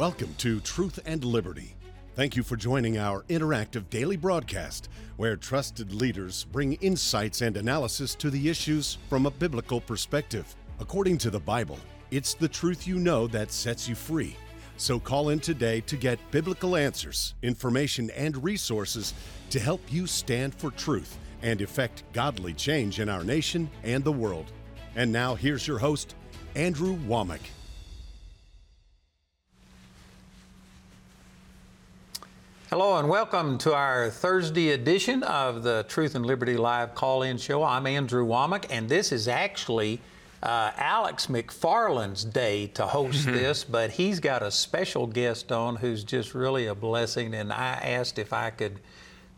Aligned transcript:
Welcome 0.00 0.34
to 0.38 0.60
Truth 0.60 0.98
and 1.04 1.22
Liberty. 1.22 1.76
Thank 2.14 2.34
you 2.34 2.42
for 2.42 2.56
joining 2.56 2.96
our 2.96 3.22
interactive 3.24 3.90
daily 3.90 4.16
broadcast 4.16 4.88
where 5.18 5.36
trusted 5.36 5.92
leaders 5.92 6.46
bring 6.52 6.72
insights 6.76 7.42
and 7.42 7.54
analysis 7.54 8.14
to 8.14 8.30
the 8.30 8.48
issues 8.48 8.96
from 9.10 9.26
a 9.26 9.30
biblical 9.30 9.78
perspective. 9.78 10.56
According 10.78 11.18
to 11.18 11.28
the 11.28 11.38
Bible, 11.38 11.78
it's 12.10 12.32
the 12.32 12.48
truth 12.48 12.86
you 12.86 12.98
know 12.98 13.26
that 13.26 13.52
sets 13.52 13.90
you 13.90 13.94
free. 13.94 14.34
So 14.78 14.98
call 14.98 15.28
in 15.28 15.38
today 15.38 15.82
to 15.82 15.96
get 15.96 16.30
biblical 16.30 16.76
answers, 16.76 17.34
information, 17.42 18.08
and 18.16 18.42
resources 18.42 19.12
to 19.50 19.60
help 19.60 19.82
you 19.92 20.06
stand 20.06 20.54
for 20.54 20.70
truth 20.70 21.18
and 21.42 21.60
effect 21.60 22.04
godly 22.14 22.54
change 22.54 23.00
in 23.00 23.10
our 23.10 23.22
nation 23.22 23.68
and 23.82 24.02
the 24.02 24.10
world. 24.10 24.50
And 24.96 25.12
now 25.12 25.34
here's 25.34 25.68
your 25.68 25.78
host, 25.78 26.14
Andrew 26.54 26.96
Wommack. 27.00 27.42
Hello 32.70 32.96
and 32.98 33.08
welcome 33.08 33.58
to 33.58 33.74
our 33.74 34.10
Thursday 34.10 34.70
edition 34.70 35.24
of 35.24 35.64
the 35.64 35.84
Truth 35.88 36.14
and 36.14 36.24
Liberty 36.24 36.56
Live 36.56 36.94
call 36.94 37.24
in 37.24 37.36
show. 37.36 37.64
I'm 37.64 37.84
Andrew 37.84 38.24
Wommack, 38.24 38.66
and 38.70 38.88
this 38.88 39.10
is 39.10 39.26
actually 39.26 40.00
uh, 40.40 40.70
Alex 40.76 41.26
McFarland's 41.26 42.24
day 42.24 42.68
to 42.68 42.86
host 42.86 43.26
this, 43.26 43.64
but 43.64 43.90
he's 43.90 44.20
got 44.20 44.44
a 44.44 44.52
special 44.52 45.08
guest 45.08 45.50
on 45.50 45.74
who's 45.74 46.04
just 46.04 46.32
really 46.32 46.68
a 46.68 46.74
blessing. 46.76 47.34
And 47.34 47.52
I 47.52 47.72
asked 47.72 48.20
if 48.20 48.32
I 48.32 48.50
could 48.50 48.78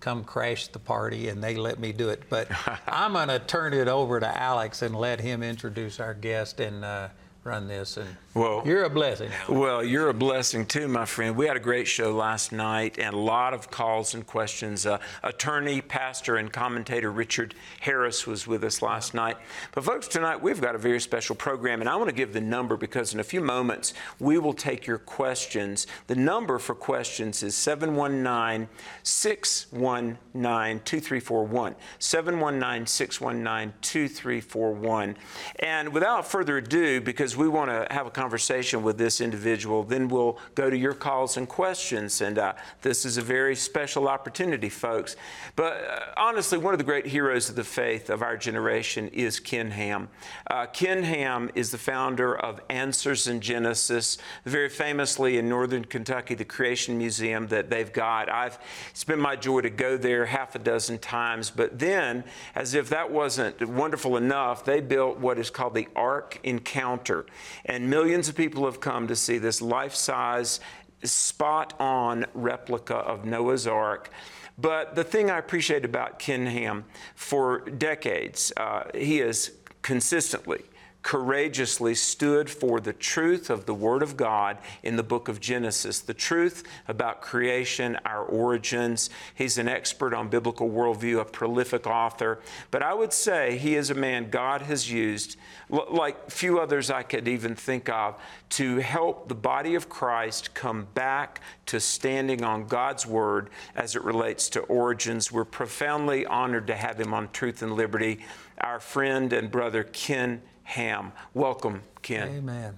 come 0.00 0.24
crash 0.24 0.66
the 0.66 0.78
party, 0.78 1.30
and 1.30 1.42
they 1.42 1.56
let 1.56 1.78
me 1.78 1.92
do 1.92 2.10
it. 2.10 2.24
But 2.28 2.48
I'm 2.86 3.14
going 3.14 3.28
to 3.28 3.38
turn 3.38 3.72
it 3.72 3.88
over 3.88 4.20
to 4.20 4.42
Alex 4.42 4.82
and 4.82 4.94
let 4.94 5.20
him 5.20 5.42
introduce 5.42 6.00
our 6.00 6.12
guest 6.12 6.60
and 6.60 6.84
uh, 6.84 7.08
run 7.44 7.66
this. 7.66 7.96
And 7.96 8.16
well, 8.34 8.62
you're 8.64 8.84
a 8.84 8.90
blessing. 8.90 9.30
Well, 9.48 9.84
you're 9.84 10.08
a 10.08 10.14
blessing 10.14 10.64
too, 10.64 10.88
my 10.88 11.04
friend. 11.04 11.36
We 11.36 11.46
had 11.46 11.56
a 11.56 11.60
great 11.60 11.86
show 11.88 12.14
last 12.14 12.52
night 12.52 12.98
and 12.98 13.14
a 13.14 13.18
lot 13.18 13.52
of 13.52 13.70
calls 13.70 14.14
and 14.14 14.26
questions. 14.26 14.86
Uh, 14.86 14.98
attorney, 15.22 15.80
pastor, 15.80 16.36
and 16.36 16.52
commentator 16.52 17.10
Richard 17.10 17.54
Harris 17.80 18.26
was 18.26 18.46
with 18.46 18.62
us 18.64 18.80
last 18.80 19.12
night. 19.12 19.36
But, 19.72 19.84
folks, 19.84 20.08
tonight 20.08 20.40
we've 20.40 20.60
got 20.60 20.74
a 20.74 20.78
very 20.78 21.00
special 21.00 21.34
program, 21.34 21.80
and 21.80 21.90
I 21.90 21.96
want 21.96 22.08
to 22.08 22.14
give 22.14 22.32
the 22.32 22.40
number 22.40 22.76
because 22.76 23.12
in 23.12 23.20
a 23.20 23.24
few 23.24 23.40
moments 23.40 23.92
we 24.20 24.38
will 24.38 24.54
take 24.54 24.86
your 24.86 24.98
questions. 24.98 25.86
The 26.06 26.16
number 26.16 26.58
for 26.58 26.74
questions 26.74 27.42
is 27.42 27.56
719 27.56 28.68
619 29.02 30.80
2341. 30.84 31.74
719 31.98 32.86
619 32.86 33.74
2341. 33.82 35.16
And 35.58 35.92
without 35.92 36.26
further 36.26 36.58
ado, 36.58 37.00
because 37.00 37.31
we 37.36 37.48
want 37.48 37.70
to 37.70 37.86
have 37.92 38.06
a 38.06 38.10
conversation 38.10 38.82
with 38.82 38.98
this 38.98 39.20
individual, 39.20 39.82
then 39.82 40.08
we'll 40.08 40.38
go 40.54 40.70
to 40.70 40.76
your 40.76 40.94
calls 40.94 41.36
and 41.36 41.48
questions. 41.48 42.20
And 42.20 42.38
uh, 42.38 42.54
this 42.82 43.04
is 43.04 43.16
a 43.16 43.22
very 43.22 43.56
special 43.56 44.08
opportunity, 44.08 44.68
folks. 44.68 45.16
But 45.56 45.84
uh, 45.84 46.00
honestly, 46.16 46.58
one 46.58 46.74
of 46.74 46.78
the 46.78 46.84
great 46.84 47.06
heroes 47.06 47.48
of 47.48 47.56
the 47.56 47.64
faith 47.64 48.10
of 48.10 48.22
our 48.22 48.36
generation 48.36 49.08
is 49.08 49.40
Ken 49.40 49.70
Ham. 49.70 50.08
Uh, 50.50 50.66
Ken 50.66 51.02
Ham 51.02 51.50
is 51.54 51.70
the 51.70 51.78
founder 51.78 52.34
of 52.34 52.60
Answers 52.68 53.26
in 53.26 53.40
Genesis, 53.40 54.18
very 54.44 54.68
famously 54.68 55.38
in 55.38 55.48
Northern 55.48 55.84
Kentucky, 55.84 56.34
the 56.34 56.44
Creation 56.44 56.98
Museum 56.98 57.48
that 57.48 57.70
they've 57.70 57.92
got. 57.92 58.28
I've 58.28 58.58
it's 58.90 59.04
been 59.04 59.20
my 59.20 59.36
joy 59.36 59.62
to 59.62 59.70
go 59.70 59.96
there 59.96 60.26
half 60.26 60.54
a 60.54 60.58
dozen 60.58 60.98
times. 60.98 61.50
But 61.50 61.78
then, 61.78 62.24
as 62.54 62.74
if 62.74 62.88
that 62.90 63.10
wasn't 63.10 63.66
wonderful 63.66 64.16
enough, 64.16 64.64
they 64.64 64.80
built 64.80 65.18
what 65.18 65.38
is 65.38 65.50
called 65.50 65.74
the 65.74 65.88
Ark 65.94 66.38
Encounter, 66.42 67.21
and 67.64 67.88
millions 67.88 68.28
of 68.28 68.36
people 68.36 68.64
have 68.64 68.80
come 68.80 69.08
to 69.08 69.16
see 69.16 69.38
this 69.38 69.60
life 69.60 69.94
size, 69.94 70.60
spot 71.04 71.74
on 71.80 72.26
replica 72.34 72.96
of 72.96 73.24
Noah's 73.24 73.66
Ark. 73.66 74.10
But 74.58 74.94
the 74.94 75.04
thing 75.04 75.30
I 75.30 75.38
appreciate 75.38 75.84
about 75.84 76.18
Ken 76.18 76.46
Ham 76.46 76.84
for 77.14 77.60
decades, 77.60 78.52
uh, 78.56 78.84
he 78.94 79.18
has 79.18 79.50
consistently 79.82 80.62
courageously 81.02 81.94
stood 81.94 82.48
for 82.48 82.80
the 82.80 82.92
truth 82.92 83.50
of 83.50 83.66
the 83.66 83.74
Word 83.74 84.02
of 84.02 84.16
God 84.16 84.58
in 84.82 84.96
the 84.96 85.02
book 85.02 85.28
of 85.28 85.40
Genesis, 85.40 86.00
the 86.00 86.14
truth 86.14 86.62
about 86.86 87.20
creation, 87.20 87.98
our 88.04 88.24
origins. 88.24 89.10
He's 89.34 89.58
an 89.58 89.68
expert 89.68 90.14
on 90.14 90.28
biblical 90.28 90.70
worldview, 90.70 91.20
a 91.20 91.24
prolific 91.24 91.86
author. 91.86 92.40
But 92.70 92.82
I 92.82 92.94
would 92.94 93.12
say 93.12 93.58
he 93.58 93.74
is 93.74 93.90
a 93.90 93.94
man 93.94 94.30
God 94.30 94.62
has 94.62 94.90
used, 94.90 95.36
like 95.68 96.30
few 96.30 96.60
others 96.60 96.90
I 96.90 97.02
could 97.02 97.26
even 97.26 97.56
think 97.56 97.88
of, 97.88 98.16
to 98.50 98.76
help 98.76 99.28
the 99.28 99.34
body 99.34 99.74
of 99.74 99.88
Christ 99.88 100.54
come 100.54 100.86
back 100.94 101.40
to 101.66 101.80
standing 101.80 102.44
on 102.44 102.66
God's 102.66 103.06
Word 103.06 103.50
as 103.74 103.96
it 103.96 104.04
relates 104.04 104.48
to 104.50 104.60
origins. 104.60 105.32
We're 105.32 105.44
profoundly 105.44 106.26
honored 106.26 106.68
to 106.68 106.76
have 106.76 107.00
him 107.00 107.12
on 107.12 107.30
Truth 107.32 107.62
and 107.62 107.72
Liberty, 107.72 108.20
our 108.58 108.78
friend 108.78 109.32
and 109.32 109.50
brother 109.50 109.82
Ken 109.82 110.42
Ham. 110.72 111.12
Welcome, 111.34 111.82
Ken. 112.00 112.28
Amen. 112.28 112.74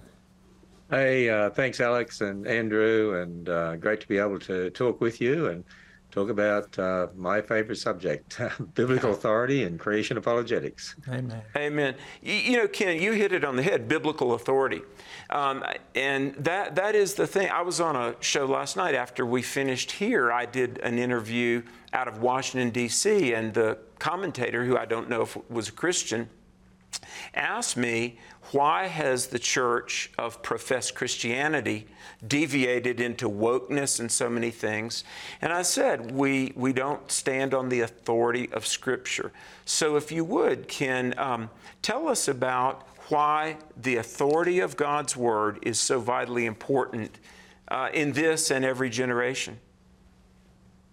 Hey, 0.91 1.31
uh, 1.31 1.51
thanks, 1.51 1.81
Alex 1.81 2.23
and 2.23 2.45
Andrew, 2.45 3.23
and 3.23 3.49
uh, 3.49 3.77
great 3.77 4.01
to 4.01 4.09
be 4.09 4.19
able 4.19 4.41
to 4.41 4.71
talk 4.71 5.01
with 5.01 5.21
you 5.21 5.47
and 5.47 5.63
talk 6.11 6.29
about 6.29 6.77
uh, 6.77 7.07
my 7.15 7.41
favorite 7.41 7.77
subject 7.77 8.41
biblical 8.75 9.13
authority 9.13 9.63
and 9.63 9.79
creation 9.79 10.17
apologetics. 10.17 10.97
Amen. 11.09 11.41
Amen. 11.57 11.95
You, 12.21 12.35
you, 12.35 12.57
know, 12.57 12.67
Ken, 12.67 13.01
you 13.01 13.13
hit 13.13 13.31
it 13.31 13.45
on 13.45 13.55
the 13.55 13.63
head 13.63 13.87
biblical 13.87 14.35
authority. 14.35 14.83
Um, 15.31 15.63
and 15.95 16.35
that, 16.35 16.75
that 16.75 16.97
is 16.97 17.15
the 17.15 17.29
thing. 17.29 17.49
I 17.49 17.63
was 17.63 17.81
on 17.81 17.95
a 17.95 18.17
show 18.19 18.45
last 18.45 18.77
night 18.77 18.97
after 18.97 19.25
we 19.25 19.41
finished 19.41 19.93
here. 19.93 20.33
I 20.33 20.47
did 20.47 20.79
an 20.79 20.99
interview 20.99 21.63
out 21.93 22.09
of 22.09 22.19
Washington, 22.19 22.71
D.C., 22.71 23.33
and 23.35 23.55
the 23.55 23.79
commentator, 24.01 24.65
who 24.65 24.77
I 24.77 24.85
don't 24.85 25.09
know 25.09 25.23
if 25.23 25.37
was 25.49 25.69
a 25.69 25.73
Christian, 25.73 26.29
asked 27.33 27.77
me, 27.77 28.19
why 28.53 28.87
has 28.87 29.29
the 29.29 29.39
church 29.39 30.11
of 30.19 30.43
professed 30.43 30.95
Christianity 30.95 31.87
deviated 32.27 33.01
into 33.01 33.29
wokeness 33.29 34.01
and 34.01 34.13
so 34.13 34.29
many 34.29 34.51
things? 34.51 35.05
And 35.41 35.53
I 35.53 35.63
said, 35.63 36.11
we, 36.11 36.53
we 36.55 36.73
don't 36.73 37.11
stand 37.11 37.55
on 37.55 37.69
the 37.69 37.81
authority 37.81 38.53
of 38.53 38.67
Scripture. 38.67 39.33
So 39.65 39.97
if 39.97 40.13
you 40.13 40.25
would, 40.25 40.69
Ken, 40.69 41.15
um, 41.19 41.51
tell 41.83 42.07
us 42.07 42.29
about 42.29 42.87
why 43.09 43.57
the 43.77 43.97
authority 43.97 44.61
of 44.61 44.77
God's 44.77 45.17
Word 45.17 45.59
is 45.63 45.81
so 45.81 46.01
vitally 46.01 46.47
important 46.47 47.19
uh, 47.69 47.89
in 47.93 48.13
this 48.13 48.51
and 48.51 48.65
every 48.65 48.91
generation. 48.91 49.59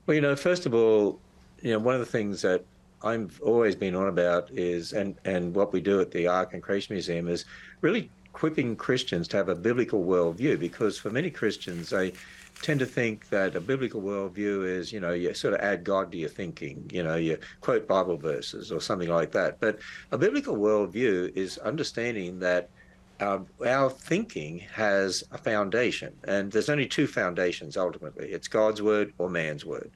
Well, 0.05 0.15
you 0.15 0.21
know, 0.21 0.35
first 0.35 0.65
of 0.65 0.73
all, 0.73 1.19
you 1.61 1.71
know, 1.71 1.79
one 1.79 1.93
of 1.93 1.99
the 1.99 2.05
things 2.05 2.41
that 2.41 2.65
I've 3.03 3.41
always 3.41 3.75
been 3.75 3.95
on 3.95 4.07
about 4.07 4.49
is, 4.51 4.93
and, 4.93 5.15
and 5.25 5.55
what 5.55 5.73
we 5.73 5.81
do 5.81 5.99
at 6.01 6.11
the 6.11 6.27
Ark 6.27 6.53
and 6.53 6.61
Creation 6.61 6.95
Museum 6.95 7.27
is 7.27 7.45
really 7.81 8.09
equipping 8.25 8.75
Christians 8.75 9.27
to 9.29 9.37
have 9.37 9.49
a 9.49 9.55
biblical 9.55 10.05
worldview 10.05 10.59
because 10.59 10.97
for 10.97 11.09
many 11.09 11.29
Christians, 11.29 11.89
they 11.89 12.13
tend 12.61 12.79
to 12.79 12.85
think 12.85 13.29
that 13.29 13.55
a 13.55 13.61
biblical 13.61 14.01
worldview 14.01 14.67
is, 14.67 14.93
you 14.93 14.99
know, 14.99 15.13
you 15.13 15.33
sort 15.33 15.53
of 15.53 15.61
add 15.61 15.83
God 15.83 16.11
to 16.11 16.17
your 16.17 16.29
thinking, 16.29 16.89
you 16.93 17.03
know, 17.03 17.15
you 17.15 17.37
quote 17.59 17.87
Bible 17.87 18.17
verses 18.17 18.71
or 18.71 18.79
something 18.79 19.09
like 19.09 19.31
that. 19.31 19.59
But 19.59 19.79
a 20.11 20.17
biblical 20.17 20.55
worldview 20.55 21.35
is 21.35 21.57
understanding 21.57 22.39
that 22.39 22.69
uh, 23.19 23.39
our 23.65 23.89
thinking 23.89 24.59
has 24.73 25.23
a 25.31 25.37
foundation, 25.37 26.13
and 26.23 26.51
there's 26.51 26.69
only 26.69 26.87
two 26.87 27.05
foundations 27.05 27.77
ultimately 27.77 28.29
it's 28.29 28.47
God's 28.47 28.81
word 28.81 29.13
or 29.17 29.29
man's 29.29 29.65
word. 29.65 29.91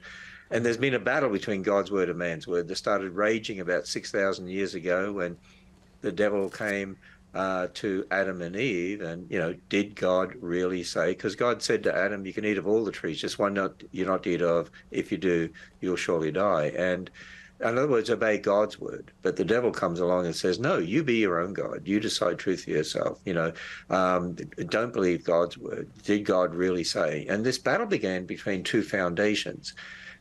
And 0.50 0.64
there's 0.64 0.76
been 0.76 0.94
a 0.94 1.00
battle 1.00 1.30
between 1.30 1.62
God's 1.62 1.90
word 1.90 2.08
and 2.08 2.18
man's 2.18 2.46
word 2.46 2.68
that 2.68 2.76
started 2.76 3.12
raging 3.12 3.60
about 3.60 3.86
6,000 3.86 4.48
years 4.48 4.74
ago 4.74 5.12
when 5.12 5.36
the 6.02 6.12
devil 6.12 6.48
came 6.48 6.96
uh, 7.34 7.68
to 7.74 8.06
Adam 8.10 8.40
and 8.40 8.56
Eve. 8.56 9.02
And, 9.02 9.30
you 9.30 9.38
know, 9.38 9.54
did 9.68 9.94
God 9.94 10.34
really 10.40 10.82
say? 10.82 11.10
Because 11.10 11.36
God 11.36 11.62
said 11.62 11.82
to 11.82 11.94
Adam, 11.94 12.24
you 12.24 12.32
can 12.32 12.44
eat 12.44 12.58
of 12.58 12.66
all 12.66 12.84
the 12.84 12.92
trees, 12.92 13.20
just 13.20 13.38
one 13.38 13.54
not, 13.54 13.82
you're 13.90 14.06
not 14.06 14.22
to 14.22 14.30
eat 14.30 14.42
of. 14.42 14.70
If 14.90 15.12
you 15.12 15.18
do, 15.18 15.50
you'll 15.80 15.96
surely 15.96 16.30
die. 16.30 16.72
And 16.76 17.10
in 17.60 17.78
other 17.78 17.88
words, 17.88 18.10
obey 18.10 18.38
God's 18.38 18.78
word. 18.78 19.12
But 19.22 19.36
the 19.36 19.44
devil 19.44 19.70
comes 19.70 20.00
along 20.00 20.26
and 20.26 20.36
says, 20.36 20.58
no, 20.58 20.78
you 20.78 21.02
be 21.02 21.16
your 21.16 21.40
own 21.40 21.54
God. 21.54 21.82
You 21.84 22.00
decide 22.00 22.38
truth 22.38 22.64
for 22.64 22.70
yourself. 22.70 23.20
You 23.24 23.34
know, 23.34 23.52
um, 23.88 24.34
don't 24.68 24.92
believe 24.92 25.24
God's 25.24 25.56
word. 25.56 25.90
Did 26.04 26.24
God 26.24 26.54
really 26.54 26.84
say? 26.84 27.26
And 27.28 27.44
this 27.44 27.58
battle 27.58 27.86
began 27.86 28.26
between 28.26 28.62
two 28.62 28.82
foundations. 28.82 29.74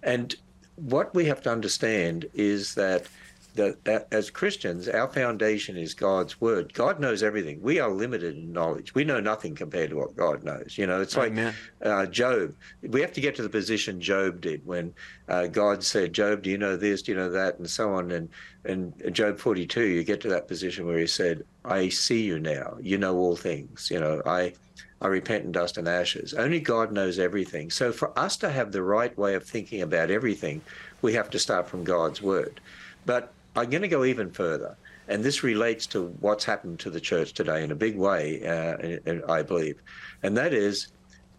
And 0.06 0.34
what 0.76 1.14
we 1.14 1.26
have 1.26 1.42
to 1.42 1.52
understand 1.52 2.30
is 2.34 2.76
that 2.76 3.08
that, 3.56 4.08
as 4.12 4.30
Christians, 4.30 4.88
our 4.88 5.08
foundation 5.08 5.78
is 5.78 5.94
God's 5.94 6.40
word. 6.42 6.74
God 6.74 7.00
knows 7.00 7.24
everything. 7.24 7.62
We 7.62 7.80
are 7.80 7.90
limited 7.90 8.36
in 8.36 8.52
knowledge. 8.52 8.94
We 8.94 9.04
know 9.04 9.20
nothing 9.20 9.56
compared 9.56 9.92
to 9.92 9.96
what 9.96 10.16
God 10.16 10.44
knows. 10.44 10.78
You 10.78 10.88
know, 10.88 11.02
it's 11.02 11.16
like 11.16 11.34
uh, 11.82 12.06
Job. 12.08 12.54
We 12.82 13.02
have 13.02 13.14
to 13.14 13.22
get 13.22 13.36
to 13.36 13.42
the 13.42 13.50
position 13.50 14.02
Job 14.02 14.42
did 14.42 14.66
when 14.66 14.94
uh, 15.30 15.48
God 15.48 15.84
said, 15.84 16.14
"Job, 16.14 16.44
do 16.44 16.50
you 16.50 16.58
know 16.58 16.76
this? 16.76 17.02
Do 17.02 17.14
you 17.14 17.18
know 17.18 17.30
that?" 17.30 17.58
and 17.58 17.70
so 17.70 17.94
on. 17.94 18.12
And 18.12 18.30
and 18.66 18.94
Job 19.14 19.40
42, 19.40 19.84
you 19.84 20.04
get 20.04 20.22
to 20.22 20.30
that 20.30 20.48
position 20.48 20.86
where 20.86 21.00
He 21.00 21.08
said, 21.08 21.44
"I 21.64 21.90
see 21.90 22.24
you 22.24 22.40
now. 22.40 22.78
You 22.82 22.98
know 22.98 23.16
all 23.18 23.36
things. 23.36 23.90
You 23.90 24.00
know, 24.00 24.22
I 24.26 24.54
I 25.02 25.08
repent 25.08 25.44
in 25.44 25.52
dust 25.52 25.78
and 25.78 25.88
ashes. 25.88 26.34
Only 26.34 26.60
God 26.60 26.92
knows 26.92 27.20
everything. 27.20 27.70
So 27.70 27.92
for 27.92 28.18
us 28.18 28.38
to 28.38 28.50
have 28.50 28.72
the 28.72 28.84
right 28.84 29.16
way 29.18 29.36
of 29.36 29.44
thinking 29.44 29.82
about 29.82 30.10
everything, 30.10 30.62
we 31.02 31.14
have 31.14 31.30
to 31.32 31.40
start 31.40 31.68
from 31.68 31.84
God's 31.84 32.22
word. 32.22 32.62
But 33.06 33.34
I'm 33.56 33.70
going 33.70 33.82
to 33.82 33.88
go 33.88 34.06
even 34.06 34.32
further. 34.32 34.76
And 35.08 35.24
this 35.24 35.44
relates 35.44 35.86
to 35.88 36.08
what's 36.20 36.46
happened 36.46 36.80
to 36.80 36.90
the 36.90 37.00
church 37.00 37.34
today 37.34 37.64
in 37.64 37.72
a 37.72 37.76
big 37.76 37.98
way, 37.98 38.46
uh, 38.46 39.22
I 39.32 39.44
believe. 39.44 39.82
And 40.24 40.36
that 40.38 40.54
is 40.54 40.88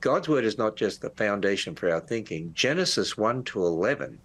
God's 0.01 0.29
word 0.29 0.45
is 0.45 0.59
not 0.59 0.77
just 0.77 1.01
the 1.01 1.11
foundation 1.11 1.75
for 1.75 1.91
our 1.91 2.01
thinking. 2.01 2.53
Genesis 2.55 3.17
1 3.17 3.43
to 3.45 3.65
11 3.65 4.19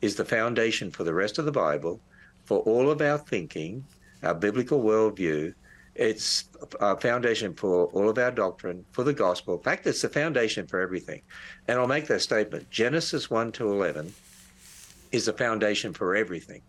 is 0.00 0.16
the 0.16 0.24
foundation 0.24 0.90
for 0.90 1.04
the 1.04 1.12
rest 1.12 1.38
of 1.38 1.44
the 1.44 1.52
Bible, 1.52 2.00
for 2.44 2.60
all 2.60 2.90
of 2.90 3.02
our 3.02 3.18
thinking, 3.18 3.84
our 4.22 4.34
biblical 4.34 4.82
worldview, 4.82 5.52
it's 5.98 6.44
a 6.80 6.96
foundation 6.96 7.54
for 7.54 7.86
all 7.86 8.08
of 8.08 8.18
our 8.18 8.30
doctrine, 8.30 8.84
for 8.92 9.02
the 9.02 9.12
gospel. 9.12 9.54
In 9.54 9.60
fact, 9.60 9.86
it's 9.86 10.02
the 10.02 10.08
foundation 10.08 10.66
for 10.66 10.80
everything. 10.80 11.22
And 11.68 11.78
I'll 11.78 11.86
make 11.86 12.06
that 12.06 12.20
statement 12.20 12.70
Genesis 12.70 13.30
1 13.30 13.52
to 13.52 13.72
11 13.72 14.12
is 15.12 15.26
the 15.26 15.32
foundation 15.32 15.92
for 15.92 16.14
everything. 16.14 16.62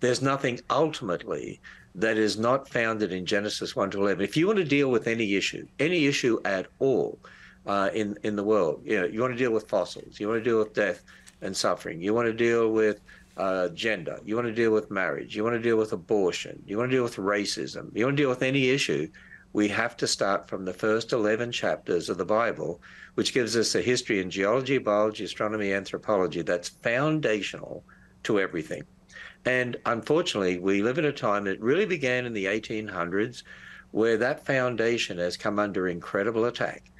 There's 0.00 0.20
nothing 0.20 0.60
ultimately 0.68 1.60
that 1.94 2.18
is 2.18 2.38
not 2.38 2.68
founded 2.68 3.12
in 3.12 3.24
Genesis 3.24 3.74
1 3.74 3.90
to 3.92 4.02
11. 4.02 4.22
If 4.22 4.36
you 4.36 4.46
want 4.46 4.58
to 4.58 4.64
deal 4.64 4.90
with 4.90 5.06
any 5.06 5.34
issue, 5.34 5.66
any 5.80 6.06
issue 6.06 6.38
at 6.44 6.66
all 6.78 7.18
uh, 7.66 7.90
in, 7.94 8.18
in 8.22 8.36
the 8.36 8.44
world, 8.44 8.82
you 8.84 9.00
know, 9.00 9.06
you 9.06 9.20
want 9.20 9.32
to 9.32 9.38
deal 9.38 9.52
with 9.52 9.68
fossils, 9.68 10.20
you 10.20 10.28
want 10.28 10.44
to 10.44 10.50
deal 10.50 10.58
with 10.58 10.74
death 10.74 11.02
and 11.40 11.56
suffering, 11.56 12.00
you 12.02 12.12
want 12.12 12.26
to 12.26 12.34
deal 12.34 12.70
with 12.70 13.00
uh, 13.36 13.68
gender, 13.68 14.18
you 14.24 14.34
want 14.34 14.46
to 14.46 14.54
deal 14.54 14.70
with 14.70 14.90
marriage, 14.90 15.36
you 15.36 15.44
want 15.44 15.54
to 15.54 15.62
deal 15.62 15.76
with 15.76 15.92
abortion, 15.92 16.62
you 16.66 16.78
want 16.78 16.90
to 16.90 16.96
deal 16.96 17.02
with 17.02 17.16
racism, 17.16 17.90
you 17.94 18.04
want 18.04 18.16
to 18.16 18.22
deal 18.22 18.30
with 18.30 18.42
any 18.42 18.70
issue, 18.70 19.08
we 19.52 19.68
have 19.68 19.96
to 19.96 20.06
start 20.06 20.48
from 20.48 20.64
the 20.64 20.72
first 20.72 21.12
11 21.12 21.52
chapters 21.52 22.08
of 22.08 22.18
the 22.18 22.24
Bible, 22.24 22.80
which 23.14 23.32
gives 23.32 23.56
us 23.56 23.74
a 23.74 23.80
history 23.80 24.20
in 24.20 24.30
geology, 24.30 24.78
biology, 24.78 25.24
astronomy, 25.24 25.72
anthropology 25.72 26.42
that's 26.42 26.68
foundational 26.68 27.84
to 28.22 28.38
everything. 28.38 28.82
And 29.46 29.76
unfortunately, 29.86 30.58
we 30.58 30.82
live 30.82 30.98
in 30.98 31.04
a 31.04 31.12
time 31.12 31.44
that 31.44 31.60
really 31.60 31.86
began 31.86 32.26
in 32.26 32.32
the 32.32 32.46
1800s 32.46 33.44
where 33.92 34.16
that 34.18 34.44
foundation 34.44 35.18
has 35.18 35.36
come 35.36 35.58
under 35.58 35.88
incredible 35.88 36.46
attack. 36.46 36.90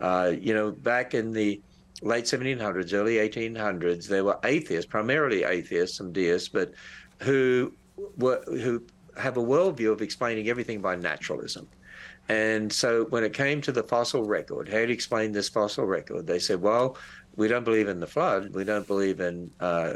Uh, 0.00 0.32
you 0.38 0.54
know, 0.54 0.70
back 0.70 1.14
in 1.14 1.32
the 1.32 1.60
late 2.04 2.24
1700s, 2.24 2.92
early 2.92 3.16
1800s, 3.16 4.06
there 4.06 4.24
were 4.24 4.38
atheists, 4.44 4.86
primarily 4.86 5.44
atheists, 5.44 5.96
some 5.96 6.12
deists, 6.12 6.48
but 6.48 6.72
who 7.20 7.72
were 8.18 8.42
who 8.46 8.82
have 9.16 9.36
a 9.36 9.42
worldview 9.42 9.92
of 9.92 10.02
explaining 10.02 10.48
everything 10.48 10.80
by 10.80 10.96
naturalism. 10.96 11.66
And 12.28 12.72
so 12.72 13.04
when 13.06 13.22
it 13.22 13.32
came 13.34 13.60
to 13.62 13.72
the 13.72 13.82
fossil 13.82 14.24
record, 14.24 14.68
how 14.68 14.78
do 14.78 14.86
you 14.86 14.94
explain 14.94 15.32
this 15.32 15.48
fossil 15.48 15.84
record, 15.84 16.26
they 16.26 16.38
said, 16.38 16.60
well, 16.60 16.96
we 17.36 17.48
don't 17.48 17.64
believe 17.64 17.88
in 17.88 18.00
the 18.00 18.06
flood, 18.06 18.54
we 18.54 18.64
don't 18.64 18.86
believe 18.86 19.20
in 19.20 19.50
uh, 19.60 19.92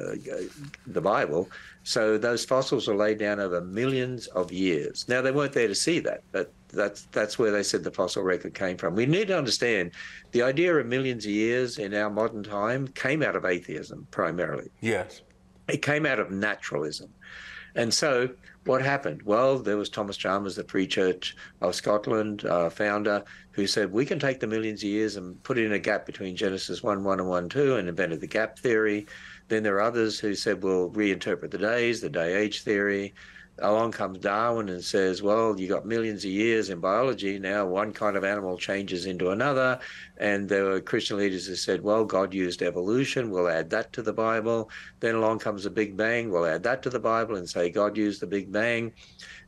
the 0.87 1.01
Bible. 1.01 1.49
So 1.85 2.19
those 2.19 2.45
fossils 2.45 2.89
are 2.89 2.97
laid 2.97 3.19
down 3.19 3.41
over 3.41 3.61
millions 3.61 4.27
of 4.29 4.53
years. 4.53 5.09
Now 5.09 5.23
they 5.23 5.33
weren't 5.33 5.53
there 5.53 5.69
to 5.69 5.75
see 5.75 6.01
that, 6.01 6.23
but 6.33 6.53
that's 6.69 7.07
that's 7.13 7.39
where 7.39 7.51
they 7.51 7.63
said 7.63 7.83
the 7.85 7.91
fossil 7.91 8.23
record 8.23 8.55
came 8.55 8.77
from. 8.77 8.95
We 8.95 9.07
need 9.07 9.29
to 9.29 9.39
understand 9.39 9.93
the 10.33 10.43
idea 10.43 10.75
of 10.77 10.87
millions 10.87 11.25
of 11.25 11.31
years 11.31 11.79
in 11.79 11.95
our 11.95 12.11
modern 12.11 12.43
time 12.43 12.89
came 12.89 13.23
out 13.23 13.37
of 13.37 13.45
atheism 13.45 14.07
primarily. 14.11 14.71
Yes. 14.81 15.23
It 15.69 15.83
came 15.83 16.07
out 16.07 16.19
of 16.19 16.31
naturalism. 16.31 17.13
And 17.75 17.93
so 17.93 18.31
what 18.65 18.83
happened? 18.83 19.23
Well, 19.23 19.59
there 19.59 19.77
was 19.77 19.89
Thomas 19.89 20.17
Chalmers, 20.17 20.57
the 20.57 20.65
Free 20.65 20.87
Church 20.87 21.37
of 21.61 21.75
Scotland 21.75 22.45
uh, 22.45 22.71
founder, 22.71 23.23
who 23.53 23.67
said 23.67 23.93
we 23.93 24.05
can 24.05 24.19
take 24.19 24.41
the 24.41 24.47
millions 24.47 24.83
of 24.83 24.89
years 24.89 25.17
and 25.17 25.43
put 25.43 25.59
in 25.59 25.73
a 25.73 25.79
gap 25.79 26.05
between 26.05 26.37
Genesis 26.37 26.83
1 26.83 27.05
1 27.05 27.21
and 27.21 27.29
1 27.29 27.49
2 27.49 27.77
and 27.77 27.89
invented 27.89 28.21
the 28.21 28.27
gap 28.27 28.59
theory. 28.59 29.07
Then 29.49 29.63
there 29.63 29.77
are 29.77 29.83
others 29.83 30.19
who 30.19 30.35
said 30.35 30.63
we'll 30.63 30.91
reinterpret 30.91 31.51
the 31.51 31.59
days, 31.59 32.01
the 32.01 32.11
day 32.11 32.35
age 32.35 32.63
theory 32.63 33.15
along 33.61 33.93
comes 33.93 34.19
Darwin 34.19 34.69
and 34.69 34.83
says, 34.83 35.23
well, 35.23 35.59
you 35.59 35.69
got 35.69 35.87
millions 35.87 36.25
of 36.25 36.31
years 36.31 36.71
in 36.71 36.81
biology. 36.81 37.39
Now 37.39 37.67
one 37.67 37.93
kind 37.93 38.17
of 38.17 38.25
animal 38.25 38.57
changes 38.57 39.07
into 39.07 39.31
another. 39.31 39.79
And 40.19 40.49
there 40.49 40.65
were 40.65 40.81
Christian 40.81 41.19
leaders 41.19 41.47
who 41.47 41.55
said, 41.55 41.83
well, 41.83 42.05
God 42.05 42.35
used 42.35 42.63
evolution. 42.63 43.31
We'll 43.31 43.49
add 43.49 43.71
that 43.71 43.93
to 43.95 44.03
the 44.03 44.13
Bible. 44.13 44.71
Then 45.01 45.15
along 45.15 45.41
comes 45.41 45.65
the 45.65 45.71
Big 45.71 45.97
Bang. 45.97 46.31
We'll 46.31 46.47
add 46.47 46.63
that 46.65 46.83
to 46.83 46.91
the 46.91 47.01
Bible 47.01 47.37
and 47.37 47.49
say 47.49 47.71
God 47.71 47.97
used 47.97 48.21
the 48.21 48.27
Big 48.27 48.51
Bang. 48.51 48.93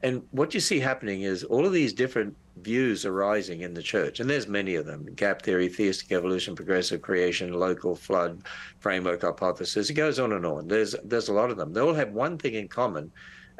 And 0.02 0.22
what 0.30 0.54
you 0.54 0.60
see 0.60 0.80
happening 0.80 1.22
is 1.22 1.44
all 1.44 1.66
of 1.66 1.72
these 1.72 1.92
different 1.92 2.36
views 2.62 3.06
arising 3.06 3.62
in 3.62 3.74
the 3.74 3.82
church, 3.82 4.20
and 4.20 4.28
there's 4.28 4.46
many 4.46 4.74
of 4.74 4.86
them 4.86 5.06
gap 5.14 5.42
theory, 5.42 5.68
theistic 5.68 6.12
evolution, 6.12 6.54
progressive 6.54 7.00
creation, 7.00 7.52
local 7.52 7.94
flood, 7.94 8.42
framework 8.78 9.22
hypothesis. 9.22 9.88
It 9.88 9.94
goes 9.94 10.18
on 10.18 10.32
and 10.32 10.44
on. 10.44 10.68
There's, 10.68 10.94
there's 11.04 11.28
a 11.28 11.32
lot 11.32 11.50
of 11.50 11.56
them. 11.56 11.72
They 11.72 11.80
all 11.80 11.94
have 11.94 12.12
one 12.12 12.38
thing 12.38 12.54
in 12.54 12.68
common 12.68 13.10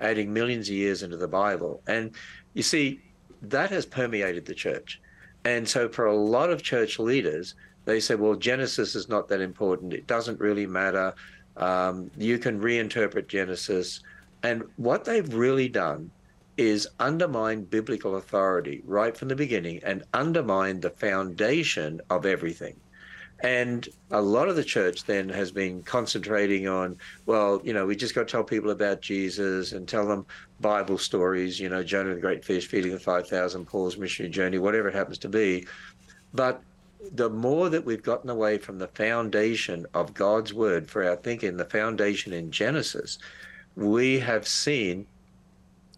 adding 0.01 0.33
millions 0.33 0.69
of 0.69 0.75
years 0.75 1.03
into 1.03 1.17
the 1.17 1.29
Bible. 1.29 1.83
And 1.87 2.13
you 2.55 2.63
see, 2.63 3.01
that 3.43 3.71
has 3.71 3.87
permeated 3.87 4.45
the 4.45 4.55
church. 4.55 5.01
And 5.45 5.69
so 5.69 5.89
for 5.89 6.07
a 6.07 6.17
lot 6.17 6.51
of 6.51 6.63
church 6.63 6.99
leaders, 6.99 7.55
they 7.85 8.01
say, 8.01 8.15
well, 8.15 8.35
Genesis 8.35 8.95
is 8.95 9.09
not 9.09 9.29
that 9.29 9.41
important. 9.41 9.95
It 9.95 10.07
doesn't 10.07 10.41
really 10.41 10.67
matter. 10.67 11.15
Um, 11.57 12.11
you 12.17 12.39
can 12.39 12.61
reinterpret 12.61 13.29
Genesis. 13.29 14.01
And 14.43 14.65
what 14.77 15.05
they've 15.05 15.33
really 15.33 15.69
done 15.69 16.11
is 16.57 16.87
undermine 16.99 17.65
biblical 17.65 18.17
authority 18.17 18.83
right 18.85 19.17
from 19.17 19.29
the 19.29 19.37
beginning 19.37 19.81
and 19.83 20.05
undermine 20.13 20.81
the 20.81 20.91
foundation 20.91 22.01
of 22.11 22.27
everything. 22.27 22.77
And 23.43 23.89
a 24.11 24.21
lot 24.21 24.49
of 24.49 24.57
the 24.57 24.65
church 24.65 25.05
then 25.05 25.29
has 25.31 25.51
been 25.51 25.83
concentrating 25.83 26.69
on, 26.69 26.99
well, 27.25 27.61
you 27.65 27.73
know, 27.73 27.87
we 27.87 27.97
just 27.97 28.15
got 28.15 28.29
to 28.29 28.33
tell 28.33 28.45
people 28.45 28.71
about 28.71 29.01
Jesus 29.01 29.73
and 29.73 29.89
tell 29.89 30.07
them 30.07 30.27
Bible 30.61 30.99
stories, 30.99 31.59
you 31.59 31.69
know, 31.69 31.83
Jonah 31.83 32.15
the 32.15 32.21
Great 32.21 32.45
Fish 32.45 32.67
feeding 32.67 32.93
the 32.93 32.99
5,000, 32.99 33.67
Paul's 33.67 33.97
missionary 33.97 34.31
journey, 34.31 34.59
whatever 34.59 34.89
it 34.89 34.95
happens 34.95 35.19
to 35.19 35.29
be. 35.29 35.67
But 36.35 36.63
the 37.13 37.31
more 37.31 37.71
that 37.71 37.85
we've 37.85 38.03
gotten 38.03 38.29
away 38.29 38.59
from 38.59 38.79
the 38.79 38.89
foundation 38.89 39.87
of 39.95 40.13
God's 40.13 40.53
word 40.53 40.89
for 40.89 41.03
our 41.03 41.17
thinking, 41.17 41.57
the 41.57 41.65
foundation 41.65 42.35
in 42.35 42.51
Genesis, 42.51 43.19
we 43.75 44.19
have 44.19 44.47
seen 44.47 45.07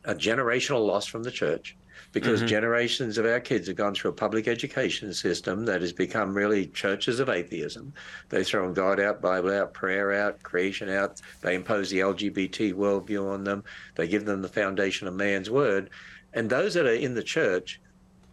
a 0.05 0.15
generational 0.15 0.87
loss 0.87 1.07
from 1.07 1.25
the 1.25 1.31
church 1.31 1.77
because 2.13 2.41
mm-hmm. 2.41 2.49
generations 2.49 3.19
of 3.19 3.27
our 3.27 3.41
kids 3.41 3.67
have 3.67 3.77
gone 3.77 3.95
through 3.95 4.11
a 4.11 4.15
public 4.15 4.47
education 4.47 5.13
system 5.13 5.65
that 5.65 5.81
has 5.81 5.93
become 5.93 6.35
really 6.35 6.67
churches 6.69 7.19
of 7.19 7.29
atheism. 7.29 7.93
They 8.29 8.45
throw 8.45 8.73
God 8.73 9.01
out, 9.01 9.23
Bible 9.23 9.53
out, 9.53 9.73
prayer 9.73 10.13
out, 10.13 10.43
creation 10.43 10.89
out. 10.89 11.21
They 11.41 11.55
impose 11.55 11.91
the 11.91 12.01
LGBT 12.01 12.75
worldview 12.75 13.33
on 13.33 13.45
them. 13.45 13.65
They 13.95 14.07
give 14.07 14.27
them 14.27 14.43
the 14.43 14.49
foundation 14.49 15.09
of 15.09 15.15
man's 15.15 15.51
word. 15.51 15.91
And 16.35 16.49
those 16.49 16.75
that 16.75 16.87
are 16.87 16.95
in 16.95 17.15
the 17.15 17.23
church, 17.23 17.81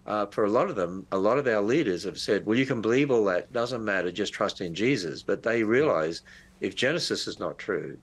uh, 0.05 0.25
for 0.27 0.43
a 0.43 0.49
lot 0.49 0.69
of 0.69 0.75
them, 0.75 1.05
a 1.11 1.17
lot 1.17 1.37
of 1.37 1.47
our 1.47 1.61
leaders 1.61 2.03
have 2.03 2.19
said, 2.19 2.45
well, 2.45 2.57
you 2.57 2.65
can 2.65 2.81
believe 2.81 3.11
all 3.11 3.25
that, 3.25 3.51
doesn't 3.53 3.83
matter, 3.83 4.11
just 4.11 4.33
trust 4.33 4.59
in 4.59 4.73
Jesus. 4.73 5.23
But 5.23 5.43
they 5.43 5.63
realize 5.63 6.21
if 6.61 6.75
Genesis 6.75 7.27
is 7.27 7.39
not 7.39 7.57
true, 7.57 7.97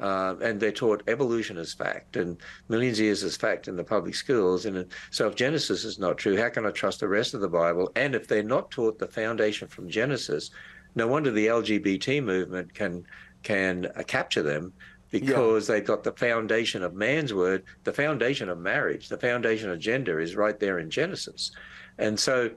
uh, 0.00 0.34
and 0.42 0.58
they're 0.58 0.72
taught 0.72 1.02
evolution 1.08 1.58
as 1.58 1.72
fact 1.72 2.16
and 2.16 2.38
millions 2.68 2.98
of 2.98 3.04
years 3.04 3.22
as 3.22 3.36
fact 3.36 3.68
in 3.68 3.76
the 3.76 3.84
public 3.84 4.14
schools. 4.14 4.66
And 4.66 4.86
so, 5.10 5.28
if 5.28 5.34
Genesis 5.34 5.84
is 5.84 5.98
not 5.98 6.18
true, 6.18 6.36
how 6.36 6.48
can 6.48 6.66
I 6.66 6.70
trust 6.70 7.00
the 7.00 7.08
rest 7.08 7.34
of 7.34 7.40
the 7.40 7.48
Bible? 7.48 7.90
And 7.96 8.14
if 8.14 8.26
they're 8.26 8.42
not 8.42 8.70
taught 8.70 8.98
the 8.98 9.08
foundation 9.08 9.68
from 9.68 9.88
Genesis, 9.88 10.50
no 10.94 11.06
wonder 11.06 11.30
the 11.30 11.46
LGBT 11.46 12.22
movement 12.22 12.74
can 12.74 13.04
can 13.42 13.86
uh, 13.96 14.02
capture 14.02 14.42
them 14.42 14.72
because 15.10 15.68
yeah. 15.68 15.74
they've 15.74 15.86
got 15.86 16.04
the 16.04 16.12
foundation 16.12 16.82
of 16.82 16.94
man's 16.94 17.34
word, 17.34 17.64
the 17.84 17.92
foundation 17.92 18.48
of 18.48 18.58
marriage, 18.58 19.08
the 19.08 19.18
foundation 19.18 19.70
of 19.70 19.78
gender 19.78 20.20
is 20.20 20.36
right 20.36 20.60
there 20.60 20.78
in 20.78 20.88
Genesis. 20.88 21.50
And 21.98 22.18
so 22.18 22.50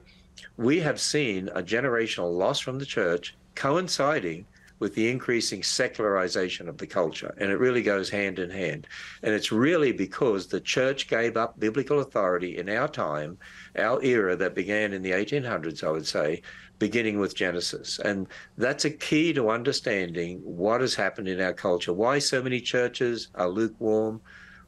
we 0.56 0.80
have 0.80 1.00
seen 1.00 1.48
a 1.48 1.62
generational 1.62 2.32
loss 2.36 2.60
from 2.60 2.78
the 2.78 2.86
church 2.86 3.36
coinciding 3.54 4.46
with 4.78 4.94
the 4.94 5.08
increasing 5.08 5.62
secularization 5.62 6.68
of 6.68 6.78
the 6.78 6.86
culture. 6.86 7.34
And 7.38 7.50
it 7.50 7.58
really 7.58 7.82
goes 7.82 8.10
hand 8.10 8.38
in 8.38 8.50
hand. 8.50 8.86
And 9.22 9.32
it's 9.32 9.52
really 9.52 9.92
because 9.92 10.46
the 10.46 10.60
church 10.60 11.08
gave 11.08 11.36
up 11.36 11.58
biblical 11.60 12.00
authority 12.00 12.58
in 12.58 12.68
our 12.68 12.88
time, 12.88 13.38
our 13.78 14.02
era 14.02 14.34
that 14.36 14.54
began 14.54 14.92
in 14.92 15.02
the 15.02 15.12
1800s, 15.12 15.84
I 15.84 15.90
would 15.90 16.06
say, 16.06 16.42
beginning 16.78 17.18
with 17.18 17.36
Genesis. 17.36 18.00
And 18.00 18.26
that's 18.58 18.84
a 18.84 18.90
key 18.90 19.32
to 19.34 19.50
understanding 19.50 20.40
what 20.40 20.80
has 20.80 20.94
happened 20.94 21.28
in 21.28 21.40
our 21.40 21.52
culture, 21.52 21.92
why 21.92 22.18
so 22.18 22.42
many 22.42 22.60
churches 22.60 23.28
are 23.36 23.48
lukewarm, 23.48 24.20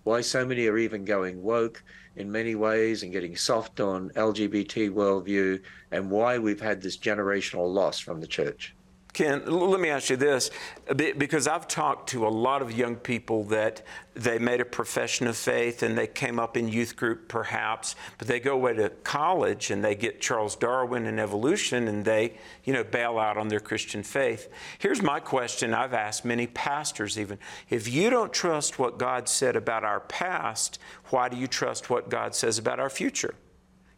why 0.04 0.20
so 0.20 0.46
many 0.46 0.68
are 0.68 0.78
even 0.78 1.04
going 1.04 1.42
woke 1.42 1.82
in 2.14 2.30
many 2.30 2.54
ways 2.54 3.02
and 3.02 3.12
getting 3.12 3.34
soft 3.34 3.80
on 3.80 4.10
LGBT 4.10 4.90
worldview, 4.90 5.60
and 5.90 6.10
why 6.10 6.38
we've 6.38 6.60
had 6.60 6.80
this 6.80 6.96
generational 6.96 7.72
loss 7.72 7.98
from 7.98 8.20
the 8.20 8.26
church. 8.26 8.75
Ken, 9.16 9.42
let 9.46 9.80
me 9.80 9.88
ask 9.88 10.10
you 10.10 10.16
this 10.18 10.50
because 10.94 11.48
I've 11.48 11.66
talked 11.66 12.10
to 12.10 12.26
a 12.26 12.28
lot 12.28 12.60
of 12.60 12.76
young 12.76 12.96
people 12.96 13.44
that 13.44 13.80
they 14.12 14.38
made 14.38 14.60
a 14.60 14.64
profession 14.66 15.26
of 15.26 15.38
faith 15.38 15.82
and 15.82 15.96
they 15.96 16.06
came 16.06 16.38
up 16.38 16.54
in 16.54 16.68
youth 16.68 16.96
group 16.96 17.26
perhaps, 17.26 17.96
but 18.18 18.28
they 18.28 18.38
go 18.38 18.52
away 18.52 18.74
to 18.74 18.90
college 19.04 19.70
and 19.70 19.82
they 19.82 19.94
get 19.94 20.20
Charles 20.20 20.54
Darwin 20.54 21.06
and 21.06 21.18
evolution 21.18 21.88
and 21.88 22.04
they, 22.04 22.34
you 22.64 22.74
know, 22.74 22.84
bail 22.84 23.18
out 23.18 23.38
on 23.38 23.48
their 23.48 23.58
Christian 23.58 24.02
faith. 24.02 24.50
Here's 24.80 25.00
my 25.00 25.18
question 25.18 25.72
I've 25.72 25.94
asked 25.94 26.26
many 26.26 26.46
pastors 26.46 27.18
even. 27.18 27.38
If 27.70 27.90
you 27.90 28.10
don't 28.10 28.34
trust 28.34 28.78
what 28.78 28.98
God 28.98 29.30
said 29.30 29.56
about 29.56 29.82
our 29.82 30.00
past, 30.00 30.78
why 31.06 31.30
do 31.30 31.38
you 31.38 31.46
trust 31.46 31.88
what 31.88 32.10
God 32.10 32.34
says 32.34 32.58
about 32.58 32.80
our 32.80 32.90
future? 32.90 33.34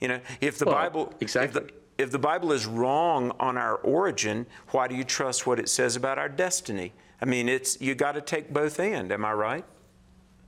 You 0.00 0.06
know, 0.06 0.20
if 0.40 0.58
the 0.58 0.66
well, 0.66 0.76
Bible 0.76 1.12
exactly. 1.18 1.60
If 1.60 1.66
the, 1.66 1.74
if 1.98 2.12
the 2.12 2.18
Bible 2.18 2.52
is 2.52 2.64
wrong 2.64 3.32
on 3.40 3.58
our 3.58 3.74
origin, 3.76 4.46
why 4.70 4.86
do 4.86 4.94
you 4.94 5.04
trust 5.04 5.46
what 5.46 5.58
it 5.58 5.68
says 5.68 5.96
about 5.96 6.16
our 6.16 6.28
destiny? 6.28 6.92
I 7.20 7.24
mean, 7.24 7.48
it's 7.48 7.80
you 7.80 7.96
got 7.96 8.12
to 8.12 8.20
take 8.20 8.52
both 8.52 8.78
and. 8.78 9.10
Am 9.10 9.24
I 9.24 9.32
right? 9.32 9.64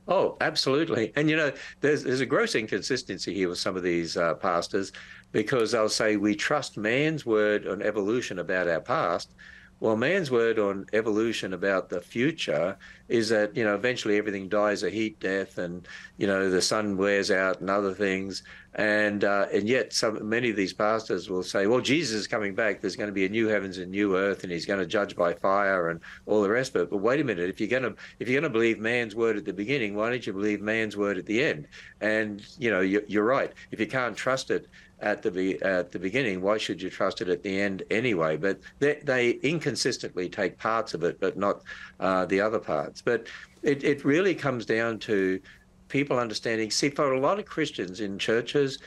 Oh, 0.07 0.37
absolutely. 0.41 1.13
And 1.17 1.29
you 1.29 1.37
know, 1.37 1.53
there's 1.81 2.05
there's 2.05 2.21
a 2.21 2.27
gross 2.27 2.55
inconsistency 2.55 3.35
here 3.35 3.49
with 3.49 3.59
some 3.59 3.77
of 3.77 3.83
these 3.83 4.17
uh, 4.17 4.35
pastors 4.35 4.93
because 5.33 5.73
they'll 5.73 5.89
say 5.89 6.17
we 6.17 6.35
trust 6.35 6.77
man's 6.77 7.27
word 7.27 7.67
on 7.67 7.83
evolution 7.83 8.39
about 8.39 8.69
our 8.69 8.81
past, 8.81 9.35
well, 9.81 9.97
man's 9.97 10.31
word 10.31 10.59
on 10.59 10.87
evolution 10.93 11.55
about 11.55 11.89
the 11.89 12.03
future 12.03 12.77
is 13.09 13.31
that 13.31 13.57
you 13.57 13.65
know 13.65 13.75
eventually 13.75 14.19
everything 14.19 14.49
dies 14.49 14.83
a 14.83 14.91
heat 14.91 15.19
death, 15.21 15.57
and 15.57 15.89
you 16.19 16.27
know 16.27 16.51
the 16.51 16.61
sun 16.61 16.99
wears 16.99 17.31
out 17.31 17.61
and 17.61 17.71
other 17.71 17.95
things, 17.95 18.43
and 18.75 19.25
uh, 19.25 19.47
and 19.53 19.67
yet 19.67 19.95
some 19.95 20.29
many 20.29 20.51
of 20.51 20.57
these 20.57 20.75
pastors 20.75 21.31
will 21.31 21.43
say, 21.43 21.67
well, 21.67 21.81
Jesus 21.81 22.21
is 22.21 22.27
coming 22.27 22.55
back. 22.55 22.81
There's 22.81 22.95
going 22.95 23.09
to 23.09 23.15
be 23.15 23.25
a 23.25 23.31
new 23.31 23.49
heavens 23.49 23.79
and 23.79 23.91
new 23.91 24.17
earth, 24.17 24.43
and 24.45 24.53
he's 24.53 24.67
going 24.67 24.81
to 24.81 24.87
judge 24.87 25.17
by 25.17 25.33
fire 25.33 25.89
and 25.89 26.01
all 26.27 26.43
the 26.43 26.51
rest 26.51 26.75
of 26.77 26.83
it. 26.83 26.91
But 26.91 26.99
wait 26.99 27.21
a 27.21 27.25
minute, 27.25 27.49
if 27.49 27.59
you're 27.59 27.69
going 27.69 27.83
to 27.83 27.95
if 28.19 28.29
you're 28.29 28.39
going 28.41 28.53
to 28.53 28.57
believe 28.57 28.79
man's 28.79 29.15
word 29.17 29.39
at 29.39 29.47
the 29.47 29.53
beginning, 29.55 29.97
why 29.97 30.11
don't 30.11 30.27
you 30.27 30.35
believe 30.35 30.61
man's 30.61 30.97
word 30.97 31.17
at 31.17 31.25
the 31.25 31.43
end? 31.43 31.67
And 32.03 32.47
you 32.59 32.71
know 32.71 32.81
you're, 32.81 33.03
you're 33.09 33.25
right. 33.25 33.53
If 33.71 33.81
you 33.81 33.87
can't 33.87 34.17
trust 34.17 34.51
it 34.51 34.69
at 35.03 35.23
the 35.23 35.61
at 35.63 35.93
the 35.93 35.99
beginning. 35.99 36.41
Why 36.41 36.59
should 36.59 36.81
you 36.81 36.91
trust 36.91 37.21
it 37.21 37.29
at 37.29 37.43
the 37.43 37.61
end 37.61 37.83
anyway? 37.91 38.37
But 38.37 38.61
they, 38.79 39.01
they 39.03 39.31
inconsistently 39.43 40.29
take 40.29 40.59
parts 40.59 40.95
of 40.95 41.03
it, 41.05 41.21
but 41.21 41.37
not 41.37 41.63
uh, 41.99 42.27
the 42.27 42.41
other 42.41 42.59
parts. 42.59 43.03
But 43.03 43.27
it, 43.63 43.85
it 43.85 44.05
really 44.05 44.35
comes 44.35 44.67
down 44.67 44.99
to 45.01 45.41
people 45.89 46.19
understanding. 46.19 46.71
See, 46.71 46.91
for 46.91 47.13
a 47.13 47.21
lot 47.21 47.39
of 47.39 47.47
Christians 47.47 48.01
in 48.01 48.19
churches, 48.19 48.79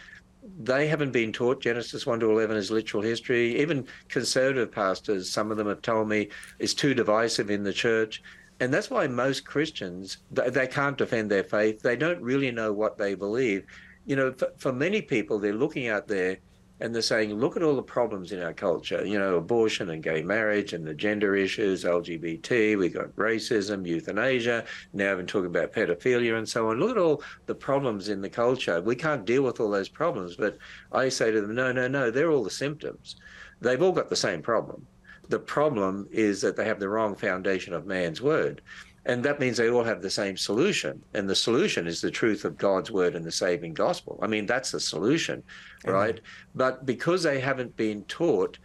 they 0.61 0.87
haven't 0.87 1.11
been 1.11 1.31
taught 1.31 1.61
Genesis 1.61 2.05
1 2.05 2.19
to 2.19 2.31
11 2.31 2.57
as 2.57 2.71
literal 2.71 3.03
history. 3.03 3.59
Even 3.61 3.87
conservative 4.09 4.71
pastors, 4.71 5.29
some 5.29 5.51
of 5.51 5.57
them 5.57 5.67
have 5.67 5.81
told 5.81 6.09
me, 6.09 6.29
is 6.59 6.73
too 6.73 6.93
divisive 6.93 7.49
in 7.49 7.63
the 7.63 7.73
church. 7.73 8.21
And 8.59 8.73
that's 8.73 8.89
why 8.89 9.07
most 9.07 9.45
Christians, 9.45 10.17
they 10.31 10.67
can't 10.67 10.97
defend 10.97 11.31
their 11.31 11.43
faith. 11.43 11.81
They 11.81 11.95
don't 11.95 12.21
really 12.21 12.51
know 12.51 12.71
what 12.71 12.97
they 12.97 13.15
believe 13.15 13.65
you 14.05 14.15
know, 14.15 14.31
for, 14.33 14.51
for 14.57 14.73
many 14.73 15.01
people, 15.01 15.39
they're 15.39 15.53
looking 15.53 15.87
out 15.87 16.07
there 16.07 16.37
and 16.79 16.93
they're 16.93 17.01
saying, 17.01 17.33
look 17.33 17.55
at 17.55 17.63
all 17.63 17.75
the 17.75 17.81
problems 17.81 18.31
in 18.31 18.41
our 18.41 18.53
culture, 18.53 19.05
you 19.05 19.17
know, 19.17 19.35
abortion 19.35 19.91
and 19.91 20.03
gay 20.03 20.21
marriage 20.21 20.73
and 20.73 20.85
the 20.85 20.93
gender 20.93 21.35
issues, 21.35 21.85
LGBT, 21.85 22.77
we've 22.77 22.93
got 22.93 23.15
racism, 23.15 23.87
euthanasia, 23.87 24.65
now 24.91 25.11
I've 25.11 25.17
been 25.17 25.27
talking 25.27 25.47
about 25.47 25.71
pedophilia 25.71 26.37
and 26.37 26.49
so 26.49 26.69
on. 26.69 26.79
Look 26.79 26.91
at 26.91 26.97
all 26.97 27.23
the 27.45 27.55
problems 27.55 28.09
in 28.09 28.21
the 28.21 28.29
culture. 28.29 28.81
We 28.81 28.95
can't 28.95 29.23
deal 29.23 29.43
with 29.43 29.59
all 29.59 29.69
those 29.69 29.87
problems. 29.87 30.35
But 30.35 30.57
I 30.91 31.09
say 31.09 31.31
to 31.31 31.41
them, 31.41 31.55
no, 31.55 31.71
no, 31.71 31.87
no, 31.87 32.11
they're 32.11 32.31
all 32.31 32.43
the 32.43 32.49
symptoms. 32.49 33.15
They've 33.61 33.81
all 33.81 33.93
got 33.93 34.09
the 34.09 34.15
same 34.15 34.41
problem. 34.41 34.85
The 35.29 35.39
problem 35.39 36.07
is 36.11 36.41
that 36.41 36.57
they 36.57 36.65
have 36.65 36.79
the 36.79 36.89
wrong 36.89 37.15
foundation 37.15 37.73
of 37.73 37.85
man's 37.85 38.21
word. 38.21 38.61
And 39.05 39.23
that 39.25 39.39
means 39.39 39.57
they 39.57 39.69
all 39.69 39.83
have 39.83 40.01
the 40.01 40.09
same 40.09 40.37
solution. 40.37 41.03
And 41.13 41.29
the 41.29 41.35
solution 41.35 41.87
is 41.87 41.99
the 41.99 42.11
truth 42.11 42.45
of 42.45 42.57
God's 42.57 42.89
word 42.89 43.15
and 43.15 43.25
the 43.25 43.31
saving 43.31 43.73
gospel. 43.73 44.17
I 44.21 44.27
mean, 44.27 44.45
that's 44.45 44.71
the 44.71 44.79
solution, 44.79 45.43
right? 45.85 46.21
But 46.55 46.85
because 46.85 47.23
they 47.23 47.39
haven't 47.41 47.75
been 47.75 48.03
taught 48.05 48.57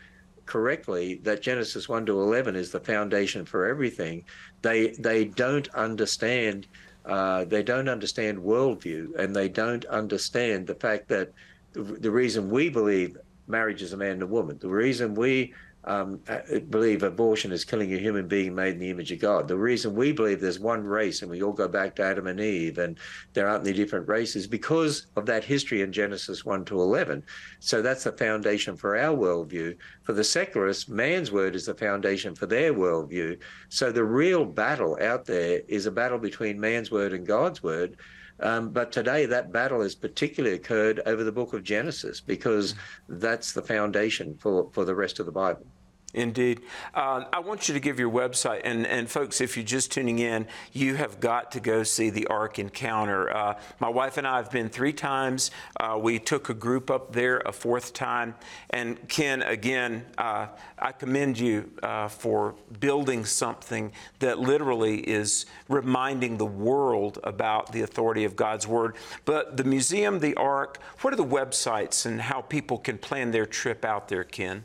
correctly 0.46 1.20
that 1.24 1.42
Genesis 1.42 1.88
1 1.88 2.06
to 2.06 2.20
11 2.20 2.54
is 2.54 2.70
the 2.70 2.80
foundation 2.80 3.44
for 3.44 3.66
everything, 3.66 4.24
they, 4.62 4.88
they 4.98 5.24
don't 5.24 5.68
understand. 5.70 6.66
Uh, 7.04 7.44
they 7.46 7.62
don't 7.62 7.88
understand 7.88 8.36
worldview 8.36 9.16
and 9.18 9.34
they 9.34 9.48
don't 9.48 9.86
understand 9.86 10.66
the 10.66 10.74
fact 10.74 11.08
that 11.08 11.32
the, 11.72 11.82
the 11.82 12.10
reason 12.10 12.50
we 12.50 12.68
believe 12.68 13.16
marriage 13.46 13.80
is 13.80 13.94
a 13.94 13.96
man 13.96 14.12
and 14.12 14.22
a 14.22 14.26
woman, 14.26 14.58
the 14.60 14.68
reason 14.68 15.14
we 15.14 15.54
um, 15.84 16.20
believe 16.68 17.02
abortion 17.02 17.52
is 17.52 17.64
killing 17.64 17.94
a 17.94 17.98
human 17.98 18.28
being 18.28 18.54
made 18.54 18.74
in 18.74 18.78
the 18.80 18.90
image 18.90 19.12
of 19.12 19.20
God. 19.20 19.48
The 19.48 19.56
reason 19.56 19.94
we 19.94 20.12
believe 20.12 20.40
there's 20.40 20.58
one 20.58 20.84
race 20.84 21.22
and 21.22 21.30
we 21.30 21.42
all 21.42 21.52
go 21.52 21.68
back 21.68 21.96
to 21.96 22.02
Adam 22.02 22.26
and 22.26 22.40
Eve 22.40 22.78
and 22.78 22.98
there 23.32 23.48
aren't 23.48 23.66
any 23.66 23.76
different 23.76 24.08
races 24.08 24.46
because 24.46 25.06
of 25.16 25.24
that 25.26 25.44
history 25.44 25.82
in 25.82 25.92
Genesis 25.92 26.44
1 26.44 26.64
to 26.66 26.80
11. 26.80 27.22
So 27.60 27.80
that's 27.80 28.04
the 28.04 28.12
foundation 28.12 28.76
for 28.76 28.96
our 28.96 29.16
worldview. 29.16 29.76
For 30.02 30.12
the 30.12 30.24
secularists, 30.24 30.88
man's 30.88 31.32
word 31.32 31.54
is 31.54 31.66
the 31.66 31.74
foundation 31.74 32.34
for 32.34 32.46
their 32.46 32.74
worldview. 32.74 33.38
So 33.68 33.90
the 33.90 34.04
real 34.04 34.44
battle 34.44 34.98
out 35.00 35.24
there 35.24 35.62
is 35.68 35.86
a 35.86 35.90
battle 35.90 36.18
between 36.18 36.60
man's 36.60 36.90
word 36.90 37.12
and 37.12 37.26
God's 37.26 37.62
word. 37.62 37.96
Um, 38.40 38.70
but 38.70 38.92
today, 38.92 39.26
that 39.26 39.52
battle 39.52 39.80
has 39.82 39.94
particularly 39.94 40.56
occurred 40.56 41.00
over 41.06 41.24
the 41.24 41.32
book 41.32 41.52
of 41.52 41.64
Genesis 41.64 42.20
because 42.20 42.74
that's 43.08 43.52
the 43.52 43.62
foundation 43.62 44.36
for, 44.38 44.70
for 44.72 44.84
the 44.84 44.94
rest 44.94 45.18
of 45.18 45.26
the 45.26 45.32
Bible. 45.32 45.66
Indeed. 46.14 46.62
Uh, 46.94 47.24
I 47.30 47.40
want 47.40 47.68
you 47.68 47.74
to 47.74 47.80
give 47.80 47.98
your 47.98 48.10
website. 48.10 48.62
And, 48.64 48.86
and 48.86 49.10
folks, 49.10 49.42
if 49.42 49.58
you're 49.58 49.66
just 49.66 49.92
tuning 49.92 50.20
in, 50.20 50.46
you 50.72 50.94
have 50.94 51.20
got 51.20 51.52
to 51.52 51.60
go 51.60 51.82
see 51.82 52.08
the 52.08 52.26
Ark 52.28 52.58
Encounter. 52.58 53.30
Uh, 53.30 53.58
my 53.78 53.90
wife 53.90 54.16
and 54.16 54.26
I 54.26 54.38
have 54.38 54.50
been 54.50 54.70
three 54.70 54.94
times. 54.94 55.50
Uh, 55.78 55.98
we 56.00 56.18
took 56.18 56.48
a 56.48 56.54
group 56.54 56.90
up 56.90 57.12
there 57.12 57.42
a 57.44 57.52
fourth 57.52 57.92
time. 57.92 58.34
And 58.70 59.06
Ken, 59.08 59.42
again, 59.42 60.06
uh, 60.16 60.46
I 60.78 60.92
commend 60.92 61.38
you 61.38 61.70
uh, 61.82 62.08
for 62.08 62.54
building 62.80 63.26
something 63.26 63.92
that 64.20 64.38
literally 64.38 65.00
is 65.00 65.44
reminding 65.68 66.38
the 66.38 66.46
world 66.46 67.18
about 67.22 67.70
the 67.72 67.82
authority 67.82 68.24
of 68.24 68.34
God's 68.34 68.66
Word. 68.66 68.96
But 69.26 69.58
the 69.58 69.64
museum, 69.64 70.20
the 70.20 70.34
Ark, 70.36 70.78
what 71.02 71.12
are 71.12 71.16
the 71.16 71.24
websites 71.24 72.06
and 72.06 72.22
how 72.22 72.40
people 72.40 72.78
can 72.78 72.96
plan 72.96 73.30
their 73.30 73.46
trip 73.46 73.84
out 73.84 74.08
there, 74.08 74.24
Ken? 74.24 74.64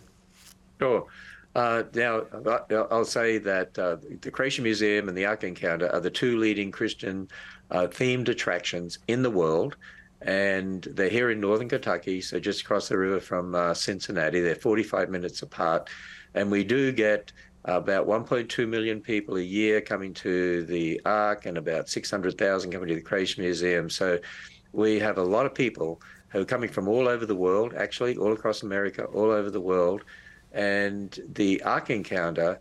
Sure. 0.80 1.08
Uh, 1.56 1.84
now, 1.94 2.24
I'll 2.90 3.06
say 3.06 3.38
that 3.38 3.78
uh, 3.78 3.98
the 4.22 4.32
Creation 4.32 4.64
Museum 4.64 5.08
and 5.08 5.18
the 5.18 5.26
Ark 5.26 5.44
Encounter 5.44 5.88
are 5.94 6.00
the 6.00 6.10
two 6.10 6.38
leading 6.38 6.72
Christian 6.72 7.28
uh, 7.70 7.88
themed 7.88 8.28
attractions 8.28 9.00
in 9.08 9.22
the 9.22 9.30
world. 9.30 9.76
And 10.22 10.84
they're 10.92 11.10
here 11.10 11.30
in 11.32 11.40
northern 11.40 11.70
Kentucky, 11.70 12.22
so 12.22 12.40
just 12.40 12.62
across 12.62 12.88
the 12.88 12.98
river 12.98 13.20
from 13.20 13.54
uh, 13.54 13.74
Cincinnati. 13.74 14.40
They're 14.40 14.56
45 14.56 15.10
minutes 15.10 15.42
apart. 15.42 15.90
And 16.34 16.50
we 16.50 16.64
do 16.64 16.92
get 16.92 17.32
about 17.66 18.08
1.2 18.08 18.68
million 18.68 19.00
people 19.00 19.38
a 19.38 19.42
year 19.42 19.80
coming 19.80 20.14
to 20.16 20.64
the 20.64 21.00
Ark 21.06 21.46
and 21.46 21.58
about 21.58 21.88
600,000 21.88 22.72
coming 22.72 22.88
to 22.88 22.96
the 22.96 23.02
Creation 23.02 23.44
Museum. 23.44 23.90
So 23.90 24.18
we 24.72 24.98
have 25.00 25.18
a 25.18 25.24
lot 25.24 25.46
of 25.46 25.54
people 25.54 26.02
who 26.30 26.42
are 26.42 26.46
coming 26.46 26.70
from 26.70 26.88
all 26.88 27.08
over 27.08 27.26
the 27.26 27.36
world, 27.36 27.74
actually, 27.78 28.18
all 28.18 28.34
across 28.34 28.64
America, 28.64 29.04
all 29.06 29.30
over 29.30 29.52
the 29.52 29.62
world 29.62 30.04
and 30.54 31.20
the 31.34 31.62
Ark 31.64 31.90
Encounter 31.90 32.60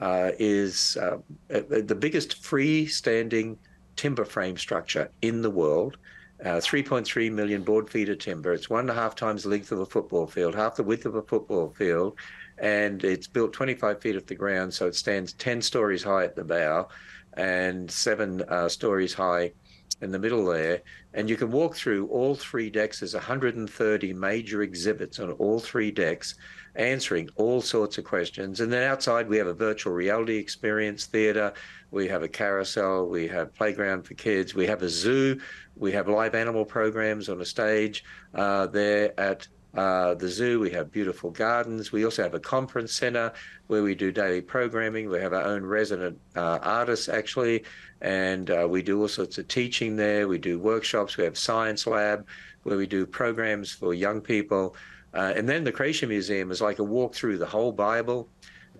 uh, 0.00 0.30
is 0.38 0.96
uh, 0.96 1.18
the 1.48 1.94
biggest 1.94 2.42
freestanding 2.42 3.56
timber 3.96 4.24
frame 4.24 4.56
structure 4.56 5.10
in 5.22 5.42
the 5.42 5.50
world. 5.50 5.98
Uh, 6.44 6.58
3.3 6.58 7.30
million 7.30 7.62
board 7.62 7.88
feet 7.88 8.08
of 8.08 8.18
timber. 8.18 8.52
It's 8.52 8.68
one 8.68 8.80
and 8.80 8.90
a 8.90 8.94
half 8.94 9.14
times 9.14 9.44
the 9.44 9.48
length 9.48 9.70
of 9.70 9.78
a 9.78 9.86
football 9.86 10.26
field, 10.26 10.56
half 10.56 10.74
the 10.74 10.82
width 10.82 11.06
of 11.06 11.14
a 11.14 11.22
football 11.22 11.70
field, 11.70 12.18
and 12.58 13.04
it's 13.04 13.28
built 13.28 13.52
25 13.52 14.00
feet 14.00 14.16
off 14.16 14.26
the 14.26 14.34
ground, 14.34 14.74
so 14.74 14.88
it 14.88 14.96
stands 14.96 15.34
10 15.34 15.62
stories 15.62 16.02
high 16.02 16.24
at 16.24 16.34
the 16.34 16.42
bow 16.42 16.88
and 17.34 17.90
seven 17.90 18.42
uh, 18.48 18.68
stories 18.68 19.14
high 19.14 19.52
in 20.02 20.10
the 20.10 20.18
middle 20.18 20.44
there. 20.44 20.82
And 21.14 21.30
you 21.30 21.36
can 21.36 21.50
walk 21.50 21.74
through 21.74 22.08
all 22.08 22.34
three 22.34 22.68
decks. 22.68 23.00
There's 23.00 23.14
130 23.14 24.12
major 24.12 24.62
exhibits 24.62 25.18
on 25.20 25.32
all 25.32 25.60
three 25.60 25.90
decks 25.90 26.34
answering 26.74 27.28
all 27.36 27.60
sorts 27.60 27.98
of 27.98 28.04
questions. 28.04 28.60
And 28.60 28.72
then 28.72 28.82
outside, 28.82 29.28
we 29.28 29.38
have 29.38 29.46
a 29.46 29.54
virtual 29.54 29.92
reality 29.92 30.36
experience 30.36 31.06
theater, 31.06 31.52
we 31.90 32.08
have 32.08 32.22
a 32.22 32.28
carousel, 32.28 33.06
we 33.06 33.28
have 33.28 33.54
playground 33.54 34.06
for 34.06 34.14
kids, 34.14 34.54
we 34.54 34.66
have 34.66 34.82
a 34.82 34.88
zoo, 34.88 35.38
we 35.76 35.92
have 35.92 36.08
live 36.08 36.34
animal 36.34 36.64
programs 36.64 37.28
on 37.28 37.40
a 37.40 37.44
stage 37.44 38.04
uh, 38.34 38.66
there 38.66 39.18
at 39.20 39.46
uh, 39.74 40.14
the 40.14 40.28
zoo. 40.28 40.60
We 40.60 40.70
have 40.70 40.92
beautiful 40.92 41.30
gardens. 41.30 41.92
We 41.92 42.04
also 42.04 42.22
have 42.22 42.34
a 42.34 42.40
conference 42.40 42.92
center 42.92 43.32
where 43.68 43.82
we 43.82 43.94
do 43.94 44.12
daily 44.12 44.42
programming. 44.42 45.08
We 45.08 45.18
have 45.20 45.32
our 45.32 45.44
own 45.44 45.64
resident 45.64 46.20
uh, 46.36 46.58
artists, 46.62 47.08
actually, 47.08 47.64
and 48.02 48.50
uh, 48.50 48.66
we 48.68 48.82
do 48.82 49.00
all 49.00 49.08
sorts 49.08 49.38
of 49.38 49.46
teaching 49.48 49.96
there. 49.96 50.28
We 50.28 50.38
do 50.38 50.58
workshops. 50.58 51.16
We 51.16 51.24
have 51.24 51.38
science 51.38 51.86
lab 51.86 52.26
where 52.64 52.76
we 52.76 52.86
do 52.86 53.06
programs 53.06 53.72
for 53.72 53.94
young 53.94 54.20
people. 54.20 54.76
Uh, 55.14 55.32
and 55.36 55.48
then 55.48 55.64
the 55.64 55.72
Creation 55.72 56.08
Museum 56.08 56.50
is 56.50 56.60
like 56.60 56.80
a 56.80 56.84
walk 56.84 57.14
through 57.14 57.38
the 57.38 57.46
whole 57.46 57.72
Bible. 57.72 58.28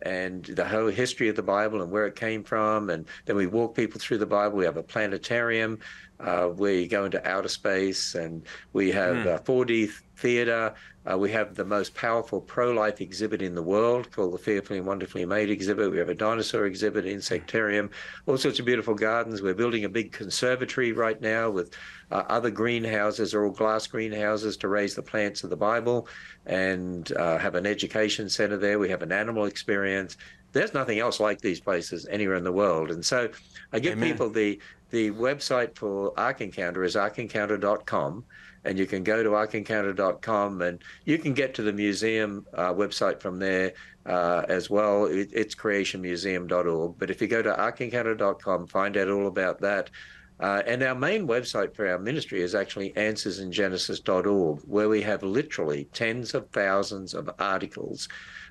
and 0.05 0.45
the 0.45 0.67
whole 0.67 0.89
history 0.89 1.29
of 1.29 1.37
the 1.37 1.43
Bible 1.43 1.83
and 1.83 1.91
where 1.91 2.07
it 2.07 2.17
came 2.17 2.43
from. 2.43 2.91
And 2.91 3.07
then 3.25 3.37
we 3.37 3.47
walk 3.47 3.75
people 3.75 4.01
through 4.01 4.19
the 4.19 4.27
Bible. 4.27 4.57
We 4.59 4.65
have 4.65 4.77
a 4.77 4.83
planetarium 4.83 5.79
uh, 6.25 6.53
you 6.65 6.89
go 6.89 7.05
into 7.05 7.27
outer 7.29 7.49
space, 7.49 8.15
and 8.15 8.43
we 8.73 8.91
have 8.93 9.17
mm. 9.17 9.35
uh, 9.35 9.39
4D 9.41 9.91
theater. 10.17 10.75
Uh, 11.11 11.19
we 11.19 11.33
have 11.33 11.57
the 11.57 11.65
most 11.65 11.95
powerful 11.97 12.41
pro-life 12.41 13.01
exhibit 13.01 13.43
in 13.43 13.57
the 13.57 13.63
world 13.63 14.13
called 14.13 14.33
the 14.33 14.39
Fearfully 14.39 14.79
and 14.79 14.87
Wonderfully 14.87 15.27
Made 15.27 15.51
exhibit. 15.51 15.91
We 15.91 15.99
have 15.99 16.09
a 16.09 16.15
dinosaur 16.15 16.67
exhibit, 16.67 17.05
insectarium, 17.05 17.91
all 18.27 18.39
sorts 18.39 18.61
of 18.61 18.67
beautiful 18.67 18.95
gardens. 18.95 19.43
We're 19.43 19.55
building 19.55 19.85
a 19.85 19.89
big 19.89 20.13
conservatory 20.13 20.93
right 20.93 21.21
now 21.21 21.51
with 21.51 21.75
uh, 22.13 22.23
other 22.29 22.51
greenhouses, 22.51 23.35
are 23.35 23.45
all 23.45 23.51
glass 23.51 23.89
greenhouses 23.89 24.57
to 24.59 24.69
raise 24.69 24.95
the 24.95 25.03
plants 25.03 25.43
of 25.43 25.51
the 25.51 25.57
Bible, 25.57 26.07
and 26.47 27.11
uh, 27.17 27.37
have 27.39 27.57
an 27.57 27.67
education 27.67 28.29
center 28.29 28.57
there. 28.57 28.79
We 28.79 28.91
have 28.91 29.03
an 29.03 29.13
animal 29.13 29.47
experience. 29.47 30.17
There's 30.53 30.75
nothing 30.75 31.01
else 31.01 31.19
like 31.19 31.41
these 31.41 31.61
places 31.61 32.07
anywhere 32.11 32.37
in 32.37 32.45
the 32.45 32.53
world, 32.53 32.91
and 32.91 33.05
so 33.05 33.31
I 33.73 33.81
give 33.81 33.95
Amen. 33.95 34.11
people 34.11 34.31
the 34.31 34.61
the 34.93 35.11
website 35.11 35.75
for 35.75 36.13
Ark 36.19 36.41
Encounter 36.41 36.85
is 36.85 36.95
arkencounter.com 36.95 38.25
and 38.65 38.79
you 38.79 38.87
can 38.87 39.03
go 39.03 39.23
to 39.23 39.31
arkencounter.com 39.31 40.63
and 40.63 40.83
you 41.05 41.19
can 41.19 41.35
get 41.35 41.55
to 41.55 41.63
the 41.63 41.73
museum 41.73 42.47
uh, 42.55 42.73
website 42.73 43.21
from 43.21 43.39
there 43.39 43.73
uh, 44.07 44.45
as 44.49 44.71
well. 44.71 45.07
It, 45.07 45.31
it's 45.33 45.55
creationmuseum.org. 45.55 46.95
But 46.99 47.11
if 47.11 47.21
you 47.21 47.27
go 47.27 47.43
to 47.43 47.53
arkencounter.com, 47.53 48.67
find 48.69 48.97
out 48.97 49.09
all 49.09 49.27
about 49.27 49.61
that. 49.63 49.91
Uh, 50.39 50.63
and 50.67 50.83
our 50.83 50.95
main 50.95 51.27
website 51.27 51.75
for 51.75 51.89
our 51.89 51.99
ministry 51.99 52.43
is 52.43 52.55
actually 52.55 52.93
answersingenesis.org, 52.93 54.61
where 54.67 54.89
we 54.89 55.01
have 55.03 55.23
literally 55.23 55.89
tens 55.93 56.35
of 56.35 56.49
thousands 56.51 57.15
of 57.15 57.31
articles 57.39 58.09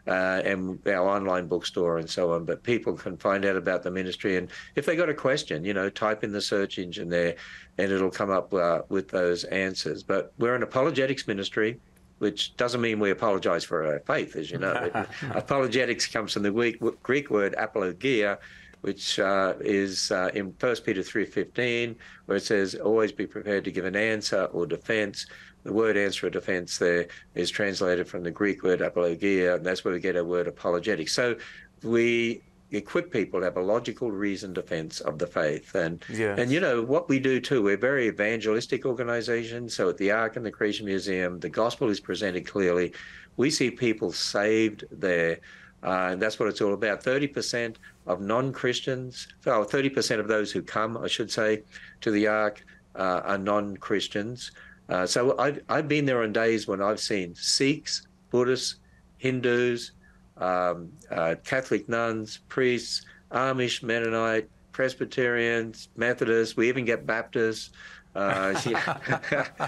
uh, 0.07 0.41
and 0.43 0.79
our 0.87 1.07
online 1.07 1.47
bookstore 1.47 1.97
and 1.97 2.09
so 2.09 2.33
on. 2.33 2.45
But 2.45 2.63
people 2.63 2.93
can 2.93 3.17
find 3.17 3.45
out 3.45 3.55
about 3.55 3.83
the 3.83 3.91
ministry, 3.91 4.37
and 4.37 4.49
if 4.75 4.85
they 4.85 4.95
got 4.95 5.09
a 5.09 5.13
question, 5.13 5.63
you 5.63 5.73
know, 5.73 5.89
type 5.89 6.23
in 6.23 6.31
the 6.31 6.41
search 6.41 6.79
engine 6.79 7.09
there, 7.09 7.35
and 7.77 7.91
it'll 7.91 8.11
come 8.11 8.31
up 8.31 8.53
uh, 8.53 8.81
with 8.89 9.09
those 9.09 9.43
answers. 9.45 10.03
But 10.03 10.33
we're 10.37 10.55
an 10.55 10.63
apologetics 10.63 11.27
ministry. 11.27 11.79
Which 12.19 12.55
doesn't 12.55 12.81
mean 12.81 12.99
we 12.99 13.09
apologize 13.09 13.63
for 13.63 13.83
our 13.83 13.99
faith, 14.01 14.35
as 14.35 14.51
you 14.51 14.59
know. 14.59 14.91
apologetics 15.31 16.05
comes 16.05 16.33
from 16.33 16.43
the 16.43 16.51
Greek, 16.51 16.79
Greek 17.01 17.31
word 17.31 17.55
apologia, 17.57 18.37
which 18.81 19.19
uh, 19.19 19.53
is 19.61 20.11
uh, 20.11 20.29
in 20.33 20.53
1 20.59 20.75
Peter 20.77 21.01
3.15, 21.01 21.95
where 22.25 22.37
it 22.37 22.43
says, 22.43 22.75
always 22.75 23.11
be 23.11 23.25
prepared 23.25 23.63
to 23.63 23.71
give 23.71 23.85
an 23.85 23.95
answer 23.95 24.45
or 24.45 24.65
defense 24.65 25.27
the 25.63 25.73
word 25.73 25.97
answer 25.97 26.27
or 26.27 26.29
defense 26.29 26.77
there 26.77 27.07
is 27.35 27.49
translated 27.49 28.07
from 28.07 28.23
the 28.23 28.31
Greek 28.31 28.63
word 28.63 28.81
apologia, 28.81 29.55
and 29.55 29.65
that's 29.65 29.83
where 29.83 29.93
we 29.93 29.99
get 29.99 30.15
our 30.15 30.23
word 30.23 30.47
apologetic. 30.47 31.09
So 31.09 31.35
we 31.83 32.41
equip 32.71 33.11
people 33.11 33.39
to 33.39 33.45
have 33.45 33.57
a 33.57 33.61
logical 33.61 34.11
reasoned 34.11 34.55
defense 34.55 35.01
of 35.01 35.19
the 35.19 35.27
faith. 35.27 35.75
And 35.75 36.03
yes. 36.09 36.39
and 36.39 36.51
you 36.51 36.59
know 36.59 36.81
what 36.81 37.09
we 37.09 37.19
do 37.19 37.39
too, 37.39 37.61
we're 37.61 37.75
a 37.75 37.77
very 37.77 38.07
evangelistic 38.07 38.85
organization. 38.85 39.69
So 39.69 39.89
at 39.89 39.97
the 39.97 40.11
Ark 40.11 40.35
and 40.35 40.45
the 40.45 40.51
Creation 40.51 40.85
Museum, 40.85 41.39
the 41.39 41.49
gospel 41.49 41.89
is 41.89 41.99
presented 41.99 42.47
clearly. 42.47 42.93
We 43.37 43.49
see 43.49 43.71
people 43.71 44.11
saved 44.11 44.85
there. 44.91 45.39
Uh, 45.83 46.09
and 46.11 46.21
that's 46.21 46.37
what 46.37 46.47
it's 46.47 46.61
all 46.61 46.73
about. 46.73 47.03
30% 47.03 47.75
of 48.05 48.21
non 48.21 48.53
Christians, 48.53 49.27
oh, 49.47 49.65
30% 49.65 50.19
of 50.19 50.27
those 50.27 50.51
who 50.51 50.61
come, 50.61 50.95
I 50.95 51.07
should 51.07 51.31
say, 51.31 51.63
to 52.01 52.11
the 52.11 52.27
Ark 52.27 52.63
uh, 52.95 53.21
are 53.23 53.37
non 53.39 53.77
Christians. 53.77 54.51
Uh, 54.91 55.07
so 55.07 55.37
I've, 55.39 55.61
I've 55.69 55.87
been 55.87 56.05
there 56.05 56.21
on 56.21 56.33
days 56.33 56.67
when 56.67 56.81
I've 56.81 56.99
seen 56.99 57.33
Sikhs, 57.33 58.05
Buddhists, 58.29 58.75
Hindus, 59.17 59.93
um, 60.35 60.91
uh, 61.09 61.35
Catholic 61.45 61.87
nuns, 61.87 62.39
priests, 62.49 63.05
Amish, 63.31 63.81
Mennonite, 63.81 64.49
Presbyterians, 64.73 65.87
Methodists. 65.95 66.57
We 66.57 66.67
even 66.67 66.83
get 66.83 67.05
Baptists. 67.05 67.69
Uh, 68.15 68.53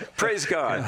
Praise 0.18 0.46
God. 0.46 0.84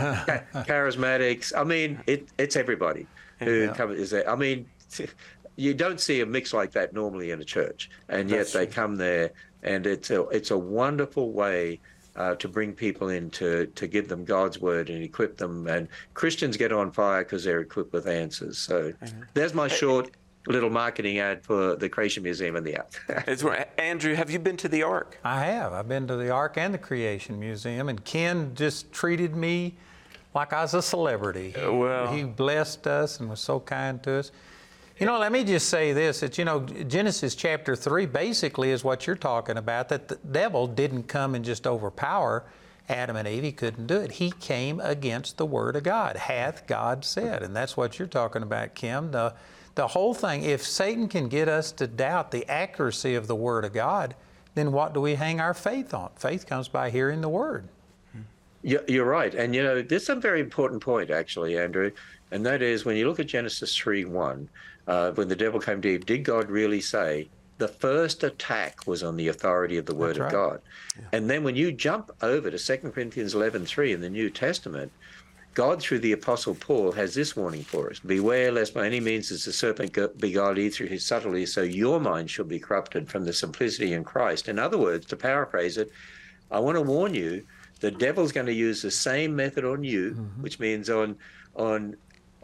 Charismatics. 0.68 1.54
I 1.56 1.63
mean, 1.63 2.01
it, 2.06 2.27
it's 2.38 2.58
everybody 2.58 3.08
who 3.39 3.65
yeah. 3.68 3.74
comes. 3.74 3.98
Is 3.98 4.10
there. 4.10 4.30
I 4.30 4.36
mean, 4.36 4.65
you 5.56 5.74
don't 5.74 6.01
see 6.01 6.20
a 6.20 6.25
mix 6.25 6.54
like 6.54 6.72
that 6.72 6.94
normally 6.94 7.32
in 7.32 7.39
a 7.39 7.46
church, 7.46 7.89
and 8.10 8.30
yet 8.30 8.39
That's 8.39 8.54
they 8.54 8.65
true. 8.65 8.74
come 8.74 8.95
there, 8.98 9.32
and 9.63 9.88
it's 9.88 10.10
a 10.10 10.24
it's 10.28 10.52
a 10.52 10.58
wonderful 10.58 11.32
way 11.32 11.80
uh, 12.15 12.36
to 12.36 12.47
bring 12.47 12.73
people 12.73 13.10
in 13.10 13.30
to, 13.32 13.67
to 13.67 13.88
give 13.88 14.08
them 14.08 14.25
God's 14.25 14.60
word 14.60 14.89
and 14.89 15.04
equip 15.04 15.38
them. 15.38 15.67
And 15.67 15.88
Christians 16.13 16.58
get 16.58 16.71
on 16.71 16.91
fire 16.91 17.23
because 17.23 17.43
they're 17.43 17.62
equipped 17.62 17.93
with 17.93 18.08
answers. 18.08 18.58
So 18.58 18.91
mm-hmm. 18.91 19.21
there's 19.34 19.54
my 19.54 19.67
short 19.67 20.12
little 20.47 20.69
marketing 20.69 21.19
ad 21.19 21.43
for 21.43 21.75
the 21.75 21.89
Creation 21.89 22.23
Museum 22.23 22.56
and 22.56 22.65
the 22.65 22.78
Ark. 22.78 23.71
Andrew, 23.78 24.13
have 24.13 24.30
you 24.30 24.39
been 24.39 24.58
to 24.58 24.67
the 24.67 24.84
Ark? 24.84 25.19
I 25.23 25.45
have. 25.45 25.73
I've 25.73 25.88
been 25.88 26.08
to 26.08 26.15
the 26.15 26.30
Ark 26.30 26.58
and 26.58 26.73
the 26.73 26.78
Creation 26.78 27.39
Museum, 27.39 27.89
and 27.89 28.04
Ken 28.04 28.51
just 28.56 28.91
treated 28.91 29.36
me 29.36 29.75
like 30.34 30.54
I 30.54 30.62
was 30.62 30.73
a 30.73 30.82
celebrity. 30.82 31.56
Uh, 31.56 31.73
well, 31.73 32.12
he 32.13 32.23
blessed 32.23 32.88
us 32.88 33.19
and 33.19 33.30
was 33.30 33.39
so 33.39 33.60
kind 33.60 34.01
to 34.04 34.19
us. 34.19 34.32
You 34.99 35.05
know, 35.05 35.19
let 35.19 35.34
me 35.34 35.43
just 35.43 35.67
say 35.67 35.91
this 35.91 36.21
that, 36.21 36.38
you 36.38 36.45
know, 36.45 36.62
Genesis 36.62 37.36
chapter 37.36 37.75
3 37.75 38.05
basically 38.05 38.71
is 38.71 38.84
what 38.84 39.05
you're 39.05 39.17
talking 39.17 39.58
about 39.58 39.89
that 39.89 40.08
the 40.08 40.15
devil 40.31 40.67
didn't 40.67 41.03
come 41.03 41.36
and 41.36 41.43
just 41.43 41.67
overpower 41.67 42.45
Adam 42.88 43.17
and 43.17 43.27
Eve. 43.27 43.43
He 43.43 43.51
couldn't 43.51 43.88
do 43.88 43.97
it. 43.97 44.13
He 44.13 44.31
came 44.31 44.79
against 44.79 45.38
the 45.38 45.45
Word 45.45 45.75
of 45.75 45.84
God. 45.84 46.15
Hath 46.15 46.65
God 46.65 47.03
said. 47.03 47.43
And 47.43 47.53
that's 47.53 47.75
what 47.75 47.99
you're 47.99 48.08
talking 48.08 48.41
about, 48.41 48.73
Ken. 48.73 49.12
The, 49.12 49.34
the 49.75 49.88
whole 49.88 50.13
thing, 50.13 50.43
if 50.43 50.63
Satan 50.63 51.10
can 51.10 51.27
get 51.27 51.49
us 51.49 51.73
to 51.73 51.88
doubt 51.88 52.31
the 52.31 52.49
accuracy 52.49 53.15
of 53.15 53.27
the 53.27 53.36
Word 53.36 53.65
of 53.65 53.73
God, 53.73 54.15
then 54.53 54.71
what 54.71 54.93
do 54.93 55.01
we 55.01 55.15
hang 55.15 55.41
our 55.41 55.53
faith 55.53 55.93
on? 55.93 56.12
Faith 56.15 56.47
comes 56.47 56.69
by 56.69 56.89
hearing 56.89 57.19
the 57.19 57.27
Word. 57.27 57.67
Mm-hmm. 58.15 58.89
You're 58.89 59.05
right. 59.05 59.34
And, 59.36 59.53
you 59.53 59.62
know, 59.62 59.81
there's 59.81 60.08
a 60.08 60.15
very 60.15 60.39
important 60.39 60.81
point, 60.81 61.12
actually, 61.12 61.58
Andrew. 61.58 61.91
And 62.31 62.45
that 62.45 62.62
is 62.62 62.86
when 62.86 62.95
you 62.95 63.08
look 63.08 63.19
at 63.19 63.27
Genesis 63.27 63.75
3 63.75 64.05
1, 64.05 64.49
uh, 64.88 65.12
when 65.12 65.28
the 65.28 65.36
devil 65.36 65.60
came 65.60 65.82
to 65.82 65.89
Eve, 65.89 66.06
did 66.06 66.24
God 66.24 66.50
really 66.50 66.82
say 66.82 67.30
the 67.58 67.67
first 67.67 68.24
attack 68.24 68.86
was 68.86 69.02
on 69.02 69.15
the 69.15 69.28
authority 69.30 69.78
of 69.78 69.86
the 69.86 69.95
Word 69.95 70.17
of 70.17 70.32
God? 70.32 70.62
Yeah. 70.98 71.06
And 71.13 71.30
then 71.30 71.43
when 71.43 71.56
you 71.56 71.71
jump 71.71 72.12
over 72.21 72.52
to 72.52 72.58
2 72.58 72.91
Corinthians 72.91 73.34
11:3 73.34 73.93
in 73.93 74.02
the 74.02 74.10
New 74.10 74.30
Testament, 74.30 74.91
God, 75.56 75.82
through 75.82 76.00
the 76.00 76.12
Apostle 76.12 76.54
Paul, 76.54 76.91
has 76.91 77.13
this 77.13 77.36
warning 77.36 77.63
for 77.63 77.89
us 77.89 78.00
Beware 78.00 78.52
lest 78.52 78.74
by 78.74 78.86
any 78.86 79.00
means 79.00 79.32
as 79.32 79.45
the 79.45 79.54
serpent 79.54 79.98
beguiled 80.19 80.58
Eve 80.58 80.74
through 80.76 80.88
his 80.88 81.06
subtlety, 81.06 81.45
so 81.45 81.62
your 81.62 82.00
mind 82.00 82.30
shall 82.30 82.45
be 82.45 82.60
corrupted 82.60 83.10
from 83.10 83.24
the 83.24 83.32
simplicity 83.32 83.93
in 83.93 84.04
Christ. 84.04 84.50
In 84.50 84.60
other 84.60 84.78
words, 84.78 85.06
to 85.08 85.15
paraphrase 85.15 85.78
it, 85.78 85.91
I 86.52 86.60
want 86.60 86.76
to 86.76 86.82
warn 86.82 87.13
you 87.13 87.45
the 87.80 87.89
devil's 87.89 88.34
going 88.34 88.48
to 88.48 88.54
use 88.54 88.82
the 88.82 88.91
same 88.91 89.36
method 89.36 89.63
on 89.63 89.84
you, 89.84 90.12
mm-hmm. 90.12 90.41
which 90.41 90.60
means 90.60 90.89
on 90.89 91.15
on 91.56 91.95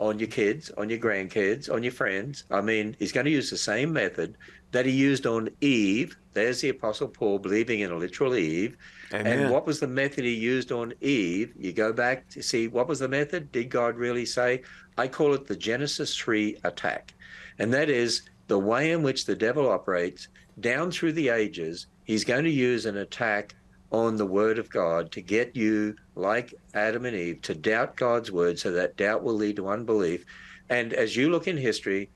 on 0.01 0.17
your 0.17 0.27
kids, 0.27 0.71
on 0.71 0.89
your 0.89 0.97
grandkids, 0.97 1.71
on 1.71 1.83
your 1.83 1.91
friends. 1.91 2.43
I 2.49 2.59
mean, 2.59 2.95
he's 2.97 3.11
going 3.11 3.27
to 3.27 3.31
use 3.31 3.51
the 3.51 3.57
same 3.57 3.93
method 3.93 4.35
that 4.71 4.87
he 4.87 4.91
used 4.91 5.27
on 5.27 5.49
Eve. 5.61 6.17
There's 6.33 6.59
the 6.59 6.69
Apostle 6.69 7.07
Paul 7.07 7.37
believing 7.37 7.81
in 7.81 7.91
a 7.91 7.95
literal 7.95 8.35
Eve. 8.35 8.77
Amen. 9.13 9.39
And 9.39 9.51
what 9.51 9.67
was 9.67 9.79
the 9.79 9.87
method 9.87 10.23
he 10.23 10.33
used 10.33 10.71
on 10.71 10.93
Eve? 11.01 11.53
You 11.55 11.71
go 11.71 11.93
back 11.93 12.27
to 12.29 12.41
see 12.41 12.67
what 12.67 12.87
was 12.87 12.99
the 12.99 13.07
method? 13.07 13.51
Did 13.51 13.69
God 13.69 13.95
really 13.95 14.25
say? 14.25 14.63
I 14.97 15.07
call 15.07 15.35
it 15.35 15.45
the 15.45 15.55
Genesis 15.55 16.17
3 16.17 16.57
attack. 16.63 17.13
And 17.59 17.71
that 17.71 17.89
is 17.89 18.23
the 18.47 18.57
way 18.57 18.91
in 18.91 19.03
which 19.03 19.25
the 19.25 19.35
devil 19.35 19.69
operates 19.69 20.29
down 20.59 20.89
through 20.89 21.13
the 21.13 21.29
ages. 21.29 21.85
He's 22.05 22.23
going 22.23 22.45
to 22.45 22.49
use 22.49 22.87
an 22.87 22.97
attack 22.97 23.55
on 23.91 24.15
the 24.15 24.25
word 24.25 24.58
of 24.58 24.69
God 24.69 25.12
to 25.12 25.21
get 25.21 25.56
you, 25.56 25.95
like 26.15 26.54
Adam 26.73 27.06
and 27.06 27.15
Eve, 27.15 27.41
to 27.43 27.54
doubt 27.54 27.95
God's 27.95 28.32
word 28.32 28.58
so 28.58 28.71
that 28.71 28.97
doubt 28.97 29.23
will 29.23 29.36
lead 29.36 29.58
to 29.58 29.69
unbelief. 29.69 30.25
And 30.69 30.93
as 30.93 31.15
you 31.15 31.30
look 31.30 31.47
in 31.47 31.58
history, 31.58 32.10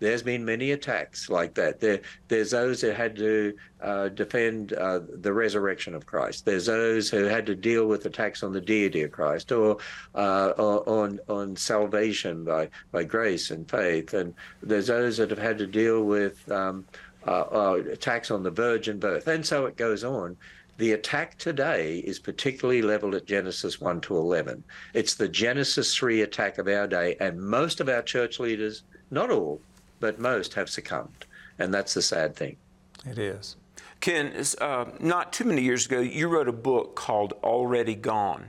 there's 0.00 0.22
been 0.22 0.44
many 0.44 0.72
attacks 0.72 1.28
like 1.28 1.54
that. 1.54 1.78
There, 1.78 2.00
there's 2.28 2.50
those 2.50 2.80
that 2.80 2.96
had 2.96 3.14
to 3.16 3.54
uh, 3.82 4.08
defend 4.08 4.72
uh, 4.72 5.00
the 5.20 5.32
resurrection 5.32 5.94
of 5.94 6.06
Christ. 6.06 6.46
There's 6.46 6.66
those 6.66 7.10
who 7.10 7.24
had 7.24 7.44
to 7.46 7.54
deal 7.54 7.86
with 7.86 8.06
attacks 8.06 8.42
on 8.42 8.52
the 8.52 8.62
deity 8.62 9.02
of 9.02 9.12
Christ, 9.12 9.52
or, 9.52 9.76
uh, 10.14 10.52
on 10.56 11.20
on 11.28 11.54
salvation 11.54 12.44
by 12.44 12.70
by 12.90 13.04
grace 13.04 13.50
and 13.50 13.70
faith. 13.70 14.14
And 14.14 14.34
there's 14.62 14.86
those 14.86 15.18
that 15.18 15.28
have 15.28 15.38
had 15.38 15.58
to 15.58 15.66
deal 15.66 16.02
with 16.04 16.50
um, 16.50 16.86
uh, 17.26 17.44
uh, 17.52 17.82
attacks 17.92 18.30
on 18.30 18.42
the 18.42 18.50
virgin 18.50 18.98
birth, 18.98 19.28
and 19.28 19.44
so 19.44 19.66
it 19.66 19.76
goes 19.76 20.02
on. 20.02 20.36
The 20.80 20.92
attack 20.92 21.36
today 21.36 21.98
is 21.98 22.18
particularly 22.18 22.80
leveled 22.80 23.14
at 23.14 23.26
Genesis 23.26 23.82
1 23.82 24.00
to 24.00 24.16
11. 24.16 24.64
It's 24.94 25.14
the 25.14 25.28
Genesis 25.28 25.94
3 25.94 26.22
attack 26.22 26.56
of 26.56 26.68
our 26.68 26.86
day, 26.86 27.18
and 27.20 27.38
most 27.38 27.80
of 27.80 27.90
our 27.90 28.00
church 28.00 28.40
leaders, 28.40 28.82
not 29.10 29.30
all, 29.30 29.60
but 30.00 30.18
most, 30.18 30.54
have 30.54 30.70
succumbed. 30.70 31.26
And 31.58 31.74
that's 31.74 31.92
the 31.92 32.00
sad 32.00 32.34
thing. 32.34 32.56
It 33.04 33.18
is. 33.18 33.56
Ken, 34.00 34.32
uh, 34.62 34.86
not 34.98 35.34
too 35.34 35.44
many 35.44 35.60
years 35.60 35.84
ago, 35.84 36.00
you 36.00 36.28
wrote 36.28 36.48
a 36.48 36.52
book 36.52 36.96
called 36.96 37.34
Already 37.44 37.94
Gone. 37.94 38.48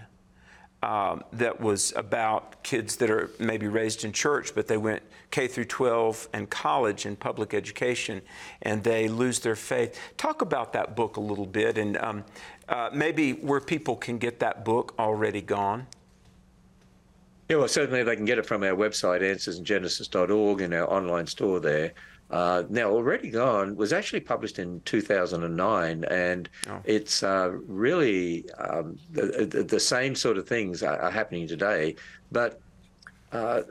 Um, 0.83 1.23
that 1.33 1.61
was 1.61 1.93
about 1.95 2.63
kids 2.63 2.95
that 2.97 3.09
are 3.09 3.29
maybe 3.39 3.67
raised 3.67 4.03
in 4.03 4.11
church, 4.11 4.55
but 4.55 4.67
they 4.67 4.77
went 4.77 5.03
K 5.29 5.47
through 5.47 5.65
12 5.65 6.27
and 6.33 6.49
college 6.49 7.05
in 7.05 7.15
public 7.15 7.53
education, 7.53 8.21
and 8.63 8.83
they 8.83 9.07
lose 9.07 9.39
their 9.39 9.55
faith. 9.55 9.97
Talk 10.17 10.41
about 10.41 10.73
that 10.73 10.95
book 10.95 11.17
a 11.17 11.21
little 11.21 11.45
bit, 11.45 11.77
and 11.77 11.97
um, 11.97 12.23
uh, 12.67 12.89
maybe 12.93 13.33
where 13.33 13.59
people 13.59 13.95
can 13.95 14.17
get 14.17 14.39
that 14.39 14.65
book 14.65 14.95
already 14.97 15.41
gone. 15.41 15.85
Yeah, 17.47 17.57
well, 17.57 17.67
certainly 17.67 18.01
they 18.01 18.15
can 18.15 18.25
get 18.25 18.37
it 18.37 18.45
from 18.45 18.63
our 18.63 18.75
website, 18.75 19.21
answersingenesis.org, 19.21 20.61
and 20.61 20.73
our 20.73 20.89
online 20.89 21.27
store 21.27 21.59
there. 21.59 21.93
Uh, 22.31 22.63
now, 22.69 22.89
Already 22.89 23.29
Gone 23.29 23.75
was 23.75 23.91
actually 23.91 24.21
published 24.21 24.57
in 24.57 24.79
2009, 24.85 26.05
and 26.05 26.49
oh. 26.69 26.79
it's 26.85 27.23
uh, 27.23 27.51
really 27.67 28.49
um, 28.51 28.97
the, 29.11 29.65
the, 29.67 29.79
same 29.79 30.15
sort 30.15 30.37
of 30.37 30.47
things 30.47 30.81
are, 30.81 30.97
are 30.97 31.11
happening 31.11 31.45
today. 31.45 31.95
But 32.31 32.61
uh, 33.33 33.63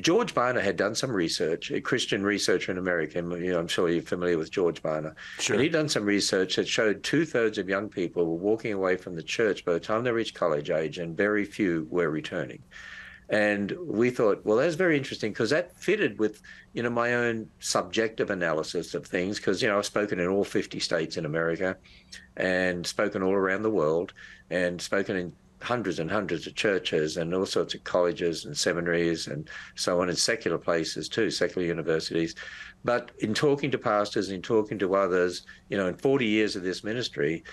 George 0.00 0.34
Barna 0.34 0.62
had 0.62 0.76
done 0.76 0.94
some 0.94 1.10
research, 1.10 1.70
a 1.70 1.80
Christian 1.80 2.22
researcher 2.22 2.70
in 2.70 2.76
America. 2.76 3.18
You 3.18 3.52
know, 3.52 3.58
I'm 3.58 3.68
sure 3.68 3.88
you're 3.88 4.02
familiar 4.02 4.36
with 4.36 4.50
George 4.50 4.82
Barna. 4.82 5.14
Sure. 5.38 5.54
And 5.54 5.62
he'd 5.62 5.72
done 5.72 5.88
some 5.88 6.04
research 6.04 6.56
that 6.56 6.68
showed 6.68 7.02
two 7.02 7.24
thirds 7.24 7.56
of 7.56 7.68
young 7.68 7.88
people 7.88 8.26
were 8.26 8.36
walking 8.36 8.74
away 8.74 8.96
from 8.96 9.16
the 9.16 9.22
church 9.22 9.64
by 9.64 9.72
the 9.72 9.80
time 9.80 10.04
they 10.04 10.12
reached 10.12 10.34
college 10.34 10.70
age, 10.70 10.98
and 10.98 11.16
very 11.16 11.46
few 11.46 11.86
were 11.90 12.10
returning. 12.10 12.62
And 13.32 13.72
we 13.86 14.10
thought, 14.10 14.44
well, 14.44 14.58
that's 14.58 14.74
very 14.74 14.94
interesting 14.98 15.32
because 15.32 15.48
that 15.50 15.74
fitted 15.78 16.18
with, 16.18 16.42
you 16.74 16.82
know, 16.82 16.90
my 16.90 17.14
own 17.14 17.48
subjective 17.60 18.28
analysis 18.28 18.92
of 18.92 19.06
things. 19.06 19.38
Because 19.38 19.62
you 19.62 19.68
know, 19.68 19.78
I've 19.78 19.86
spoken 19.86 20.20
in 20.20 20.28
all 20.28 20.44
50 20.44 20.78
states 20.78 21.16
in 21.16 21.24
America, 21.24 21.78
and 22.36 22.86
spoken 22.86 23.22
all 23.22 23.32
around 23.32 23.62
the 23.62 23.70
world, 23.70 24.12
and 24.50 24.80
spoken 24.80 25.16
in 25.16 25.32
hundreds 25.62 25.98
and 25.98 26.10
hundreds 26.10 26.46
of 26.46 26.54
churches 26.56 27.16
and 27.16 27.32
all 27.32 27.46
sorts 27.46 27.72
of 27.72 27.82
colleges 27.84 28.44
and 28.44 28.56
seminaries 28.56 29.28
and 29.28 29.48
so 29.76 30.02
on, 30.02 30.10
and 30.10 30.18
secular 30.18 30.58
places 30.58 31.08
too, 31.08 31.30
secular 31.30 31.66
universities. 31.66 32.34
But 32.84 33.12
in 33.20 33.32
talking 33.32 33.70
to 33.70 33.78
pastors, 33.78 34.28
and 34.28 34.36
in 34.36 34.42
talking 34.42 34.78
to 34.80 34.94
others, 34.94 35.46
you 35.68 35.76
know, 35.76 35.86
in 35.86 35.94
40 35.94 36.26
years 36.26 36.56
of 36.56 36.62
this 36.62 36.82
ministry, 36.82 37.44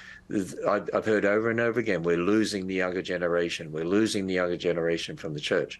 I've 0.67 1.05
heard 1.05 1.25
over 1.25 1.51
and 1.51 1.59
over 1.59 1.79
again, 1.79 2.01
we're 2.01 2.17
losing 2.17 2.65
the 2.65 2.75
younger 2.75 3.01
generation. 3.01 3.71
We're 3.71 3.85
losing 3.85 4.25
the 4.25 4.33
younger 4.33 4.57
generation 4.57 5.15
from 5.17 5.33
the 5.33 5.39
church. 5.39 5.79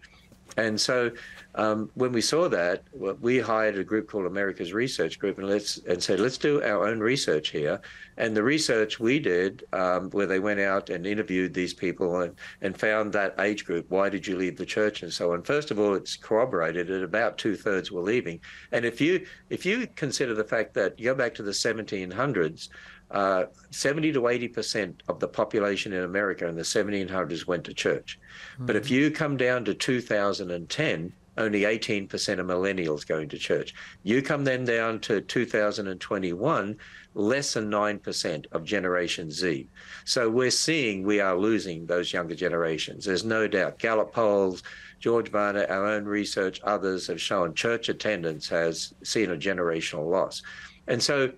And 0.56 0.80
so 0.80 1.10
um, 1.54 1.90
when 1.94 2.12
we 2.12 2.20
saw 2.20 2.48
that, 2.48 2.84
we 2.92 3.38
hired 3.38 3.76
a 3.78 3.84
group 3.84 4.08
called 4.08 4.26
America's 4.26 4.72
Research 4.72 5.18
Group 5.18 5.38
and 5.38 5.48
let's 5.48 5.78
and 5.78 6.02
said, 6.02 6.20
let's 6.20 6.38
do 6.38 6.62
our 6.62 6.86
own 6.86 7.00
research 7.00 7.50
here. 7.50 7.80
And 8.16 8.36
the 8.36 8.42
research 8.42 9.00
we 9.00 9.18
did, 9.18 9.64
um, 9.72 10.10
where 10.10 10.26
they 10.26 10.38
went 10.38 10.60
out 10.60 10.90
and 10.90 11.06
interviewed 11.06 11.54
these 11.54 11.74
people 11.74 12.20
and, 12.20 12.34
and 12.60 12.78
found 12.78 13.12
that 13.12 13.34
age 13.38 13.64
group, 13.64 13.86
why 13.88 14.08
did 14.08 14.26
you 14.26 14.36
leave 14.36 14.56
the 14.56 14.66
church 14.66 15.02
and 15.02 15.12
so 15.12 15.32
on. 15.32 15.42
First 15.42 15.70
of 15.70 15.78
all, 15.78 15.94
it's 15.94 16.16
corroborated 16.16 16.86
that 16.88 17.02
about 17.02 17.38
two 17.38 17.56
thirds 17.56 17.90
were 17.90 18.02
leaving. 18.02 18.40
And 18.72 18.84
if 18.84 19.00
you 19.00 19.26
if 19.48 19.66
you 19.66 19.86
consider 19.96 20.34
the 20.34 20.44
fact 20.44 20.74
that 20.74 20.98
you 20.98 21.06
go 21.06 21.14
back 21.14 21.34
to 21.34 21.42
the 21.42 21.50
1700s, 21.50 22.68
uh, 23.10 23.44
70 23.70 24.12
to 24.12 24.28
80 24.28 24.48
percent 24.48 25.02
of 25.08 25.20
the 25.20 25.28
population 25.28 25.92
in 25.92 26.04
America 26.04 26.46
in 26.46 26.56
the 26.56 26.62
1700s 26.62 27.46
went 27.46 27.64
to 27.64 27.74
church. 27.74 28.18
Mm-hmm. 28.54 28.66
But 28.66 28.76
if 28.76 28.88
hmm. 28.88 28.94
you 28.94 29.10
come 29.10 29.36
down 29.36 29.64
to 29.64 29.74
2010, 29.74 31.12
only 31.40 31.60
18% 31.62 32.08
of 32.38 32.46
millennials 32.46 33.06
going 33.06 33.28
to 33.28 33.38
church. 33.38 33.74
You 34.02 34.22
come 34.22 34.44
then 34.44 34.64
down 34.64 35.00
to 35.00 35.20
2021, 35.20 36.76
less 37.14 37.54
than 37.54 37.70
9% 37.70 38.46
of 38.52 38.64
Generation 38.64 39.30
Z. 39.30 39.68
So 40.04 40.28
we're 40.28 40.50
seeing 40.50 41.02
we 41.02 41.20
are 41.20 41.36
losing 41.36 41.86
those 41.86 42.12
younger 42.12 42.34
generations. 42.34 43.04
There's 43.04 43.24
no 43.24 43.48
doubt. 43.48 43.78
Gallup 43.78 44.12
polls, 44.12 44.62
George 44.98 45.32
Barna, 45.32 45.68
our 45.70 45.86
own 45.86 46.04
research, 46.04 46.60
others 46.62 47.06
have 47.06 47.20
shown 47.20 47.54
church 47.54 47.88
attendance 47.88 48.48
has 48.48 48.92
seen 49.02 49.30
a 49.30 49.36
generational 49.36 50.10
loss. 50.10 50.42
And 50.88 51.02
so 51.02 51.32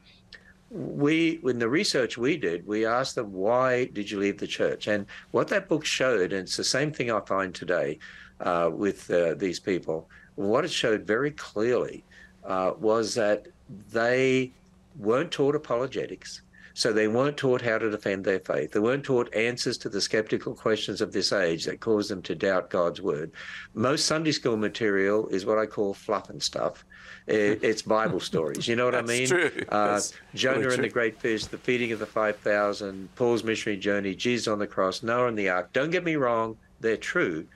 we, 0.73 1.39
in 1.45 1.59
the 1.59 1.69
research 1.69 2.17
we 2.17 2.37
did, 2.39 2.67
we 2.67 2.87
asked 2.87 3.15
them, 3.15 3.33
why 3.33 3.85
did 3.87 4.11
you 4.11 4.19
leave 4.19 4.39
the 4.39 4.47
church? 4.47 4.87
And 4.87 5.07
what 5.31 5.49
that 5.49 5.69
book 5.69 5.85
showed, 5.85 6.33
and 6.33 6.43
it's 6.43 6.57
the 6.57 6.65
same 6.65 6.93
thing 6.93 7.11
I 7.11 7.21
find 7.21 7.55
today 7.55 7.99
uh, 8.41 8.71
with 8.73 9.11
uh, 9.11 9.35
these 9.35 9.61
people, 9.61 10.09
what 10.37 10.65
it 10.65 10.71
showed 10.71 11.07
very 11.07 11.31
clearly 11.31 12.05
uh, 12.45 12.73
was 12.79 13.15
that 13.15 13.49
they 13.93 14.53
weren't 14.99 15.31
taught 15.31 15.55
apologetics. 15.55 16.41
So 16.75 16.91
they 16.91 17.07
weren't 17.07 17.37
taught 17.37 17.61
how 17.61 17.77
to 17.77 17.91
defend 17.91 18.25
their 18.25 18.41
faith. 18.41 18.73
They 18.73 18.81
weren't 18.81 19.05
taught 19.05 19.35
answers 19.35 19.77
to 19.79 19.91
the 19.91 20.01
skeptical 20.01 20.55
questions 20.55 21.03
of 21.03 21.13
this 21.13 21.31
age 21.31 21.67
that 21.67 21.81
cause 21.81 22.09
them 22.09 22.23
to 22.23 22.35
doubt 22.35 22.71
God's 22.71 23.03
word. 23.03 23.33
Most 23.75 24.07
Sunday 24.07 24.33
school 24.33 24.57
material 24.57 25.29
is 25.29 25.45
what 25.45 25.59
I 25.59 25.67
call 25.67 25.93
fluff 25.93 26.31
and 26.31 26.43
stuff. 26.43 26.87
It's 27.27 27.83
Bible 27.83 28.21
stories. 28.21 28.67
You 28.67 28.77
know 28.77 28.85
what 28.85 28.95
I 28.95 29.03
mean? 29.15 29.29
True. 29.29 29.51
Uh, 29.69 30.01
Jonah 30.35 30.61
really 30.61 30.75
and 30.75 30.85
the 30.85 30.89
great 30.89 31.21
fish, 31.21 31.47
the 31.47 31.59
feeding 31.59 31.93
of 31.93 31.99
the 31.99 32.07
5,000, 32.07 33.15
Paul's 33.17 33.45
missionary 33.45 33.79
journey, 33.79 34.15
Jesus 34.15 34.49
on 34.49 34.59
the 34.59 34.67
cross, 34.67 35.03
Noah 35.03 35.29
and 35.29 35.39
the 35.39 35.49
ark. 35.49 35.73
Don't 35.73 35.91
get 35.91 36.05
me 36.05 36.17
wrong, 36.17 36.57
they're 36.81 36.97
true. 36.97 37.47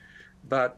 But 0.47 0.77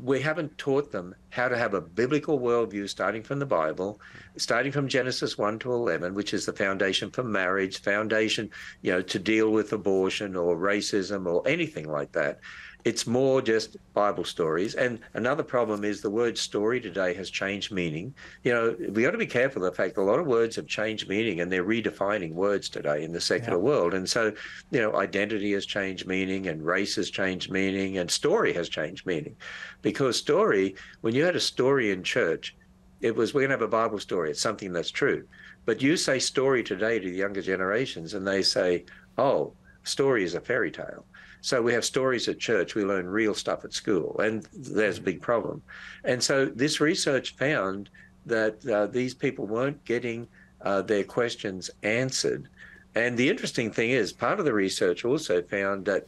we 0.00 0.20
haven't 0.20 0.56
taught 0.58 0.92
them 0.92 1.14
how 1.30 1.48
to 1.48 1.56
have 1.56 1.74
a 1.74 1.80
biblical 1.80 2.38
worldview 2.38 2.88
starting 2.88 3.22
from 3.22 3.38
the 3.38 3.46
Bible, 3.46 4.00
starting 4.36 4.72
from 4.72 4.88
Genesis 4.88 5.36
1 5.36 5.58
to 5.60 5.72
11, 5.72 6.14
which 6.14 6.34
is 6.34 6.46
the 6.46 6.52
foundation 6.52 7.10
for 7.10 7.22
marriage, 7.22 7.80
foundation, 7.80 8.50
you 8.82 8.92
know, 8.92 9.02
to 9.02 9.18
deal 9.18 9.50
with 9.50 9.72
abortion 9.72 10.36
or 10.36 10.56
racism 10.56 11.26
or 11.26 11.46
anything 11.48 11.88
like 11.88 12.12
that. 12.12 12.38
It's 12.84 13.06
more 13.06 13.42
just 13.42 13.76
Bible 13.92 14.24
stories. 14.24 14.74
And 14.74 15.00
another 15.14 15.42
problem 15.42 15.84
is 15.84 16.00
the 16.00 16.10
word 16.10 16.38
story 16.38 16.80
today 16.80 17.12
has 17.14 17.28
changed 17.28 17.72
meaning. 17.72 18.14
You 18.44 18.52
know, 18.52 18.76
we 18.92 19.02
got 19.02 19.10
to 19.10 19.18
be 19.18 19.26
careful 19.26 19.64
of 19.64 19.72
the 19.72 19.76
fact 19.76 19.96
a 19.96 20.02
lot 20.02 20.20
of 20.20 20.26
words 20.26 20.56
have 20.56 20.66
changed 20.66 21.08
meaning 21.08 21.40
and 21.40 21.50
they're 21.50 21.64
redefining 21.64 22.32
words 22.32 22.68
today 22.68 23.02
in 23.02 23.12
the 23.12 23.20
secular 23.20 23.58
yeah. 23.58 23.64
world. 23.64 23.94
And 23.94 24.08
so, 24.08 24.32
you 24.70 24.80
know, 24.80 24.96
identity 24.96 25.52
has 25.52 25.66
changed 25.66 26.06
meaning 26.06 26.46
and 26.46 26.64
race 26.64 26.94
has 26.96 27.10
changed 27.10 27.50
meaning 27.50 27.98
and 27.98 28.10
story 28.10 28.52
has 28.52 28.68
changed 28.68 29.06
meaning. 29.06 29.36
Because 29.82 30.16
story, 30.16 30.76
when 31.00 31.14
you 31.14 31.24
had 31.24 31.36
a 31.36 31.40
story 31.40 31.90
in 31.90 32.04
church, 32.04 32.54
it 33.00 33.14
was 33.14 33.34
we're 33.34 33.42
going 33.42 33.50
to 33.50 33.54
have 33.54 33.62
a 33.62 33.68
Bible 33.68 33.98
story. 33.98 34.30
It's 34.30 34.40
something 34.40 34.72
that's 34.72 34.90
true. 34.90 35.26
But 35.64 35.82
you 35.82 35.96
say 35.96 36.18
story 36.18 36.62
today 36.62 36.98
to 36.98 37.10
the 37.10 37.16
younger 37.16 37.42
generations 37.42 38.14
and 38.14 38.26
they 38.26 38.42
say, 38.42 38.84
oh, 39.18 39.52
story 39.84 40.24
is 40.24 40.34
a 40.34 40.40
fairy 40.40 40.70
tale. 40.70 41.04
So 41.40 41.62
we 41.62 41.72
have 41.72 41.84
stories 41.84 42.28
at 42.28 42.38
church, 42.38 42.74
we 42.74 42.84
learn 42.84 43.06
real 43.06 43.34
stuff 43.34 43.64
at 43.64 43.72
school, 43.72 44.18
and 44.18 44.46
there's 44.52 44.98
a 44.98 45.02
big 45.02 45.20
problem. 45.20 45.62
And 46.04 46.22
so 46.22 46.46
this 46.46 46.80
research 46.80 47.36
found 47.36 47.90
that 48.26 48.66
uh, 48.66 48.86
these 48.86 49.14
people 49.14 49.46
weren't 49.46 49.84
getting 49.84 50.26
uh, 50.62 50.82
their 50.82 51.04
questions 51.04 51.70
answered. 51.82 52.48
And 52.94 53.16
the 53.16 53.28
interesting 53.28 53.70
thing 53.70 53.90
is, 53.90 54.12
part 54.12 54.38
of 54.38 54.44
the 54.44 54.52
research 54.52 55.04
also 55.04 55.42
found 55.42 55.84
that 55.86 56.06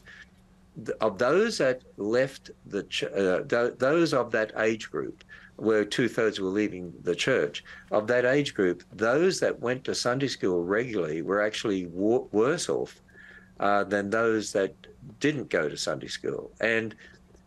of 1.01 1.19
those 1.19 1.59
that 1.59 1.83
left 1.97 2.51
the 2.67 2.83
ch- 2.85 3.05
uh, 3.05 3.43
th- 3.43 3.75
those 3.79 4.15
of 4.15 4.31
that 4.33 4.53
age 4.59 4.91
group, 4.91 5.25
where 5.57 5.85
two 5.85 6.09
thirds 6.09 6.41
were 6.41 6.49
leaving 6.49 6.93
the 7.03 7.15
church, 7.15 7.65
of 7.91 8.07
that 8.07 8.25
age 8.25 8.55
group, 8.55 8.83
those 8.93 9.39
that 9.41 9.61
went 9.61 9.85
to 9.85 9.95
Sunday 9.95 10.29
school 10.29 10.65
regularly 10.65 11.23
were 11.23 11.43
actually 11.43 11.85
w- 11.85 12.29
worse 12.33 12.69
off 12.69 13.01
uh, 13.61 13.85
than 13.85 14.09
those 14.11 14.53
that 14.53 14.75
didn't 15.19 15.51
go 15.51 15.69
to 15.69 15.77
Sunday 15.77 16.09
school. 16.09 16.51
And 16.61 16.95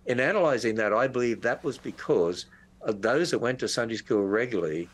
in 0.06 0.20
analyzing 0.20 0.76
that, 0.76 0.94
I 0.94 1.08
believe 1.08 1.42
that 1.42 1.64
was 1.64 1.78
because 1.78 2.46
those 2.86 3.32
that 3.32 3.40
went 3.40 3.60
to 3.60 3.68
Sunday 3.68 3.96
school 3.96 4.24
regularly, 4.24 4.90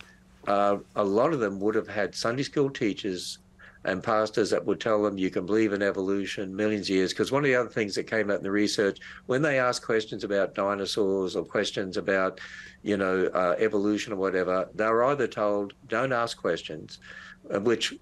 uh, 0.48 0.78
a 0.96 1.04
lot 1.04 1.34
of 1.34 1.40
them 1.40 1.60
would 1.60 1.76
have 1.76 1.88
had 1.88 2.14
Sunday 2.14 2.44
school 2.44 2.70
teachers 2.70 3.40
and 3.86 4.04
pastors 4.04 4.50
that 4.50 4.66
would 4.66 4.80
tell 4.80 5.02
them 5.02 5.18
you 5.18 5.30
can 5.30 5.46
believe 5.46 5.72
in 5.72 5.82
evolution 5.82 6.56
millions 6.56 6.90
of 6.90 6.96
years. 6.96 7.14
Because 7.14 7.32
one 7.32 7.44
of 7.44 7.48
the 7.48 7.56
other 7.56 7.70
things 7.70 7.96
that 7.96 8.04
came 8.04 8.30
out 8.30 8.38
in 8.38 8.44
the 8.44 8.52
research, 8.52 9.00
when 9.28 9.42
they 9.42 9.58
asked 9.58 9.86
questions 9.86 10.24
about 10.24 10.54
dinosaurs 10.54 11.36
or 11.36 11.46
questions 11.46 11.96
about, 11.96 12.42
you 12.84 12.98
know, 12.98 13.26
uh, 13.34 13.56
evolution 13.58 14.12
or 14.12 14.18
whatever, 14.18 14.68
they 14.76 14.86
were 14.86 15.06
either 15.06 15.28
told, 15.28 15.74
don't 15.88 16.12
ask 16.12 16.38
questions, 16.38 17.00
uh, 17.54 17.60
which 17.60 17.94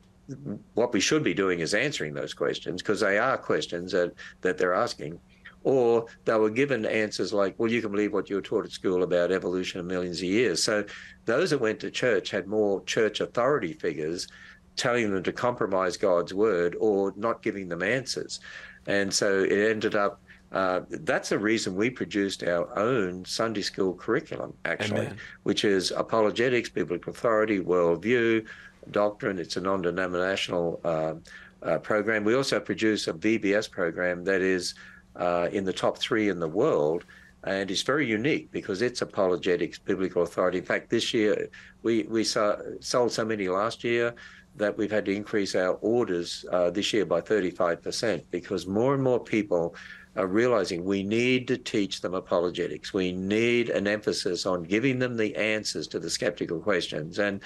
what 0.74 0.94
we 0.94 1.00
should 1.00 1.24
be 1.24 1.34
doing 1.34 1.60
is 1.60 1.74
answering 1.74 2.14
those 2.14 2.34
questions 2.34 2.82
because 2.82 3.00
they 3.00 3.18
are 3.18 3.38
questions 3.38 3.92
that, 3.92 4.14
that 4.42 4.58
they're 4.58 4.74
asking. 4.74 5.20
Or 5.64 6.06
they 6.26 6.36
were 6.36 6.50
given 6.50 6.86
answers 6.86 7.34
like, 7.34 7.56
well, 7.58 7.72
you 7.72 7.82
can 7.82 7.92
believe 7.92 8.14
what 8.14 8.30
you 8.30 8.38
were 8.38 8.42
taught 8.42 8.66
at 8.66 8.72
school 8.72 9.04
about 9.04 9.32
evolution 9.32 9.80
of 9.80 9.86
millions 9.86 10.20
of 10.20 10.26
years. 10.26 10.64
So 10.64 10.86
those 11.26 11.50
that 11.50 11.60
went 11.60 11.80
to 11.82 11.92
church 11.92 12.30
had 12.30 12.48
more 12.48 12.84
church 12.84 13.20
authority 13.20 13.74
figures 13.74 14.28
telling 14.76 15.12
them 15.12 15.24
to 15.24 15.34
compromise 15.34 15.98
God's 15.98 16.34
word 16.34 16.76
or 16.80 17.14
not 17.18 17.42
giving 17.42 17.68
them 17.68 17.84
answers. 17.84 18.40
And 18.86 19.14
so 19.14 19.44
it 19.44 19.70
ended 19.70 19.96
up 19.96 20.22
uh, 20.52 20.82
that's 20.90 21.30
the 21.30 21.40
reason 21.40 21.76
we 21.76 21.90
produced 21.90 22.42
our 22.44 22.78
own 22.80 23.26
Sunday 23.26 23.62
school 23.62 23.94
curriculum, 23.94 24.54
actually, 24.64 25.02
Amen. 25.02 25.18
which 25.44 25.66
is 25.66 25.92
apologetics, 25.92 26.70
biblical 26.70 27.12
authority, 27.12 27.60
worldview, 27.60 28.46
doctrine. 28.92 29.40
It's 29.40 29.58
a 29.58 29.62
non-denominational 29.62 30.80
uh, 30.84 31.14
uh, 31.62 31.78
program. 31.80 32.24
We 32.24 32.36
also 32.36 32.60
produce 32.60 33.08
a 33.08 33.14
VBS 33.14 33.70
program 33.70 34.24
that 34.26 34.42
is 34.42 34.76
uh, 35.16 35.50
in 35.52 35.66
the 35.66 35.74
top 35.74 35.98
three 35.98 36.30
in 36.30 36.40
the 36.40 36.48
world 36.48 37.06
and 37.44 37.72
it's 37.72 37.82
very 37.82 38.06
unique 38.06 38.52
because 38.52 38.82
it's 38.82 39.02
apologetics, 39.02 39.78
biblical 39.78 40.24
authority. 40.24 40.58
In 40.58 40.66
fact, 40.66 40.90
this 40.90 41.14
year 41.14 41.50
we 41.84 42.04
we 42.04 42.24
saw, 42.24 42.58
sold 42.80 43.12
so 43.12 43.24
many 43.24 43.48
last 43.48 43.84
year 43.84 44.14
that 44.56 44.78
we've 44.78 44.92
had 44.92 45.06
to 45.06 45.16
increase 45.16 45.56
our 45.56 45.74
orders 45.82 46.46
uh, 46.52 46.70
this 46.72 46.92
year 46.92 47.06
by 47.06 47.22
35% 47.22 48.24
because 48.32 48.66
more 48.66 48.96
and 48.96 49.04
more 49.04 49.20
people 49.20 49.76
are 50.16 50.26
realizing 50.26 50.84
we 50.84 51.04
need 51.04 51.48
to 51.48 51.58
teach 51.58 52.02
them 52.02 52.16
apologetics. 52.16 52.92
We 52.92 53.12
need 53.12 53.70
an 53.70 53.86
emphasis 53.86 54.48
on 54.48 54.64
giving 54.64 54.98
them 54.98 55.16
the 55.16 55.36
answers 55.36 55.88
to 55.90 56.00
the 56.00 56.10
skeptical 56.10 56.60
questions. 56.60 57.20
And, 57.20 57.42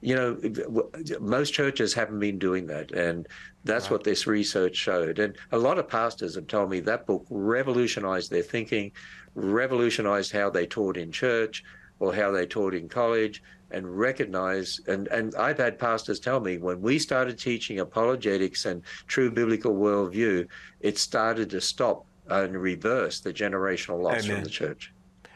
you 0.00 0.14
know, 0.14 0.38
most 1.20 1.52
churches 1.52 1.94
haven't 1.94 2.20
been 2.20 2.38
doing 2.38 2.66
that. 2.66 2.92
And 2.92 3.26
that's 3.64 3.86
right. 3.86 3.92
what 3.92 4.04
this 4.04 4.26
research 4.26 4.76
showed. 4.76 5.18
And 5.18 5.36
a 5.52 5.58
lot 5.58 5.78
of 5.78 5.88
pastors 5.88 6.34
have 6.34 6.46
told 6.46 6.70
me 6.70 6.80
that 6.80 7.06
book 7.06 7.26
revolutionized 7.30 8.30
their 8.30 8.42
thinking, 8.42 8.92
revolutionized 9.34 10.32
how 10.32 10.50
they 10.50 10.66
taught 10.66 10.96
in 10.96 11.12
church 11.12 11.64
or 11.98 12.14
how 12.14 12.30
they 12.30 12.46
taught 12.46 12.74
in 12.74 12.88
college 12.88 13.42
and 13.70 13.98
recognize 13.98 14.80
and 14.86 15.08
and 15.08 15.34
I've 15.34 15.58
had 15.58 15.78
pastors 15.78 16.20
tell 16.20 16.38
me 16.38 16.58
when 16.58 16.80
we 16.80 16.98
started 17.00 17.36
teaching 17.38 17.80
apologetics 17.80 18.64
and 18.64 18.82
true 19.08 19.30
biblical 19.30 19.74
worldview, 19.74 20.46
it 20.80 20.98
started 20.98 21.50
to 21.50 21.60
stop 21.60 22.06
and 22.28 22.56
reverse 22.56 23.20
the 23.20 23.32
generational 23.32 24.00
loss 24.00 24.24
Amen. 24.24 24.36
from 24.36 24.44
the 24.44 24.50
church. 24.50 24.92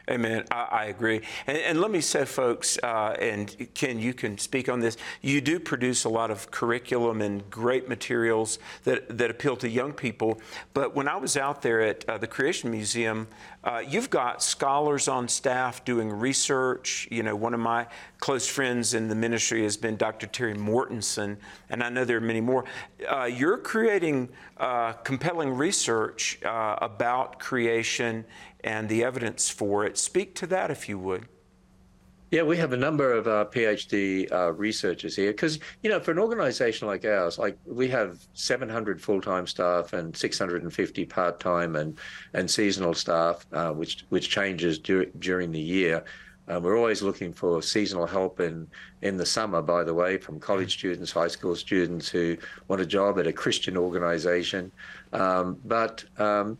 Amen. 0.09 0.45
I, 0.49 0.67
I 0.71 0.85
agree. 0.85 1.21
And, 1.45 1.57
and, 1.57 1.81
let 1.81 1.91
me 1.91 2.01
say, 2.01 2.25
folks, 2.25 2.77
uh, 2.81 3.15
and 3.19 3.67
Ken, 3.73 3.99
you 3.99 4.13
can 4.13 4.37
speak 4.37 4.67
on 4.67 4.79
this. 4.79 4.97
You 5.21 5.41
do 5.41 5.59
produce 5.59 6.05
a 6.05 6.09
lot 6.09 6.31
of 6.31 6.49
curriculum 6.49 7.21
and 7.21 7.47
great 7.49 7.87
materials 7.87 8.57
that, 8.83 9.17
that 9.17 9.29
appeal 9.29 9.55
to 9.57 9.69
young 9.69 9.93
people. 9.93 10.41
But 10.73 10.95
when 10.95 11.07
I 11.07 11.17
was 11.17 11.37
out 11.37 11.61
there 11.61 11.81
at 11.81 12.07
uh, 12.09 12.17
the 12.17 12.27
Creation 12.27 12.71
Museum, 12.71 13.27
uh, 13.63 13.83
you've 13.87 14.09
got 14.09 14.41
scholars 14.41 15.07
on 15.07 15.27
staff 15.27 15.85
doing 15.85 16.09
research. 16.11 17.07
You 17.11 17.21
know, 17.21 17.35
one 17.35 17.53
of 17.53 17.59
my 17.59 17.85
close 18.19 18.47
friends 18.47 18.95
in 18.95 19.07
the 19.07 19.15
ministry 19.15 19.63
has 19.63 19.77
been 19.77 19.97
Dr. 19.97 20.25
Terry 20.25 20.55
Mortenson, 20.55 21.37
and 21.69 21.83
I 21.83 21.89
know 21.89 22.05
there 22.05 22.17
are 22.17 22.21
many 22.21 22.41
more. 22.41 22.65
Uh, 23.07 23.25
you're 23.25 23.57
creating 23.57 24.29
uh, 24.57 24.93
compelling 24.93 25.53
research 25.53 26.39
uh, 26.43 26.77
about 26.81 27.39
creation 27.39 28.25
and 28.63 28.89
the 28.89 29.03
evidence 29.03 29.49
for 29.49 29.85
it. 29.85 29.97
Speak 29.97 30.35
to 30.35 30.47
that 30.47 30.71
if 30.71 30.87
you 30.87 30.97
would. 30.99 31.27
Yeah, 32.31 32.43
we 32.43 32.55
have 32.57 32.71
a 32.71 32.77
number 32.77 33.11
of 33.11 33.27
uh, 33.27 33.45
PhD 33.51 34.31
uh, 34.31 34.53
researchers 34.53 35.17
here 35.17 35.31
because, 35.31 35.59
you 35.83 35.89
know, 35.89 35.99
for 35.99 36.11
an 36.11 36.19
organization 36.19 36.87
like 36.87 37.03
ours, 37.03 37.37
like 37.37 37.57
we 37.65 37.89
have 37.89 38.25
700 38.35 39.01
full-time 39.01 39.45
staff 39.45 39.91
and 39.91 40.15
650 40.15 41.05
part-time 41.05 41.75
and, 41.75 41.99
and 42.33 42.49
seasonal 42.49 42.93
staff, 42.93 43.45
uh, 43.51 43.71
which 43.71 44.05
which 44.09 44.29
changes 44.29 44.79
dur- 44.79 45.11
during 45.19 45.51
the 45.51 45.59
year. 45.59 46.05
Uh, 46.47 46.59
we're 46.59 46.77
always 46.77 47.01
looking 47.01 47.33
for 47.33 47.61
seasonal 47.61 48.07
help 48.07 48.39
in 48.39 48.65
in 49.01 49.17
the 49.17 49.25
summer, 49.25 49.61
by 49.61 49.83
the 49.83 49.93
way, 49.93 50.17
from 50.17 50.39
college 50.39 50.77
students, 50.77 51.11
high 51.11 51.27
school 51.27 51.55
students 51.55 52.07
who 52.07 52.37
want 52.69 52.81
a 52.81 52.85
job 52.85 53.19
at 53.19 53.27
a 53.27 53.33
Christian 53.33 53.75
organization. 53.75 54.71
Um, 55.11 55.59
but 55.65 56.05
um, 56.17 56.57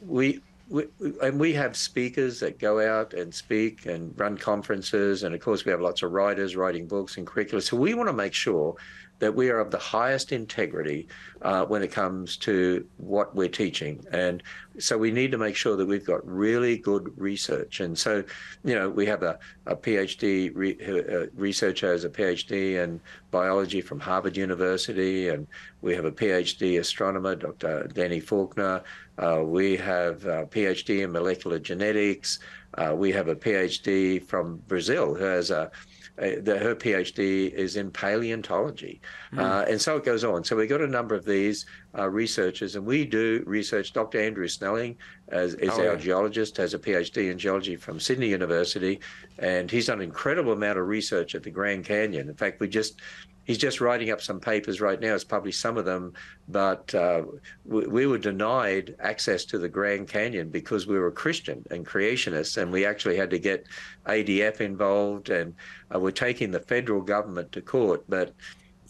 we 0.00 0.40
we, 0.68 0.84
and 1.22 1.40
we 1.40 1.52
have 1.54 1.76
speakers 1.76 2.40
that 2.40 2.58
go 2.58 2.80
out 2.80 3.14
and 3.14 3.32
speak 3.32 3.86
and 3.86 4.18
run 4.18 4.36
conferences, 4.36 5.22
and 5.22 5.34
of 5.34 5.40
course 5.40 5.64
we 5.64 5.70
have 5.70 5.80
lots 5.80 6.02
of 6.02 6.12
writers 6.12 6.56
writing 6.56 6.86
books 6.86 7.16
and 7.16 7.26
curricula. 7.26 7.62
So 7.62 7.76
we 7.76 7.94
want 7.94 8.08
to 8.08 8.12
make 8.12 8.34
sure 8.34 8.76
that 9.18 9.34
we 9.34 9.50
are 9.50 9.58
of 9.58 9.70
the 9.70 9.78
highest 9.78 10.32
integrity 10.32 11.08
uh, 11.42 11.64
when 11.64 11.82
it 11.82 11.90
comes 11.90 12.36
to 12.36 12.86
what 12.98 13.34
we're 13.34 13.48
teaching. 13.48 14.04
And 14.12 14.42
so 14.78 14.96
we 14.96 15.10
need 15.10 15.32
to 15.32 15.38
make 15.38 15.56
sure 15.56 15.76
that 15.76 15.86
we've 15.86 16.04
got 16.04 16.26
really 16.26 16.78
good 16.78 17.12
research. 17.16 17.80
And 17.80 17.98
so, 17.98 18.22
you 18.64 18.74
know, 18.74 18.88
we 18.88 19.06
have 19.06 19.22
a, 19.22 19.38
a 19.66 19.74
PhD 19.74 20.52
re, 20.54 20.76
uh, 20.86 21.26
researcher 21.34 21.92
as 21.92 22.04
a 22.04 22.08
PhD 22.08 22.82
in 22.82 23.00
biology 23.30 23.80
from 23.80 23.98
Harvard 23.98 24.36
University, 24.36 25.28
and 25.28 25.46
we 25.82 25.94
have 25.94 26.04
a 26.04 26.12
PhD 26.12 26.78
astronomer, 26.78 27.34
Dr. 27.34 27.88
Danny 27.92 28.20
Faulkner. 28.20 28.82
Uh, 29.18 29.42
we 29.44 29.76
have 29.76 30.24
a 30.24 30.46
PhD 30.46 31.02
in 31.02 31.12
molecular 31.12 31.58
genetics. 31.58 32.38
Uh, 32.74 32.94
we 32.94 33.10
have 33.12 33.28
a 33.28 33.34
PhD 33.34 34.22
from 34.22 34.58
Brazil 34.68 35.14
who 35.14 35.24
has 35.24 35.50
a 35.50 35.70
uh, 36.18 36.30
the, 36.42 36.58
her 36.58 36.74
PhD 36.74 37.52
is 37.52 37.76
in 37.76 37.90
paleontology. 37.90 39.00
Mm. 39.32 39.38
Uh, 39.38 39.64
and 39.68 39.80
so 39.80 39.96
it 39.96 40.04
goes 40.04 40.24
on. 40.24 40.42
So 40.42 40.56
we've 40.56 40.68
got 40.68 40.80
a 40.80 40.86
number 40.86 41.14
of 41.14 41.24
these 41.24 41.66
uh, 41.96 42.08
researchers, 42.08 42.74
and 42.74 42.84
we 42.84 43.04
do 43.04 43.42
research. 43.46 43.92
Dr. 43.92 44.20
Andrew 44.20 44.48
Snelling 44.48 44.96
as, 45.28 45.54
is 45.54 45.70
oh, 45.70 45.78
our 45.78 45.92
yeah. 45.92 45.96
geologist, 45.96 46.56
has 46.56 46.74
a 46.74 46.78
PhD 46.78 47.30
in 47.30 47.38
geology 47.38 47.76
from 47.76 48.00
Sydney 48.00 48.28
University, 48.28 49.00
and 49.38 49.70
he's 49.70 49.86
done 49.86 49.98
an 49.98 50.04
incredible 50.04 50.52
amount 50.52 50.78
of 50.78 50.88
research 50.88 51.34
at 51.34 51.44
the 51.44 51.50
Grand 51.50 51.84
Canyon. 51.84 52.28
In 52.28 52.34
fact, 52.34 52.58
we 52.58 52.68
just 52.68 53.00
he's 53.48 53.58
just 53.58 53.80
writing 53.80 54.10
up 54.10 54.20
some 54.20 54.38
papers 54.38 54.80
right 54.80 55.00
now. 55.00 55.14
It's 55.14 55.24
published 55.24 55.60
some 55.60 55.78
of 55.78 55.86
them, 55.86 56.12
but 56.48 56.94
uh, 56.94 57.22
we, 57.64 57.86
we, 57.86 58.06
were 58.06 58.18
denied 58.18 58.94
access 59.00 59.44
to 59.46 59.58
the 59.58 59.70
Grand 59.70 60.06
Canyon 60.06 60.50
because 60.50 60.86
we 60.86 60.98
were 60.98 61.10
Christian 61.10 61.64
and 61.70 61.84
creationists, 61.84 62.58
and 62.58 62.70
we 62.70 62.84
actually 62.84 63.16
had 63.16 63.30
to 63.30 63.38
get 63.38 63.66
ADF 64.06 64.60
involved, 64.60 65.30
and 65.30 65.54
uh, 65.92 65.98
we're 65.98 66.10
taking 66.10 66.50
the 66.50 66.60
federal 66.60 67.00
government 67.00 67.50
to 67.52 67.62
court. 67.62 68.04
But 68.06 68.34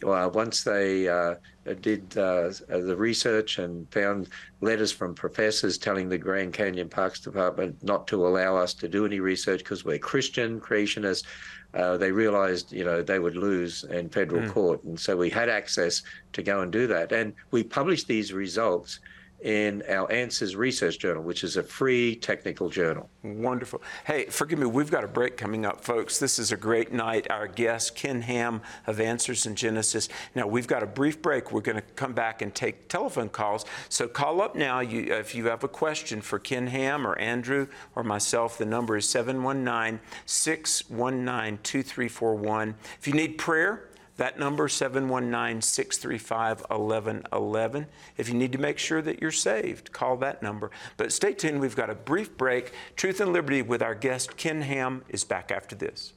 uh, 0.05 0.29
once 0.35 0.65
they 0.65 1.09
uh, 1.09 1.37
did 1.81 2.17
uh, 2.19 2.51
the 2.69 2.97
research 2.97 3.59
and 3.59 3.91
found 3.93 4.29
letters 4.61 4.91
from 4.91 5.15
professors 5.15 5.79
telling 5.79 6.09
the 6.09 6.19
Grand 6.19 6.53
Canyon 6.53 6.89
Parks 6.89 7.21
Department 7.21 7.83
not 7.83 8.07
to 8.09 8.27
allow 8.27 8.57
us 8.57 8.75
to 8.75 8.89
do 8.89 9.07
any 9.07 9.21
research 9.21 9.61
because 9.61 9.85
we're 9.85 9.99
Christian 9.99 10.61
creationists, 10.61 11.25
uh, 11.75 11.97
they 11.97 12.11
realized, 12.11 12.73
you 12.73 12.85
know, 12.85 13.03
they 13.03 13.19
would 13.19 13.37
lose 13.37 13.85
in 13.85 14.09
federal 14.09 14.43
mm. 14.43 14.53
court. 14.53 14.83
And 14.85 14.99
so 14.99 15.17
we 15.17 15.31
had 15.31 15.49
access 15.49 16.03
to 16.33 16.43
go 16.43 16.63
and 16.63 16.73
do 16.73 16.87
that. 16.87 17.13
And 17.13 17.35
we 17.51 17.63
published 17.63 18.09
these 18.09 18.33
results 18.33 19.01
in 19.41 19.85
our 19.89 20.11
Answers 20.11 20.57
Research 20.57 20.99
Journal, 20.99 21.23
which 21.23 21.45
is 21.45 21.57
a 21.57 21.63
free 21.63 22.17
technical 22.17 22.69
journal. 22.69 23.09
Wonderful. 23.23 23.83
Hey, 24.05 24.27
forgive 24.27 24.59
me, 24.59 24.67
we've 24.67 24.91
got 24.91 25.05
a 25.05 25.09
break 25.09 25.37
coming 25.37 25.65
up, 25.65 25.85
folks. 25.85 26.19
This 26.19 26.39
is 26.39 26.51
a 26.51 26.57
great 26.57 26.93
night. 26.93 27.31
Our 27.31 27.47
guest, 27.47 27.95
Ken 27.95 28.23
Ham 28.23 28.63
of 28.87 29.01
Answers 29.01 29.47
in 29.47 29.55
Genesis. 29.55 30.09
Now, 30.35 30.47
we've 30.47 30.67
got 30.67 30.83
a 30.83 30.87
brief 30.87 31.23
break. 31.23 31.53
We're 31.53 31.61
going 31.61 31.77
to 31.77 31.83
come 31.83 32.15
back 32.15 32.43
and 32.43 32.55
take 32.55 32.89
telephone 32.89 33.29
calls. 33.29 33.65
So 33.89 34.09
call 34.09 34.41
up 34.41 34.57
now 34.57 34.81
you, 34.81 35.15
if 35.15 35.35
you 35.35 35.47
have 35.47 35.63
a 35.63 35.69
question 35.69 36.21
for 36.21 36.39
Ken 36.39 36.67
Ham 36.69 37.07
or 37.07 37.17
Andrew 37.19 37.69
or 37.95 38.03
myself. 38.03 38.59
The 38.59 38.67
number 38.67 38.97
is 38.97 39.09
719 39.09 40.01
619 40.27 41.59
2341. 41.63 42.75
If 42.99 43.07
you 43.07 43.15
need 43.15 43.39
prayer, 43.39 43.89
that 44.19 44.39
number, 44.39 44.69
719 44.69 45.63
635 45.63 46.61
1111. 46.69 47.87
If 48.17 48.29
you 48.29 48.35
need 48.35 48.53
to 48.53 48.59
make 48.59 48.79
sure 48.79 49.01
that 49.01 49.23
you're 49.23 49.31
saved, 49.31 49.93
call 49.93 50.17
that 50.19 50.43
number. 50.43 50.71
But 50.97 51.13
stay 51.13 51.33
tuned, 51.33 51.61
we've 51.61 51.77
got 51.77 51.89
a 51.89 51.95
brief 51.95 52.37
break. 52.37 52.73
Truth 52.97 53.21
and 53.21 53.33
Liberty 53.33 53.63
with 53.63 53.83
our 53.83 53.95
guest, 53.95 54.37
Ken 54.37 54.63
Ham, 54.63 55.05
is 55.09 55.25
back 55.25 55.51
after 55.51 55.75
this. 55.75 56.13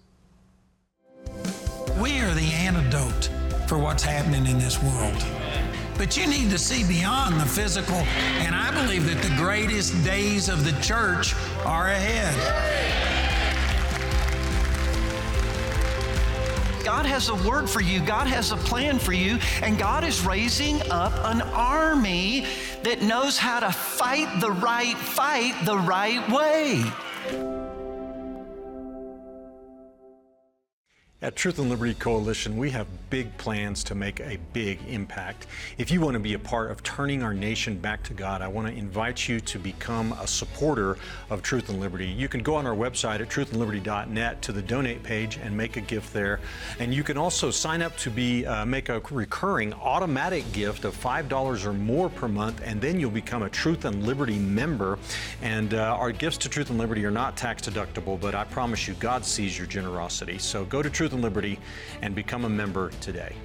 We 2.00 2.20
are 2.20 2.34
the 2.34 2.52
antidote 2.54 3.30
for 3.68 3.78
what's 3.78 4.04
happening 4.04 4.48
in 4.48 4.58
this 4.58 4.82
world. 4.82 5.24
But 5.98 6.18
you 6.18 6.26
need 6.26 6.50
to 6.50 6.58
see 6.58 6.84
beyond 6.88 7.40
the 7.40 7.46
physical, 7.46 7.96
and 7.96 8.56
I 8.56 8.72
believe 8.72 9.06
that 9.06 9.22
the 9.22 9.36
greatest 9.38 10.04
days 10.04 10.50
of 10.50 10.66
the 10.66 10.72
church 10.82 11.36
are 11.64 11.88
ahead. 11.88 13.11
God 16.84 17.06
has 17.06 17.30
a 17.30 17.36
word 17.48 17.70
for 17.70 17.82
you, 17.82 18.00
God 18.00 18.28
has 18.28 18.52
a 18.52 18.58
plan 18.58 19.00
for 19.00 19.13
you, 19.13 19.39
and 19.62 19.78
God 19.78 20.04
is 20.04 20.26
raising 20.26 20.82
up 20.91 21.13
an 21.26 21.41
army 21.41 22.46
that 22.84 23.02
knows 23.02 23.38
how 23.38 23.60
to 23.60 23.72
fight 23.72 24.41
the 24.41 24.52
right 24.52 24.98
fight 24.98 25.54
the 25.65 25.78
right 25.78 26.28
way. 26.30 27.61
At 31.24 31.36
Truth 31.36 31.60
and 31.60 31.70
Liberty 31.70 31.94
Coalition, 31.94 32.58
we 32.58 32.72
have 32.72 32.88
big 33.12 33.38
plans 33.38 33.84
to 33.84 33.94
make 33.94 34.20
a 34.20 34.40
big 34.54 34.80
impact. 34.88 35.46
If 35.78 35.92
you 35.92 36.02
want 36.02 36.16
to 36.16 36.20
be 36.20 36.34
a 36.34 36.40
part 36.40 36.72
of 36.72 36.82
turning 36.82 37.22
our 37.22 37.32
nation 37.32 37.78
back 37.78 38.02
to 38.06 38.16
God, 38.16 38.42
I 38.42 38.48
want 38.48 38.68
to 38.70 38.74
invite 38.74 39.30
you 39.30 39.40
to 39.40 39.60
become 39.60 40.14
a 40.14 40.26
supporter 40.26 40.98
of 41.30 41.44
Truth 41.44 41.70
and 41.70 41.80
Liberty. 41.80 42.08
You 42.08 42.28
can 42.28 42.42
go 42.42 42.56
on 42.56 42.66
our 42.66 42.74
website 42.74 43.20
at 43.20 43.30
truthandliberty.net 43.30 44.42
to 44.42 44.52
the 44.52 44.64
donate 44.64 45.04
page 45.04 45.38
and 45.38 45.56
make 45.56 45.78
a 45.78 45.82
gift 45.82 46.12
there. 46.12 46.40
And 46.80 46.92
you 46.92 47.04
can 47.04 47.18
also 47.18 47.52
sign 47.52 47.84
up 47.84 47.96
to 47.98 48.10
be 48.10 48.48
uh, 48.48 48.66
make 48.66 48.90
a 48.90 49.00
recurring 49.12 49.74
automatic 49.74 50.52
gift 50.54 50.86
of 50.86 51.00
$5 51.00 51.66
or 51.66 51.74
more 51.74 52.10
per 52.10 52.28
month, 52.28 52.62
and 52.66 52.82
then 52.82 53.00
you'll 53.00 53.12
become 53.12 53.44
a 53.44 53.50
Truth 53.52 53.86
and 53.86 54.08
Liberty 54.08 54.40
member. 54.40 54.98
And 55.44 55.76
uh, 55.76 55.98
our 56.00 56.12
gifts 56.12 56.38
to 56.40 56.50
Truth 56.50 56.72
and 56.72 56.80
Liberty 56.80 57.06
are 57.06 57.12
not 57.12 57.38
tax 57.38 57.62
deductible, 57.62 58.20
but 58.20 58.34
I 58.34 58.44
promise 58.46 58.88
you, 58.88 58.96
God 58.96 59.24
sees 59.24 59.56
your 59.56 59.68
generosity. 59.68 60.40
So 60.40 60.66
go 60.66 60.82
to 60.82 60.90
Truth 60.90 61.11
Truth 61.12 61.17
and 61.17 61.24
Liberty 61.24 61.60
and 62.02 62.15
become 62.15 62.45
a 62.45 62.50
member 62.50 62.89
today. 63.02 63.36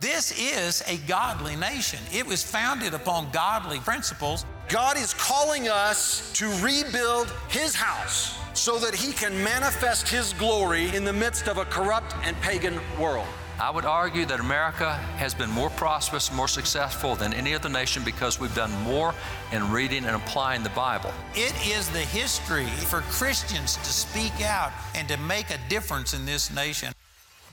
this 0.00 0.32
is 0.38 0.82
a 0.86 0.96
godly 1.08 1.56
nation. 1.56 1.98
It 2.12 2.26
was 2.26 2.42
founded 2.42 2.94
upon 2.94 3.30
godly 3.32 3.80
principles. 3.80 4.46
God 4.68 4.96
is 4.96 5.12
calling 5.14 5.68
us 5.68 6.32
to 6.34 6.48
rebuild 6.62 7.32
His 7.48 7.74
house 7.74 8.38
so 8.54 8.78
that 8.78 8.94
He 8.94 9.12
can 9.12 9.32
manifest 9.44 10.08
His 10.08 10.32
glory 10.34 10.94
in 10.96 11.04
the 11.04 11.12
midst 11.12 11.48
of 11.48 11.58
a 11.58 11.64
corrupt 11.66 12.14
and 12.22 12.34
pagan 12.40 12.80
world. 12.98 13.26
I 13.58 13.70
would 13.70 13.86
argue 13.86 14.26
that 14.26 14.38
America 14.38 14.92
has 15.16 15.32
been 15.32 15.50
more 15.50 15.70
prosperous, 15.70 16.30
more 16.30 16.46
successful 16.46 17.14
than 17.14 17.32
any 17.32 17.54
other 17.54 17.70
nation 17.70 18.04
because 18.04 18.38
we've 18.38 18.54
done 18.54 18.70
more 18.82 19.14
in 19.50 19.72
reading 19.72 20.04
and 20.04 20.14
applying 20.14 20.62
the 20.62 20.68
Bible. 20.70 21.10
It 21.34 21.54
is 21.66 21.88
the 21.88 22.00
history 22.00 22.66
for 22.66 23.00
Christians 23.00 23.76
to 23.78 23.86
speak 23.86 24.42
out 24.42 24.72
and 24.94 25.08
to 25.08 25.16
make 25.16 25.48
a 25.48 25.58
difference 25.70 26.12
in 26.12 26.26
this 26.26 26.54
nation. 26.54 26.92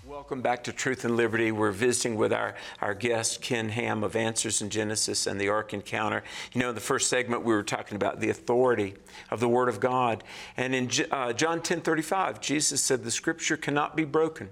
Welcome 0.06 0.42
back 0.42 0.66
to 0.66 0.74
Truth 0.74 1.06
and 1.06 1.16
Liberty. 1.16 1.54
We're 1.54 1.72
visiting 1.72 2.18
with 2.18 2.34
our, 2.34 2.56
our 2.82 2.94
guest, 2.94 3.42
Ken 3.42 3.70
Ham 3.70 4.04
of 4.04 4.18
Answers 4.18 4.62
in 4.62 4.70
Genesis 4.70 5.26
and 5.26 5.40
the 5.40 5.48
Ark 5.48 5.74
Encounter. 5.74 6.22
You 6.52 6.60
know, 6.60 6.70
in 6.70 6.76
the 6.76 6.82
first 6.82 7.10
segment, 7.10 7.46
we 7.46 7.54
were 7.54 7.64
talking 7.64 7.96
about 7.96 8.20
the 8.20 8.30
authority 8.30 8.96
of 9.32 9.40
the 9.40 9.48
Word 9.48 9.70
of 9.70 9.80
God. 9.80 10.26
And 10.58 10.76
in 10.76 10.90
uh, 11.12 11.32
John 11.32 11.62
10 11.62 11.80
35, 11.80 12.42
Jesus 12.42 12.82
said, 12.82 13.06
The 13.06 13.12
Scripture 13.12 13.56
cannot 13.56 13.96
be 13.96 14.04
broken. 14.04 14.50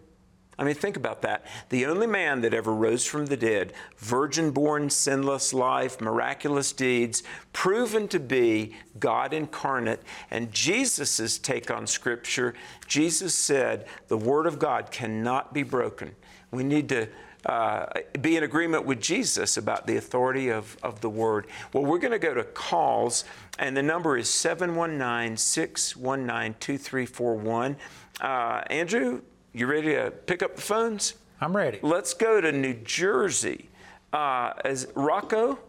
I 0.60 0.64
mean, 0.64 0.76
think 0.76 0.98
about 0.98 1.22
that. 1.24 1.46
The 1.70 1.86
only 1.86 2.08
man 2.08 2.42
that 2.42 2.54
ever 2.54 2.74
rose 2.74 3.06
from 3.06 3.26
the 3.26 3.38
dead, 3.38 3.74
virgin 3.98 4.52
born, 4.52 4.90
sinless 4.90 5.54
life, 5.54 6.00
miraculous 6.00 6.72
deeds, 6.72 7.24
proven 7.52 8.08
to 8.10 8.20
be 8.20 8.76
God 9.00 9.34
incarnate, 9.34 10.02
and 10.30 10.52
Jesus' 10.52 11.38
take 11.40 11.72
on 11.72 11.88
Scripture, 11.88 12.54
Jesus 12.88 13.34
said, 13.34 13.88
the 14.08 14.18
Word 14.18 14.46
of 14.46 14.60
God 14.60 14.92
cannot 14.92 15.54
be 15.54 15.64
broken. 15.64 16.16
We 16.52 16.64
need 16.64 16.90
to 16.90 17.08
uh, 17.46 17.88
be 18.22 18.36
in 18.36 18.44
agreement 18.44 18.86
with 18.86 19.02
Jesus 19.02 19.58
about 19.58 19.88
the 19.88 19.98
authority 19.98 20.50
of, 20.50 20.78
of 20.84 21.02
the 21.02 21.10
Word. 21.10 21.48
Well, 21.74 21.86
we're 21.86 21.98
going 21.98 22.12
to 22.12 22.20
go 22.20 22.36
to 22.36 22.44
calls, 22.44 23.24
and 23.58 23.76
the 23.76 23.82
number 23.82 24.18
is 24.18 24.30
719 24.30 25.38
619 25.38 26.56
2341. 26.60 27.78
Uh, 28.20 28.62
Andrew, 28.70 29.22
you 29.54 29.68
ready 29.68 29.96
to 29.96 30.12
pick 30.12 30.42
up 30.42 30.56
the 30.56 30.62
phones? 30.62 31.16
I'm 31.42 31.56
ready. 31.56 31.80
Let's 31.82 32.14
go 32.14 32.40
to 32.40 32.52
New 32.52 32.74
Jersey. 32.74 33.70
Uh, 34.14 34.54
is 34.64 34.88
Rocco? 34.96 35.60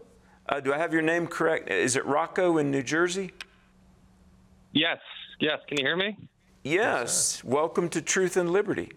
Uh, 0.47 0.59
do 0.59 0.73
I 0.73 0.77
have 0.77 0.93
your 0.93 1.01
name 1.01 1.27
correct? 1.27 1.69
Is 1.69 1.95
it 1.95 2.05
Rocco 2.05 2.57
in 2.57 2.71
New 2.71 2.83
Jersey? 2.83 3.31
Yes. 4.71 4.99
Yes. 5.39 5.59
Can 5.67 5.79
you 5.79 5.85
hear 5.85 5.97
me? 5.97 6.17
Yes. 6.63 7.41
yes 7.41 7.43
Welcome 7.43 7.89
to 7.89 8.01
Truth 8.01 8.37
and 8.37 8.51
Liberty. 8.51 8.91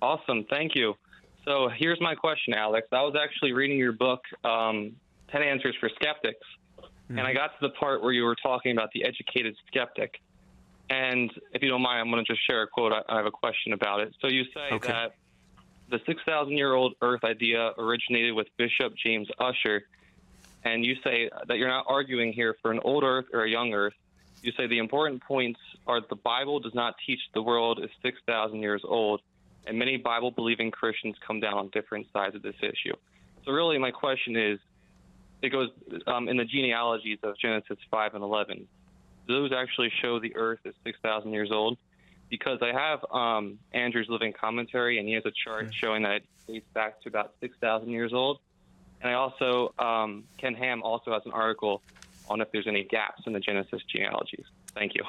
Awesome. 0.00 0.44
Thank 0.48 0.74
you. 0.74 0.94
So 1.44 1.68
here's 1.76 2.00
my 2.00 2.14
question, 2.14 2.54
Alex. 2.54 2.88
I 2.92 3.02
was 3.02 3.14
actually 3.20 3.52
reading 3.52 3.76
your 3.76 3.92
book, 3.92 4.20
um, 4.44 4.92
10 5.30 5.42
Answers 5.42 5.74
for 5.80 5.90
Skeptics, 5.96 6.38
mm-hmm. 6.78 7.18
and 7.18 7.20
I 7.20 7.30
mm-hmm. 7.30 7.38
got 7.38 7.48
to 7.48 7.68
the 7.68 7.70
part 7.70 8.02
where 8.02 8.12
you 8.12 8.24
were 8.24 8.36
talking 8.42 8.72
about 8.72 8.90
the 8.94 9.04
educated 9.04 9.54
skeptic. 9.66 10.20
And 10.92 11.32
if 11.52 11.62
you 11.62 11.70
don't 11.70 11.80
mind, 11.80 12.00
I'm 12.00 12.10
going 12.10 12.22
to 12.22 12.30
just 12.30 12.46
share 12.46 12.60
a 12.60 12.66
quote. 12.66 12.92
I, 12.92 13.16
have 13.16 13.24
a 13.24 13.30
question 13.30 13.72
about 13.72 14.00
it. 14.00 14.14
So 14.20 14.28
you 14.28 14.44
say 14.52 14.74
okay. 14.74 14.92
that 14.92 15.14
the 15.88 16.00
6,000 16.04 16.52
year 16.52 16.74
old 16.74 16.96
Earth 17.00 17.24
idea 17.24 17.72
originated 17.78 18.34
with 18.34 18.48
Bishop 18.58 18.92
James 19.02 19.26
Ussher, 19.38 19.84
and 20.64 20.84
you 20.84 20.96
say 21.02 21.30
that 21.48 21.56
you're 21.56 21.70
not 21.70 21.86
arguing 21.88 22.34
here 22.34 22.56
for 22.60 22.70
an 22.72 22.78
old 22.80 23.04
Earth 23.04 23.24
or 23.32 23.44
a 23.44 23.50
young 23.50 23.72
Earth. 23.72 23.94
You 24.42 24.52
say 24.52 24.66
the 24.66 24.76
important 24.76 25.22
points 25.22 25.58
are 25.86 26.02
the 26.06 26.14
Bible 26.14 26.60
does 26.60 26.74
not 26.74 26.96
teach 27.06 27.20
the 27.32 27.40
world 27.40 27.80
is 27.82 27.88
6,000 28.02 28.60
years 28.60 28.82
old, 28.84 29.22
and 29.66 29.78
many 29.78 29.96
Bible 29.96 30.30
believing 30.30 30.70
Christians 30.70 31.16
come 31.26 31.40
down 31.40 31.54
on 31.54 31.70
different 31.70 32.06
sides 32.12 32.34
of 32.34 32.42
this 32.42 32.56
issue. 32.60 32.94
So, 33.46 33.52
really, 33.52 33.78
my 33.78 33.92
question 33.92 34.36
is 34.36 34.58
it 35.40 35.48
goes 35.48 35.70
um, 36.06 36.28
in 36.28 36.36
the 36.36 36.44
genealogies 36.44 37.18
of 37.22 37.38
Genesis 37.38 37.78
5 37.90 38.14
and 38.14 38.22
11 38.22 38.68
those 39.26 39.52
actually 39.52 39.92
show 40.00 40.18
the 40.18 40.34
Earth 40.36 40.60
is 40.64 40.74
6,000 40.84 41.32
years 41.32 41.50
old 41.50 41.78
because 42.28 42.60
I 42.62 42.72
have 42.72 43.04
um, 43.12 43.58
Andrew's 43.72 44.08
living 44.08 44.32
commentary, 44.32 44.98
and 44.98 45.06
he 45.06 45.14
has 45.14 45.26
a 45.26 45.32
chart 45.44 45.72
showing 45.74 46.02
that 46.04 46.12
it 46.12 46.24
dates 46.46 46.66
back 46.72 47.00
to 47.02 47.08
about 47.08 47.34
6,000 47.40 47.90
years 47.90 48.12
old. 48.12 48.38
And 49.02 49.10
I 49.10 49.14
also, 49.14 49.74
um, 49.78 50.24
Ken 50.38 50.54
Ham 50.54 50.82
also 50.82 51.12
has 51.12 51.22
an 51.26 51.32
article 51.32 51.82
on 52.30 52.40
if 52.40 52.50
there's 52.52 52.66
any 52.66 52.84
gaps 52.84 53.24
in 53.26 53.32
the 53.32 53.40
Genesis 53.40 53.82
genealogies. 53.84 54.46
Thank 54.74 54.94
you. 54.94 55.02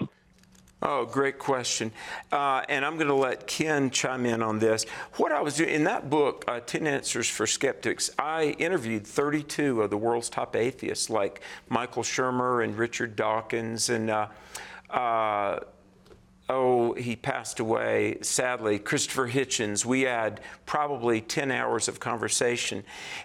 Oh, 0.85 1.05
great 1.05 1.39
question. 1.39 1.93
Uh, 2.29 2.61
and 2.67 2.83
I'm 2.83 2.95
going 2.95 3.07
to 3.07 3.13
let 3.13 3.47
Ken 3.47 3.89
chime 3.89 4.25
in 4.25 4.43
on 4.43 4.59
this. 4.59 4.85
What 5.15 5.31
I 5.31 5.39
was 5.39 5.55
doing 5.55 5.69
in 5.69 5.85
that 5.85 6.09
book, 6.09 6.43
uh, 6.45 6.59
10 6.59 6.85
Answers 6.85 7.29
for 7.29 7.47
Skeptics, 7.47 8.09
I 8.19 8.47
interviewed 8.59 9.07
32 9.07 9.81
of 9.81 9.89
the 9.89 9.97
world's 9.97 10.29
top 10.29 10.57
atheists, 10.57 11.09
like 11.09 11.39
Michael 11.69 12.03
Shermer 12.03 12.65
and 12.65 12.77
Richard 12.77 13.15
Dawkins 13.15 13.89
and 13.89 14.09
uh, 14.09 14.27
uh 14.89 15.59
oh, 16.49 16.93
he 16.93 17.15
passed 17.15 17.59
away, 17.59 18.17
sadly, 18.21 18.77
Christopher 18.77 19.29
Hitchens. 19.29 19.85
We 19.85 20.01
had 20.01 20.41
probably 20.65 21.21
10 21.21 21.51
hours 21.51 21.87
of 21.87 21.99
conversation. 21.99 22.83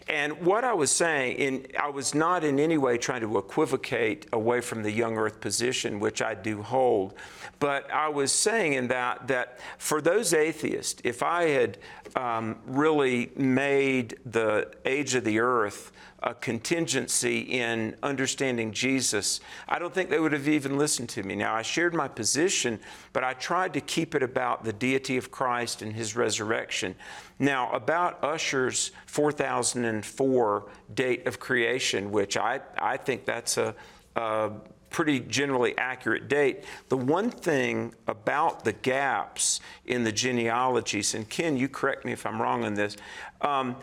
And 0.08 0.40
what 0.40 0.62
I 0.62 0.72
was 0.74 0.90
saying, 0.90 1.36
in, 1.36 1.66
I 1.78 1.88
was 1.88 2.14
not 2.14 2.44
in 2.44 2.60
any 2.60 2.78
way 2.78 2.96
trying 2.96 3.22
to 3.22 3.38
equivocate 3.38 4.26
away 4.32 4.60
from 4.60 4.82
the 4.82 4.92
young 4.92 5.16
earth 5.16 5.40
position, 5.40 5.98
which 5.98 6.22
I 6.22 6.34
do 6.34 6.62
hold. 6.62 7.14
But 7.58 7.90
I 7.90 8.08
was 8.08 8.30
saying 8.30 8.74
in 8.74 8.88
that, 8.88 9.26
that 9.28 9.58
for 9.78 10.00
those 10.00 10.32
atheists, 10.32 11.00
if 11.02 11.22
I 11.22 11.48
had 11.48 11.78
um, 12.14 12.56
really 12.66 13.32
made 13.36 14.16
the 14.24 14.70
age 14.84 15.16
of 15.16 15.24
the 15.24 15.40
earth 15.40 15.90
a 16.22 16.34
contingency 16.34 17.40
in 17.40 17.96
understanding 18.02 18.72
Jesus, 18.72 19.40
I 19.68 19.78
don't 19.78 19.94
think 19.94 20.10
they 20.10 20.18
would 20.18 20.32
have 20.32 20.48
even 20.48 20.76
listened 20.76 21.08
to 21.10 21.22
me. 21.22 21.36
Now, 21.36 21.54
I 21.54 21.62
shared 21.62 21.94
my 21.94 22.08
position, 22.08 22.80
but 23.12 23.22
I 23.22 23.34
tried 23.34 23.74
to 23.74 23.80
keep 23.80 24.14
it 24.14 24.22
about 24.22 24.64
the 24.64 24.72
deity 24.72 25.16
of 25.16 25.30
Christ 25.30 25.80
and 25.80 25.92
his 25.92 26.16
resurrection. 26.16 26.96
Now, 27.38 27.70
about 27.70 28.22
Ussher's 28.24 28.90
4004 29.06 30.70
date 30.94 31.26
of 31.26 31.38
creation, 31.38 32.10
which 32.10 32.36
I, 32.36 32.60
I 32.76 32.96
think 32.96 33.24
that's 33.24 33.56
a, 33.56 33.74
a 34.16 34.50
pretty 34.90 35.20
generally 35.20 35.76
accurate 35.78 36.28
date. 36.28 36.64
The 36.88 36.96
one 36.96 37.30
thing 37.30 37.94
about 38.06 38.64
the 38.64 38.72
gaps 38.72 39.60
in 39.84 40.04
the 40.04 40.12
genealogies, 40.12 41.14
and 41.14 41.28
Ken, 41.28 41.56
you 41.56 41.68
correct 41.68 42.04
me 42.04 42.12
if 42.12 42.26
I'm 42.26 42.40
wrong 42.40 42.64
on 42.64 42.74
this, 42.74 42.96
um, 43.40 43.76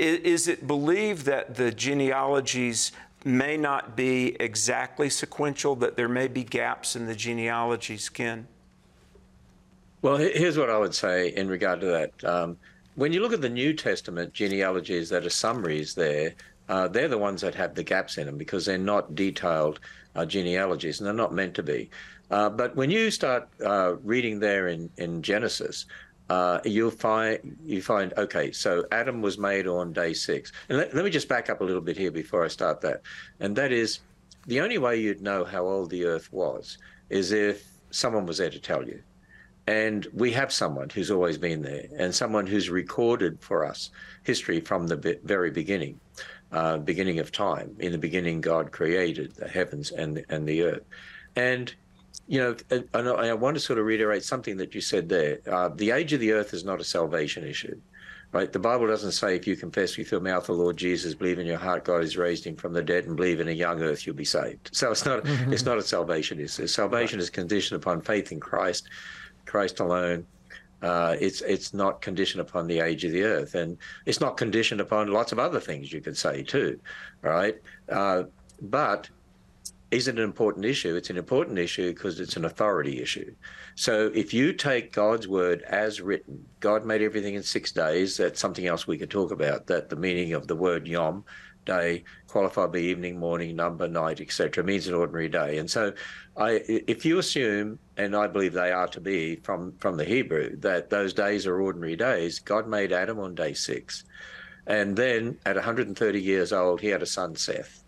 is 0.00 0.48
it 0.48 0.66
believed 0.66 1.26
that 1.26 1.54
the 1.56 1.70
genealogies 1.70 2.92
may 3.24 3.56
not 3.56 3.96
be 3.96 4.36
exactly 4.40 5.10
sequential, 5.10 5.76
that 5.76 5.96
there 5.96 6.08
may 6.08 6.26
be 6.26 6.42
gaps 6.42 6.96
in 6.96 7.06
the 7.06 7.14
genealogies, 7.14 8.08
Ken? 8.08 8.46
Well, 10.02 10.16
here's 10.16 10.56
what 10.56 10.70
I 10.70 10.78
would 10.78 10.94
say 10.94 11.28
in 11.34 11.48
regard 11.48 11.80
to 11.80 11.86
that. 11.86 12.24
Um, 12.24 12.56
when 12.94 13.12
you 13.12 13.20
look 13.20 13.34
at 13.34 13.42
the 13.42 13.50
New 13.50 13.74
Testament 13.74 14.32
genealogies 14.32 15.10
that 15.10 15.26
are 15.26 15.30
summaries 15.30 15.94
there, 15.94 16.34
uh, 16.70 16.88
they're 16.88 17.08
the 17.08 17.18
ones 17.18 17.42
that 17.42 17.54
have 17.54 17.74
the 17.74 17.82
gaps 17.82 18.16
in 18.16 18.26
them 18.26 18.38
because 18.38 18.64
they're 18.64 18.78
not 18.78 19.14
detailed 19.14 19.80
uh, 20.14 20.24
genealogies 20.24 21.00
and 21.00 21.06
they're 21.06 21.14
not 21.14 21.34
meant 21.34 21.54
to 21.54 21.62
be. 21.62 21.90
Uh, 22.30 22.48
but 22.48 22.74
when 22.76 22.90
you 22.90 23.10
start 23.10 23.48
uh, 23.64 23.96
reading 24.04 24.38
there 24.38 24.68
in, 24.68 24.88
in 24.96 25.20
Genesis, 25.20 25.86
uh, 26.30 26.60
you'll 26.64 26.92
find 26.92 27.58
you 27.64 27.82
find 27.82 28.14
okay. 28.16 28.52
So 28.52 28.86
Adam 28.92 29.20
was 29.20 29.36
made 29.36 29.66
on 29.66 29.92
day 29.92 30.14
six, 30.14 30.52
and 30.68 30.78
let, 30.78 30.94
let 30.94 31.04
me 31.04 31.10
just 31.10 31.28
back 31.28 31.50
up 31.50 31.60
a 31.60 31.64
little 31.64 31.82
bit 31.82 31.96
here 31.96 32.12
before 32.12 32.44
I 32.44 32.48
start 32.48 32.80
that, 32.82 33.02
and 33.40 33.54
that 33.56 33.72
is 33.72 33.98
the 34.46 34.60
only 34.60 34.78
way 34.78 35.00
you'd 35.00 35.20
know 35.20 35.44
how 35.44 35.66
old 35.66 35.90
the 35.90 36.04
Earth 36.06 36.32
was 36.32 36.78
is 37.10 37.32
if 37.32 37.68
someone 37.90 38.26
was 38.26 38.38
there 38.38 38.50
to 38.50 38.60
tell 38.60 38.86
you. 38.86 39.02
And 39.66 40.06
we 40.14 40.32
have 40.32 40.52
someone 40.52 40.88
who's 40.88 41.10
always 41.10 41.36
been 41.36 41.62
there 41.62 41.86
and 41.96 42.14
someone 42.14 42.46
who's 42.46 42.70
recorded 42.70 43.40
for 43.40 43.64
us 43.64 43.90
history 44.22 44.60
from 44.60 44.86
the 44.86 45.18
very 45.24 45.50
beginning, 45.50 46.00
uh, 46.50 46.78
beginning 46.78 47.18
of 47.18 47.30
time. 47.30 47.76
In 47.78 47.92
the 47.92 47.98
beginning, 47.98 48.40
God 48.40 48.72
created 48.72 49.34
the 49.34 49.46
heavens 49.48 49.90
and, 49.90 50.24
and 50.28 50.48
the 50.48 50.62
earth. 50.62 50.82
And 51.36 51.72
you 52.30 52.38
know, 52.38 52.56
and 52.70 53.08
I 53.08 53.34
want 53.34 53.56
to 53.56 53.60
sort 53.60 53.80
of 53.80 53.86
reiterate 53.86 54.22
something 54.22 54.56
that 54.58 54.72
you 54.72 54.80
said 54.80 55.08
there. 55.08 55.40
Uh, 55.50 55.68
the 55.68 55.90
age 55.90 56.12
of 56.12 56.20
the 56.20 56.30
earth 56.30 56.54
is 56.54 56.64
not 56.64 56.80
a 56.80 56.84
salvation 56.84 57.44
issue, 57.44 57.80
right? 58.30 58.52
The 58.52 58.58
Bible 58.60 58.86
doesn't 58.86 59.12
say 59.12 59.34
if 59.34 59.48
you 59.48 59.56
confess 59.56 59.96
with 59.96 60.12
your 60.12 60.20
mouth 60.20 60.46
the 60.46 60.52
Lord 60.52 60.76
Jesus, 60.76 61.12
believe 61.14 61.40
in 61.40 61.46
your 61.46 61.58
heart 61.58 61.84
God 61.84 62.02
has 62.02 62.16
raised 62.16 62.46
him 62.46 62.54
from 62.54 62.72
the 62.72 62.82
dead, 62.82 63.06
and 63.06 63.16
believe 63.16 63.40
in 63.40 63.48
a 63.48 63.52
young 63.52 63.82
earth, 63.82 64.06
you'll 64.06 64.14
be 64.14 64.24
saved. 64.24 64.70
So 64.72 64.92
it's 64.92 65.04
not 65.04 65.24
mm-hmm. 65.24 65.52
it's 65.52 65.64
not 65.64 65.78
a 65.78 65.82
salvation 65.82 66.38
issue. 66.38 66.68
Salvation 66.68 67.18
right. 67.18 67.24
is 67.24 67.30
conditioned 67.30 67.82
upon 67.82 68.00
faith 68.00 68.30
in 68.30 68.38
Christ, 68.38 68.88
Christ 69.46 69.80
alone. 69.80 70.24
Uh, 70.82 71.16
it's 71.20 71.42
it's 71.42 71.74
not 71.74 72.00
conditioned 72.00 72.40
upon 72.40 72.68
the 72.68 72.78
age 72.78 73.04
of 73.04 73.10
the 73.10 73.24
earth, 73.24 73.56
and 73.56 73.76
it's 74.06 74.20
not 74.20 74.36
conditioned 74.36 74.80
upon 74.80 75.08
lots 75.08 75.32
of 75.32 75.40
other 75.40 75.58
things 75.58 75.92
you 75.92 76.00
could 76.00 76.16
say 76.16 76.44
too, 76.44 76.78
right? 77.22 77.60
Uh, 77.88 78.22
but 78.62 79.08
is 79.90 80.06
it 80.06 80.16
an 80.16 80.22
important 80.22 80.64
issue? 80.64 80.94
It's 80.94 81.10
an 81.10 81.16
important 81.16 81.58
issue 81.58 81.92
because 81.92 82.20
it's 82.20 82.36
an 82.36 82.44
authority 82.44 83.00
issue. 83.02 83.34
So 83.74 84.10
if 84.14 84.32
you 84.32 84.52
take 84.52 84.92
God's 84.92 85.26
word 85.26 85.62
as 85.62 86.00
written, 86.00 86.46
God 86.60 86.84
made 86.84 87.02
everything 87.02 87.34
in 87.34 87.42
six 87.42 87.72
days. 87.72 88.16
That's 88.16 88.40
something 88.40 88.66
else 88.66 88.86
we 88.86 88.98
could 88.98 89.10
talk 89.10 89.32
about. 89.32 89.66
That 89.66 89.88
the 89.88 89.96
meaning 89.96 90.32
of 90.32 90.46
the 90.46 90.54
word 90.54 90.86
yom, 90.86 91.24
day, 91.64 92.04
qualified 92.28 92.70
by 92.70 92.78
evening, 92.78 93.18
morning, 93.18 93.56
number, 93.56 93.88
night, 93.88 94.20
etc., 94.20 94.62
means 94.62 94.86
an 94.86 94.94
ordinary 94.94 95.28
day. 95.28 95.58
And 95.58 95.68
so, 95.68 95.92
I, 96.36 96.62
if 96.68 97.04
you 97.04 97.18
assume, 97.18 97.80
and 97.96 98.14
I 98.14 98.28
believe 98.28 98.52
they 98.52 98.70
are 98.70 98.88
to 98.88 99.00
be 99.00 99.36
from 99.36 99.72
from 99.78 99.96
the 99.96 100.04
Hebrew, 100.04 100.56
that 100.58 100.90
those 100.90 101.12
days 101.12 101.46
are 101.48 101.60
ordinary 101.60 101.96
days, 101.96 102.38
God 102.38 102.68
made 102.68 102.92
Adam 102.92 103.18
on 103.18 103.34
day 103.34 103.54
six, 103.54 104.04
and 104.66 104.96
then 104.96 105.38
at 105.44 105.56
130 105.56 106.22
years 106.22 106.52
old, 106.52 106.80
he 106.80 106.88
had 106.88 107.02
a 107.02 107.06
son, 107.06 107.34
Seth. 107.34 107.79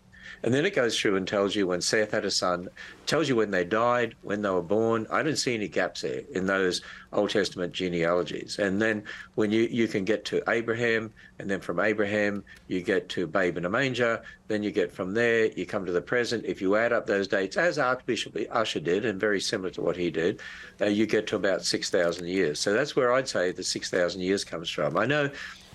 And 0.43 0.53
then 0.53 0.65
it 0.65 0.75
goes 0.75 0.99
through 0.99 1.15
and 1.15 1.25
tells 1.25 1.55
you 1.55 1.67
when 1.67 1.79
Seth 1.79 2.11
had 2.11 2.25
a 2.25 2.31
son, 2.31 2.67
tells 3.05 3.29
you 3.29 3.35
when 3.37 3.51
they 3.51 3.63
died, 3.63 4.15
when 4.23 4.41
they 4.41 4.49
were 4.49 4.61
born. 4.61 5.07
I 5.09 5.23
don't 5.23 5.37
see 5.37 5.55
any 5.55 5.69
gaps 5.69 6.01
there 6.01 6.21
in 6.33 6.45
those 6.45 6.81
Old 7.13 7.29
Testament 7.29 7.71
genealogies. 7.71 8.59
And 8.59 8.81
then 8.81 9.03
when 9.35 9.51
you, 9.51 9.63
you 9.63 9.87
can 9.87 10.03
get 10.03 10.25
to 10.25 10.43
Abraham, 10.49 11.13
and 11.39 11.49
then 11.49 11.61
from 11.61 11.79
Abraham, 11.79 12.43
you 12.67 12.81
get 12.81 13.07
to 13.09 13.25
babe 13.25 13.57
in 13.57 13.63
a 13.63 13.69
manger. 13.69 14.21
Then 14.49 14.63
you 14.63 14.71
get 14.71 14.91
from 14.91 15.13
there, 15.13 15.45
you 15.45 15.65
come 15.65 15.85
to 15.85 15.93
the 15.93 16.01
present. 16.01 16.43
If 16.45 16.61
you 16.61 16.75
add 16.75 16.91
up 16.91 17.07
those 17.07 17.29
dates, 17.29 17.55
as 17.55 17.79
Archbishop 17.79 18.37
Ussher 18.51 18.81
did, 18.81 19.05
and 19.05 19.17
very 19.19 19.39
similar 19.39 19.69
to 19.71 19.81
what 19.81 19.95
he 19.95 20.11
did, 20.11 20.41
uh, 20.81 20.87
you 20.87 21.05
get 21.05 21.25
to 21.27 21.37
about 21.37 21.63
6,000 21.63 22.27
years. 22.27 22.59
So 22.59 22.73
that's 22.73 22.97
where 22.97 23.13
I'd 23.13 23.29
say 23.29 23.53
the 23.53 23.63
6,000 23.63 24.19
years 24.19 24.43
comes 24.43 24.69
from. 24.69 24.97
I 24.97 25.05
know, 25.05 25.29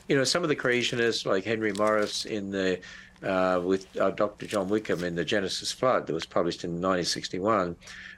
you 0.08 0.16
know, 0.16 0.24
some 0.24 0.42
of 0.42 0.50
the 0.50 0.56
creationists 0.56 1.24
like 1.24 1.44
Henry 1.44 1.72
Morris 1.72 2.26
in 2.26 2.50
the 2.50 2.80
uh, 3.22 3.60
with 3.64 3.86
uh, 3.98 4.10
Dr. 4.10 4.46
John 4.46 4.68
Whitcomb 4.68 5.04
in 5.04 5.14
the 5.14 5.24
Genesis 5.24 5.72
Flood 5.72 6.06
that 6.06 6.12
was 6.12 6.26
published 6.26 6.64
in 6.64 6.70
1961, 6.72 7.76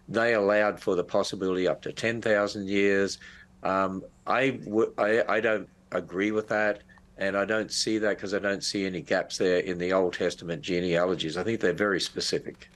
they 0.09 0.35
allowed 0.35 0.81
for 0.81 0.95
the 0.95 1.05
possibility 1.05 1.69
up 1.69 1.83
to 1.83 1.93
10,000 1.93 2.69
years. 2.69 3.19
Um, 3.63 4.03
I, 4.27 4.51
w- 4.51 4.93
I, 4.99 5.23
I 5.29 5.41
don't 5.41 5.69
agree 5.93 6.31
with 6.31 6.49
that, 6.49 6.83
and 7.19 7.37
I 7.37 7.45
don't 7.45 7.71
see 7.71 7.99
that 7.99 8.17
because 8.17 8.35
I 8.35 8.39
don't 8.39 8.65
see 8.65 8.87
any 8.87 9.01
gaps 9.01 9.39
there 9.39 9.61
in 9.61 9.79
the 9.79 9.93
Old 9.93 10.15
Testament 10.15 10.63
genealogies. 10.63 11.37
I 11.37 11.45
think 11.45 11.61
they're 11.61 11.73
very 11.73 12.01
specific. 12.01 12.71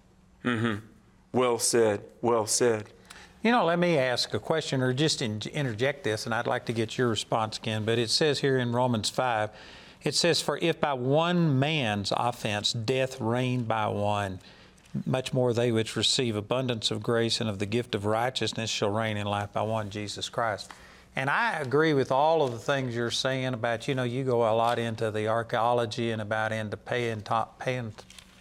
Mm-hmm. 0.44 0.84
Well 1.32 1.58
said. 1.58 2.02
Well 2.20 2.46
said. 2.46 2.84
You 3.42 3.50
know, 3.50 3.66
let 3.66 3.78
me 3.78 3.98
ask 3.98 4.32
a 4.32 4.38
question 4.38 4.80
or 4.80 4.94
just 4.94 5.20
in, 5.20 5.42
interject 5.52 6.04
this, 6.04 6.24
and 6.24 6.34
I'd 6.34 6.46
like 6.46 6.64
to 6.66 6.72
get 6.72 6.96
your 6.96 7.08
response 7.08 7.58
again. 7.58 7.84
But 7.84 7.98
it 7.98 8.08
says 8.08 8.38
here 8.38 8.56
in 8.56 8.72
Romans 8.72 9.10
5, 9.10 9.50
it 10.04 10.14
says, 10.14 10.40
For 10.40 10.58
if 10.58 10.80
by 10.80 10.92
one 10.92 11.58
man's 11.58 12.12
offense 12.16 12.72
death 12.72 13.20
reigned 13.20 13.66
by 13.66 13.88
one, 13.88 14.38
much 15.06 15.32
more 15.32 15.52
they 15.52 15.72
which 15.72 15.96
receive 15.96 16.36
abundance 16.36 16.90
of 16.90 17.02
grace 17.02 17.40
and 17.40 17.50
of 17.50 17.58
the 17.58 17.66
gift 17.66 17.94
of 17.94 18.04
righteousness 18.04 18.70
shall 18.70 18.90
reign 18.90 19.16
in 19.16 19.26
life 19.26 19.52
by 19.52 19.62
one, 19.62 19.90
Jesus 19.90 20.28
Christ. 20.28 20.70
And 21.16 21.30
I 21.30 21.60
agree 21.60 21.94
with 21.94 22.12
all 22.12 22.42
of 22.42 22.52
the 22.52 22.58
things 22.58 22.94
you're 22.94 23.10
saying 23.10 23.54
about, 23.54 23.88
you 23.88 23.94
know, 23.94 24.02
you 24.02 24.24
go 24.24 24.42
a 24.42 24.54
lot 24.54 24.78
into 24.78 25.10
the 25.10 25.28
archaeology 25.28 26.10
and 26.10 26.20
about 26.20 26.52
into 26.52 26.76
paying, 26.76 27.22
top, 27.22 27.58
paying 27.58 27.92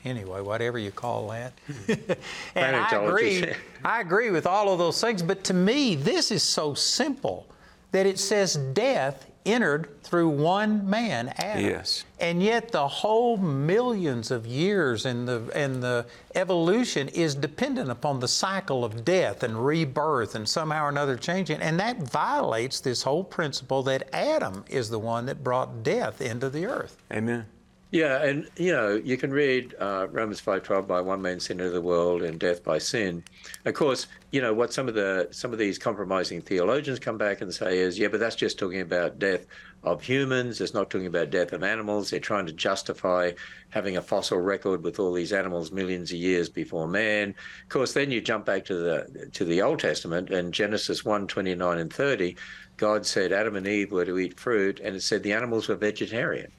anyway, 0.06 0.42
whatever 0.42 0.78
you 0.78 0.92
call 0.92 1.30
that. 1.30 1.54
and 2.56 2.76
I 2.76 2.90
agree, 2.96 3.46
I 3.86 4.02
agree 4.02 4.32
with 4.32 4.48
all 4.48 4.72
of 4.72 4.80
those 4.80 5.00
things. 5.00 5.22
But 5.22 5.44
to 5.46 5.54
me, 5.54 5.96
this 5.96 6.32
is 6.32 6.44
so 6.44 6.74
simple 6.74 7.48
that 7.92 8.06
it 8.08 8.18
says 8.18 8.56
death 8.74 9.28
entered 9.46 10.02
through 10.04 10.30
one 10.30 10.90
man, 10.90 11.34
Adam. 11.38 11.66
Yes. 11.66 12.06
And 12.20 12.42
yet 12.42 12.72
the 12.72 12.88
whole 12.88 13.38
millions 13.38 14.32
of 14.32 14.46
years 14.46 15.06
and 15.06 15.28
the 15.28 15.50
and 15.56 15.82
the 15.82 16.06
evolution 16.36 17.10
is 17.10 17.36
dependent 17.36 17.90
upon 17.90 18.20
the 18.20 18.28
cycle 18.28 18.84
of 18.86 19.04
death 19.04 19.44
and 19.44 19.66
rebirth 19.66 20.36
and 20.36 20.48
somehow 20.48 20.86
or 20.86 20.90
another 20.90 21.18
changing. 21.18 21.62
And 21.62 21.80
that 21.80 21.98
violates 21.98 22.80
this 22.80 23.04
whole 23.04 23.24
principle 23.24 23.84
that 23.84 24.10
Adam 24.14 24.66
is 24.70 24.90
the 24.90 25.00
one 25.00 25.26
that 25.26 25.44
brought 25.44 25.84
death 25.84 26.22
into 26.22 26.50
the 26.50 26.66
earth. 26.66 26.98
Amen. 27.12 27.46
Yeah, 27.94 28.24
and 28.24 28.50
you 28.58 28.72
know 28.72 28.96
you 28.96 29.18
can 29.18 29.30
read 29.30 29.76
uh, 29.80 30.08
Romans 30.10 30.40
five 30.40 30.64
twelve 30.64 30.88
by 30.88 31.00
one 31.00 31.22
man 31.22 31.40
sin 31.40 31.60
into 31.60 31.72
the 31.72 31.80
world 31.80 32.24
and 32.24 32.40
death 32.40 32.64
by 32.64 32.80
sin. 32.80 33.24
Of 33.66 33.76
course, 33.76 34.08
you 34.32 34.42
know 34.42 34.52
what 34.52 34.74
some 34.74 34.88
of 34.88 34.96
the 34.96 35.28
some 35.30 35.54
of 35.54 35.60
these 35.60 35.78
compromising 35.78 36.42
theologians 36.42 36.98
come 36.98 37.20
back 37.20 37.42
and 37.42 37.54
say 37.54 37.78
is 37.78 38.00
yeah, 38.00 38.08
but 38.08 38.20
that's 38.20 38.36
just 38.36 38.58
talking 38.58 38.82
about 38.82 39.20
death 39.20 39.46
of 39.84 40.02
humans. 40.02 40.60
It's 40.60 40.74
not 40.74 40.90
talking 40.90 41.06
about 41.06 41.30
death 41.30 41.54
of 41.54 41.62
animals. 41.62 42.10
They're 42.10 42.20
trying 42.20 42.48
to 42.48 42.52
justify 42.52 43.34
having 43.70 43.96
a 43.98 44.02
fossil 44.02 44.40
record 44.40 44.82
with 44.84 45.00
all 45.00 45.14
these 45.14 45.32
animals 45.32 45.72
millions 45.72 46.10
of 46.12 46.18
years 46.18 46.50
before 46.50 46.88
man. 46.88 47.36
Of 47.62 47.70
course, 47.70 47.94
then 47.94 48.10
you 48.10 48.22
jump 48.22 48.44
back 48.44 48.66
to 48.66 48.76
the 48.76 49.30
to 49.34 49.46
the 49.46 49.62
Old 49.62 49.78
Testament 49.82 50.32
and 50.32 50.52
Genesis 50.52 51.06
one 51.06 51.28
twenty 51.28 51.54
nine 51.54 51.78
and 51.78 51.94
thirty. 51.94 52.38
God 52.78 53.06
said 53.06 53.32
Adam 53.32 53.56
and 53.56 53.68
Eve 53.68 53.92
were 53.92 54.04
to 54.06 54.18
eat 54.18 54.40
fruit, 54.40 54.80
and 54.84 54.96
it 54.96 55.04
said 55.04 55.22
the 55.22 55.34
animals 55.34 55.68
were 55.68 55.76
vegetarian. 55.76 56.52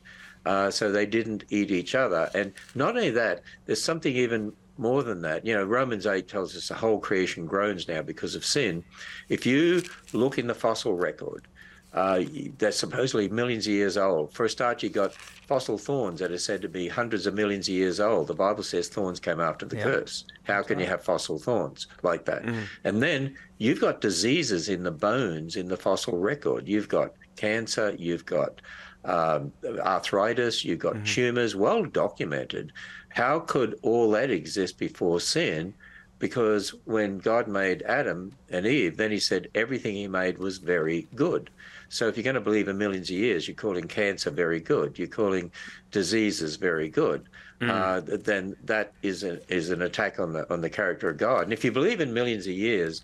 Uh, 0.46 0.70
so 0.70 0.92
they 0.92 1.06
didn't 1.06 1.44
eat 1.48 1.70
each 1.70 1.94
other. 1.94 2.30
And 2.34 2.52
not 2.74 2.96
only 2.96 3.10
that, 3.10 3.42
there's 3.64 3.82
something 3.82 4.14
even 4.14 4.52
more 4.76 5.02
than 5.02 5.22
that. 5.22 5.46
You 5.46 5.54
know, 5.54 5.64
Romans 5.64 6.06
8 6.06 6.28
tells 6.28 6.56
us 6.56 6.68
the 6.68 6.74
whole 6.74 6.98
creation 6.98 7.46
groans 7.46 7.88
now 7.88 8.02
because 8.02 8.34
of 8.34 8.44
sin. 8.44 8.84
If 9.28 9.46
you 9.46 9.82
look 10.12 10.38
in 10.38 10.46
the 10.46 10.54
fossil 10.54 10.94
record, 10.94 11.46
uh, 11.94 12.24
that's 12.58 12.76
supposedly 12.76 13.28
millions 13.28 13.68
of 13.68 13.72
years 13.72 13.96
old. 13.96 14.32
For 14.32 14.46
a 14.46 14.50
start, 14.50 14.82
you've 14.82 14.92
got 14.92 15.14
fossil 15.14 15.78
thorns 15.78 16.18
that 16.18 16.32
are 16.32 16.38
said 16.38 16.60
to 16.62 16.68
be 16.68 16.88
hundreds 16.88 17.24
of 17.26 17.34
millions 17.34 17.68
of 17.68 17.74
years 17.74 18.00
old. 18.00 18.26
The 18.26 18.34
Bible 18.34 18.64
says 18.64 18.88
thorns 18.88 19.20
came 19.20 19.40
after 19.40 19.64
the 19.64 19.76
curse. 19.76 20.24
How 20.42 20.62
can 20.62 20.78
right. 20.78 20.84
you 20.84 20.90
have 20.90 21.04
fossil 21.04 21.38
thorns 21.38 21.86
like 22.02 22.24
that? 22.24 22.42
Mm. 22.42 22.64
And 22.82 23.00
then 23.00 23.36
you've 23.58 23.80
got 23.80 24.00
diseases 24.00 24.68
in 24.68 24.82
the 24.82 24.90
bones 24.90 25.54
in 25.54 25.68
the 25.68 25.76
fossil 25.76 26.18
record. 26.18 26.66
You've 26.66 26.88
got 26.88 27.12
cancer, 27.36 27.94
you've 27.96 28.26
got 28.26 28.60
um, 29.04 29.52
arthritis, 29.80 30.64
you've 30.64 30.78
got 30.78 30.94
mm-hmm. 30.94 31.04
tumors, 31.04 31.54
well 31.54 31.84
documented. 31.84 32.72
How 33.08 33.40
could 33.40 33.78
all 33.82 34.10
that 34.12 34.30
exist 34.30 34.78
before 34.78 35.20
sin? 35.20 35.74
Because 36.18 36.70
when 36.84 37.18
God 37.18 37.48
made 37.48 37.82
Adam 37.82 38.32
and 38.50 38.66
Eve, 38.66 38.96
then 38.96 39.10
he 39.10 39.18
said 39.18 39.48
everything 39.54 39.94
he 39.94 40.08
made 40.08 40.38
was 40.38 40.58
very 40.58 41.06
good. 41.14 41.50
So 41.90 42.08
if 42.08 42.16
you're 42.16 42.24
going 42.24 42.34
to 42.34 42.40
believe 42.40 42.68
in 42.68 42.78
millions 42.78 43.10
of 43.10 43.16
years, 43.16 43.46
you're 43.46 43.54
calling 43.54 43.86
cancer 43.86 44.30
very 44.30 44.60
good, 44.60 44.98
you're 44.98 45.06
calling 45.06 45.52
diseases 45.90 46.56
very 46.56 46.88
good. 46.88 47.24
Mm. 47.60 47.70
Uh, 47.70 48.16
then 48.16 48.56
that 48.64 48.92
is 49.02 49.22
a, 49.22 49.40
is 49.52 49.70
an 49.70 49.82
attack 49.82 50.18
on 50.18 50.32
the 50.32 50.52
on 50.52 50.60
the 50.60 50.70
character 50.70 51.08
of 51.08 51.18
God. 51.18 51.44
And 51.44 51.52
if 51.52 51.64
you 51.64 51.70
believe 51.70 52.00
in 52.00 52.12
millions 52.12 52.46
of 52.46 52.52
years, 52.52 53.02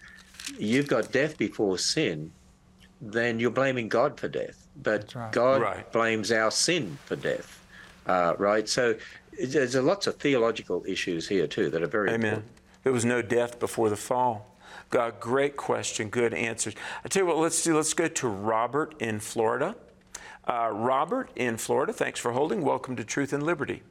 you've 0.58 0.88
got 0.88 1.12
death 1.12 1.38
before 1.38 1.78
sin, 1.78 2.32
then 3.00 3.38
you're 3.38 3.50
blaming 3.50 3.88
God 3.88 4.18
for 4.18 4.28
death 4.28 4.59
but 4.76 5.14
right. 5.14 5.32
God 5.32 5.62
right. 5.62 5.92
blames 5.92 6.32
our 6.32 6.50
sin 6.50 6.98
for 7.04 7.16
death, 7.16 7.64
uh, 8.06 8.34
right? 8.38 8.68
So 8.68 8.96
there's 9.42 9.74
lots 9.74 10.06
of 10.06 10.16
theological 10.16 10.84
issues 10.86 11.28
here 11.28 11.46
too 11.46 11.70
that 11.70 11.82
are 11.82 11.86
very 11.88 12.10
Amen. 12.10 12.24
important. 12.24 12.52
There 12.82 12.92
was 12.92 13.04
no 13.04 13.22
death 13.22 13.58
before 13.58 13.90
the 13.90 13.96
fall. 13.96 14.46
God, 14.88 15.20
great 15.20 15.56
question, 15.56 16.08
good 16.08 16.34
answers. 16.34 16.74
I 17.04 17.08
tell 17.08 17.22
you 17.22 17.26
what, 17.26 17.38
let's 17.38 17.62
do. 17.62 17.76
Let's 17.76 17.94
go 17.94 18.08
to 18.08 18.28
Robert 18.28 18.94
in 18.98 19.20
Florida. 19.20 19.76
Uh, 20.48 20.70
Robert 20.72 21.30
in 21.36 21.58
Florida, 21.58 21.92
thanks 21.92 22.18
for 22.18 22.32
holding. 22.32 22.62
Welcome 22.62 22.96
to 22.96 23.04
Truth 23.04 23.32
and 23.32 23.42
Liberty. 23.42 23.82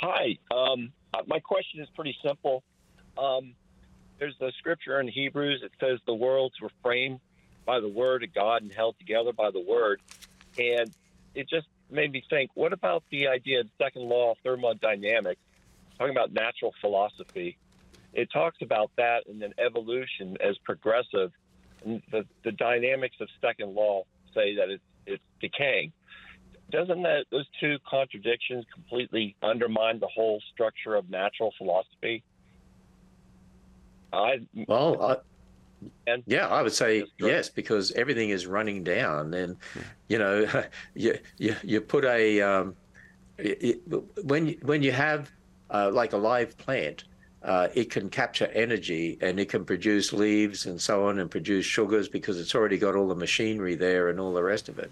Hi. 0.00 0.38
Um, 0.50 0.92
uh, 1.12 1.18
my 1.26 1.38
question 1.38 1.80
is 1.80 1.88
pretty 1.94 2.16
simple. 2.24 2.64
Um, 3.16 3.54
there's 4.18 4.34
the 4.40 4.52
scripture 4.58 5.00
in 5.00 5.08
Hebrews. 5.08 5.62
It 5.62 5.72
says 5.78 6.00
the 6.06 6.14
worlds 6.14 6.54
were 6.60 6.70
framed 6.82 7.20
by 7.64 7.80
the 7.80 7.88
Word 7.88 8.22
of 8.22 8.34
God 8.34 8.62
and 8.62 8.72
held 8.72 8.98
together 8.98 9.32
by 9.32 9.50
the 9.50 9.60
Word. 9.60 10.00
And 10.58 10.90
it 11.34 11.48
just 11.48 11.66
made 11.90 12.12
me 12.12 12.24
think 12.28 12.50
what 12.54 12.72
about 12.72 13.04
the 13.10 13.28
idea 13.28 13.60
of 13.60 13.68
second 13.78 14.02
law 14.02 14.32
of 14.32 14.38
thermodynamics, 14.42 15.40
talking 15.98 16.14
about 16.14 16.32
natural 16.32 16.74
philosophy? 16.80 17.56
It 18.12 18.30
talks 18.32 18.58
about 18.62 18.90
that 18.96 19.26
and 19.26 19.42
then 19.42 19.54
evolution 19.58 20.36
as 20.40 20.56
progressive. 20.58 21.32
And 21.84 22.02
the, 22.10 22.24
the 22.44 22.52
dynamics 22.52 23.16
of 23.20 23.28
second 23.40 23.74
law 23.74 24.04
say 24.32 24.56
that 24.56 24.70
it's, 24.70 24.82
it's 25.06 25.22
decaying. 25.40 25.92
Doesn't 26.70 27.02
that 27.02 27.26
those 27.30 27.46
two 27.60 27.76
contradictions 27.88 28.64
completely 28.72 29.36
undermine 29.42 30.00
the 30.00 30.08
whole 30.08 30.40
structure 30.52 30.94
of 30.94 31.10
natural 31.10 31.52
philosophy? 31.58 32.22
I 34.12 34.46
well, 34.66 35.02
I, 35.02 35.16
and 36.06 36.22
yeah, 36.26 36.48
I 36.48 36.62
would 36.62 36.72
say 36.72 37.04
yes 37.18 37.48
because 37.48 37.92
everything 37.92 38.30
is 38.30 38.46
running 38.46 38.84
down, 38.84 39.34
and 39.34 39.56
you 40.08 40.18
know, 40.18 40.46
you 40.94 41.18
you, 41.38 41.56
you 41.62 41.80
put 41.80 42.04
a 42.04 42.40
um, 42.40 42.76
it, 43.38 43.80
when 44.24 44.56
when 44.62 44.82
you 44.82 44.92
have 44.92 45.30
uh, 45.70 45.90
like 45.92 46.12
a 46.12 46.16
live 46.16 46.56
plant, 46.58 47.04
uh, 47.42 47.68
it 47.74 47.90
can 47.90 48.08
capture 48.08 48.46
energy 48.54 49.18
and 49.20 49.38
it 49.38 49.48
can 49.48 49.64
produce 49.64 50.12
leaves 50.12 50.66
and 50.66 50.80
so 50.80 51.06
on 51.06 51.18
and 51.18 51.30
produce 51.30 51.66
sugars 51.66 52.08
because 52.08 52.40
it's 52.40 52.54
already 52.54 52.78
got 52.78 52.96
all 52.96 53.08
the 53.08 53.14
machinery 53.14 53.74
there 53.74 54.08
and 54.08 54.18
all 54.18 54.32
the 54.32 54.42
rest 54.42 54.68
of 54.68 54.78
it. 54.78 54.90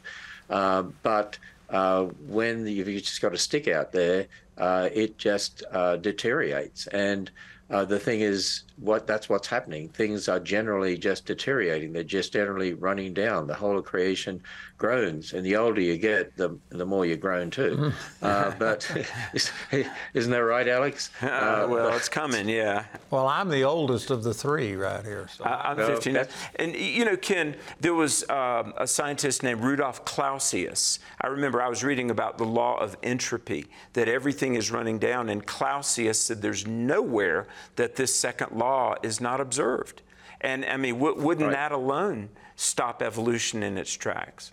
Uh, 0.50 0.82
but 1.02 1.38
uh, 1.70 2.04
when 2.28 2.66
you've 2.66 2.86
just 2.86 3.22
got 3.22 3.32
a 3.32 3.38
stick 3.38 3.68
out 3.68 3.92
there, 3.92 4.26
uh, 4.58 4.88
it 4.92 5.16
just 5.16 5.62
uh, 5.72 5.96
deteriorates. 5.96 6.86
And 6.88 7.30
uh, 7.72 7.84
the 7.84 7.98
thing 7.98 8.20
is, 8.20 8.62
what 8.76 9.06
that's 9.06 9.28
what's 9.28 9.46
happening. 9.48 9.88
Things 9.90 10.28
are 10.28 10.40
generally 10.40 10.96
just 10.98 11.24
deteriorating. 11.26 11.92
They're 11.92 12.02
just 12.04 12.32
generally 12.32 12.74
running 12.74 13.14
down. 13.14 13.46
The 13.46 13.54
whole 13.54 13.78
of 13.78 13.84
creation 13.84 14.42
groans, 14.78 15.32
and 15.34 15.46
the 15.46 15.56
older 15.56 15.80
you 15.80 15.96
get, 15.96 16.36
the 16.36 16.58
the 16.70 16.84
more 16.84 17.06
you 17.06 17.16
groan 17.16 17.50
too. 17.50 17.76
Mm-hmm. 17.76 18.24
uh, 18.24 18.52
but 18.58 18.90
isn't 20.14 20.30
that 20.32 20.38
right, 20.38 20.66
Alex? 20.68 21.10
Uh, 21.22 21.66
well, 21.68 21.94
it's 21.96 22.08
coming, 22.08 22.48
yeah. 22.48 22.84
Well, 23.10 23.26
I'm 23.28 23.48
the 23.48 23.62
oldest 23.64 24.10
of 24.10 24.22
the 24.24 24.34
three 24.34 24.74
right 24.74 25.04
here. 25.04 25.28
So. 25.36 25.44
I- 25.44 25.70
I'm 25.70 25.76
Well, 25.76 25.86
15. 25.88 26.12
that's- 26.14 26.36
And 26.56 26.74
you 26.74 27.04
know, 27.04 27.16
Ken, 27.16 27.56
there 27.80 27.94
was 27.94 28.28
um, 28.28 28.74
a 28.76 28.86
scientist 28.86 29.42
named 29.42 29.62
Rudolf 29.62 30.04
Clausius. 30.04 30.98
I 31.20 31.28
remember 31.28 31.62
I 31.62 31.68
was 31.68 31.84
reading 31.84 32.10
about 32.10 32.36
the 32.38 32.44
law 32.44 32.78
of 32.78 32.96
entropy, 33.02 33.66
that 33.92 34.08
everything 34.08 34.56
is 34.56 34.70
running 34.72 34.98
down. 34.98 35.28
And 35.28 35.46
Clausius 35.46 36.18
said 36.20 36.42
there's 36.42 36.66
nowhere 36.66 37.46
that 37.76 37.96
this 37.96 38.14
second 38.14 38.52
law 38.56 38.94
is 39.02 39.20
not 39.20 39.40
observed. 39.40 40.02
And 40.40 40.64
I 40.64 40.76
mean, 40.76 40.94
w- 40.98 41.16
wouldn't 41.20 41.48
Right. 41.48 41.54
that 41.56 41.72
alone 41.72 42.30
stop 42.56 43.02
evolution 43.02 43.62
in 43.62 43.78
its 43.78 43.92
tracks? 43.92 44.52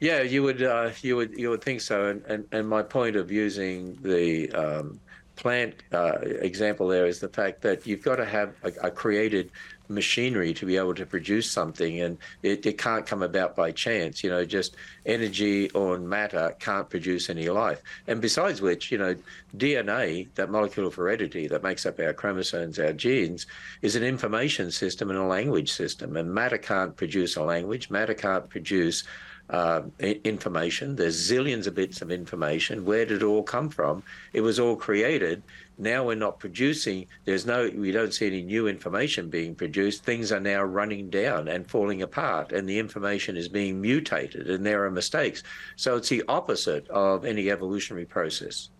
Yeah, 0.00 0.22
you 0.22 0.42
would 0.42 0.62
uh, 0.62 0.90
you 1.02 1.16
would 1.16 1.36
you 1.38 1.50
would 1.50 1.62
think 1.62 1.80
so. 1.80 2.06
And 2.06 2.24
and, 2.26 2.44
and 2.52 2.68
my 2.68 2.82
point 2.82 3.16
of 3.16 3.30
using 3.30 3.98
the 4.02 4.50
um, 4.52 4.98
plant 5.36 5.74
uh, 5.92 6.18
example 6.22 6.88
there 6.88 7.06
is 7.06 7.20
the 7.20 7.28
fact 7.28 7.60
that 7.62 7.86
you've 7.86 8.02
got 8.02 8.16
to 8.16 8.24
have 8.24 8.54
a, 8.62 8.72
a 8.88 8.90
created 8.90 9.50
machinery 9.90 10.54
to 10.54 10.64
be 10.64 10.76
able 10.76 10.94
to 10.94 11.04
produce 11.04 11.50
something, 11.50 12.00
and 12.00 12.16
it, 12.42 12.64
it 12.64 12.78
can't 12.78 13.06
come 13.06 13.22
about 13.22 13.56
by 13.56 13.72
chance. 13.72 14.22
You 14.24 14.30
know, 14.30 14.44
just 14.44 14.76
energy 15.04 15.70
or 15.70 15.98
matter 15.98 16.54
can't 16.58 16.88
produce 16.88 17.28
any 17.28 17.48
life. 17.48 17.82
And 18.06 18.20
besides 18.20 18.62
which, 18.62 18.90
you 18.90 18.98
know, 18.98 19.16
DNA, 19.56 20.28
that 20.36 20.50
molecule 20.50 20.86
of 20.86 20.94
heredity 20.94 21.48
that 21.48 21.62
makes 21.62 21.84
up 21.86 21.98
our 21.98 22.12
chromosomes, 22.12 22.78
our 22.78 22.92
genes, 22.92 23.46
is 23.82 23.96
an 23.96 24.02
information 24.02 24.70
system 24.70 25.10
and 25.10 25.18
a 25.18 25.24
language 25.24 25.72
system. 25.72 26.16
And 26.16 26.32
matter 26.32 26.58
can't 26.58 26.96
produce 26.96 27.36
a 27.36 27.42
language. 27.42 27.90
Matter 27.90 28.14
can't 28.14 28.48
produce 28.48 29.04
uh, 29.50 29.82
information. 29.98 30.96
There's 30.96 31.30
zillions 31.30 31.66
of 31.66 31.74
bits 31.74 32.02
of 32.02 32.10
information. 32.10 32.84
Where 32.84 33.04
did 33.04 33.22
it 33.22 33.24
all 33.24 33.42
come 33.42 33.68
from? 33.68 34.02
It 34.32 34.42
was 34.42 34.60
all 34.60 34.76
created. 34.76 35.42
Now 35.76 36.04
we're 36.04 36.14
not 36.14 36.38
producing. 36.38 37.06
There's 37.24 37.46
no. 37.46 37.70
We 37.74 37.90
don't 37.90 38.14
see 38.14 38.26
any 38.26 38.42
new 38.42 38.68
information 38.68 39.28
being 39.28 39.54
produced. 39.54 40.04
Things 40.04 40.30
are 40.30 40.40
now 40.40 40.62
running 40.62 41.10
down 41.10 41.48
and 41.48 41.68
falling 41.68 42.02
apart, 42.02 42.52
and 42.52 42.68
the 42.68 42.78
information 42.78 43.36
is 43.36 43.48
being 43.48 43.80
mutated, 43.80 44.50
and 44.50 44.64
there 44.64 44.84
are 44.84 44.90
mistakes. 44.90 45.42
So 45.76 45.96
it's 45.96 46.08
the 46.08 46.22
opposite 46.28 46.86
of 46.88 47.24
any 47.24 47.50
evolutionary 47.50 48.06
process. 48.06 48.70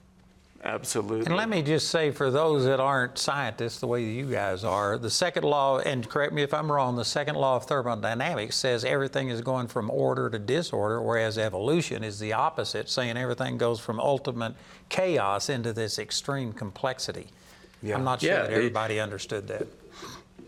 Absolutely. 0.63 1.25
And 1.25 1.37
let 1.37 1.49
me 1.49 1.63
just 1.63 1.89
say, 1.89 2.11
for 2.11 2.31
those 2.31 2.65
that 2.67 2.81
aren't 2.81 3.17
scientists 3.17 3.81
the 3.81 3.87
way 3.87 4.05
you 4.05 4.27
guys 4.31 4.63
are, 4.63 4.99
the 4.99 5.09
second 5.09 5.45
law, 5.45 5.79
and 5.79 6.07
correct 6.07 6.35
me 6.35 6.43
if 6.43 6.53
I'm 6.53 6.71
wrong, 6.71 6.97
the 6.97 7.05
second 7.05 7.37
law 7.37 7.57
of 7.57 7.65
thermodynamics 7.65 8.57
says 8.57 8.85
everything 8.85 9.31
is 9.31 9.41
going 9.41 9.69
from 9.69 9.91
order 9.91 10.29
to 10.29 10.39
disorder, 10.39 11.01
whereas 11.01 11.39
evolution 11.39 12.05
is 12.05 12.19
the 12.19 12.35
opposite, 12.35 12.91
saying 12.91 13.17
everything 13.17 13.57
goes 13.57 13.81
from 13.81 13.99
ultimate 13.99 14.55
chaos 14.91 15.49
into 15.49 15.73
this 15.73 15.99
extreme 15.99 16.53
complexity. 16.53 17.29
I'm 17.83 18.05
not 18.05 18.21
sure 18.21 18.31
Yeah, 18.31 18.43
that 18.43 18.51
it- 18.53 18.57
everybody 18.57 19.01
understood 19.01 19.49
that. 19.49 19.67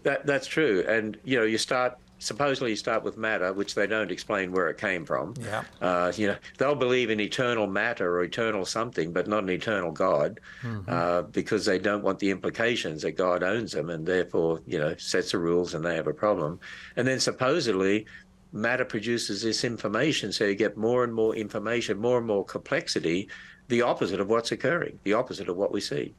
That 0.03 0.27
that's 0.27 0.47
true, 0.49 0.85
and 0.87 1.17
you 1.25 1.39
know, 1.39 1.45
you 1.45 1.57
start 1.57 1.97
supposedly 2.23 2.71
you 2.71 2.77
start 2.77 3.03
with 3.03 3.17
matter, 3.17 3.53
which 3.53 3.75
they 3.75 3.87
don't 3.87 4.11
explain 4.13 4.53
where 4.53 4.69
it 4.69 4.79
came 4.79 5.05
from. 5.05 5.35
Yeah. 5.41 5.65
Uh, 5.81 6.13
you 6.17 6.29
know, 6.29 6.37
they'll 6.57 6.77
believe 6.77 7.11
in 7.11 7.19
eternal 7.21 7.67
matter 7.67 8.17
or 8.17 8.23
eternal 8.23 8.65
something, 8.65 9.13
but 9.13 9.27
not 9.27 9.43
an 9.43 9.51
eternal 9.51 9.91
God, 9.91 10.39
uh, 10.87 11.23
because 11.23 11.65
they 11.65 11.79
don't 11.79 12.03
want 12.03 12.21
the 12.21 12.31
implications 12.31 13.03
that 13.03 13.13
God 13.13 13.43
owns 13.43 13.73
them 13.73 13.91
and 13.91 14.07
therefore, 14.07 14.61
you 14.67 14.79
know, 14.79 14.95
sets 14.97 15.33
the 15.33 15.39
rules 15.39 15.75
and 15.75 15.85
they 15.85 15.97
have 15.97 16.07
a 16.07 16.15
problem. 16.15 16.61
And 16.97 17.07
then 17.07 17.19
supposedly, 17.19 18.07
matter 18.53 18.85
produces 18.85 19.43
this 19.43 19.65
information, 19.65 20.31
so 20.31 20.45
you 20.45 20.55
get 20.55 20.77
more 20.77 21.03
and 21.05 21.13
more 21.13 21.35
information, 21.35 21.99
more 21.99 22.19
and 22.19 22.27
more 22.27 22.45
complexity, 22.45 23.29
the 23.69 23.83
opposite 23.83 24.21
of 24.21 24.29
what's 24.29 24.53
occurring, 24.53 24.99
the 25.03 25.15
opposite 25.15 25.49
of 25.49 25.57
what 25.57 25.73
we 25.73 25.81
see. 25.81 26.15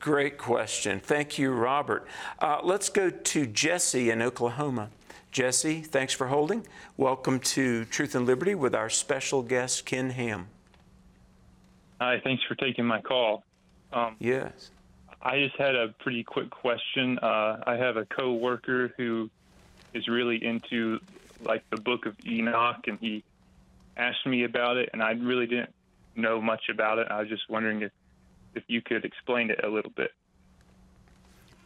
Great 0.00 0.38
question. 0.38 1.00
Thank 1.00 1.38
you, 1.38 1.50
Robert. 1.52 2.06
Uh, 2.38 2.60
let's 2.62 2.88
go 2.88 3.10
to 3.10 3.46
Jesse 3.46 4.10
in 4.10 4.22
Oklahoma. 4.22 4.90
Jesse, 5.32 5.80
thanks 5.82 6.12
for 6.12 6.28
holding. 6.28 6.66
Welcome 6.96 7.40
to 7.40 7.84
Truth 7.86 8.14
and 8.14 8.26
Liberty 8.26 8.54
with 8.54 8.74
our 8.74 8.88
special 8.88 9.42
guest, 9.42 9.84
Ken 9.84 10.10
Ham. 10.10 10.46
Hi, 12.00 12.20
thanks 12.22 12.42
for 12.44 12.54
taking 12.54 12.84
my 12.84 13.00
call. 13.00 13.44
Um, 13.92 14.16
Yes. 14.18 14.70
I 15.22 15.38
just 15.38 15.56
had 15.56 15.74
a 15.74 15.88
pretty 16.00 16.22
quick 16.22 16.50
question. 16.50 17.18
Uh, 17.18 17.62
I 17.66 17.76
have 17.76 17.96
a 17.96 18.04
coworker 18.04 18.92
who 18.98 19.30
is 19.94 20.06
really 20.06 20.44
into 20.44 21.00
like 21.42 21.64
the 21.70 21.80
Book 21.80 22.04
of 22.04 22.14
Enoch, 22.26 22.86
and 22.86 22.98
he 23.00 23.24
asked 23.96 24.26
me 24.26 24.44
about 24.44 24.76
it, 24.76 24.90
and 24.92 25.02
I 25.02 25.12
really 25.12 25.46
didn't 25.46 25.74
know 26.14 26.42
much 26.42 26.68
about 26.70 26.98
it. 26.98 27.08
I 27.10 27.20
was 27.20 27.28
just 27.28 27.48
wondering 27.48 27.82
if 27.82 27.92
if 28.54 28.64
you 28.68 28.82
could 28.82 29.04
explain 29.04 29.50
it 29.50 29.60
a 29.64 29.68
little 29.68 29.92
bit. 29.94 30.12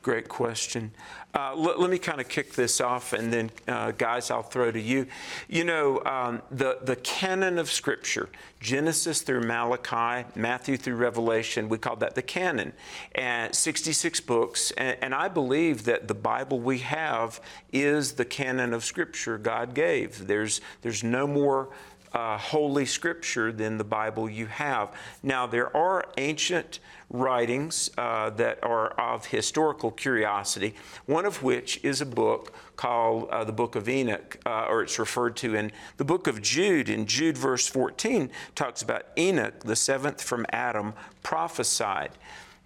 Great 0.00 0.28
question. 0.28 0.92
Uh, 1.34 1.54
let, 1.56 1.80
let 1.80 1.90
me 1.90 1.98
kind 1.98 2.20
of 2.20 2.28
kick 2.28 2.54
this 2.54 2.80
off, 2.80 3.12
and 3.12 3.32
then, 3.32 3.50
uh, 3.66 3.90
guys, 3.90 4.30
I'll 4.30 4.42
throw 4.42 4.70
to 4.70 4.80
you. 4.80 5.06
You 5.48 5.64
know, 5.64 6.02
um, 6.04 6.40
the, 6.52 6.78
the 6.80 6.96
canon 6.96 7.58
of 7.58 7.68
Scripture, 7.68 8.28
Genesis 8.60 9.22
through 9.22 9.42
Malachi, 9.42 10.26
Matthew 10.36 10.76
through 10.76 10.94
Revelation, 10.94 11.68
we 11.68 11.78
call 11.78 11.96
that 11.96 12.14
the 12.14 12.22
canon, 12.22 12.72
and 13.16 13.52
66 13.54 14.20
books. 14.20 14.70
And, 14.78 14.96
and 15.02 15.14
I 15.14 15.28
believe 15.28 15.84
that 15.84 16.06
the 16.06 16.14
Bible 16.14 16.60
we 16.60 16.78
have 16.78 17.40
is 17.72 18.12
the 18.12 18.24
canon 18.24 18.72
of 18.72 18.84
Scripture 18.84 19.36
God 19.36 19.74
gave. 19.74 20.28
There's, 20.28 20.60
there's 20.82 21.02
no 21.02 21.26
more 21.26 21.70
uh, 22.12 22.38
holy 22.38 22.86
scripture 22.86 23.52
than 23.52 23.78
the 23.78 23.84
Bible 23.84 24.28
you 24.28 24.46
have. 24.46 24.94
Now, 25.22 25.46
there 25.46 25.74
are 25.76 26.04
ancient 26.16 26.80
writings 27.10 27.90
uh, 27.96 28.30
that 28.30 28.62
are 28.62 28.90
of 28.90 29.26
historical 29.26 29.90
curiosity, 29.90 30.74
one 31.06 31.24
of 31.24 31.42
which 31.42 31.82
is 31.82 32.00
a 32.00 32.06
book 32.06 32.52
called 32.76 33.28
uh, 33.30 33.44
the 33.44 33.52
Book 33.52 33.76
of 33.76 33.88
Enoch, 33.88 34.38
uh, 34.46 34.66
or 34.68 34.82
it's 34.82 34.98
referred 34.98 35.36
to 35.36 35.54
in 35.54 35.72
the 35.96 36.04
book 36.04 36.26
of 36.26 36.42
Jude. 36.42 36.88
In 36.88 37.06
Jude, 37.06 37.38
verse 37.38 37.66
14, 37.66 38.30
talks 38.54 38.82
about 38.82 39.06
Enoch, 39.16 39.60
the 39.60 39.76
seventh 39.76 40.22
from 40.22 40.46
Adam, 40.52 40.94
prophesied. 41.22 42.10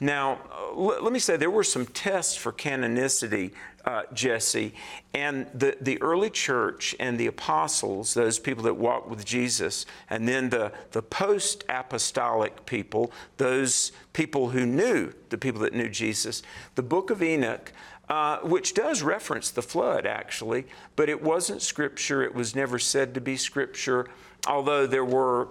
Now, 0.02 0.40
uh, 0.50 0.74
let, 0.74 1.04
let 1.04 1.12
me 1.12 1.20
say 1.20 1.36
there 1.36 1.48
were 1.48 1.62
some 1.62 1.86
tests 1.86 2.34
for 2.34 2.50
canonicity, 2.50 3.52
uh, 3.84 4.02
Jesse, 4.12 4.74
and 5.14 5.46
the, 5.54 5.76
the 5.80 6.02
early 6.02 6.28
church 6.28 6.96
and 6.98 7.16
the 7.20 7.28
apostles, 7.28 8.12
those 8.12 8.40
people 8.40 8.64
that 8.64 8.74
walked 8.74 9.08
with 9.08 9.24
Jesus, 9.24 9.86
and 10.10 10.26
then 10.26 10.50
the, 10.50 10.72
the 10.90 11.02
post 11.02 11.62
apostolic 11.68 12.66
people, 12.66 13.12
those 13.36 13.92
people 14.12 14.48
who 14.48 14.66
knew, 14.66 15.12
the 15.28 15.38
people 15.38 15.60
that 15.60 15.72
knew 15.72 15.88
Jesus, 15.88 16.42
the 16.74 16.82
book 16.82 17.10
of 17.10 17.22
Enoch. 17.22 17.72
Uh, 18.08 18.40
which 18.40 18.74
does 18.74 19.00
reference 19.00 19.50
the 19.50 19.62
flood, 19.62 20.04
actually, 20.04 20.66
but 20.96 21.08
it 21.08 21.22
wasn't 21.22 21.62
scripture. 21.62 22.22
It 22.22 22.34
was 22.34 22.54
never 22.54 22.78
said 22.78 23.14
to 23.14 23.22
be 23.22 23.36
scripture, 23.38 24.06
although 24.46 24.86
there 24.86 25.04
were 25.04 25.48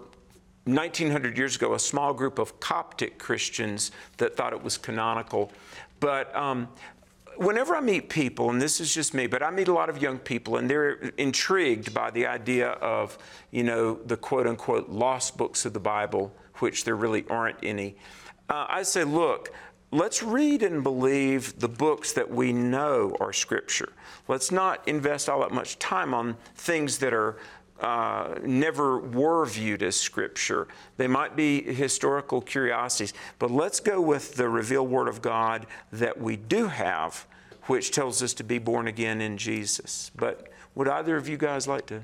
1900 0.66 1.38
years 1.38 1.56
ago, 1.56 1.74
a 1.74 1.80
small 1.80 2.14
group 2.14 2.38
of 2.38 2.60
Coptic 2.60 3.18
Christians 3.18 3.92
that 4.18 4.36
thought 4.36 4.54
it 4.54 4.64
was 4.64 4.78
canonical. 4.78 5.52
But 6.00 6.36
um, 6.36 6.70
whenever 7.38 7.76
I 7.76 7.82
meet 7.82 8.10
people, 8.10 8.50
and 8.50 8.62
this 8.62 8.80
is 8.80 8.94
just 8.94 9.14
me, 9.14 9.28
but 9.28 9.42
I 9.42 9.50
meet 9.50 9.68
a 9.68 9.74
lot 9.74 9.90
of 9.90 10.02
young 10.02 10.20
people, 10.20 10.58
and 10.58 10.70
they're 10.70 10.94
intrigued 11.18 11.94
by 11.94 12.12
the 12.12 12.28
idea 12.28 12.70
of, 12.70 13.18
you 13.50 13.64
know, 13.64 13.96
the 14.06 14.18
quote 14.18 14.48
unquote 14.48 14.90
lost 14.90 15.38
books 15.38 15.66
of 15.66 15.74
the 15.74 15.80
Bible, 15.80 16.34
which 16.56 16.84
there 16.84 16.96
really 16.96 17.26
aren't 17.30 17.58
any. 17.64 17.96
Uh, 18.50 18.66
I 18.70 18.84
say, 18.84 19.04
look, 19.04 19.54
let's 19.92 20.22
read 20.22 20.62
and 20.62 20.84
believe 20.84 21.60
the 21.60 21.70
books 21.70 22.14
that 22.14 22.30
we 22.30 22.54
know 22.54 23.16
are 23.20 23.34
Scripture. 23.34 23.94
Let's 24.28 24.52
not 24.52 24.88
invest 24.88 25.28
all 25.28 25.42
that 25.42 25.52
much 25.52 25.80
time 25.80 26.14
on 26.14 26.38
things 26.56 27.00
that 27.00 27.14
are 27.14 27.38
uh, 27.82 28.36
never 28.44 29.00
were 29.00 29.46
viewed 29.46 29.84
as 29.84 29.96
scripture. 29.96 30.68
They 30.98 31.08
might 31.08 31.36
be 31.36 31.62
historical 31.64 32.40
curiosities, 32.40 33.14
but 33.40 33.52
let's 33.52 33.80
go 33.80 34.00
with 34.00 34.36
the 34.36 34.48
revealed 34.48 34.90
Word 34.90 35.08
of 35.08 35.22
God 35.22 35.66
that 35.92 36.20
we 36.20 36.36
do 36.36 36.68
have, 36.68 37.26
which 37.64 37.92
tells 37.92 38.22
us 38.22 38.34
to 38.36 38.44
be 38.44 38.60
born 38.60 38.88
again 38.88 39.20
in 39.20 39.38
Jesus. 39.38 40.12
But 40.16 40.48
would 40.76 40.88
either 40.88 41.18
of 41.18 41.28
you 41.28 41.38
guys 41.38 41.68
like 41.68 41.88
to? 41.88 42.04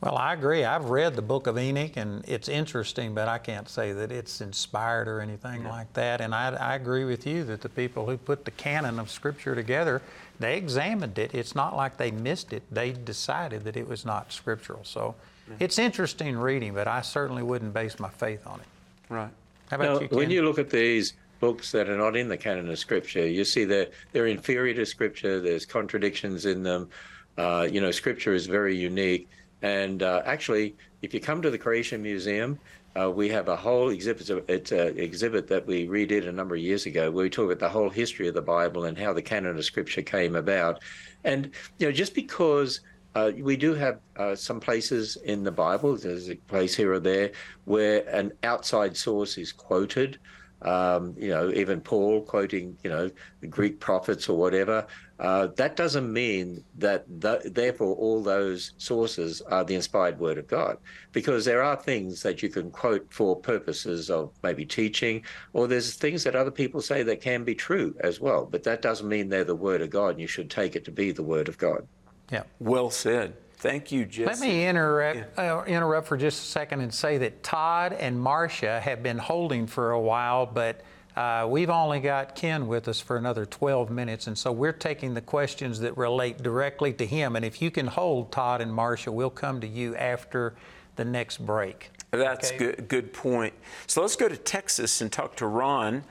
Well, 0.00 0.16
I 0.16 0.32
agree. 0.32 0.64
I've 0.64 0.90
read 0.90 1.16
the 1.16 1.22
book 1.22 1.48
of 1.48 1.58
Enoch, 1.58 1.96
and 1.96 2.24
it's 2.28 2.48
interesting, 2.48 3.14
but 3.14 3.26
I 3.26 3.38
can't 3.38 3.68
say 3.68 3.92
that 3.92 4.12
it's 4.12 4.40
inspired 4.40 5.08
or 5.08 5.20
anything 5.20 5.64
like 5.64 5.92
that. 5.94 6.20
And 6.20 6.32
I, 6.32 6.54
I 6.54 6.76
agree 6.76 7.04
with 7.04 7.26
you 7.26 7.42
that 7.44 7.62
the 7.62 7.68
people 7.68 8.06
who 8.06 8.16
put 8.16 8.44
the 8.44 8.52
canon 8.52 9.00
of 9.00 9.10
Scripture 9.10 9.56
together, 9.56 10.00
they 10.38 10.56
examined 10.56 11.18
it. 11.18 11.34
It's 11.34 11.54
not 11.54 11.76
like 11.76 11.96
they 11.96 12.10
missed 12.10 12.52
it. 12.52 12.62
They 12.70 12.92
decided 12.92 13.64
that 13.64 13.76
it 13.76 13.88
was 13.88 14.04
not 14.04 14.32
scriptural. 14.32 14.84
So 14.84 15.14
it's 15.58 15.78
interesting 15.78 16.36
reading, 16.36 16.74
but 16.74 16.86
I 16.86 17.00
certainly 17.02 17.42
wouldn't 17.42 17.74
base 17.74 17.98
my 17.98 18.10
faith 18.10 18.46
on 18.46 18.60
it. 18.60 18.66
Right. 19.08 19.30
How 19.70 19.76
about 19.76 19.84
now, 19.84 20.00
you, 20.00 20.08
Ken? 20.08 20.18
when 20.18 20.30
you 20.30 20.42
look 20.42 20.58
at 20.58 20.70
these 20.70 21.14
books 21.40 21.72
that 21.72 21.88
are 21.88 21.96
not 21.96 22.16
in 22.16 22.28
the 22.28 22.36
canon 22.36 22.70
of 22.70 22.78
Scripture, 22.78 23.26
you 23.26 23.44
see 23.44 23.64
that 23.64 23.92
they're 24.12 24.26
inferior 24.26 24.74
to 24.74 24.86
Scripture. 24.86 25.40
There's 25.40 25.66
contradictions 25.66 26.46
in 26.46 26.62
them. 26.62 26.88
Uh, 27.36 27.68
you 27.70 27.80
know, 27.80 27.90
Scripture 27.90 28.34
is 28.34 28.46
very 28.46 28.76
unique. 28.76 29.28
And 29.62 30.02
uh, 30.02 30.22
actually, 30.24 30.76
if 31.02 31.12
you 31.12 31.20
come 31.20 31.42
to 31.42 31.50
the 31.50 31.58
Creation 31.58 32.02
Museum, 32.02 32.58
uh, 32.98 33.10
we 33.10 33.28
have 33.28 33.48
a 33.48 33.56
whole 33.56 33.90
exhibit. 33.90 34.28
It's 34.48 34.72
exhibit 34.72 35.46
that 35.48 35.66
we 35.66 35.86
redid 35.86 36.26
a 36.26 36.32
number 36.32 36.54
of 36.54 36.60
years 36.60 36.86
ago, 36.86 37.10
where 37.10 37.24
we 37.24 37.30
talk 37.30 37.46
about 37.46 37.58
the 37.58 37.68
whole 37.68 37.90
history 37.90 38.28
of 38.28 38.34
the 38.34 38.42
Bible 38.42 38.84
and 38.84 38.98
how 38.98 39.12
the 39.12 39.22
canon 39.22 39.56
of 39.56 39.64
Scripture 39.64 40.02
came 40.02 40.34
about. 40.36 40.82
And 41.24 41.50
you 41.78 41.86
know, 41.86 41.92
just 41.92 42.14
because 42.14 42.80
uh, 43.14 43.32
we 43.38 43.56
do 43.56 43.74
have 43.74 44.00
uh, 44.16 44.34
some 44.34 44.60
places 44.60 45.16
in 45.24 45.44
the 45.44 45.50
Bible, 45.50 45.96
there's 45.96 46.30
a 46.30 46.36
place 46.36 46.74
here 46.74 46.92
or 46.92 47.00
there 47.00 47.32
where 47.64 48.06
an 48.08 48.32
outside 48.42 48.96
source 48.96 49.38
is 49.38 49.52
quoted. 49.52 50.18
Um, 50.62 51.14
you 51.16 51.28
know, 51.28 51.50
even 51.52 51.80
Paul 51.80 52.22
quoting, 52.22 52.76
you 52.82 52.90
know, 52.90 53.10
the 53.40 53.46
Greek 53.46 53.78
prophets 53.78 54.28
or 54.28 54.36
whatever. 54.36 54.86
Uh, 55.20 55.48
that 55.56 55.76
doesn't 55.76 56.12
mean 56.12 56.64
that 56.78 57.04
th- 57.20 57.42
therefore 57.52 57.94
all 57.94 58.22
those 58.22 58.72
sources 58.78 59.40
are 59.42 59.64
the 59.64 59.74
inspired 59.74 60.18
word 60.18 60.38
of 60.38 60.46
God, 60.46 60.78
because 61.12 61.44
there 61.44 61.62
are 61.62 61.76
things 61.76 62.22
that 62.22 62.42
you 62.42 62.48
can 62.48 62.70
quote 62.70 63.06
for 63.12 63.36
purposes 63.36 64.10
of 64.10 64.32
maybe 64.42 64.64
teaching, 64.64 65.24
or 65.52 65.66
there's 65.66 65.94
things 65.94 66.24
that 66.24 66.36
other 66.36 66.50
people 66.50 66.80
say 66.80 67.02
that 67.04 67.20
can 67.20 67.44
be 67.44 67.54
true 67.54 67.94
as 68.00 68.20
well. 68.20 68.44
But 68.44 68.64
that 68.64 68.82
doesn't 68.82 69.08
mean 69.08 69.28
they're 69.28 69.44
the 69.44 69.54
word 69.54 69.80
of 69.80 69.90
God, 69.90 70.10
and 70.10 70.20
you 70.20 70.28
should 70.28 70.50
take 70.50 70.76
it 70.76 70.84
to 70.84 70.92
be 70.92 71.12
the 71.12 71.22
word 71.22 71.48
of 71.48 71.58
God. 71.58 71.86
Yeah. 72.30 72.42
Well 72.58 72.90
said. 72.90 73.34
Thank 73.58 73.90
you, 73.90 74.04
Jesse. 74.04 74.24
Let 74.24 74.38
me 74.38 74.66
interrupt, 74.68 75.36
uh, 75.38 75.64
interrupt 75.66 76.06
for 76.06 76.16
just 76.16 76.42
a 76.42 76.46
second 76.46 76.80
and 76.80 76.94
say 76.94 77.18
that 77.18 77.42
Todd 77.42 77.92
and 77.92 78.20
Marcia 78.20 78.80
have 78.80 79.02
been 79.02 79.18
holding 79.18 79.66
for 79.66 79.90
a 79.90 80.00
while, 80.00 80.46
but 80.46 80.80
uh, 81.16 81.44
we've 81.50 81.68
only 81.70 81.98
got 81.98 82.36
Ken 82.36 82.68
with 82.68 82.86
us 82.86 83.00
for 83.00 83.16
another 83.16 83.44
12 83.44 83.90
minutes, 83.90 84.28
and 84.28 84.38
so 84.38 84.52
we're 84.52 84.72
taking 84.72 85.12
the 85.14 85.20
questions 85.20 85.80
that 85.80 85.96
relate 85.98 86.40
directly 86.40 86.92
to 86.92 87.04
him. 87.04 87.34
And 87.34 87.44
if 87.44 87.60
you 87.60 87.72
can 87.72 87.88
hold 87.88 88.30
Todd 88.30 88.60
and 88.60 88.72
Marcia, 88.72 89.10
we'll 89.10 89.28
come 89.28 89.60
to 89.60 89.66
you 89.66 89.96
after 89.96 90.54
the 90.94 91.04
next 91.04 91.38
break. 91.44 91.90
That's 92.12 92.50
Okay. 92.52 92.58
good. 92.58 92.88
Good 92.88 93.12
point. 93.12 93.54
So 93.88 94.02
let's 94.02 94.14
go 94.14 94.28
to 94.28 94.36
Texas 94.36 95.00
and 95.00 95.10
talk 95.10 95.34
to 95.36 95.46
Ron. 95.48 96.04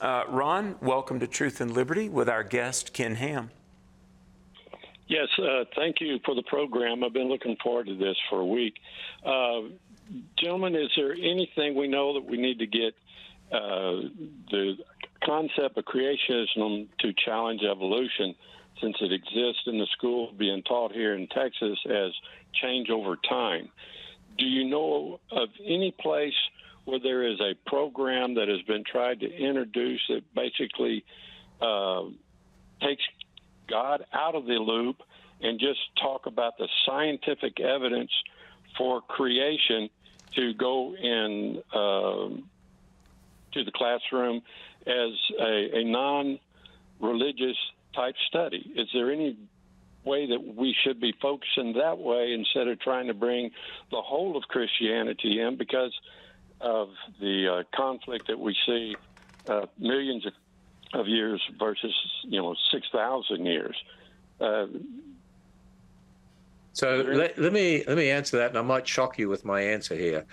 Uh, 0.00 0.24
Ron, 0.28 0.74
welcome 0.80 1.20
to 1.20 1.28
Truth 1.28 1.60
and 1.60 1.72
Liberty 1.72 2.08
with 2.08 2.28
our 2.28 2.42
guest 2.42 2.92
Ken 2.92 3.14
Ham. 3.14 3.50
Yes, 5.08 5.28
uh, 5.38 5.64
thank 5.74 6.00
you 6.00 6.18
for 6.24 6.34
the 6.34 6.42
program. 6.42 7.02
I've 7.02 7.14
been 7.14 7.28
looking 7.28 7.56
forward 7.62 7.86
to 7.86 7.96
this 7.96 8.16
for 8.28 8.40
a 8.40 8.46
week. 8.46 8.74
Uh, 9.24 9.62
gentlemen, 10.36 10.76
is 10.76 10.90
there 10.96 11.12
anything 11.12 11.74
we 11.74 11.88
know 11.88 12.14
that 12.14 12.24
we 12.24 12.36
need 12.36 12.58
to 12.58 12.66
get 12.66 12.94
uh, 13.50 14.08
the 14.50 14.76
concept 15.24 15.78
of 15.78 15.84
creationism 15.86 16.88
to 17.00 17.12
challenge 17.24 17.62
evolution 17.62 18.34
since 18.82 18.96
it 19.00 19.10
exists 19.10 19.62
in 19.66 19.78
the 19.78 19.86
school 19.96 20.30
being 20.36 20.62
taught 20.62 20.92
here 20.92 21.14
in 21.14 21.26
Texas 21.28 21.78
as 21.86 22.12
change 22.52 22.90
over 22.90 23.16
time? 23.16 23.70
Do 24.36 24.44
you 24.44 24.68
know 24.68 25.20
of 25.32 25.48
any 25.64 25.90
place 25.98 26.36
where 26.84 27.00
there 27.00 27.26
is 27.26 27.40
a 27.40 27.54
program 27.66 28.34
that 28.34 28.48
has 28.48 28.60
been 28.62 28.84
tried 28.84 29.20
to 29.20 29.26
introduce 29.26 30.02
that 30.10 30.22
basically 30.34 31.02
uh, 31.62 32.02
takes 32.82 33.02
God 33.68 34.04
out 34.12 34.34
of 34.34 34.46
the 34.46 34.54
loop 34.54 35.02
and 35.40 35.60
just 35.60 35.80
talk 36.00 36.26
about 36.26 36.58
the 36.58 36.68
scientific 36.86 37.60
evidence 37.60 38.10
for 38.76 39.00
creation 39.00 39.88
to 40.34 40.52
go 40.54 40.94
in 40.94 41.62
um 41.74 42.48
to 43.52 43.64
the 43.64 43.72
classroom 43.72 44.42
as 44.86 45.12
a, 45.40 45.78
a 45.78 45.84
non-religious 45.84 47.56
type 47.94 48.14
study. 48.28 48.72
Is 48.76 48.88
there 48.92 49.10
any 49.10 49.38
way 50.04 50.26
that 50.26 50.54
we 50.56 50.74
should 50.84 51.00
be 51.00 51.14
focusing 51.20 51.74
that 51.74 51.98
way 51.98 52.32
instead 52.32 52.68
of 52.68 52.78
trying 52.80 53.06
to 53.08 53.14
bring 53.14 53.50
the 53.90 54.00
whole 54.00 54.36
of 54.36 54.44
Christianity 54.44 55.40
in 55.40 55.56
because 55.56 55.98
of 56.60 56.90
the 57.20 57.48
uh, 57.48 57.76
conflict 57.76 58.28
that 58.28 58.38
we 58.38 58.56
see 58.66 58.96
uh, 59.48 59.66
millions 59.78 60.26
of 60.26 60.32
of 60.94 61.06
years 61.06 61.42
versus 61.58 61.94
you 62.24 62.40
know 62.40 62.54
six 62.70 62.86
thousand 62.90 63.46
years. 63.46 63.76
Uh, 64.40 64.66
So 66.72 67.02
let, 67.08 67.36
let 67.38 67.52
me 67.52 67.82
let 67.88 67.96
me 67.96 68.08
answer 68.10 68.36
that, 68.38 68.50
and 68.50 68.58
I 68.58 68.62
might 68.62 68.86
shock 68.86 69.18
you 69.18 69.28
with 69.28 69.44
my 69.44 69.60
answer 69.60 69.96
here, 69.96 70.24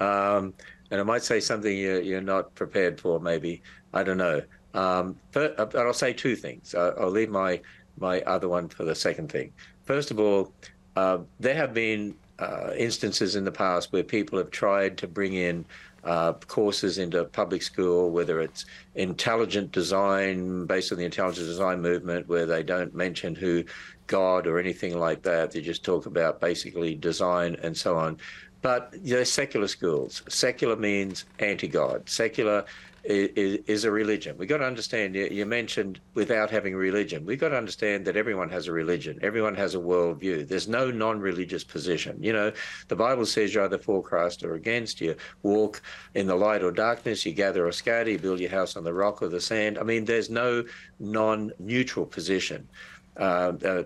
um, 0.00 0.52
and 0.90 1.00
I 1.00 1.04
might 1.04 1.22
say 1.22 1.38
something 1.38 1.76
you're, 1.76 2.00
you're 2.00 2.20
not 2.20 2.52
prepared 2.56 3.00
for. 3.00 3.20
Maybe 3.20 3.62
I 3.94 4.02
don't 4.02 4.18
know. 4.18 4.42
Um, 4.74 5.16
but, 5.30 5.56
but 5.56 5.76
I'll 5.76 5.92
say 5.92 6.12
two 6.12 6.34
things. 6.34 6.74
I, 6.74 6.88
I'll 6.98 7.10
leave 7.10 7.30
my 7.30 7.60
my 7.98 8.20
other 8.22 8.48
one 8.48 8.68
for 8.68 8.84
the 8.84 8.94
second 8.94 9.30
thing. 9.30 9.52
First 9.84 10.10
of 10.10 10.18
all, 10.18 10.52
uh, 10.96 11.18
there 11.38 11.54
have 11.54 11.72
been 11.72 12.16
uh, 12.40 12.72
instances 12.76 13.36
in 13.36 13.44
the 13.44 13.52
past 13.52 13.92
where 13.92 14.02
people 14.02 14.38
have 14.38 14.50
tried 14.50 14.98
to 14.98 15.06
bring 15.06 15.34
in 15.34 15.64
uh, 16.04 16.32
courses 16.32 16.98
into 16.98 17.24
public 17.24 17.62
school, 17.62 18.10
whether 18.10 18.40
it's 18.40 18.64
intelligent 18.94 19.72
design 19.72 20.66
based 20.66 20.92
on 20.92 20.98
the 20.98 21.04
intelligent 21.04 21.46
design 21.46 21.80
movement, 21.80 22.28
where 22.28 22.46
they 22.46 22.62
don't 22.62 22.94
mention 22.94 23.34
who 23.34 23.64
God 24.06 24.46
or 24.46 24.58
anything 24.58 24.98
like 24.98 25.22
that. 25.22 25.52
They 25.52 25.60
just 25.60 25.84
talk 25.84 26.06
about 26.06 26.40
basically 26.40 26.94
design 26.94 27.56
and 27.62 27.76
so 27.76 27.96
on. 27.96 28.18
But 28.62 28.94
they're 29.02 29.24
secular 29.24 29.68
schools. 29.68 30.22
Secular 30.28 30.76
means 30.76 31.24
anti-God. 31.40 32.08
Secular 32.08 32.64
is, 33.04 33.58
is 33.66 33.84
a 33.84 33.90
religion. 33.90 34.36
We've 34.38 34.48
got 34.48 34.58
to 34.58 34.64
understand, 34.64 35.14
you, 35.14 35.46
mentioned 35.46 36.00
without 36.14 36.50
having 36.50 36.74
religion. 36.74 37.26
We've 37.26 37.40
got 37.40 37.48
to 37.48 37.56
understand 37.56 38.04
that 38.06 38.16
everyone 38.16 38.48
has 38.50 38.68
a 38.68 38.72
religion. 38.72 39.18
Everyone 39.22 39.54
has 39.56 39.74
a 39.74 39.78
worldview. 39.78 40.46
There's 40.46 40.68
no 40.68 40.90
non-religious 40.90 41.64
position. 41.64 42.22
You 42.22 42.32
know, 42.32 42.52
the 42.88 42.96
Bible 42.96 43.26
says 43.26 43.54
you're 43.54 43.64
either 43.64 43.78
for 43.78 44.02
Christ 44.02 44.44
or 44.44 44.54
against. 44.54 45.00
You 45.00 45.16
walk 45.42 45.82
in 46.14 46.26
the 46.26 46.36
light 46.36 46.62
or 46.62 46.70
darkness. 46.70 47.26
You 47.26 47.32
gather 47.32 47.66
or 47.66 47.72
scatter. 47.72 48.10
You 48.10 48.18
build 48.18 48.40
your 48.40 48.50
house 48.50 48.76
on 48.76 48.84
the 48.84 48.94
rock 48.94 49.22
or 49.22 49.28
the 49.28 49.40
sand. 49.40 49.78
I 49.78 49.82
mean, 49.82 50.04
there's 50.04 50.30
no 50.30 50.64
non-neutral 51.00 52.06
position. 52.06 52.68
Uh, 53.16 53.52
uh, 53.64 53.82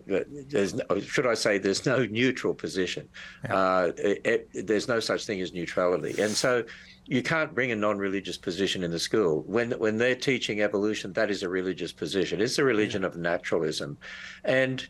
there's 0.49 0.75
no, 0.75 1.01
should 1.01 1.27
I 1.27 1.35
say 1.35 1.59
there's 1.59 1.85
no 1.85 2.07
neutral 2.07 2.55
position. 2.55 3.09
Uh, 3.49 3.91
it, 3.97 4.49
it, 4.55 4.67
there's 4.67 4.87
no 4.87 5.01
such 5.01 5.27
thing 5.27 5.41
as 5.41 5.53
neutrality, 5.53 6.21
and 6.23 6.31
so 6.31 6.65
you 7.07 7.23
can't 7.23 7.53
bring 7.53 7.73
a 7.73 7.77
non-religious 7.77 8.37
position 8.37 8.85
in 8.85 8.93
the 8.93 9.01
school 9.01 9.43
when 9.47 9.73
when 9.73 9.99
they're 9.99 10.15
teaching 10.15 10.63
evolution. 10.63 11.13
That 11.13 11.31
is 11.31 11.43
a 11.43 11.49
religious 11.49 11.93
position. 11.93 12.41
It's 12.41 12.59
a 12.59 12.65
religion 12.65 13.03
of 13.03 13.17
naturalism, 13.17 13.99
and 14.45 14.87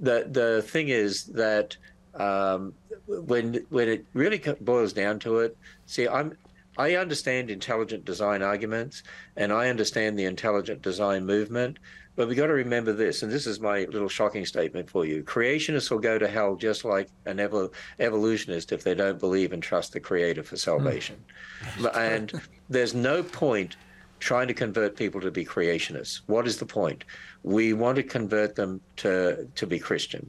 the 0.00 0.28
the 0.30 0.62
thing 0.62 0.88
is 0.88 1.24
that 1.24 1.74
um, 2.14 2.74
when 3.06 3.64
when 3.70 3.88
it 3.88 4.06
really 4.12 4.42
boils 4.60 4.92
down 4.92 5.18
to 5.20 5.38
it, 5.38 5.56
see, 5.86 6.06
I'm 6.06 6.36
I 6.76 6.94
understand 6.94 7.50
intelligent 7.50 8.04
design 8.04 8.40
arguments, 8.40 9.02
and 9.36 9.52
I 9.52 9.68
understand 9.68 10.18
the 10.18 10.26
intelligent 10.26 10.82
design 10.82 11.26
movement. 11.26 11.78
But 12.18 12.26
we 12.26 12.34
got 12.34 12.48
to 12.48 12.52
remember 12.52 12.92
this, 12.92 13.22
and 13.22 13.30
this 13.30 13.46
is 13.46 13.60
my 13.60 13.84
little 13.84 14.08
shocking 14.08 14.44
statement 14.44 14.90
for 14.90 15.06
you. 15.06 15.22
Creationists 15.22 15.88
will 15.88 16.00
go 16.00 16.18
to 16.18 16.26
hell 16.26 16.56
just 16.56 16.84
like 16.84 17.08
an 17.26 17.36
evol- 17.36 17.72
evolutionist 18.00 18.72
if 18.72 18.82
they 18.82 18.96
don't 18.96 19.20
believe 19.20 19.52
and 19.52 19.62
trust 19.62 19.92
the 19.92 20.00
Creator 20.00 20.42
for 20.42 20.56
salvation. 20.56 21.14
And 21.94 22.32
there's 22.68 22.92
no 22.92 23.22
point 23.22 23.76
trying 24.18 24.48
to 24.48 24.52
convert 24.52 24.96
people 24.96 25.20
to 25.20 25.30
be 25.30 25.44
creationists. 25.44 26.22
What 26.26 26.48
is 26.48 26.56
the 26.56 26.66
point? 26.66 27.04
We 27.44 27.72
want 27.72 27.94
to 27.94 28.02
convert 28.02 28.56
them 28.56 28.80
to 28.96 29.48
to 29.54 29.66
be 29.68 29.78
Christian, 29.78 30.28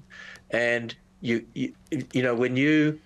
and 0.52 0.96
you 1.22 1.44
you, 1.56 1.74
you 2.14 2.22
know 2.22 2.36
when 2.36 2.56
you 2.56 3.00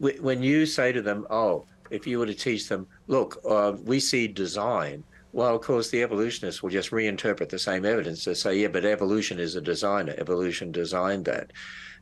when 0.00 0.42
you 0.42 0.66
say 0.66 0.90
to 0.90 1.02
them, 1.02 1.24
oh, 1.30 1.66
if 1.90 2.04
you 2.04 2.18
were 2.18 2.26
to 2.26 2.34
teach 2.34 2.68
them, 2.68 2.88
look, 3.06 3.40
uh, 3.48 3.74
we 3.84 4.00
see 4.00 4.26
design. 4.26 5.04
Well, 5.32 5.54
of 5.54 5.60
course, 5.60 5.90
the 5.90 6.02
evolutionists 6.02 6.62
will 6.62 6.70
just 6.70 6.90
reinterpret 6.90 7.50
the 7.50 7.58
same 7.58 7.84
evidence 7.84 8.24
to 8.24 8.34
say, 8.34 8.58
yeah, 8.58 8.68
but 8.68 8.84
evolution 8.84 9.38
is 9.38 9.56
a 9.56 9.60
designer. 9.60 10.14
Evolution 10.16 10.72
designed 10.72 11.26
that. 11.26 11.52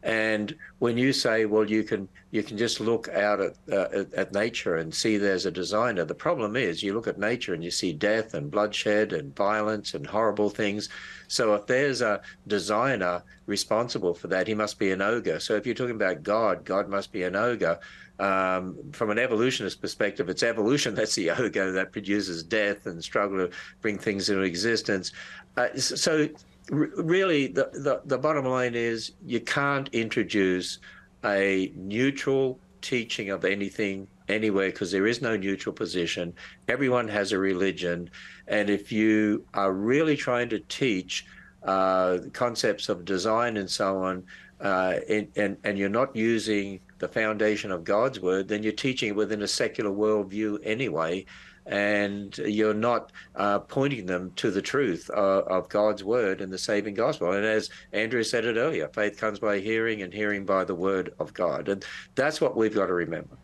And 0.02 0.54
when 0.78 0.96
you 0.96 1.12
say, 1.12 1.46
well, 1.46 1.68
you 1.68 1.82
can 1.82 2.08
you 2.30 2.42
can 2.42 2.56
just 2.56 2.80
look 2.80 3.08
out 3.08 3.40
at, 3.40 3.56
uh, 3.72 3.88
at 3.92 4.14
at 4.14 4.32
nature 4.32 4.76
and 4.76 4.94
see 4.94 5.16
there's 5.16 5.46
a 5.46 5.50
designer. 5.50 6.04
The 6.04 6.14
problem 6.14 6.54
is 6.54 6.82
you 6.82 6.94
look 6.94 7.08
at 7.08 7.18
nature 7.18 7.54
and 7.54 7.64
you 7.64 7.72
see 7.72 7.92
death 7.92 8.34
and 8.34 8.50
bloodshed 8.50 9.12
and 9.12 9.34
violence 9.34 9.94
and 9.94 10.06
horrible 10.06 10.50
things. 10.50 10.88
So 11.28 11.54
if 11.54 11.66
there's 11.66 12.02
a 12.02 12.20
designer 12.46 13.24
responsible 13.46 14.14
for 14.14 14.28
that, 14.28 14.46
he 14.46 14.54
must 14.54 14.78
be 14.78 14.92
an 14.92 15.02
ogre. 15.02 15.40
So 15.40 15.56
if 15.56 15.66
you're 15.66 15.74
talking 15.74 15.96
about 15.96 16.22
God, 16.22 16.64
God 16.64 16.88
must 16.88 17.10
be 17.10 17.24
an 17.24 17.34
ogre. 17.34 17.80
Um, 18.18 18.76
from 18.92 19.10
an 19.10 19.18
evolutionist 19.18 19.80
perspective, 19.80 20.28
it's 20.28 20.42
evolution 20.42 20.94
that's 20.94 21.14
the 21.14 21.30
ogre 21.38 21.72
that 21.72 21.92
produces 21.92 22.42
death 22.42 22.86
and 22.86 23.02
struggle 23.02 23.46
to 23.46 23.50
bring 23.82 23.98
things 23.98 24.30
into 24.30 24.42
existence. 24.42 25.12
Uh, 25.56 25.68
so 25.76 26.28
r- 26.72 26.90
really 26.96 27.46
the, 27.48 27.70
the, 27.74 28.00
the 28.06 28.18
bottom 28.18 28.46
line 28.46 28.74
is 28.74 29.12
you 29.24 29.40
can't 29.40 29.88
introduce 29.92 30.78
a 31.24 31.72
neutral 31.74 32.58
teaching 32.80 33.30
of 33.30 33.44
anything 33.44 34.06
anywhere 34.28 34.68
because 34.70 34.90
there 34.90 35.06
is 35.06 35.20
no 35.20 35.36
neutral 35.36 35.72
position. 35.72 36.32
Everyone 36.68 37.08
has 37.08 37.32
a 37.32 37.38
religion. 37.38 38.10
And 38.48 38.70
if 38.70 38.92
you 38.92 39.44
are 39.54 39.72
really 39.72 40.16
trying 40.16 40.48
to 40.50 40.60
teach 40.60 41.26
uh, 41.62 42.18
concepts 42.32 42.88
of 42.88 43.04
design 43.04 43.56
and 43.56 43.68
so 43.68 43.98
on, 43.98 44.24
uh, 44.60 45.00
and, 45.08 45.28
and, 45.36 45.56
and 45.64 45.78
you're 45.78 45.88
not 45.88 46.14
using 46.14 46.80
the 46.98 47.08
foundation 47.08 47.70
of 47.70 47.84
God's 47.84 48.20
word, 48.20 48.48
then 48.48 48.62
you're 48.62 48.72
teaching 48.72 49.10
it 49.10 49.16
within 49.16 49.42
a 49.42 49.48
secular 49.48 49.90
worldview 49.90 50.58
anyway 50.62 51.26
and 51.66 52.38
you're 52.38 52.74
not 52.74 53.12
uh, 53.34 53.58
pointing 53.58 54.06
them 54.06 54.32
to 54.36 54.50
the 54.50 54.62
truth 54.62 55.10
uh, 55.10 55.42
of 55.46 55.68
God's 55.68 56.04
word 56.04 56.40
and 56.40 56.52
the 56.52 56.58
saving 56.58 56.94
gospel. 56.94 57.32
And 57.32 57.44
as 57.44 57.70
Andrew 57.92 58.22
said 58.22 58.44
it 58.44 58.56
earlier, 58.56 58.88
faith 58.88 59.18
comes 59.18 59.40
by 59.40 59.58
hearing, 59.58 60.02
and 60.02 60.12
hearing 60.12 60.44
by 60.44 60.64
the 60.64 60.74
word 60.74 61.12
of 61.18 61.34
God. 61.34 61.68
And 61.68 61.84
that's 62.14 62.40
what 62.40 62.56
we've 62.56 62.74
got 62.74 62.86
to 62.86 62.92
remember. 62.92 63.36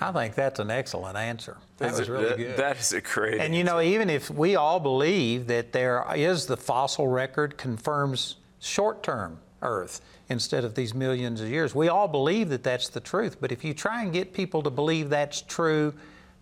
I 0.00 0.12
think 0.12 0.36
that's 0.36 0.60
an 0.60 0.70
excellent 0.70 1.16
answer. 1.16 1.58
That 1.78 1.92
was 1.92 2.08
really 2.08 2.36
good. 2.36 2.56
That 2.56 2.78
is 2.78 2.92
a 2.92 3.00
great. 3.00 3.40
And 3.40 3.54
you 3.54 3.64
know, 3.64 3.80
even 3.80 4.08
if 4.08 4.30
we 4.30 4.54
all 4.54 4.80
believe 4.80 5.48
that 5.48 5.72
there 5.72 6.04
is 6.14 6.46
the 6.46 6.56
fossil 6.56 7.08
record 7.08 7.58
confirms 7.58 8.36
short-term 8.60 9.40
Earth 9.62 10.00
instead 10.28 10.64
of 10.64 10.74
these 10.74 10.94
millions 10.94 11.40
of 11.40 11.48
years, 11.48 11.74
we 11.74 11.88
all 11.88 12.08
believe 12.08 12.48
that 12.50 12.62
that's 12.62 12.88
the 12.88 13.00
truth. 13.00 13.40
But 13.40 13.52
if 13.52 13.64
you 13.64 13.74
try 13.74 14.02
and 14.02 14.12
get 14.12 14.32
people 14.32 14.62
to 14.62 14.70
believe 14.70 15.10
that's 15.10 15.42
true 15.42 15.94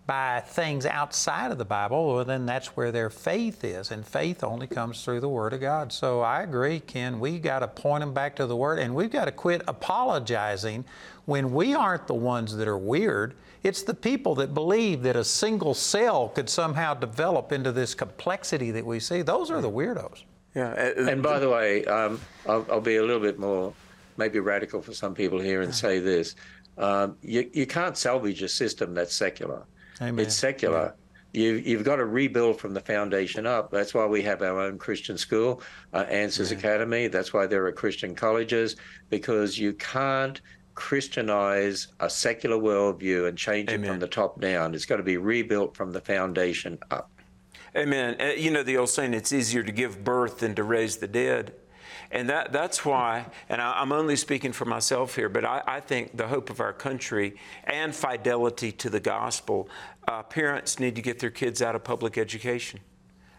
by 0.07 0.39
things 0.39 0.85
outside 0.85 1.51
of 1.51 1.57
the 1.57 1.65
Bible, 1.65 2.15
well, 2.15 2.23
then 2.23 2.45
that's 2.45 2.77
where 2.77 2.93
their 2.93 3.09
faith 3.09 3.63
is. 3.63 3.91
And 3.91 4.05
faith 4.05 4.41
only 4.43 4.65
comes 4.65 5.03
through 5.03 5.19
the 5.19 5.29
Word 5.29 5.51
of 5.51 5.59
God. 5.59 5.91
So 5.91 6.21
I 6.21 6.43
agree, 6.43 6.79
Ken. 6.79 7.19
We 7.19 7.39
got 7.39 7.59
to 7.59 7.67
point 7.67 8.01
them 8.01 8.13
back 8.13 8.35
to 8.37 8.45
the 8.45 8.55
Word, 8.55 8.79
and 8.79 8.95
we've 8.95 9.11
got 9.11 9.25
to 9.25 9.33
quit 9.33 9.63
apologizing 9.67 10.85
when 11.25 11.51
we 11.53 11.75
aren't 11.75 12.07
the 12.07 12.13
ones 12.13 12.55
that 12.55 12.69
are 12.69 12.77
weird. 12.77 13.35
It's 13.63 13.83
the 13.83 13.93
people 13.93 14.33
that 14.35 14.53
believe 14.53 15.03
that 15.03 15.17
a 15.17 15.25
single 15.25 15.73
cell 15.73 16.29
could 16.29 16.49
somehow 16.49 16.93
develop 16.93 17.51
into 17.51 17.73
this 17.73 17.93
complexity 17.93 18.71
that 18.71 18.85
we 18.85 19.01
see. 19.01 19.23
Those 19.23 19.51
are 19.51 19.59
the 19.59 19.69
weirdos. 19.69 20.23
Yeah. 20.57 20.73
And 20.73 21.21
by 21.21 21.37
the 21.37 21.49
way, 21.49 21.85
um, 21.85 22.19
I'll, 22.47 22.65
I'll, 22.71 22.81
be 22.81 22.95
a 22.95 23.03
little 23.03 23.21
bit 23.21 23.37
more, 23.37 23.73
maybe 24.17 24.39
radical 24.39 24.81
for 24.81 24.91
some 24.91 25.13
people 25.13 25.39
here, 25.39 25.61
and 25.61 25.73
say 25.73 25.99
this: 25.99 26.35
um, 26.79 27.15
you, 27.21 27.47
you 27.53 27.67
can't 27.67 27.95
salvage 27.95 28.41
a 28.41 28.49
system 28.49 28.95
that's 28.95 29.13
secular. 29.13 29.63
Amen. 30.01 30.25
It's 30.25 30.33
secular. 30.33 30.95
Yeah. 31.33 31.41
You, 31.41 31.53
you've 31.63 31.83
got 31.83 31.97
to 31.97 32.05
rebuild 32.05 32.59
from 32.59 32.73
the 32.73 32.79
foundation 32.79 33.45
up. 33.45 33.69
That's 33.69 33.93
why 33.93 34.07
we 34.07 34.23
have 34.23 34.41
our 34.41 34.59
own 34.59 34.79
Christian 34.79 35.15
school, 35.15 35.61
uh, 35.93 36.05
Answers 36.09 36.51
yeah. 36.51 36.57
Academy. 36.57 37.07
That's 37.07 37.33
why 37.33 37.45
there 37.45 37.63
are 37.67 37.71
Christian 37.71 38.15
colleges, 38.15 38.77
because 39.11 39.59
you 39.59 39.73
can't 39.73 40.41
Christianize 40.73 41.89
a 41.99 42.09
secular 42.09 42.57
worldview 42.57 43.27
and 43.27 43.37
change 43.37 43.69
Amen. 43.69 43.83
it 43.83 43.87
from 43.87 43.99
the 43.99 44.07
top 44.07 44.41
down. 44.41 44.73
It's 44.73 44.85
got 44.85 44.97
to 44.97 45.03
be 45.03 45.17
rebuilt 45.17 45.75
from 45.75 45.91
the 45.91 46.01
foundation 46.01 46.79
up. 46.89 47.11
Amen. 47.77 48.15
Uh, 48.19 48.25
you 48.35 48.49
know 48.49 48.63
the 48.63 48.77
old 48.77 48.89
saying, 48.89 49.13
it's 49.13 49.31
easier 49.31 49.61
to 49.61 49.71
give 49.71 50.03
birth 50.03 50.39
than 50.39 50.55
to 50.55 50.63
raise 50.63 50.97
the 50.97 51.07
dead. 51.07 51.53
And 52.09 52.27
that, 52.29 52.51
that's 52.51 52.83
why, 52.83 53.27
and 53.49 53.61
I, 53.61 53.81
am 53.81 53.91
only 53.91 54.15
speaking 54.15 54.51
for 54.51 54.65
myself 54.65 55.15
here, 55.15 55.29
but 55.29 55.45
I, 55.45 55.61
I, 55.67 55.79
think 55.81 56.15
the 56.15 56.27
hope 56.27 56.49
of 56.49 56.59
our 56.59 56.73
country 56.73 57.35
and 57.65 57.93
fidelity 57.93 58.71
to 58.71 58.89
the 58.89 59.01
gospel, 59.01 59.69
uh, 60.07 60.23
parents 60.23 60.79
need 60.79 60.95
to 60.95 61.01
get 61.01 61.19
their 61.19 61.29
kids 61.29 61.61
out 61.61 61.75
of 61.75 61.83
public 61.83 62.17
education. 62.17 62.79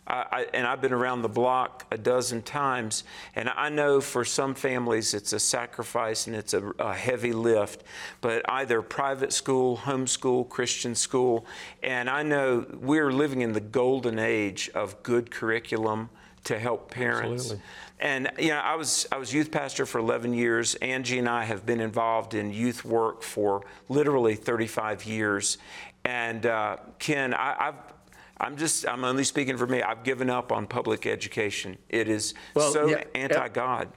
I, 0.09 0.46
and 0.54 0.66
I've 0.66 0.80
been 0.80 0.92
around 0.92 1.22
the 1.22 1.28
block 1.28 1.84
a 1.90 1.98
dozen 1.98 2.42
times, 2.42 3.04
and 3.36 3.50
I 3.50 3.68
know 3.68 4.00
for 4.00 4.24
some 4.24 4.54
families 4.54 5.12
it's 5.12 5.32
a 5.34 5.38
sacrifice 5.38 6.26
and 6.26 6.34
it's 6.34 6.54
a, 6.54 6.72
a 6.78 6.94
heavy 6.94 7.32
lift, 7.32 7.84
but 8.20 8.42
either 8.50 8.80
private 8.80 9.32
school, 9.32 9.76
homeschool, 9.76 10.48
Christian 10.48 10.94
school, 10.94 11.44
and 11.82 12.09
I 12.09 12.22
know 12.22 12.64
we're 12.80 13.12
living 13.12 13.42
in 13.42 13.52
the 13.52 13.61
golden 13.61 14.18
age 14.18 14.70
of 14.74 15.02
good 15.02 15.30
curriculum 15.30 16.09
to 16.44 16.59
help 16.59 16.90
parents. 16.90 17.44
Absolutely. 17.44 17.64
And 18.00 18.30
you 18.38 18.48
know, 18.48 18.59
I 18.59 18.76
was 18.76 19.06
I 19.11 19.18
was 19.18 19.34
youth 19.34 19.50
pastor 19.50 19.84
for 19.84 19.98
11 19.98 20.32
years. 20.32 20.76
Angie 20.76 21.18
and 21.18 21.28
I 21.28 21.44
have 21.44 21.66
been 21.66 21.80
involved 21.80 22.34
in 22.34 22.52
youth 22.52 22.84
work 22.84 23.22
for 23.22 23.64
literally 23.88 24.36
35 24.36 25.04
years. 25.04 25.59
And 26.04 26.46
uh, 26.46 26.76
Ken, 26.98 27.34
I, 27.34 27.68
I've 27.68 27.97
I'm 28.41 28.57
just, 28.57 28.86
I'm 28.89 29.05
only 29.05 29.24
speaking 29.24 29.57
for 29.57 29.66
me. 29.66 29.82
I've 29.82 30.05
given 30.05 30.30
up 30.30 30.53
on 30.53 30.66
public 30.66 31.07
education. 31.07 31.76
It 31.89 32.09
is 32.09 32.34
well, 32.55 32.72
so 32.72 32.86
yeah, 32.86 33.05
anti 33.14 33.49
God. 33.49 33.89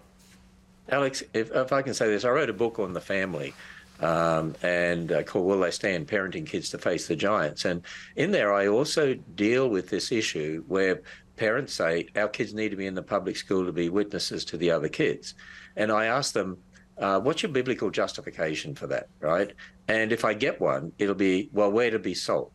Alex, 0.89 1.23
if, 1.33 1.51
if, 1.51 1.71
I 1.71 1.81
can 1.81 1.93
say 1.93 2.07
this, 2.07 2.25
I 2.25 2.29
wrote 2.29 2.49
a 2.49 2.53
book 2.53 2.79
on 2.79 2.93
the 2.93 3.01
family 3.01 3.53
um, 3.99 4.55
and 4.63 5.11
uh, 5.11 5.23
called 5.23 5.45
Will 5.45 5.59
They 5.59 5.71
Stand 5.71 6.07
Parenting 6.07 6.45
Kids 6.45 6.69
to 6.71 6.77
Face 6.77 7.07
the 7.07 7.15
Giants. 7.15 7.65
And 7.65 7.83
in 8.15 8.31
there, 8.31 8.53
I 8.53 8.67
also 8.67 9.13
deal 9.35 9.69
with 9.69 9.89
this 9.89 10.11
issue 10.11 10.63
where 10.67 11.01
parents 11.37 11.73
say 11.73 12.07
our 12.15 12.27
kids 12.27 12.53
need 12.53 12.69
to 12.69 12.75
be 12.75 12.87
in 12.87 12.95
the 12.95 13.03
public 13.03 13.35
school 13.37 13.65
to 13.65 13.71
be 13.71 13.89
witnesses 13.89 14.43
to 14.45 14.57
the 14.57 14.71
other 14.71 14.89
kids. 14.89 15.35
And 15.75 15.91
I 15.91 16.05
ask 16.05 16.33
them, 16.33 16.57
uh, 16.97 17.19
what's 17.19 17.41
your 17.41 17.51
biblical 17.51 17.89
justification 17.89 18.75
for 18.75 18.87
that, 18.87 19.07
right? 19.19 19.53
And 19.87 20.11
if 20.11 20.25
I 20.25 20.33
get 20.33 20.59
one, 20.59 20.91
it'll 20.97 21.15
be, 21.15 21.49
well, 21.53 21.71
where 21.71 21.89
to 21.89 21.99
be 21.99 22.13
salt? 22.13 22.51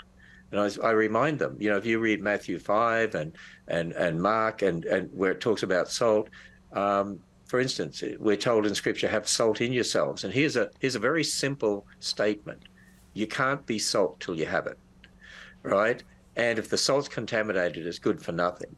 And 0.53 0.61
I, 0.61 0.71
I, 0.87 0.91
remind 0.93 1.39
them, 1.39 1.57
you 1.59 1.71
know, 1.71 1.77
if 1.77 1.85
you 1.85 1.99
read 1.99 2.23
Matthew 2.23 2.59
5 2.59 3.15
and, 3.15 3.33
and, 3.69 3.93
and 3.93 4.21
Mark, 4.21 4.63
and, 4.63 4.85
and 4.85 5.11
where 5.13 5.33
it 5.33 5.41
talks 5.41 5.63
about 5.63 5.89
salt, 5.89 6.31
um, 6.73 7.19
for 7.47 7.61
instance, 7.61 8.03
we're 8.19 8.37
told 8.37 8.67
in 8.67 8.75
Scripture, 8.75 9.09
have 9.09 9.29
salt 9.29 9.61
in 9.61 9.73
yourselves. 9.73 10.25
And 10.25 10.33
here's 10.33 10.57
a, 10.57 10.71
here's 10.81 10.95
a 10.95 11.01
very 11.01 11.25
simple 11.25 11.87
statement 12.01 12.63
you 13.15 13.27
can't 13.27 13.65
be 13.65 13.79
salt 13.79 14.21
till 14.21 14.35
you 14.35 14.45
have 14.45 14.67
it, 14.67 14.79
right? 15.63 16.03
And 16.37 16.59
if 16.59 16.69
the 16.69 16.77
salt's 16.77 17.09
contaminated, 17.09 17.87
it's 17.87 17.99
good 17.99 18.23
for 18.23 18.33
nothing. 18.33 18.77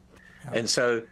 And 0.53 0.69
so 0.69 1.03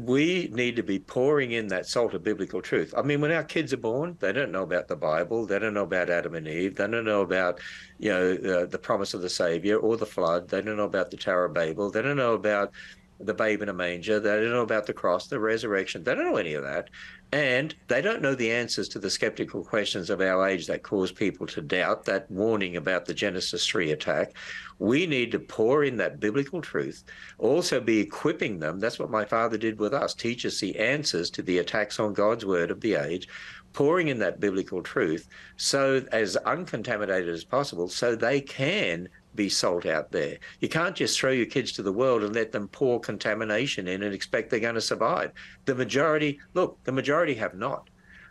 we 0.00 0.50
need 0.52 0.74
to 0.76 0.82
be 0.82 0.98
pouring 0.98 1.52
in 1.52 1.68
that 1.68 1.86
salt 1.86 2.14
of 2.14 2.24
biblical 2.24 2.60
truth. 2.60 2.92
I 2.96 3.02
mean, 3.02 3.20
when 3.20 3.30
our 3.30 3.44
kids 3.44 3.72
are 3.72 3.78
born, 3.78 4.16
they 4.18 4.32
don't 4.32 4.50
know 4.50 4.64
about 4.64 4.88
the 4.88 4.96
Bible, 4.96 5.46
they 5.46 5.60
don't 5.60 5.74
know 5.74 5.84
about 5.84 6.10
Adam 6.10 6.34
and 6.34 6.48
Eve, 6.48 6.74
they 6.74 6.88
don't 6.88 7.04
know 7.04 7.22
about, 7.22 7.60
you 7.98 8.10
know, 8.10 8.34
the, 8.34 8.66
the 8.66 8.78
promise 8.78 9.14
of 9.14 9.22
the 9.22 9.28
Savior 9.28 9.78
or 9.78 9.96
the 9.96 10.06
flood, 10.06 10.48
they 10.48 10.60
don't 10.60 10.76
know 10.76 10.84
about 10.84 11.10
the 11.10 11.16
Tower 11.16 11.44
of 11.44 11.54
Babel, 11.54 11.90
they 11.90 12.02
don't 12.02 12.16
know 12.16 12.34
about 12.34 12.72
the 13.20 13.34
babe 13.34 13.62
in 13.62 13.68
a 13.68 13.74
manger, 13.74 14.18
they 14.18 14.40
don't 14.40 14.50
know 14.50 14.62
about 14.62 14.86
the 14.86 14.92
cross, 14.92 15.26
the 15.26 15.38
resurrection, 15.38 16.02
they 16.02 16.14
don't 16.14 16.24
know 16.24 16.36
any 16.36 16.54
of 16.54 16.64
that. 16.64 16.88
And 17.32 17.74
they 17.86 18.02
don't 18.02 18.22
know 18.22 18.34
the 18.34 18.50
answers 18.50 18.88
to 18.88 18.98
the 18.98 19.10
skeptical 19.10 19.62
questions 19.62 20.10
of 20.10 20.20
our 20.20 20.48
age 20.48 20.66
that 20.66 20.82
cause 20.82 21.12
people 21.12 21.46
to 21.48 21.60
doubt 21.60 22.04
that 22.06 22.28
warning 22.28 22.76
about 22.76 23.06
the 23.06 23.14
Genesis 23.14 23.64
3 23.66 23.92
attack. 23.92 24.32
We 24.80 25.06
need 25.06 25.30
to 25.32 25.38
pour 25.38 25.84
in 25.84 25.96
that 25.98 26.18
biblical 26.18 26.60
truth, 26.60 27.04
also 27.38 27.80
be 27.80 28.00
equipping 28.00 28.58
them. 28.58 28.80
That's 28.80 28.98
what 28.98 29.10
my 29.10 29.24
father 29.24 29.56
did 29.58 29.78
with 29.78 29.94
us 29.94 30.12
teach 30.12 30.44
us 30.44 30.58
the 30.58 30.76
answers 30.78 31.30
to 31.30 31.42
the 31.42 31.58
attacks 31.58 32.00
on 32.00 32.14
God's 32.14 32.44
word 32.44 32.72
of 32.72 32.80
the 32.80 32.94
age, 32.94 33.28
pouring 33.72 34.08
in 34.08 34.18
that 34.18 34.40
biblical 34.40 34.82
truth 34.82 35.28
so 35.56 36.04
as 36.10 36.36
uncontaminated 36.38 37.28
as 37.28 37.44
possible 37.44 37.88
so 37.88 38.16
they 38.16 38.40
can 38.40 39.08
be 39.34 39.48
salt 39.48 39.86
out 39.86 40.10
there. 40.10 40.38
You 40.60 40.68
can't 40.68 40.96
just 40.96 41.18
throw 41.18 41.30
your 41.30 41.46
kids 41.46 41.72
to 41.72 41.82
the 41.82 41.92
world 41.92 42.22
and 42.22 42.34
let 42.34 42.52
them 42.52 42.68
pour 42.68 43.00
contamination 43.00 43.88
in 43.88 44.02
and 44.02 44.14
expect 44.14 44.50
they're 44.50 44.60
going 44.60 44.74
to 44.74 44.80
survive. 44.80 45.32
The 45.64 45.74
majority, 45.74 46.40
look, 46.54 46.78
the 46.84 46.92
majority 46.92 47.34
have 47.34 47.54
not. 47.54 47.88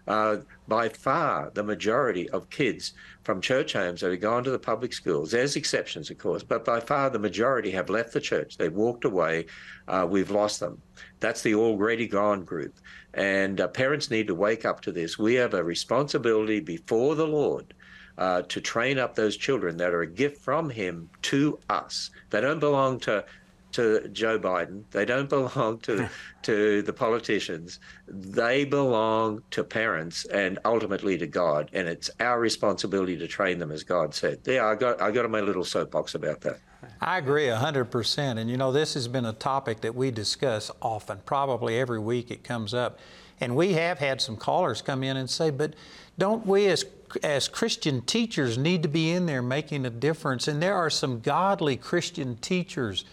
Uh, 0.07 0.37
by 0.67 0.89
far, 0.89 1.51
the 1.53 1.61
majority 1.61 2.27
of 2.31 2.49
kids 2.49 2.93
from 3.23 3.39
church 3.39 3.73
homes 3.73 4.01
that 4.01 4.09
have 4.09 4.19
gone 4.19 4.43
to 4.43 4.49
the 4.49 4.57
public 4.57 4.91
schools, 4.91 5.29
there's 5.29 5.55
exceptions, 5.55 6.09
of 6.09 6.17
course, 6.17 6.41
but 6.41 6.65
by 6.65 6.79
far 6.79 7.11
the 7.11 7.19
majority 7.19 7.69
have 7.69 7.91
left 7.91 8.11
the 8.11 8.19
church. 8.19 8.57
They've 8.57 8.73
walked 8.73 9.05
away. 9.05 9.45
Uh, 9.87 10.07
we've 10.09 10.31
lost 10.31 10.59
them. 10.59 10.81
That's 11.19 11.43
the 11.43 11.53
already 11.53 12.07
gone 12.07 12.43
group. 12.43 12.79
And 13.13 13.61
uh, 13.61 13.67
parents 13.67 14.09
need 14.09 14.25
to 14.27 14.35
wake 14.35 14.65
up 14.65 14.81
to 14.81 14.91
this. 14.91 15.19
We 15.19 15.35
have 15.35 15.53
a 15.53 15.63
responsibility 15.63 16.59
before 16.59 17.13
the 17.13 17.27
Lord 17.27 17.75
uh, 18.19 18.41
to 18.43 18.61
train 18.61 18.99
up 18.99 19.15
those 19.15 19.37
children 19.37 19.77
that 19.77 19.93
are 19.93 20.01
a 20.01 20.07
gift 20.07 20.41
from 20.41 20.69
him 20.69 21.09
to 21.23 21.57
us. 21.69 22.11
They 22.29 22.41
don't 22.41 22.59
belong 22.59 22.99
to 23.01 23.25
to 23.71 24.07
Joe 24.09 24.39
Biden. 24.39 24.83
They 24.91 25.05
don't 25.05 25.29
belong 25.37 25.79
to 25.79 26.09
to 26.43 26.81
the 26.81 26.93
politicians. 26.93 27.79
They 28.07 28.65
belong 28.65 29.41
to 29.51 29.63
parents 29.63 30.25
and 30.25 30.59
ultimately 30.65 31.17
to 31.17 31.27
God. 31.27 31.69
And 31.73 31.87
it's 31.87 32.09
our 32.19 32.39
responsibility 32.39 33.15
to 33.17 33.27
train 33.27 33.57
them, 33.57 33.71
as 33.71 33.83
God 33.83 34.13
said. 34.13 34.39
Yeah, 34.45 34.67
I 34.67 34.75
got 34.75 35.01
I 35.01 35.11
got 35.11 35.25
on 35.25 35.31
my 35.31 35.41
little 35.41 35.63
soapbox 35.63 36.13
about 36.13 36.41
that. 36.41 36.59
I 37.01 37.17
agree 37.17 37.47
100%. 37.47 38.37
And 38.37 38.49
you 38.49 38.57
know, 38.57 38.71
this 38.71 38.93
has 38.95 39.07
been 39.07 39.25
a 39.25 39.33
topic 39.33 39.81
that 39.81 39.95
we 39.95 40.11
discuss 40.11 40.71
often. 40.81 41.19
Probably 41.25 41.77
every 41.79 41.99
week 41.99 42.31
it 42.31 42.43
comes 42.43 42.73
up. 42.73 42.99
And 43.41 43.55
we 43.55 43.73
have 43.73 43.99
had 43.99 44.19
some 44.19 44.35
callers 44.35 44.81
come 44.81 45.03
in 45.03 45.15
and 45.15 45.29
say, 45.29 45.49
but 45.49 45.73
don't 46.19 46.45
we 46.45 46.67
as 46.67 46.85
as 47.23 47.47
Christian 47.47 48.01
teachers 48.03 48.55
need 48.57 48.83
to 48.83 48.89
be 48.89 49.09
in 49.09 49.25
there 49.25 49.41
making 49.41 49.85
a 49.85 49.89
difference. 49.89 50.47
And 50.47 50.61
there 50.61 50.75
are 50.75 50.91
some 50.91 51.21
godly 51.21 51.75
Christian 51.75 52.35
teachers. 52.37 53.03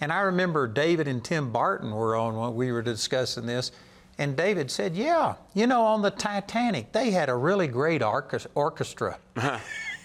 And 0.00 0.10
I 0.12 0.20
remember 0.22 0.66
David 0.66 1.06
and 1.06 1.22
Tim 1.22 1.52
Barton 1.52 1.92
were 1.92 2.16
on 2.16 2.36
when 2.36 2.56
we 2.56 2.72
were 2.72 2.82
discussing 2.82 3.46
this. 3.46 3.70
And 4.18 4.36
David 4.36 4.70
said, 4.72 4.96
Yeah, 4.96 5.34
you 5.54 5.68
know, 5.68 5.82
on 5.82 6.02
the 6.02 6.10
Titanic, 6.10 6.90
they 6.90 7.10
had 7.12 7.28
a 7.28 7.36
really 7.36 7.68
great 7.68 8.02
orchestra. 8.02 9.18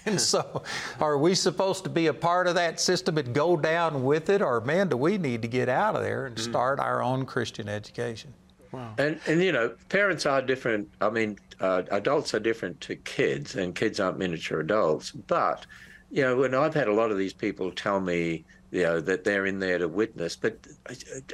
And 0.06 0.18
so, 0.18 0.62
are 0.98 1.18
we 1.18 1.34
supposed 1.34 1.84
to 1.84 1.90
be 1.90 2.06
a 2.06 2.14
part 2.14 2.46
of 2.46 2.54
that 2.54 2.80
system 2.80 3.18
and 3.18 3.34
go 3.34 3.54
down 3.54 4.02
with 4.02 4.30
it, 4.30 4.40
or 4.40 4.60
man, 4.62 4.88
do 4.88 4.96
we 4.96 5.18
need 5.18 5.42
to 5.42 5.48
get 5.48 5.68
out 5.68 5.94
of 5.94 6.02
there 6.02 6.24
and 6.24 6.36
Mm. 6.36 6.40
start 6.40 6.80
our 6.80 7.02
own 7.02 7.26
Christian 7.26 7.68
education? 7.68 8.32
Wow. 8.72 8.94
And 8.96 9.20
and 9.26 9.42
you 9.42 9.52
know, 9.52 9.74
parents 9.90 10.24
are 10.24 10.40
different. 10.40 10.88
I 11.02 11.10
mean, 11.10 11.36
uh, 11.60 11.82
adults 11.90 12.34
are 12.34 12.40
different 12.40 12.80
to 12.82 12.96
kids, 12.96 13.56
and 13.56 13.74
kids 13.74 14.00
aren't 14.00 14.18
miniature 14.18 14.60
adults. 14.60 15.10
But 15.12 15.66
you 16.10 16.22
know, 16.22 16.36
when 16.36 16.54
I've 16.54 16.74
had 16.74 16.88
a 16.88 16.94
lot 16.94 17.10
of 17.10 17.18
these 17.18 17.34
people 17.34 17.70
tell 17.70 18.00
me, 18.00 18.44
you 18.70 18.82
know, 18.82 19.00
that 19.00 19.24
they're 19.24 19.46
in 19.46 19.58
there 19.58 19.78
to 19.78 19.88
witness, 19.88 20.36
but 20.36 20.66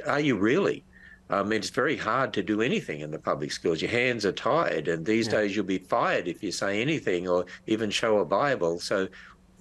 are 0.05 0.19
you 0.19 0.37
really? 0.37 0.85
I 1.29 1.43
mean, 1.43 1.59
it's 1.59 1.69
very 1.69 1.97
hard 1.97 2.33
to 2.33 2.43
do 2.43 2.61
anything 2.61 3.01
in 3.01 3.11
the 3.11 3.19
public 3.19 3.51
schools. 3.51 3.81
Your 3.81 3.91
hands 3.91 4.25
are 4.25 4.31
tied, 4.31 4.87
and 4.87 5.05
these 5.05 5.27
Yeah. 5.27 5.41
days 5.41 5.55
you'll 5.55 5.65
be 5.65 5.79
fired 5.79 6.27
if 6.27 6.41
you 6.41 6.51
say 6.51 6.81
anything 6.81 7.27
or 7.27 7.45
even 7.65 7.89
show 7.89 8.19
a 8.19 8.25
Bible. 8.25 8.79
So, 8.79 9.09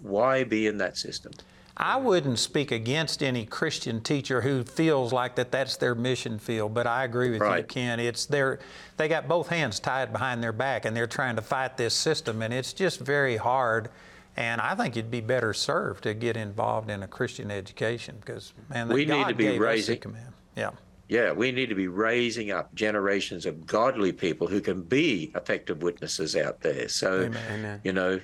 why 0.01 0.45
be 0.45 0.67
in 0.67 0.79
that 0.79 0.97
system? 0.97 1.33
I 1.79 1.97
wouldn't 1.97 2.39
speak 2.39 2.71
against 2.73 3.23
any 3.23 3.45
Christian 3.45 4.01
teacher 4.01 4.41
who 4.41 4.65
feels 4.65 5.13
like 5.13 5.35
that 5.37 5.51
that's 5.53 5.77
their 5.77 5.95
mission 5.95 6.39
field, 6.39 6.73
but 6.73 6.87
I 6.87 7.05
agree 7.05 7.31
with 7.31 7.43
you, 7.43 7.63
Ken. 7.65 8.01
It's 8.01 8.25
their 8.27 8.61
they 8.97 9.09
got 9.09 9.29
both 9.29 9.49
hands 9.49 9.79
tied 9.79 10.11
behind 10.13 10.43
their 10.43 10.53
back 10.53 10.85
and 10.87 10.97
they're 10.97 11.07
trying 11.07 11.37
to 11.37 11.43
fight 11.43 11.77
this 11.77 11.93
system 11.95 12.41
and 12.41 12.55
it's 12.55 12.73
just 12.73 13.01
very 13.01 13.37
hard. 13.37 13.91
And 14.39 14.61
I 14.61 14.75
think 14.75 14.97
you'd 14.97 15.11
be 15.11 15.21
better 15.21 15.53
served 15.55 16.03
to 16.05 16.13
get 16.15 16.37
involved 16.37 16.91
in 16.91 17.03
a 17.03 17.09
Christian 17.09 17.51
education 17.51 18.17
because 18.21 18.53
man, 18.71 18.89
We 18.89 19.05
God 19.05 19.19
need 19.19 19.29
to 19.29 19.35
be 19.35 19.45
gave 19.45 19.53
us 19.55 19.59
the 19.59 19.65
raising- 19.65 19.99
command. 20.01 20.33
Yeah. 20.57 20.71
Yeah, 21.09 21.31
we 21.33 21.53
need 21.53 21.69
to 21.69 21.77
be 21.77 21.87
raising 21.89 22.51
up 22.51 22.75
generations 22.75 23.47
of 23.47 23.65
godly 23.65 24.13
people 24.13 24.49
who 24.49 24.61
can 24.61 24.83
be 24.83 25.31
effective 25.37 25.81
witnesses 25.83 26.35
out 26.35 26.61
there. 26.63 26.89
So, 26.89 27.23
Amen. 27.23 27.81
you 27.85 27.93
know, 27.93 28.19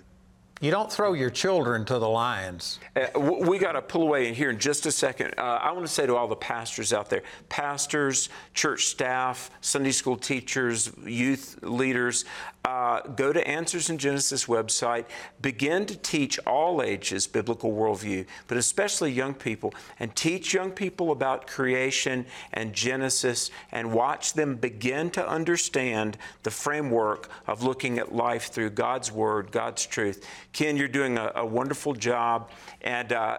You 0.63 0.71
don't 0.71 0.93
throw 0.93 1.15
your 1.15 1.29
children 1.29 1.85
to 1.87 1.99
the 1.99 2.09
lions. 2.09 2.79
Uh, 2.95 3.19
we 3.19 3.59
got 3.59 3.73
to 3.73 3.83
pull 3.83 4.03
away 4.03 4.29
in 4.29 4.35
here 4.35 4.49
in 4.49 4.61
just 4.61 4.87
a 4.87 4.93
second. 4.93 5.35
Uh, 5.37 5.59
I 5.61 5.73
want 5.73 5.85
to 5.85 5.93
say 5.93 6.07
to 6.07 6.15
all 6.15 6.29
the 6.29 6.37
pastors 6.37 6.93
out 6.93 7.11
there 7.11 7.25
pastors, 7.49 8.29
church 8.55 8.87
staff, 8.87 9.51
Sunday 9.61 9.91
school 9.91 10.17
teachers, 10.17 10.93
youth 11.05 11.59
leaders 11.63 12.27
uh, 12.65 13.01
go 13.01 13.33
to 13.33 13.47
Answers 13.47 13.91
in 13.91 13.99
Genesis 13.99 14.47
website, 14.47 15.07
begin 15.41 15.85
to 15.87 15.97
teach 15.97 16.39
all 16.41 16.81
ages 16.81 17.27
biblical 17.27 17.73
worldview, 17.73 18.25
but 18.47 18.57
especially 18.57 19.11
young 19.11 19.35
people, 19.35 19.75
and 19.99 20.15
teach 20.15 20.55
young 20.55 20.71
people 20.71 21.11
about 21.11 21.47
creation 21.47 22.25
and 22.53 22.73
Genesis 22.73 23.51
and 23.73 23.93
watch 23.93 24.35
them 24.35 24.55
begin 24.55 25.11
to 25.11 25.29
understand 25.29 26.17
the 26.45 26.51
framework 26.51 27.29
of 27.47 27.63
looking 27.63 27.99
at 27.99 28.15
life 28.15 28.53
through 28.53 28.71
God's 28.71 29.11
Word, 29.11 29.51
God's 29.51 29.85
truth. 29.85 30.27
Ken, 30.53 30.77
you're 30.77 30.89
doing 30.89 31.19
a, 31.19 31.33
a 31.35 31.47
wonderful 31.47 31.95
job. 31.95 32.51
And 32.83 33.13
uh, 33.13 33.39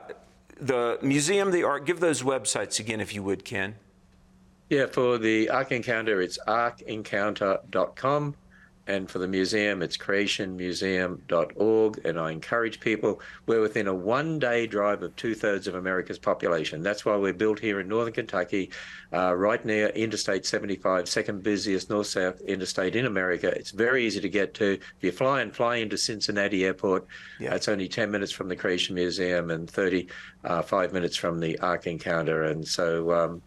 the 0.60 1.00
Museum 1.02 1.48
of 1.48 1.54
the 1.54 1.64
Ark, 1.64 1.86
give 1.86 2.00
those 2.00 2.24
websites 2.24 2.80
again 2.80 3.00
if 3.00 3.14
you 3.16 3.24
would, 3.24 3.46
Ken. 3.46 3.76
yeah, 4.70 4.88
for 4.88 5.18
the 5.18 5.50
Ark 5.50 5.72
Encounter, 5.72 6.22
it's 6.22 6.38
arkencounter.com. 6.48 8.36
And 8.86 9.10
for 9.10 9.20
the 9.20 9.30
museum, 9.30 9.82
it's 9.82 9.96
creationmuseum.org. 9.96 12.02
And 12.06 12.20
I 12.20 12.32
encourage 12.32 12.80
people, 12.82 13.22
we're 13.46 13.62
within 13.62 13.88
a 13.88 13.94
one 13.94 14.40
day 14.40 14.68
drive 14.68 15.04
of 15.04 15.16
two 15.16 15.36
thirds 15.36 15.68
of 15.68 15.76
America's 15.76 16.20
population. 16.20 16.82
That's 16.82 17.06
why 17.06 17.16
we're 17.16 17.32
built 17.34 17.60
here 17.60 17.80
in 17.80 17.88
northern 17.88 18.14
Kentucky, 18.14 18.72
uh, 19.14 19.34
right 19.36 19.64
near 19.64 19.88
Interstate 19.90 20.46
75, 20.46 21.08
second 21.08 21.44
busiest 21.44 21.90
north 21.90 22.08
south 22.08 22.42
interstate 22.42 22.96
in 22.98 23.06
America. 23.06 23.48
It's 23.48 23.72
very 23.72 24.06
easy 24.06 24.20
to 24.20 24.30
get 24.30 24.54
to. 24.56 24.74
If 24.74 24.82
you 25.02 25.12
fly 25.14 25.42
and 25.42 25.56
fly 25.56 25.78
into 25.78 25.98
Cincinnati 25.98 26.66
Airport, 26.66 27.08
Yeah. 27.40 27.56
it's 27.56 27.70
only 27.70 27.88
10 27.88 28.12
minutes 28.12 28.34
from 28.34 28.50
the 28.50 28.56
Creation 28.56 28.96
Museum 28.96 29.50
and 29.50 29.70
35 29.70 30.92
minutes 30.92 31.16
from 31.16 31.40
the 31.40 31.58
Ark 31.60 31.88
Encounter. 31.88 32.44
And 32.44 32.68
so 32.68 33.12
um, 33.14 33.42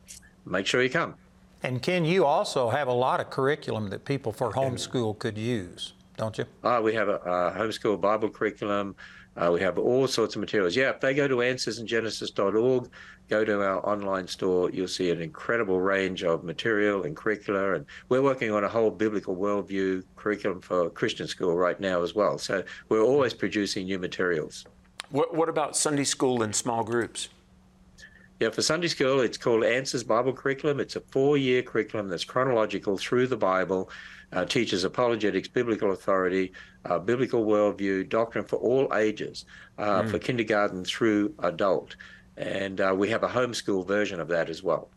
make 0.46 0.66
sure 0.66 0.82
you 0.82 0.88
come. 0.90 1.14
And 1.62 1.82
Ken, 1.82 2.04
you 2.04 2.24
also 2.24 2.68
have 2.70 2.88
a 2.88 2.92
lot 2.92 3.20
of 3.20 3.30
curriculum 3.30 3.88
that 3.90 4.04
people 4.04 4.32
for 4.32 4.52
homeschool 4.52 5.18
could 5.18 5.38
use, 5.38 5.94
don't 6.16 6.36
you? 6.38 6.44
Uh, 6.62 6.80
we 6.82 6.94
have 6.94 7.08
a, 7.08 7.16
a 7.16 7.54
homeschool 7.56 8.00
Bible 8.00 8.28
curriculum. 8.28 8.94
Uh, 9.36 9.50
we 9.52 9.60
have 9.60 9.78
all 9.78 10.06
sorts 10.06 10.34
of 10.34 10.40
materials. 10.40 10.74
Yeah, 10.74 10.90
if 10.90 11.00
they 11.00 11.12
go 11.12 11.28
to 11.28 11.36
answersingenesis.org, 11.36 12.88
go 13.28 13.44
to 13.44 13.62
our 13.62 13.86
online 13.86 14.26
store, 14.26 14.70
you'll 14.70 14.88
see 14.88 15.10
an 15.10 15.20
incredible 15.20 15.80
range 15.80 16.24
of 16.24 16.42
material 16.42 17.02
and 17.02 17.14
curricula. 17.14 17.74
And 17.74 17.86
we're 18.08 18.22
working 18.22 18.50
on 18.50 18.64
a 18.64 18.68
whole 18.68 18.90
biblical 18.90 19.36
worldview 19.36 20.04
curriculum 20.16 20.60
for 20.60 20.88
Christian 20.88 21.26
school 21.26 21.54
right 21.54 21.78
now 21.78 22.02
as 22.02 22.14
well. 22.14 22.38
So 22.38 22.62
we're 22.88 23.02
always 23.02 23.34
producing 23.34 23.86
new 23.86 23.98
materials. 23.98 24.64
What, 25.10 25.34
what 25.34 25.48
about 25.48 25.76
Sunday 25.76 26.04
school 26.04 26.42
and 26.42 26.54
small 26.54 26.82
groups? 26.82 27.28
Yeah, 28.38 28.50
for 28.50 28.60
Sunday 28.60 28.88
school, 28.88 29.20
it's 29.20 29.38
called 29.38 29.64
Answers 29.64 30.04
Bible 30.04 30.34
Curriculum. 30.34 30.78
It's 30.78 30.94
a 30.96 31.00
four 31.00 31.38
year 31.38 31.62
curriculum 31.62 32.08
that's 32.08 32.24
chronological 32.24 32.98
through 32.98 33.28
the 33.28 33.36
Bible, 33.36 33.90
uh, 34.32 34.44
teaches 34.44 34.84
apologetics, 34.84 35.48
biblical 35.48 35.92
authority, 35.92 36.52
uh, 36.84 36.98
biblical 36.98 37.46
worldview, 37.46 38.06
doctrine 38.10 38.44
for 38.44 38.56
all 38.56 38.92
ages, 38.94 39.46
uh, 39.78 40.02
Mm. 40.02 40.10
for 40.10 40.18
kindergarten 40.18 40.84
through 40.84 41.32
adult. 41.38 41.96
And 42.36 42.78
uh, 42.78 42.94
we 42.94 43.08
have 43.08 43.22
a 43.22 43.28
homeschool 43.28 43.86
version 43.88 44.20
of 44.20 44.28
that 44.28 44.50
as 44.50 44.62
well. 44.62 44.90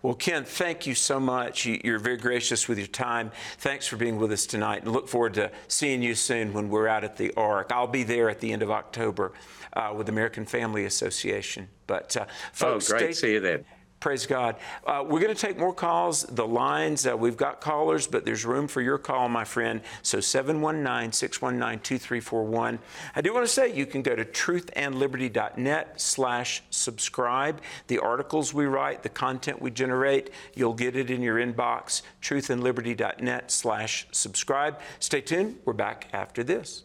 Well, 0.00 0.14
Ken, 0.14 0.44
thank 0.44 0.86
you 0.86 0.94
so 0.94 1.18
much. 1.18 1.66
You- 1.66 1.80
You're 1.82 1.98
very 1.98 2.16
gracious 2.16 2.68
with 2.68 2.78
your 2.78 2.86
time. 2.86 3.32
Thanks 3.58 3.86
for 3.86 3.96
being 3.96 4.16
with 4.16 4.30
us 4.30 4.46
tonight, 4.46 4.82
and 4.84 4.92
look 4.92 5.08
forward 5.08 5.34
to 5.34 5.50
seeing 5.66 6.02
you 6.02 6.14
soon 6.14 6.52
when 6.52 6.68
we're 6.68 6.86
out 6.86 7.02
at 7.02 7.16
the 7.16 7.32
Ark. 7.36 7.72
I'll 7.72 7.88
be 7.88 8.04
there 8.04 8.30
at 8.30 8.38
the 8.40 8.52
end 8.52 8.62
of 8.62 8.70
October 8.70 9.32
uh, 9.72 9.92
with 9.96 10.06
the 10.06 10.12
American 10.12 10.46
Family 10.46 10.84
Association. 10.84 11.68
But 11.88 12.16
uh, 12.16 12.26
folks, 12.52 12.88
oh, 12.90 12.96
great. 12.98 13.14
stay- 13.14 13.26
See 13.28 13.32
you 13.34 13.40
then. 13.40 13.64
Praise 14.00 14.26
God. 14.26 14.54
Uh, 14.86 15.04
we're 15.04 15.20
going 15.20 15.34
to 15.34 15.40
take 15.40 15.58
more 15.58 15.74
calls. 15.74 16.22
The 16.22 16.46
lines, 16.46 17.04
uh, 17.04 17.16
we've 17.16 17.36
got 17.36 17.60
callers, 17.60 18.06
but 18.06 18.24
there's 18.24 18.44
room 18.44 18.68
for 18.68 18.80
your 18.80 18.96
call, 18.96 19.28
my 19.28 19.44
friend. 19.44 19.80
So 20.02 20.20
719 20.20 21.10
619 21.10 21.80
2341. 21.80 22.78
I 23.16 23.20
do 23.20 23.34
want 23.34 23.44
to 23.44 23.52
say 23.52 23.74
you 23.74 23.86
can 23.86 24.02
go 24.02 24.14
to 24.14 24.24
truthandliberty.net 24.24 26.00
slash 26.00 26.62
subscribe. 26.70 27.60
The 27.88 27.98
articles 27.98 28.54
we 28.54 28.66
write, 28.66 29.02
the 29.02 29.08
content 29.08 29.60
we 29.60 29.72
generate, 29.72 30.30
you'll 30.54 30.74
get 30.74 30.94
it 30.94 31.10
in 31.10 31.20
your 31.20 31.36
inbox. 31.36 32.02
Truthandliberty.net 32.22 33.50
slash 33.50 34.06
subscribe. 34.12 34.78
Stay 35.00 35.22
tuned. 35.22 35.58
We're 35.64 35.72
back 35.72 36.06
after 36.12 36.44
this. 36.44 36.84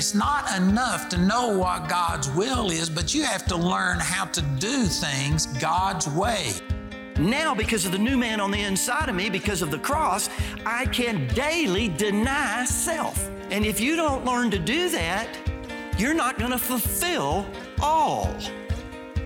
It's 0.00 0.14
not 0.14 0.56
enough 0.56 1.10
to 1.10 1.18
know 1.18 1.58
what 1.58 1.86
God's 1.86 2.30
will 2.30 2.70
is, 2.70 2.88
but 2.88 3.12
you 3.12 3.22
have 3.22 3.44
to 3.48 3.54
learn 3.54 3.98
how 3.98 4.24
to 4.24 4.40
do 4.58 4.84
things 4.84 5.44
God's 5.44 6.08
way. 6.08 6.52
Now, 7.18 7.54
because 7.54 7.84
of 7.84 7.92
the 7.92 7.98
new 7.98 8.16
man 8.16 8.40
on 8.40 8.50
the 8.50 8.62
inside 8.62 9.10
of 9.10 9.14
me, 9.14 9.28
because 9.28 9.60
of 9.60 9.70
the 9.70 9.78
cross, 9.78 10.30
I 10.64 10.86
can 10.86 11.28
daily 11.34 11.88
deny 11.90 12.64
self. 12.64 13.28
And 13.50 13.66
if 13.66 13.78
you 13.78 13.94
don't 13.94 14.24
learn 14.24 14.50
to 14.52 14.58
do 14.58 14.88
that, 14.88 15.28
you're 15.98 16.14
not 16.14 16.38
going 16.38 16.52
to 16.52 16.58
fulfill 16.58 17.44
all 17.82 18.34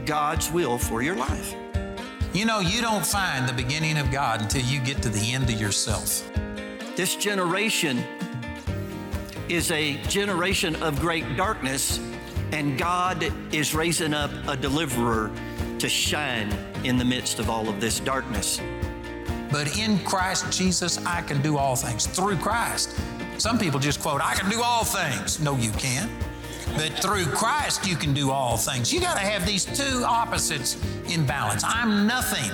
God's 0.04 0.50
will 0.50 0.76
for 0.76 1.02
your 1.02 1.14
life. 1.14 1.54
You 2.32 2.46
know, 2.46 2.58
you 2.58 2.82
don't 2.82 3.06
find 3.06 3.48
the 3.48 3.52
beginning 3.52 3.96
of 3.96 4.10
God 4.10 4.42
until 4.42 4.62
you 4.62 4.80
get 4.80 5.00
to 5.02 5.08
the 5.08 5.34
end 5.34 5.44
of 5.50 5.60
yourself. 5.60 6.28
This 6.96 7.14
generation 7.14 8.04
is 9.48 9.70
a 9.70 9.94
generation 10.04 10.76
of 10.82 11.00
great 11.00 11.36
darkness, 11.36 12.00
and 12.52 12.78
God 12.78 13.32
is 13.52 13.74
raising 13.74 14.14
up 14.14 14.30
a 14.48 14.56
deliverer 14.56 15.30
to 15.78 15.88
shine 15.88 16.52
in 16.84 16.96
the 16.96 17.04
midst 17.04 17.38
of 17.38 17.50
all 17.50 17.68
of 17.68 17.80
this 17.80 18.00
darkness. 18.00 18.60
But 19.50 19.78
in 19.78 19.98
Christ 20.00 20.50
Jesus, 20.50 20.98
I 21.06 21.22
can 21.22 21.40
do 21.42 21.58
all 21.58 21.76
things 21.76 22.06
through 22.06 22.36
Christ. 22.36 22.98
Some 23.38 23.58
people 23.58 23.78
just 23.78 24.00
quote, 24.00 24.20
I 24.20 24.34
can 24.34 24.50
do 24.50 24.62
all 24.62 24.84
things. 24.84 25.40
No, 25.40 25.56
you 25.56 25.70
can't. 25.72 26.10
But 26.76 26.98
through 27.00 27.26
Christ, 27.26 27.86
you 27.86 27.94
can 27.96 28.14
do 28.14 28.30
all 28.30 28.56
things. 28.56 28.92
You 28.92 29.00
got 29.00 29.14
to 29.14 29.20
have 29.20 29.46
these 29.46 29.64
two 29.64 30.02
opposites 30.04 30.76
in 31.08 31.24
balance. 31.24 31.62
I'm 31.64 32.06
nothing, 32.06 32.50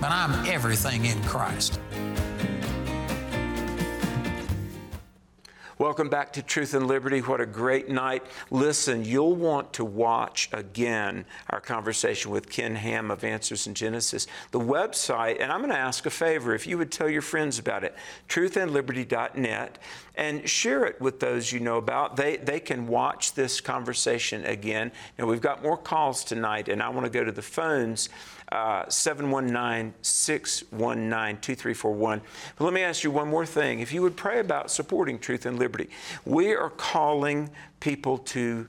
but 0.00 0.10
I'm 0.10 0.46
everything 0.46 1.06
in 1.06 1.20
Christ. 1.24 1.80
Welcome 5.82 6.10
back 6.10 6.34
to 6.34 6.44
Truth 6.44 6.74
and 6.74 6.86
Liberty. 6.86 7.18
What 7.18 7.40
a 7.40 7.44
great 7.44 7.88
night. 7.88 8.22
Listen, 8.52 9.04
you'll 9.04 9.34
want 9.34 9.72
to 9.72 9.84
watch 9.84 10.48
again 10.52 11.24
our 11.50 11.60
conversation 11.60 12.30
with 12.30 12.48
Ken 12.48 12.76
Ham 12.76 13.10
of 13.10 13.24
Answers 13.24 13.66
in 13.66 13.74
Genesis. 13.74 14.28
The 14.52 14.60
website, 14.60 15.40
and 15.40 15.50
I'm 15.50 15.58
going 15.58 15.72
to 15.72 15.76
ask 15.76 16.06
a 16.06 16.10
favor 16.10 16.54
if 16.54 16.68
you 16.68 16.78
would 16.78 16.92
tell 16.92 17.08
your 17.08 17.20
friends 17.20 17.58
about 17.58 17.82
it, 17.82 17.96
truthandliberty.net, 18.28 19.78
and 20.14 20.48
share 20.48 20.84
it 20.84 21.00
with 21.00 21.20
those 21.20 21.52
you 21.52 21.60
know 21.60 21.78
about. 21.78 22.16
They, 22.16 22.36
they 22.36 22.60
can 22.60 22.86
watch 22.86 23.32
this 23.32 23.60
conversation 23.60 24.44
again. 24.44 24.92
Now, 25.18 25.26
we've 25.26 25.40
got 25.40 25.62
more 25.62 25.76
calls 25.76 26.24
tonight, 26.24 26.68
and 26.68 26.82
I 26.82 26.88
want 26.90 27.06
to 27.06 27.10
go 27.10 27.24
to 27.24 27.32
the 27.32 27.42
phones. 27.42 28.08
Uh, 28.50 28.86
719 28.86 29.94
619 30.02 31.36
2341. 31.40 32.20
But 32.56 32.64
let 32.64 32.74
me 32.74 32.82
ask 32.82 33.02
you 33.02 33.10
one 33.10 33.28
more 33.28 33.46
thing. 33.46 33.80
If 33.80 33.94
you 33.94 34.02
would 34.02 34.14
pray 34.14 34.40
about 34.40 34.70
supporting 34.70 35.18
Truth 35.18 35.46
and 35.46 35.58
Liberty, 35.58 35.88
we 36.26 36.54
are 36.54 36.68
calling 36.68 37.48
people 37.80 38.18
to 38.18 38.68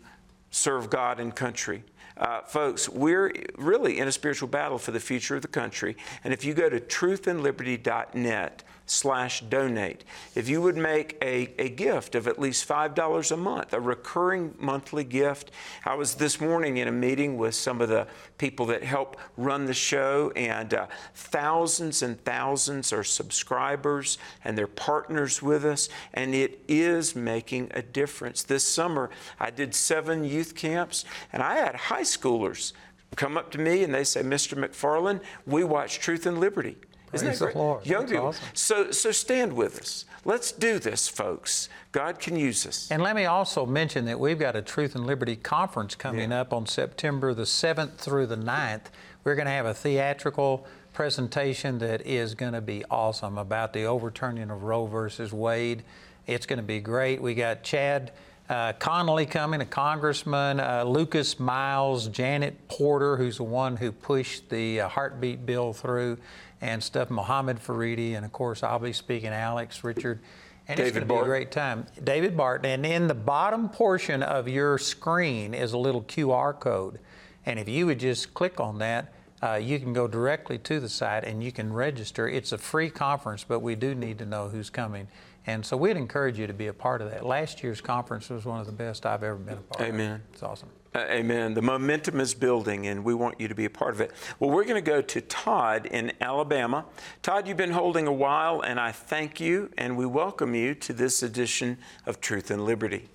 serve 0.52 0.89
God 0.89 1.20
and 1.20 1.36
country. 1.36 1.84
Uh, 2.16 2.41
folks, 2.44 2.88
we're 2.88 3.34
really 3.58 4.00
in 4.00 4.08
a 4.08 4.12
spiritual 4.12 4.48
battle 4.48 4.78
for 4.78 4.91
the 4.91 5.00
future 5.02 5.36
of 5.36 5.41
the 5.41 5.48
country. 5.50 5.98
And 6.24 6.32
if 6.32 6.46
you 6.46 6.54
go 6.54 6.70
to 6.70 6.80
truthandliberty.net, 6.80 8.64
slash 8.86 9.41
donate. 9.41 10.03
If 10.36 10.49
you 10.49 10.61
would 10.61 10.75
make 10.75 11.17
a, 11.21 11.53
a 11.57 11.69
gift 11.69 12.15
of 12.15 12.27
at 12.27 12.39
least 12.39 12.67
$5 12.67 13.31
a 13.31 13.38
month, 13.38 13.73
a 13.73 13.79
recurring 13.79 14.55
monthly 14.59 15.03
gift. 15.03 15.51
I 15.86 15.95
was 15.95 16.15
this 16.15 16.41
morning 16.41 16.77
in 16.77 16.88
a 16.88 16.91
meeting 16.91 17.38
with 17.38 17.55
some 17.55 17.81
of 17.81 17.89
the 17.89 18.07
people 18.38 18.65
that 18.67 18.84
help 18.84 19.17
run 19.38 19.65
the 19.65 19.73
show, 19.73 20.31
and 20.36 20.73
uh, 20.73 20.88
thousands 21.15 22.01
and 22.01 22.23
thousands 22.25 22.91
are 22.91 23.03
subscribers 23.03 24.17
and 24.43 24.57
they're 24.57 24.67
partners 24.67 25.41
with 25.41 25.65
us, 25.65 25.89
and 26.13 26.36
it 26.36 26.59
is 26.67 27.15
making 27.15 27.69
a 27.71 27.81
difference. 27.81 28.43
This 28.43 28.65
summer, 28.65 29.09
I 29.39 29.49
did 29.49 29.73
seven 29.73 30.23
youth 30.23 30.55
camps, 30.55 31.05
and 31.31 31.41
I 31.41 31.55
had 31.55 31.75
high 31.75 32.01
schoolers 32.01 32.73
come 33.15 33.38
up 33.38 33.51
to 33.51 33.59
me 33.59 33.84
and 33.84 33.93
they 33.93 34.03
say, 34.03 34.21
Mr. 34.21 34.57
McFarland, 34.57 35.21
we 35.45 35.63
watch 35.63 35.99
Truth 35.99 36.25
and 36.25 36.39
Liberty. 36.39 36.77
Isn't 37.14 37.28
Praise 37.28 37.39
that 37.39 37.45
great? 37.45 37.53
the 37.53 37.59
Lord. 37.59 37.86
Young 37.86 38.01
That's 38.01 38.11
people. 38.11 38.28
awesome. 38.28 38.45
So, 38.53 38.91
so 38.91 39.11
stand 39.11 39.53
with 39.53 39.80
us. 39.80 40.05
Let's 40.26 40.51
do 40.51 40.80
this, 40.80 41.07
folks. 41.07 41.70
God 41.91 42.20
can 42.20 42.36
use 42.36 42.66
us. 42.66 42.89
And 42.89 43.03
let 43.03 43.16
me 43.16 43.26
also 43.26 43.66
mention 43.66 44.05
that 44.05 44.20
we've 44.20 44.39
got 44.39 44.55
a 44.55 44.61
Truth 44.61 44.95
and 44.95 45.05
Liberty 45.05 45.36
conference 45.36 45.95
coming 45.95 46.32
up 46.32 46.53
on 46.53 46.66
September 46.66 47.34
the 47.34 47.43
7th 47.43 47.97
through 47.97 48.28
the 48.28 48.38
9th. 48.38 48.86
We're 49.24 49.36
going 49.36 49.45
to 49.45 49.51
have 49.51 49.66
a 49.66 49.74
theatrical 49.74 50.66
presentation 50.93 51.80
that 51.80 52.05
is 52.05 52.36
going 52.36 52.53
to 52.53 52.61
be 52.61 52.84
awesome 52.89 53.38
about 53.38 53.74
the 53.74 53.84
overturning 53.84 54.49
of 54.49 54.64
Roe 54.64 54.86
versus 54.86 55.34
Wade. 55.34 55.84
It's 56.26 56.45
going 56.45 56.57
to 56.57 56.64
be 56.64 56.80
great. 56.80 57.22
We 57.22 57.36
got 57.36 57.64
Chad 57.64 58.11
uh, 58.49 58.74
Connelly 58.74 59.26
coming, 59.26 59.61
a 59.61 59.66
congressman, 59.66 60.59
uh, 60.59 60.84
Lucas 60.84 61.39
Miles, 61.39 62.07
Janet 62.07 62.68
Porter, 62.68 63.18
who's 63.18 63.38
the 63.38 63.43
one 63.43 63.78
who 63.78 63.91
pushed 63.91 64.49
the 64.49 64.82
uh, 64.82 64.88
heartbeat 64.89 65.45
bill 65.45 65.74
through, 65.74 66.18
and 66.64 66.82
stuff, 66.82 67.09
Mohammed 67.09 67.59
Faridi, 67.59 68.16
and 68.16 68.24
of 68.26 68.32
course, 68.32 68.64
I'll 68.64 68.80
be 68.80 68.93
speaking, 68.93 69.30
Alex, 69.30 69.84
Richard. 69.84 70.22
And 70.66 70.80
it's 70.80 70.88
David 70.88 71.09
going 71.09 71.20
to 71.20 71.26
be 71.26 71.28
a 71.28 71.30
great 71.30 71.51
time. 71.51 71.86
David 72.01 72.38
Barton. 72.38 72.72
And 72.72 72.86
in 72.86 73.09
the 73.09 73.14
bottom 73.14 73.68
portion 73.68 74.24
of 74.24 74.47
your 74.47 74.78
screen 74.78 75.53
is 75.53 75.74
a 75.74 75.78
little 75.78 76.03
QR 76.03 76.57
code. 76.57 76.99
And 77.45 77.59
if 77.59 77.68
you 77.68 77.86
would 77.88 77.99
just 77.99 78.34
click 78.34 78.61
on 78.61 78.78
that, 78.78 79.14
uh, 79.43 79.55
you 79.55 79.78
can 79.78 79.91
go 79.91 80.07
directly 80.07 80.57
to 80.59 80.80
the 80.80 80.88
site 80.88 81.26
and 81.26 81.43
you 81.43 81.51
can 81.51 81.74
register. 81.74 82.30
It's 82.30 82.53
a 82.53 82.57
free 82.57 82.89
conference, 82.89 83.43
but 83.43 83.59
we 83.59 83.76
do 83.76 83.93
need 83.93 84.18
to 84.20 84.26
know 84.26 84.47
who's 84.47 84.70
coming. 84.70 85.09
And 85.45 85.66
so 85.66 85.76
we'd 85.76 85.97
encourage 85.97 86.39
you 86.39 86.47
to 86.47 86.53
be 86.53 86.68
a 86.68 86.74
part 86.74 87.01
of 87.01 87.11
that. 87.11 87.26
Last 87.26 87.61
year's 87.61 87.82
conference 87.82 88.30
was 88.30 88.45
one 88.45 88.61
of 88.61 88.68
the 88.68 88.72
best 88.72 89.05
I've 89.05 89.24
ever 89.24 89.36
been 89.36 89.57
a 89.57 89.61
part 89.61 89.89
of. 89.89 89.93
Amen. 89.93 90.22
It's 90.32 90.43
awesome. 90.43 90.70
Uh, 90.96 91.06
amen. 91.10 91.56
The 91.56 91.62
momentum 91.62 92.20
is 92.20 92.36
building, 92.36 92.86
and 92.86 93.04
we 93.04 93.16
want 93.16 93.41
you 93.41 93.48
to 93.48 93.56
be 93.56 93.66
a 93.66 93.70
part 93.70 93.96
of 93.96 94.02
it. 94.02 94.12
Well, 94.39 94.52
we're 94.52 94.64
going 94.64 94.76
to 94.76 94.82
go 94.82 95.02
to 95.02 95.22
Todd 95.22 95.88
in 95.88 96.12
Alabama. 96.22 96.86
Todd, 97.24 97.48
you've 97.48 97.58
been 97.58 97.72
holding 97.72 98.06
a 98.06 98.14
while, 98.14 98.62
and 98.62 98.80
I 98.80 98.91
thank 98.91 99.39
you 99.39 99.72
and 99.76 99.98
we 99.98 100.06
welcome 100.06 100.54
you 100.54 100.76
to 100.76 100.94
this 100.94 101.24
edition 101.24 101.80
of 102.06 102.22
Truth 102.22 102.52
and 102.52 102.64
Liberty. 102.64 103.10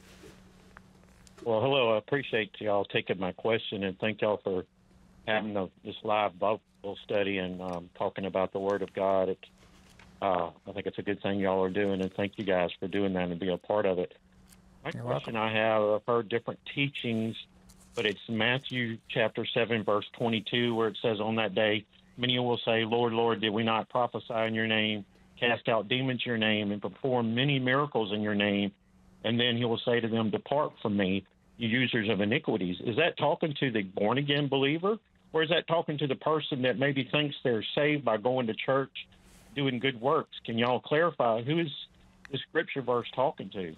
Well, 1.45 1.61
hello. 1.61 1.95
I 1.95 1.99
appreciate 1.99 2.51
y'all 2.59 2.85
taking 2.85 3.20
my 3.20 3.31
question 3.31 3.85
and 3.85 3.97
thank 4.01 4.22
y'all 4.22 4.41
for 4.43 4.64
having 5.29 5.55
the, 5.55 5.70
this 5.85 5.95
live 6.03 6.37
Bible 6.37 6.61
study 7.05 7.39
and 7.39 7.62
um, 7.62 7.91
talking 7.97 8.24
about 8.24 8.53
the 8.53 8.59
Word 8.59 8.83
of 8.83 8.93
God. 8.93 9.29
It, 9.29 9.47
uh, 10.20 10.51
I 10.66 10.72
think 10.72 10.87
it's 10.87 10.99
a 10.99 11.03
good 11.03 11.22
thing 11.22 11.39
y'all 11.39 11.62
are 11.62 11.70
doing, 11.70 12.01
and 12.01 12.12
thank 12.12 12.39
you 12.39 12.45
guys 12.45 12.70
for 12.81 12.89
doing 12.89 13.12
that 13.12 13.29
and 13.29 13.39
being 13.39 13.53
a 13.53 13.59
part 13.59 13.87
of 13.87 14.01
it. 14.01 14.14
My 14.85 14.91
question 14.91 15.37
I 15.37 15.53
have, 15.53 15.83
I've 15.83 16.07
heard 16.07 16.29
different 16.29 16.59
teachings, 16.74 17.37
but 17.95 18.07
it's 18.07 18.20
Matthew 18.28 18.99
chapter 19.09 19.47
7, 19.53 19.84
verse 19.84 20.07
22, 20.18 20.74
where 20.74 20.89
it 20.89 20.99
says, 21.03 21.20
On 21.20 21.36
that 21.36 21.55
day, 21.55 21.84
many 22.16 22.39
will 22.39 22.61
say, 22.64 22.84
Lord, 22.84 23.12
Lord, 23.12 23.41
did 23.41 23.51
we 23.51 23.64
not 23.64 23.89
prophesy 23.89 24.34
in 24.47 24.55
your 24.55 24.66
name, 24.66 25.05
cast 25.39 25.68
out 25.68 25.89
demons 25.89 26.22
in 26.24 26.30
your 26.30 26.39
name, 26.39 26.72
and 26.72 26.80
perform 26.80 27.34
many 27.34 27.59
miracles 27.59 28.12
in 28.12 28.20
your 28.20 28.34
name? 28.34 28.72
And 29.24 29.39
then 29.39 29.57
he 29.57 29.64
will 29.64 29.80
say 29.84 30.01
to 30.01 30.09
them, 30.09 30.30
Depart 30.30 30.72
from 30.80 30.97
me, 30.97 31.24
you 31.57 31.68
users 31.68 32.09
of 32.09 32.20
iniquities. 32.20 32.76
Is 32.84 32.97
that 32.97 33.18
talking 33.18 33.55
to 33.61 33.70
the 33.70 33.82
born 33.82 34.18
again 34.18 34.49
believer? 34.49 34.99
Or 35.32 35.43
is 35.43 35.51
that 35.51 35.66
talking 35.68 35.99
to 35.99 36.07
the 36.07 36.14
person 36.14 36.62
that 36.62 36.78
maybe 36.78 37.07
thinks 37.11 37.36
they're 37.45 37.64
saved 37.74 38.05
by 38.05 38.16
going 38.16 38.47
to 38.47 38.55
church, 38.55 39.07
doing 39.55 39.78
good 39.78 40.01
works? 40.01 40.36
Can 40.47 40.57
y'all 40.57 40.80
clarify 40.80 41.43
who 41.43 41.59
is 41.59 41.68
the 42.30 42.39
scripture 42.49 42.82
verse 42.82 43.09
talking 43.14 43.51
to? 43.51 43.76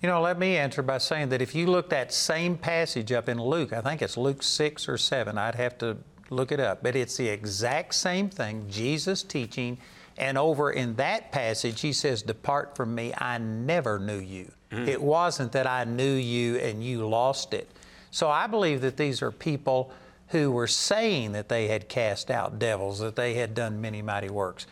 You 0.00 0.08
know, 0.08 0.20
let 0.20 0.38
me 0.38 0.56
answer 0.56 0.82
by 0.82 0.98
saying 0.98 1.30
that 1.30 1.42
if 1.42 1.54
you 1.54 1.66
look 1.66 1.90
that 1.90 2.12
same 2.12 2.56
passage 2.56 3.10
up 3.10 3.28
in 3.28 3.42
Luke, 3.42 3.72
I 3.72 3.80
think 3.80 4.00
it's 4.00 4.16
Luke 4.16 4.42
6 4.42 4.88
or 4.88 4.96
7, 4.96 5.36
I'd 5.36 5.56
have 5.56 5.76
to 5.78 5.96
look 6.30 6.52
it 6.52 6.60
up, 6.60 6.82
but 6.82 6.94
it's 6.94 7.16
the 7.16 7.28
exact 7.28 7.94
same 7.94 8.28
thing, 8.28 8.66
Jesus 8.68 9.22
teaching, 9.24 9.78
and 10.16 10.36
over 10.36 10.70
in 10.70 10.96
that 10.96 11.32
passage, 11.32 11.80
he 11.80 11.92
says, 11.92 12.22
Depart 12.22 12.76
from 12.76 12.94
me, 12.94 13.12
I 13.16 13.38
never 13.38 13.98
knew 13.98 14.18
you. 14.18 14.50
Mm. 14.70 14.86
It 14.86 15.00
wasn't 15.00 15.52
that 15.52 15.66
I 15.66 15.84
knew 15.84 16.14
you 16.14 16.56
and 16.56 16.82
you 16.82 17.08
lost 17.08 17.54
it. 17.54 17.68
So 18.10 18.28
I 18.28 18.46
believe 18.46 18.80
that 18.80 18.96
these 18.96 19.22
are 19.22 19.30
people 19.30 19.92
who 20.28 20.50
were 20.50 20.66
saying 20.66 21.32
that 21.32 21.48
they 21.48 21.68
had 21.68 21.88
cast 21.88 22.30
out 22.30 22.58
devils, 22.58 22.98
that 22.98 23.16
they 23.16 23.34
had 23.34 23.54
done 23.54 23.80
many 23.80 24.02
mighty 24.02 24.28
works. 24.28 24.66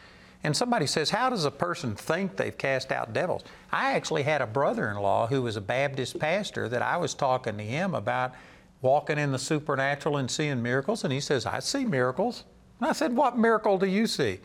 And 0.46 0.56
somebody 0.56 0.86
says, 0.86 1.10
How 1.10 1.28
does 1.28 1.44
a 1.44 1.50
person 1.50 1.96
think 1.96 2.36
they've 2.36 2.56
cast 2.56 2.92
out 2.92 3.12
devils? 3.12 3.42
I 3.72 3.94
actually 3.94 4.22
had 4.22 4.40
a 4.40 4.46
brother 4.46 4.88
in 4.88 4.96
law 4.96 5.26
who 5.26 5.42
was 5.42 5.56
a 5.56 5.60
Baptist 5.60 6.20
pastor 6.20 6.68
that 6.68 6.82
I 6.82 6.98
was 6.98 7.14
talking 7.14 7.58
to 7.58 7.64
him 7.64 7.96
about 7.96 8.32
walking 8.80 9.18
in 9.18 9.32
the 9.32 9.40
supernatural 9.40 10.18
and 10.18 10.30
seeing 10.30 10.62
miracles. 10.62 11.02
And 11.02 11.12
he 11.12 11.18
says, 11.18 11.46
I 11.46 11.58
see 11.58 11.84
miracles. 11.84 12.44
And 12.78 12.88
I 12.88 12.92
said, 12.92 13.16
What 13.16 13.36
miracle 13.36 13.76
do 13.76 13.86
you 13.86 14.06
see? 14.06 14.38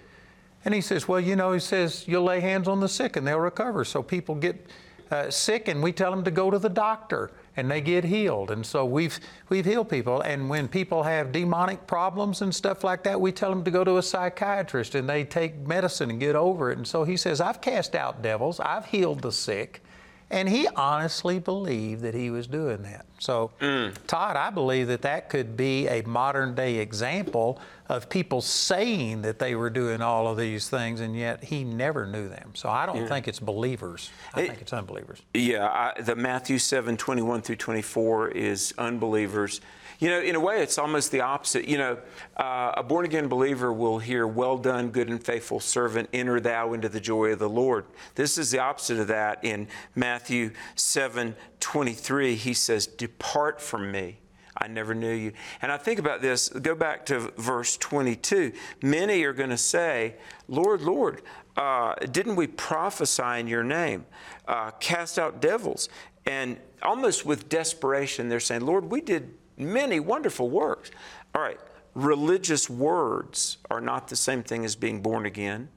And 0.65 0.73
he 0.73 0.81
says, 0.81 1.07
Well, 1.07 1.19
you 1.19 1.35
know, 1.35 1.53
he 1.53 1.59
says, 1.59 2.07
you'll 2.07 2.23
lay 2.23 2.39
hands 2.39 2.67
on 2.67 2.79
the 2.79 2.89
sick 2.89 3.15
and 3.15 3.27
they'll 3.27 3.39
recover. 3.39 3.85
So 3.85 4.01
people 4.01 4.33
get 4.33 4.65
uh, 5.11 5.29
sick 5.29 5.67
and 5.67 5.83
we 5.83 5.91
tell 5.91 6.09
them 6.09 6.23
to 6.23 6.31
go 6.31 6.49
to 6.49 6.57
the 6.57 6.67
doctor 6.67 7.29
and 7.57 7.69
they 7.69 7.81
get 7.81 8.03
healed. 8.03 8.51
And 8.51 8.65
so 8.65 8.85
we've, 8.85 9.19
we've 9.49 9.65
healed 9.65 9.89
people. 9.89 10.21
And 10.21 10.49
when 10.49 10.67
people 10.67 11.03
have 11.03 11.31
demonic 11.31 11.85
problems 11.87 12.41
and 12.41 12.53
stuff 12.53 12.83
like 12.83 13.03
that, 13.03 13.19
we 13.19 13.31
tell 13.31 13.49
them 13.49 13.63
to 13.63 13.71
go 13.71 13.83
to 13.83 13.97
a 13.97 14.03
psychiatrist 14.03 14.95
and 14.95 15.09
they 15.09 15.23
take 15.23 15.57
medicine 15.67 16.09
and 16.09 16.19
get 16.19 16.35
over 16.35 16.71
it. 16.71 16.77
And 16.77 16.87
so 16.87 17.03
he 17.03 17.17
says, 17.17 17.41
I've 17.41 17.61
cast 17.61 17.95
out 17.95 18.21
devils, 18.21 18.59
I've 18.59 18.85
healed 18.85 19.21
the 19.21 19.31
sick. 19.31 19.83
And 20.31 20.47
he 20.47 20.65
honestly 20.77 21.39
believed 21.39 22.01
that 22.03 22.13
he 22.13 22.29
was 22.31 22.47
doing 22.47 22.83
that. 22.83 23.05
So, 23.19 23.51
mm. 23.59 23.93
Todd, 24.07 24.37
I 24.37 24.49
believe 24.49 24.87
that 24.87 25.01
that 25.01 25.27
could 25.29 25.57
be 25.57 25.87
a 25.89 26.01
modern 26.03 26.55
day 26.55 26.77
example 26.77 27.59
of 27.89 28.09
people 28.09 28.39
saying 28.41 29.23
that 29.23 29.39
they 29.39 29.55
were 29.55 29.69
doing 29.69 30.01
all 30.01 30.29
of 30.29 30.37
these 30.37 30.69
things, 30.69 31.01
and 31.01 31.15
yet 31.17 31.43
he 31.43 31.65
never 31.65 32.07
knew 32.07 32.29
them. 32.29 32.51
So, 32.55 32.69
I 32.69 32.85
don't 32.85 32.95
Yeah. 33.01 33.07
think 33.09 33.27
it's 33.27 33.41
believers. 33.41 34.09
I 34.33 34.41
It- 34.43 34.47
think 34.47 34.61
it's 34.61 34.71
unbelievers. 34.73 35.21
Yeah, 35.33 35.67
I, 35.67 36.01
the 36.01 36.15
Matthew 36.15 36.57
7, 36.59 36.95
21 36.95 37.41
through 37.41 37.57
24 37.57 38.29
is 38.29 38.73
unbelievers. 38.77 39.59
You 40.01 40.09
know, 40.09 40.19
in 40.19 40.33
a 40.33 40.39
way, 40.39 40.63
it's 40.63 40.79
almost 40.79 41.11
the 41.11 41.21
opposite. 41.21 41.67
You 41.67 41.77
know, 41.77 41.97
uh, 42.35 42.73
a 42.75 42.81
born 42.81 43.05
again 43.05 43.27
believer 43.27 43.71
will 43.71 43.99
hear, 43.99 44.25
Well 44.25 44.57
done, 44.57 44.89
good 44.89 45.09
and 45.09 45.23
faithful 45.23 45.59
servant, 45.59 46.09
enter 46.11 46.39
thou 46.39 46.73
into 46.73 46.89
the 46.89 46.99
joy 46.99 47.33
of 47.33 47.39
the 47.39 47.47
Lord. 47.47 47.85
This 48.15 48.39
is 48.39 48.49
the 48.49 48.57
opposite 48.57 48.97
of 48.97 49.07
that. 49.09 49.45
In 49.45 49.67
Matthew 49.93 50.53
7, 50.73 51.35
23, 51.59 52.33
he 52.33 52.55
says, 52.55 52.87
Depart 52.87 53.61
from 53.61 53.91
me. 53.91 54.17
I 54.57 54.67
never 54.67 54.95
knew 54.95 55.13
you. 55.13 55.33
And 55.61 55.71
I 55.71 55.77
think 55.77 55.99
about 55.99 56.21
this, 56.21 56.49
go 56.49 56.73
back 56.73 57.05
to 57.05 57.19
verse 57.37 57.77
22. 57.77 58.53
Many 58.81 59.23
are 59.23 59.33
going 59.33 59.51
to 59.51 59.57
say, 59.57 60.15
Lord, 60.47 60.81
Lord, 60.81 61.21
uh, 61.55 61.93
didn't 62.11 62.37
we 62.37 62.47
prophesy 62.47 63.39
in 63.39 63.45
your 63.45 63.63
name, 63.63 64.05
uh, 64.47 64.71
cast 64.79 65.19
out 65.19 65.41
devils? 65.41 65.89
And 66.25 66.57
almost 66.81 67.23
with 67.23 67.49
desperation, 67.49 68.29
they're 68.29 68.39
saying, 68.39 68.61
Lord, 68.61 68.85
we 68.85 69.01
did 69.01 69.35
many 69.61 69.99
wonderful 69.99 70.49
works. 70.49 70.91
All 71.35 71.41
right, 71.41 71.59
religious 71.95 72.69
words 72.69 73.57
are 73.69 73.81
not 73.81 74.07
the 74.07 74.15
same 74.15 74.43
thing 74.43 74.65
as 74.65 74.75
being 74.75 75.01
born 75.01 75.25
again. 75.25 75.69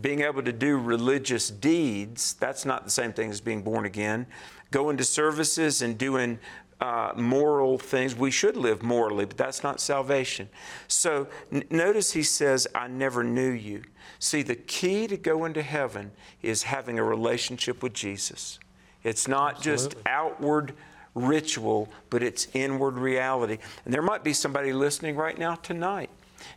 being 0.00 0.20
able 0.22 0.42
to 0.42 0.52
do 0.52 0.78
religious 0.78 1.50
deeds, 1.50 2.34
that's 2.34 2.64
not 2.64 2.84
the 2.84 2.90
same 2.90 3.12
thing 3.12 3.30
as 3.30 3.40
being 3.40 3.62
born 3.62 3.84
again. 3.84 4.26
Going 4.70 4.96
to 4.96 5.04
services 5.04 5.82
and 5.82 5.98
doing 5.98 6.38
uh, 6.80 7.12
moral 7.16 7.76
things. 7.76 8.14
We 8.16 8.30
should 8.30 8.56
live 8.56 8.82
morally, 8.82 9.26
but 9.26 9.36
that's 9.36 9.62
not 9.62 9.80
salvation. 9.80 10.48
So 10.88 11.28
n- 11.52 11.64
notice 11.70 12.12
he 12.12 12.22
says, 12.22 12.66
I 12.74 12.88
never 12.88 13.22
knew 13.22 13.50
you. 13.50 13.82
See, 14.18 14.42
the 14.42 14.54
key 14.54 15.06
to 15.08 15.16
going 15.18 15.52
to 15.54 15.62
heaven 15.62 16.12
is 16.40 16.62
having 16.62 16.98
a 16.98 17.04
relationship 17.04 17.82
with 17.82 17.92
Jesus. 17.92 18.58
It's 19.02 19.28
not 19.28 19.56
Absolutely. 19.56 19.86
just 19.86 19.96
outward 20.06 20.72
ritual, 21.14 21.88
but 22.08 22.22
it's 22.22 22.48
inward 22.54 22.94
reality. 22.94 23.58
And 23.84 23.92
there 23.92 24.02
might 24.02 24.24
be 24.24 24.32
somebody 24.32 24.72
listening 24.72 25.16
right 25.16 25.38
now 25.38 25.56
tonight. 25.56 26.10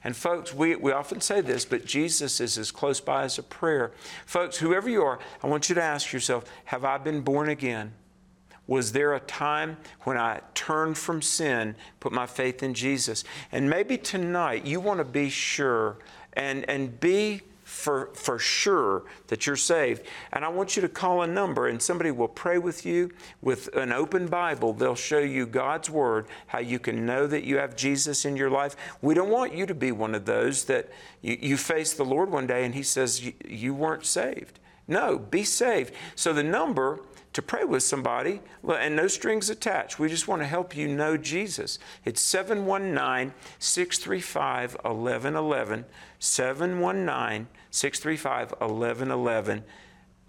And 0.04 0.16
folks, 0.16 0.54
we, 0.54 0.76
we 0.76 0.92
often 0.92 1.22
say 1.22 1.42
this, 1.42 1.66
but 1.66 1.86
Jesus 1.86 2.40
is 2.40 2.58
as 2.58 2.72
close 2.72 3.02
by 3.02 3.24
as 3.24 3.38
a 3.38 3.44
prayer. 3.44 3.92
Folks, 4.26 4.58
whoever 4.58 4.90
you 4.90 5.04
are, 5.04 5.20
I 5.44 5.48
want 5.48 5.70
you 5.70 5.76
to 5.76 5.84
ask 5.84 6.14
yourself 6.14 6.46
Have 6.66 6.86
I 6.86 6.98
been 6.98 7.22
born 7.22 7.50
again? 7.50 7.94
Was 8.66 8.94
there 8.94 9.14
a 9.14 9.20
time 9.20 9.78
when 10.02 10.18
I 10.18 10.40
turned 10.54 10.98
from 10.98 11.22
sin, 11.22 11.76
put 12.00 12.14
my 12.14 12.26
faith 12.26 12.64
in 12.64 12.74
Jesus? 12.74 13.26
And 13.52 13.70
maybe 13.70 13.98
tonight 13.98 14.66
you 14.66 14.80
want 14.80 15.00
to 15.00 15.06
be 15.06 15.30
sure 15.30 15.98
and, 16.34 16.68
and 16.70 16.98
be 17.00 17.42
for, 17.64 18.10
for 18.14 18.38
sure 18.38 19.04
that 19.28 19.48
you're 19.48 19.56
saved. 19.56 20.04
And 20.32 20.44
I 20.44 20.50
want 20.50 20.76
you 20.76 20.82
to 20.82 20.90
call 20.90 21.22
a 21.22 21.28
number, 21.28 21.68
and 21.68 21.82
somebody 21.82 22.12
will 22.12 22.28
pray 22.28 22.58
with 22.58 22.86
you 22.86 23.12
with 23.42 23.74
an 23.76 23.92
open 23.92 24.28
Bible. 24.28 24.74
They'll 24.74 24.96
show 24.96 25.20
you 25.20 25.46
God's 25.46 25.90
Word, 25.90 26.28
how 26.48 26.60
you 26.60 26.80
can 26.80 27.06
know 27.06 27.28
that 27.28 27.44
you 27.44 27.58
have 27.58 27.76
Jesus 27.76 28.26
in 28.26 28.36
your 28.36 28.50
life. 28.50 28.76
We 29.02 29.14
don't 29.14 29.30
want 29.30 29.54
you 29.54 29.66
to 29.66 29.76
be 29.76 29.92
one 29.92 30.16
of 30.16 30.26
those 30.26 30.66
that 30.66 30.90
you, 31.22 31.38
you 31.40 31.58
face 31.58 31.94
the 31.94 32.06
Lord 32.06 32.30
one 32.30 32.48
day 32.48 32.66
and 32.66 32.76
He 32.76 32.84
says 32.84 33.26
you, 33.26 33.34
you 33.48 33.74
weren't 33.74 34.06
saved. 34.06 34.60
No, 34.88 35.18
be 35.18 35.44
saved. 35.44 35.94
So 36.16 36.34
the 36.34 36.44
number 36.44 37.00
to 37.34 37.42
pray 37.42 37.64
with 37.64 37.84
somebody 37.84 38.42
and 38.68 38.96
no 38.96 39.08
strings 39.08 39.50
attached. 39.50 40.00
We 40.00 40.08
just 40.08 40.28
want 40.28 40.42
to 40.42 40.46
help 40.46 40.76
you 40.76 40.88
know 40.88 41.18
Jesus. 41.18 41.80
It's 42.06 42.22
719 42.22 43.34
635 43.60 44.74
1111. 44.84 45.86
719 46.20 47.48
635 47.72 48.52
1111. 48.52 49.64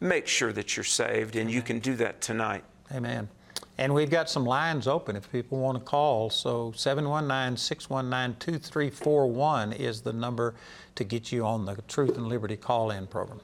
Make 0.00 0.26
sure 0.26 0.52
that 0.52 0.76
you're 0.76 0.84
saved, 0.84 1.36
and 1.36 1.50
you 1.50 1.62
can 1.62 1.78
do 1.78 1.94
that 1.96 2.20
tonight. 2.20 2.64
Amen. 2.92 3.28
And 3.76 3.92
we've 3.92 4.11
got 4.11 4.30
some 4.30 4.44
lines 4.44 4.86
open 4.86 5.16
if 5.16 5.30
people 5.32 5.59
want 5.59 5.78
to 5.78 5.84
call. 5.84 6.30
So 6.30 6.72
719 6.76 7.57
619 7.57 8.36
2341 8.38 9.72
is 9.72 10.00
the 10.00 10.12
number 10.12 10.55
to 10.94 11.05
get 11.05 11.32
you 11.32 11.44
on 11.44 11.64
the 11.64 11.76
Truth 11.88 12.16
and 12.16 12.28
Liberty 12.28 12.57
call 12.57 12.90
in 12.92 13.07
program. 13.07 13.40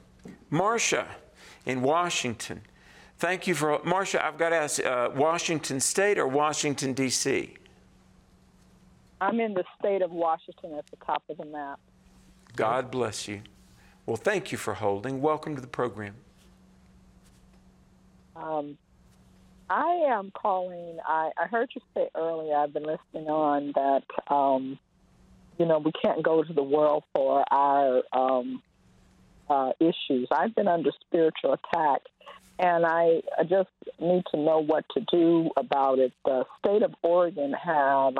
Marcia 0.49 1.07
in 1.65 1.81
Washington. 1.81 2.61
Thank 3.21 3.45
you 3.45 3.53
for, 3.53 3.79
Marcia, 3.83 4.25
I've 4.25 4.39
got 4.39 4.49
to 4.49 4.55
ask, 4.55 4.83
uh, 4.83 5.11
Washington 5.13 5.79
State 5.79 6.17
or 6.17 6.25
Washington, 6.25 6.93
D.C.? 6.93 7.53
I'm 9.21 9.39
in 9.39 9.53
the 9.53 9.63
state 9.77 10.01
of 10.01 10.09
Washington 10.09 10.73
at 10.73 10.87
the 10.89 10.97
top 11.05 11.21
of 11.29 11.37
the 11.37 11.45
map. 11.45 11.79
God 12.55 12.89
bless 12.89 13.27
you. 13.27 13.43
Well, 14.07 14.17
thank 14.17 14.51
you 14.51 14.57
for 14.57 14.73
holding. 14.73 15.21
Welcome 15.21 15.53
to 15.53 15.61
the 15.61 15.67
program. 15.67 16.15
Um, 18.35 18.75
I 19.69 20.07
am 20.09 20.31
calling. 20.31 20.97
I, 21.05 21.29
I, 21.37 21.45
heard 21.45 21.69
you 21.75 21.81
say 21.93 22.09
earlier, 22.15 22.55
I've 22.55 22.73
been 22.73 22.85
listening 22.85 23.27
on 23.27 23.71
that, 23.75 24.33
um, 24.33 24.79
you 25.59 25.67
know, 25.67 25.77
we 25.77 25.91
can't 25.91 26.23
go 26.23 26.43
to 26.43 26.53
the 26.53 26.63
world 26.63 27.03
for 27.13 27.45
our 27.51 28.01
um, 28.13 28.63
uh, 29.47 29.73
issues. 29.79 30.27
I've 30.31 30.55
been 30.55 30.67
under 30.67 30.89
spiritual 31.05 31.53
attack 31.53 32.01
and 32.61 32.85
I 32.85 33.21
just 33.49 33.69
need 33.99 34.23
to 34.31 34.37
know 34.37 34.59
what 34.59 34.85
to 34.93 35.03
do 35.11 35.49
about 35.57 35.97
it. 35.97 36.13
The 36.23 36.45
state 36.59 36.83
of 36.83 36.93
Oregon 37.01 37.53
have 37.53 38.13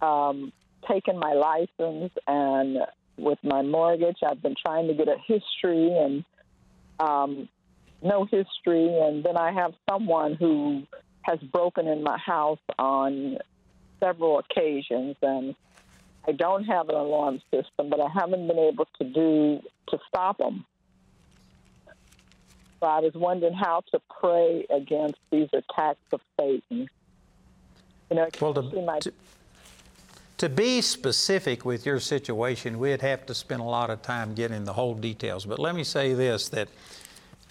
um, 0.00 0.52
taken 0.90 1.18
my 1.18 1.34
license, 1.34 2.12
and 2.26 2.78
with 3.18 3.38
my 3.42 3.60
mortgage, 3.60 4.16
I've 4.26 4.42
been 4.42 4.54
trying 4.60 4.88
to 4.88 4.94
get 4.94 5.08
a 5.08 5.16
history 5.26 5.92
and 5.92 6.24
um, 6.98 7.48
no 8.02 8.24
history, 8.24 8.98
and 9.00 9.22
then 9.22 9.36
I 9.36 9.52
have 9.52 9.74
someone 9.88 10.34
who 10.34 10.84
has 11.22 11.38
broken 11.40 11.86
in 11.86 12.02
my 12.02 12.16
house 12.16 12.58
on 12.78 13.36
several 14.00 14.38
occasions, 14.38 15.16
and 15.20 15.54
I 16.26 16.32
don't 16.32 16.64
have 16.64 16.88
an 16.88 16.94
alarm 16.94 17.42
system, 17.50 17.90
but 17.90 18.00
I 18.00 18.08
haven't 18.14 18.48
been 18.48 18.58
able 18.58 18.86
to 18.98 19.04
do 19.04 19.60
to 19.90 19.98
stop 20.08 20.38
them. 20.38 20.64
So 22.80 22.86
I 22.86 23.00
was 23.00 23.14
wondering 23.14 23.54
how 23.54 23.82
to 23.90 24.00
pray 24.20 24.64
against 24.70 25.18
these 25.30 25.48
attacks 25.52 25.98
of 26.12 26.20
Satan. 26.38 26.88
You 28.10 28.16
know, 28.16 28.28
well, 28.40 28.54
to, 28.54 28.62
my... 28.82 29.00
to, 29.00 29.12
to 30.38 30.48
be 30.48 30.80
specific 30.80 31.64
with 31.64 31.84
your 31.84 31.98
situation, 31.98 32.78
we'd 32.78 33.02
have 33.02 33.26
to 33.26 33.34
spend 33.34 33.60
a 33.60 33.64
lot 33.64 33.90
of 33.90 34.02
time 34.02 34.34
getting 34.34 34.64
the 34.64 34.72
whole 34.72 34.94
details. 34.94 35.44
But 35.44 35.58
let 35.58 35.74
me 35.74 35.84
say 35.84 36.14
this 36.14 36.48
that 36.50 36.68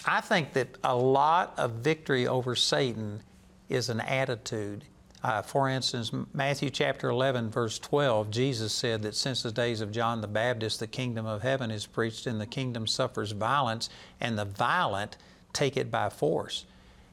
I 0.05 0.21
think 0.21 0.53
that 0.53 0.69
a 0.84 0.95
lot 0.95 1.53
of 1.57 1.71
victory 1.71 2.28
over 2.28 2.55
Satan 2.55 3.21
is 3.67 3.89
an 3.89 3.99
attitude. 3.99 4.86
Uh, 5.24 5.41
for 5.41 5.68
instance, 5.68 6.11
Matthew 6.34 6.70
chapter 6.70 7.09
11, 7.09 7.49
verse 7.49 7.80
12, 7.80 8.30
Jesus 8.30 8.72
said 8.72 9.01
that 9.01 9.15
since 9.15 9.41
the 9.41 9.51
days 9.51 9.82
of 9.82 9.91
John 9.91 10.22
the 10.22 10.28
Baptist, 10.28 10.80
the 10.80 10.88
kingdom 10.88 11.26
of 11.26 11.41
heaven 11.41 11.72
is 11.72 11.86
preached, 11.86 12.28
and 12.28 12.39
the 12.39 12.45
kingdom 12.45 12.86
suffers 12.86 13.32
violence, 13.32 13.89
and 14.22 14.38
the 14.38 14.45
violent 14.45 15.18
take 15.53 15.76
it 15.76 15.89
by 15.89 16.09
force. 16.09 16.65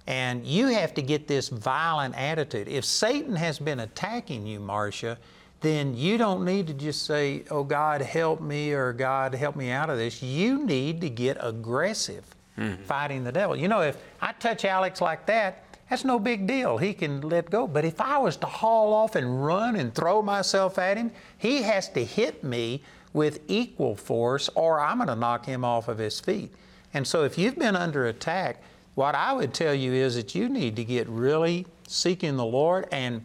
And 0.06 0.44
you 0.44 0.66
have 0.68 0.92
to 0.94 1.02
get 1.02 1.28
this 1.28 1.48
violent 1.48 2.14
attitude. 2.14 2.68
If 2.68 2.84
Satan 2.84 3.36
has 3.36 3.58
been 3.58 3.80
attacking 3.80 4.46
you, 4.46 4.60
Marcia, 4.60 5.16
then 5.62 5.96
you 5.96 6.18
don't 6.18 6.44
need 6.44 6.66
to 6.66 6.74
just 6.74 7.06
say, 7.06 7.44
Oh, 7.50 7.64
God, 7.64 8.02
help 8.02 8.42
me, 8.42 8.74
or 8.74 8.92
God, 8.92 9.34
help 9.34 9.56
me 9.56 9.70
out 9.70 9.88
of 9.88 9.96
this. 9.96 10.22
You 10.22 10.62
need 10.62 11.00
to 11.00 11.08
get 11.08 11.38
aggressive 11.40 12.24
mm-hmm. 12.58 12.82
fighting 12.82 13.24
the 13.24 13.32
devil. 13.32 13.56
You 13.56 13.68
know, 13.68 13.80
if 13.80 13.96
I 14.20 14.32
touch 14.32 14.66
Alex 14.66 15.00
like 15.00 15.24
that, 15.26 15.63
that's 15.88 16.04
no 16.04 16.18
big 16.18 16.46
deal. 16.46 16.78
He 16.78 16.94
can 16.94 17.20
let 17.20 17.50
go. 17.50 17.66
But 17.66 17.84
if 17.84 18.00
I 18.00 18.18
was 18.18 18.36
to 18.38 18.46
haul 18.46 18.92
off 18.92 19.16
and 19.16 19.44
run 19.44 19.76
and 19.76 19.94
throw 19.94 20.22
myself 20.22 20.78
at 20.78 20.96
him, 20.96 21.10
he 21.36 21.62
has 21.62 21.88
to 21.90 22.04
hit 22.04 22.42
me 22.42 22.82
with 23.12 23.40
equal 23.48 23.94
force 23.94 24.48
or 24.54 24.80
I'm 24.80 24.98
going 24.98 25.08
to 25.08 25.14
knock 25.14 25.46
him 25.46 25.64
off 25.64 25.88
of 25.88 25.98
his 25.98 26.20
feet. 26.20 26.52
And 26.94 27.06
so 27.06 27.24
if 27.24 27.36
you've 27.36 27.56
been 27.56 27.76
under 27.76 28.06
attack, 28.06 28.62
what 28.94 29.14
I 29.14 29.32
would 29.32 29.52
tell 29.52 29.74
you 29.74 29.92
is 29.92 30.14
that 30.14 30.34
you 30.34 30.48
need 30.48 30.76
to 30.76 30.84
get 30.84 31.08
really 31.08 31.66
seeking 31.86 32.36
the 32.36 32.44
Lord 32.44 32.86
and 32.92 33.24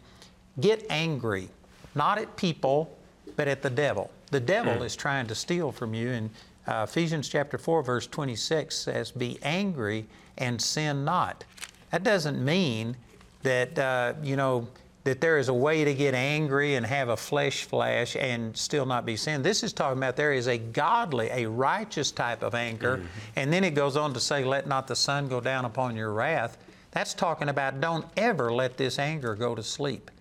get 0.59 0.85
angry, 0.89 1.49
not 1.95 2.17
at 2.17 2.35
people, 2.35 2.97
but 3.35 3.47
at 3.47 3.61
the 3.61 3.69
devil. 3.69 4.11
The 4.31 4.39
devil 4.39 4.73
mm. 4.73 4.85
is 4.85 4.95
trying 4.95 5.27
to 5.27 5.35
steal 5.35 5.71
from 5.71 5.93
you. 5.93 6.09
And 6.09 6.29
uh, 6.67 6.85
Ephesians 6.89 7.29
chapter 7.29 7.57
4, 7.57 7.83
verse 7.83 8.07
26 8.07 8.75
says, 8.75 9.11
Be 9.11 9.39
angry 9.43 10.05
and 10.37 10.61
sin 10.61 11.05
not. 11.05 11.43
That 11.91 12.03
doesn't 12.03 12.43
mean 12.43 12.95
that, 13.43 13.77
uh, 13.79 14.13
you 14.21 14.35
know, 14.35 14.67
that 15.05 15.21
there 15.21 15.37
is 15.37 15.47
a 15.47 15.53
way 15.53 15.83
to 15.83 15.93
get 15.93 16.13
angry 16.13 16.75
and 16.75 16.85
have 16.85 17.09
a 17.09 17.17
flesh 17.17 17.63
flash 17.63 18.15
and 18.15 18.55
still 18.55 18.85
not 18.85 19.05
be 19.05 19.15
sin. 19.15 19.41
This 19.41 19.63
is 19.63 19.73
talking 19.73 19.97
about 19.97 20.15
there 20.15 20.33
is 20.33 20.47
a 20.47 20.57
godly, 20.57 21.29
a 21.31 21.45
righteous 21.47 22.11
type 22.11 22.43
of 22.43 22.53
anger. 22.53 22.97
Mm-hmm. 22.97 23.07
And 23.37 23.53
then 23.53 23.63
it 23.63 23.71
goes 23.71 23.95
on 23.95 24.13
to 24.13 24.19
say, 24.19 24.43
Let 24.43 24.67
not 24.67 24.87
the 24.87 24.95
sun 24.95 25.27
go 25.27 25.39
down 25.39 25.65
upon 25.65 25.95
your 25.95 26.13
wrath. 26.13 26.57
That's 26.91 27.13
talking 27.13 27.49
about 27.49 27.79
don't 27.79 28.05
ever 28.17 28.51
let 28.51 28.77
this 28.77 28.99
anger 28.99 29.35
go 29.35 29.55
to 29.55 29.63
sleep. 29.63 30.11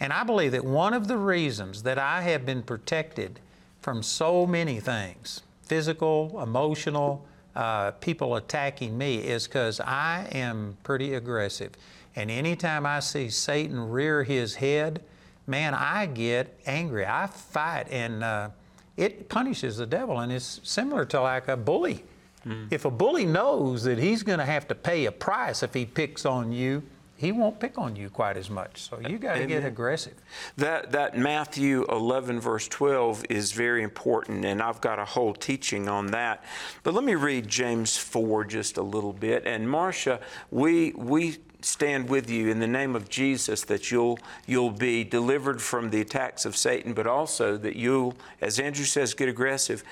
And 0.00 0.12
I 0.12 0.24
believe 0.24 0.52
that 0.52 0.64
one 0.64 0.94
of 0.94 1.08
the 1.08 1.16
reasons 1.16 1.82
that 1.82 1.98
I 1.98 2.22
have 2.22 2.46
been 2.46 2.62
protected 2.62 3.40
from 3.80 4.02
so 4.02 4.46
many 4.46 4.80
things 4.80 5.42
physical, 5.62 6.42
emotional, 6.42 7.24
uh, 7.60 7.90
people 7.90 8.36
attacking 8.36 8.96
me 8.96 9.18
is 9.18 9.46
because 9.46 9.80
I 9.80 10.26
am 10.32 10.78
pretty 10.82 11.12
aggressive. 11.12 11.72
And 12.16 12.30
anytime 12.30 12.86
I 12.86 13.00
see 13.00 13.28
Satan 13.28 13.90
rear 13.90 14.24
his 14.24 14.54
head, 14.54 15.02
man, 15.46 15.74
I 15.74 16.06
get 16.06 16.58
angry. 16.64 17.04
I 17.04 17.26
fight, 17.26 17.86
and 17.90 18.24
uh, 18.24 18.48
it 18.96 19.28
punishes 19.28 19.76
the 19.76 19.84
devil. 19.84 20.20
And 20.20 20.32
it's 20.32 20.60
similar 20.64 21.04
to 21.04 21.20
like 21.20 21.48
a 21.48 21.56
bully. 21.56 22.02
Mm. 22.46 22.72
If 22.72 22.86
a 22.86 22.90
bully 22.90 23.26
knows 23.26 23.84
that 23.84 23.98
he's 23.98 24.22
going 24.22 24.38
to 24.38 24.46
have 24.46 24.66
to 24.68 24.74
pay 24.74 25.04
a 25.04 25.12
price 25.12 25.62
if 25.62 25.74
he 25.74 25.84
picks 25.84 26.24
on 26.24 26.52
you, 26.52 26.82
he 27.20 27.32
won't 27.32 27.60
pick 27.60 27.76
on 27.76 27.96
you 27.96 28.08
quite 28.08 28.38
as 28.38 28.48
much. 28.48 28.80
So 28.80 28.98
you 28.98 29.18
got 29.18 29.34
to 29.34 29.46
get 29.46 29.62
aggressive. 29.62 30.14
That 30.56 30.92
that 30.92 31.18
Matthew 31.18 31.84
11 31.90 32.40
verse 32.40 32.66
12 32.66 33.26
is 33.28 33.52
very 33.52 33.82
important, 33.82 34.46
and 34.46 34.62
I've 34.62 34.80
got 34.80 34.98
a 34.98 35.04
whole 35.04 35.34
teaching 35.34 35.86
on 35.86 36.06
that. 36.12 36.42
But 36.82 36.94
let 36.94 37.04
me 37.04 37.16
read 37.16 37.46
James 37.46 37.98
4 37.98 38.44
just 38.44 38.78
a 38.78 38.82
little 38.82 39.12
bit. 39.12 39.44
And 39.44 39.68
Marcia, 39.68 40.20
we 40.50 40.92
we 40.92 41.36
stand 41.60 42.08
with 42.08 42.30
you 42.30 42.48
in 42.48 42.58
the 42.58 42.66
name 42.66 42.96
of 42.96 43.10
Jesus 43.10 43.64
that 43.64 43.90
you'll 43.90 44.18
you'll 44.46 44.70
be 44.70 45.04
delivered 45.04 45.60
from 45.60 45.90
the 45.90 46.00
attacks 46.00 46.46
of 46.46 46.56
Satan, 46.56 46.94
but 46.94 47.06
also 47.06 47.58
that 47.58 47.76
you'll, 47.76 48.14
as 48.40 48.58
Andrew 48.58 48.86
says, 48.86 49.12
get 49.12 49.28
aggressive. 49.28 49.84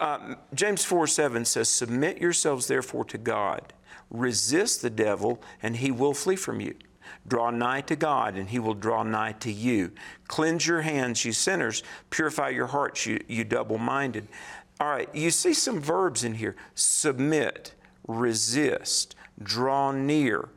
Um, 0.00 0.36
James 0.52 0.84
4 0.84 1.06
7 1.06 1.44
says, 1.44 1.68
Submit 1.68 2.18
yourselves 2.18 2.66
therefore 2.66 3.04
to 3.04 3.18
God, 3.18 3.72
resist 4.12 4.82
the 4.82 4.90
devil, 4.90 5.42
and 5.62 5.76
he 5.76 5.90
will 5.90 6.14
flee 6.14 6.36
from 6.36 6.60
you. 6.60 6.74
Draw 7.26 7.50
nigh 7.50 7.80
to 7.82 7.96
God, 7.96 8.36
and 8.36 8.48
he 8.48 8.58
will 8.58 8.74
draw 8.74 9.02
nigh 9.02 9.32
to 9.32 9.50
you. 9.50 9.92
Cleanse 10.28 10.66
your 10.66 10.82
hands, 10.82 11.24
you 11.24 11.32
sinners. 11.32 11.82
Purify 12.10 12.50
your 12.50 12.68
hearts, 12.68 13.06
you, 13.06 13.20
you 13.26 13.44
double 13.44 13.78
minded. 13.78 14.28
All 14.80 14.90
right, 14.90 15.08
you 15.14 15.30
see 15.30 15.54
some 15.54 15.80
verbs 15.80 16.24
in 16.24 16.34
here 16.34 16.56
submit, 16.74 17.74
resist, 18.06 19.14
draw 19.42 19.92
near 19.92 20.48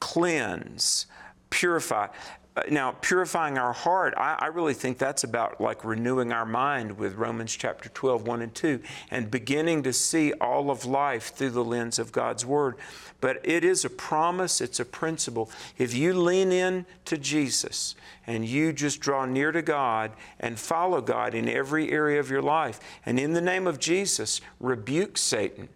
cleanse, 0.00 1.06
purify. 1.50 2.08
Uh, 2.56 2.62
now, 2.70 2.92
purifying 3.02 3.58
our 3.58 3.74
heart, 3.74 4.14
I, 4.16 4.36
I, 4.38 4.46
really 4.46 4.72
think 4.72 4.96
that's 4.96 5.24
about 5.24 5.60
like 5.60 5.84
renewing 5.84 6.32
our 6.32 6.46
mind 6.46 6.96
with 6.96 7.16
Romans 7.16 7.54
chapter 7.54 7.90
12, 7.90 8.26
1 8.26 8.40
and 8.40 8.54
2, 8.54 8.80
and 9.10 9.30
beginning 9.30 9.82
to 9.82 9.92
see 9.92 10.32
all 10.34 10.70
of 10.70 10.86
life 10.86 11.34
through 11.34 11.50
the 11.50 11.64
lens 11.64 11.98
of 11.98 12.12
God's 12.12 12.46
Word. 12.46 12.76
But 13.20 13.40
it 13.44 13.62
is 13.62 13.84
a 13.84 13.90
promise, 13.90 14.62
it's 14.62 14.80
a 14.80 14.86
principle. 14.86 15.50
If 15.76 15.92
you 15.94 16.14
lean 16.14 16.50
in 16.50 16.86
to 17.04 17.18
Jesus 17.18 17.94
and 18.26 18.46
you 18.46 18.72
just 18.72 19.00
draw 19.00 19.26
near 19.26 19.52
to 19.52 19.60
God 19.60 20.12
and 20.40 20.58
follow 20.58 21.02
God 21.02 21.34
in 21.34 21.50
every 21.50 21.90
area 21.90 22.20
of 22.20 22.30
your 22.30 22.42
life, 22.42 22.80
and 23.04 23.20
in 23.20 23.34
the 23.34 23.42
name 23.42 23.66
of 23.66 23.78
Jesus, 23.78 24.40
rebuke 24.60 25.18
Satan 25.18 25.68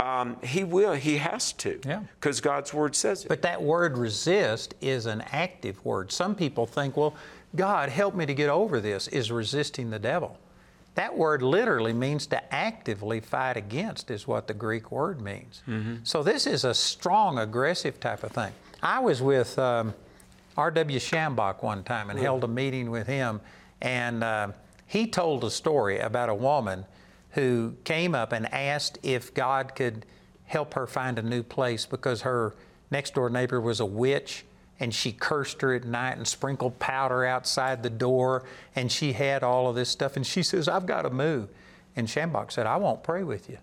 um, 0.00 0.36
he 0.42 0.64
will. 0.64 0.92
He 0.92 1.16
has 1.18 1.52
to. 1.54 1.80
Yeah. 1.84 2.02
Because 2.20 2.40
God's 2.40 2.72
word 2.72 2.94
says 2.94 3.24
it. 3.24 3.28
But 3.28 3.42
that 3.42 3.62
word 3.62 3.98
resist 3.98 4.74
is 4.80 5.06
an 5.06 5.22
active 5.32 5.84
word. 5.84 6.12
Some 6.12 6.34
people 6.34 6.66
think, 6.66 6.96
well, 6.96 7.14
God, 7.56 7.88
help 7.88 8.14
me 8.14 8.26
to 8.26 8.34
get 8.34 8.48
over 8.48 8.80
this, 8.80 9.08
is 9.08 9.32
resisting 9.32 9.90
the 9.90 9.98
devil. 9.98 10.38
That 10.94 11.16
word 11.16 11.42
literally 11.42 11.92
means 11.92 12.26
to 12.28 12.54
actively 12.54 13.20
fight 13.20 13.56
against, 13.56 14.10
is 14.10 14.26
what 14.26 14.46
the 14.46 14.54
Greek 14.54 14.90
word 14.90 15.20
means. 15.20 15.62
Mm-hmm. 15.68 15.96
So 16.02 16.22
this 16.22 16.46
is 16.46 16.64
a 16.64 16.74
strong, 16.74 17.38
aggressive 17.38 18.00
type 18.00 18.24
of 18.24 18.32
thing. 18.32 18.52
I 18.82 18.98
was 18.98 19.22
with 19.22 19.58
um, 19.58 19.94
R.W. 20.56 20.98
Schambach 20.98 21.62
one 21.62 21.84
time 21.84 22.10
and 22.10 22.18
held 22.18 22.44
a 22.44 22.48
meeting 22.48 22.90
with 22.90 23.06
him, 23.06 23.40
and 23.80 24.24
uh, 24.24 24.48
he 24.86 25.06
told 25.06 25.44
a 25.44 25.50
story 25.50 26.00
about 26.00 26.28
a 26.28 26.34
woman 26.34 26.84
who 27.38 27.76
came 27.84 28.16
up 28.16 28.32
and 28.32 28.52
asked 28.52 28.98
if 29.04 29.32
God 29.32 29.76
could 29.76 30.04
help 30.46 30.74
her 30.74 30.88
find 30.88 31.18
a 31.18 31.22
new 31.22 31.44
place 31.44 31.86
because 31.86 32.22
her 32.22 32.56
next 32.90 33.14
door 33.14 33.30
neighbor 33.30 33.60
was 33.60 33.78
a 33.78 33.86
witch 33.86 34.44
and 34.80 34.92
she 34.92 35.12
cursed 35.12 35.60
her 35.62 35.72
at 35.72 35.84
night 35.84 36.16
and 36.16 36.26
sprinkled 36.26 36.80
powder 36.80 37.24
outside 37.24 37.82
the 37.84 37.90
door 37.90 38.44
and 38.74 38.90
she 38.90 39.12
had 39.12 39.44
all 39.44 39.68
of 39.68 39.76
this 39.76 39.88
stuff. 39.88 40.16
And 40.16 40.26
she 40.26 40.42
says 40.42 40.68
i've 40.68 40.86
got 40.86 41.02
to 41.02 41.10
move. 41.10 41.48
And 41.94 42.08
Schambach 42.08 42.50
said 42.50 42.66
i 42.66 42.76
won't 42.76 43.04
pray 43.04 43.22
with 43.22 43.48
you. 43.48 43.58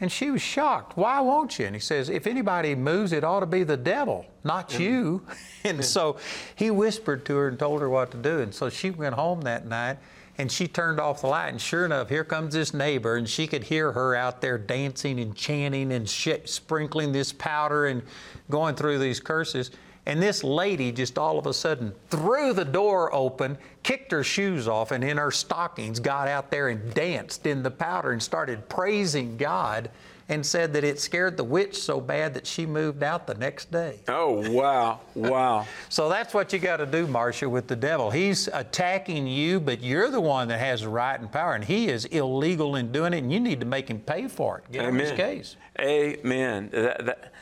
And 0.00 0.10
she 0.10 0.30
was 0.30 0.42
shocked. 0.42 0.96
Why 0.96 1.20
won't 1.20 1.58
you? 1.58 1.66
And 1.66 1.76
he 1.76 1.80
says 1.80 2.08
if 2.08 2.26
anybody 2.26 2.74
moves 2.74 3.12
it 3.12 3.22
ought 3.22 3.40
to 3.40 3.46
be 3.46 3.62
the 3.62 3.76
devil 3.76 4.26
not 4.42 4.70
mm. 4.70 4.80
you. 4.80 5.26
And 5.62 5.84
so 5.84 6.16
he 6.56 6.70
whispered 6.70 7.26
to 7.26 7.36
her 7.36 7.46
and 7.46 7.58
told 7.58 7.80
her 7.80 7.88
what 7.88 8.10
to 8.12 8.16
do. 8.16 8.40
And 8.40 8.52
so 8.52 8.70
she 8.70 8.90
went 8.90 9.14
home 9.14 9.42
that 9.42 9.66
night 9.66 9.98
and 10.40 10.50
she 10.50 10.66
turned 10.66 10.98
off 10.98 11.20
the 11.20 11.26
light 11.26 11.50
and 11.50 11.60
sure 11.60 11.84
enough 11.84 12.08
here 12.08 12.24
comes 12.24 12.54
this 12.54 12.72
neighbor 12.72 13.16
and 13.16 13.28
she 13.28 13.46
could 13.46 13.62
hear 13.62 13.92
her 13.92 14.14
out 14.14 14.40
there 14.40 14.56
dancing 14.56 15.20
and 15.20 15.36
chanting 15.36 15.92
and 15.92 16.08
sh- 16.08 16.30
sprinkling 16.46 17.12
this 17.12 17.30
powder 17.30 17.86
and 17.86 18.02
going 18.48 18.74
through 18.74 18.98
these 18.98 19.20
curses. 19.20 19.70
And 20.06 20.22
this 20.22 20.42
lady 20.42 20.92
just 20.92 21.18
all 21.18 21.38
of 21.38 21.46
a 21.46 21.52
sudden 21.52 21.92
threw 22.08 22.54
the 22.54 22.64
door 22.64 23.14
open 23.14 23.58
kicked 23.82 24.10
her 24.12 24.24
shoes 24.24 24.66
off 24.66 24.92
and 24.92 25.04
in 25.04 25.18
her 25.18 25.30
stockings 25.30 26.00
got 26.00 26.26
out 26.26 26.50
there 26.50 26.68
and 26.68 26.94
danced 26.94 27.46
in 27.46 27.62
the 27.62 27.70
powder 27.70 28.12
and 28.12 28.22
started 28.22 28.66
praising 28.70 29.36
god 29.36 29.90
and 30.30 30.46
said 30.46 30.72
that 30.72 30.84
it 30.84 31.00
scared 31.00 31.36
the 31.36 31.44
witch 31.44 31.76
so 31.76 32.00
bad 32.00 32.34
that 32.34 32.46
she 32.46 32.64
moved 32.64 33.02
out 33.02 33.26
the 33.26 33.34
next 33.34 33.72
day. 33.72 33.98
Oh, 34.06 34.48
wow. 34.52 35.00
Wow. 35.16 35.66
so 35.88 36.08
that's 36.08 36.32
what 36.32 36.52
you 36.52 36.60
got 36.60 36.76
to 36.76 36.86
do, 36.86 37.08
Marcia, 37.08 37.48
with 37.48 37.66
the 37.66 37.74
devil. 37.74 38.12
He's 38.12 38.48
attacking 38.48 39.26
you, 39.26 39.58
but 39.58 39.82
you're 39.82 40.08
the 40.08 40.20
one 40.20 40.46
that 40.48 40.60
has 40.60 40.82
the 40.82 40.88
right 40.88 41.18
and 41.18 41.30
power, 41.30 41.54
and 41.54 41.64
he 41.64 41.88
is 41.88 42.04
illegal 42.06 42.76
in 42.76 42.92
doing 42.92 43.12
it, 43.12 43.18
and 43.18 43.32
you 43.32 43.40
need 43.40 43.58
to 43.58 43.66
make 43.66 43.90
him 43.90 43.98
pay 43.98 44.28
for 44.28 44.58
it. 44.58 44.70
Get 44.70 44.84
Amen. 44.84 45.00
his 45.00 45.12
case. 45.12 45.56
Amen. 45.80 46.70
That, 46.72 47.04
that, 47.06 47.32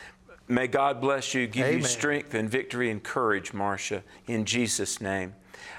may 0.48 0.66
God 0.66 1.02
bless 1.02 1.34
you, 1.34 1.46
give 1.46 1.66
Amen. 1.66 1.80
you 1.80 1.84
strength 1.84 2.32
and 2.32 2.48
victory 2.48 2.90
and 2.90 3.02
courage, 3.02 3.52
Marcia, 3.52 4.02
in 4.26 4.46
Jesus' 4.46 4.98
name. 4.98 5.34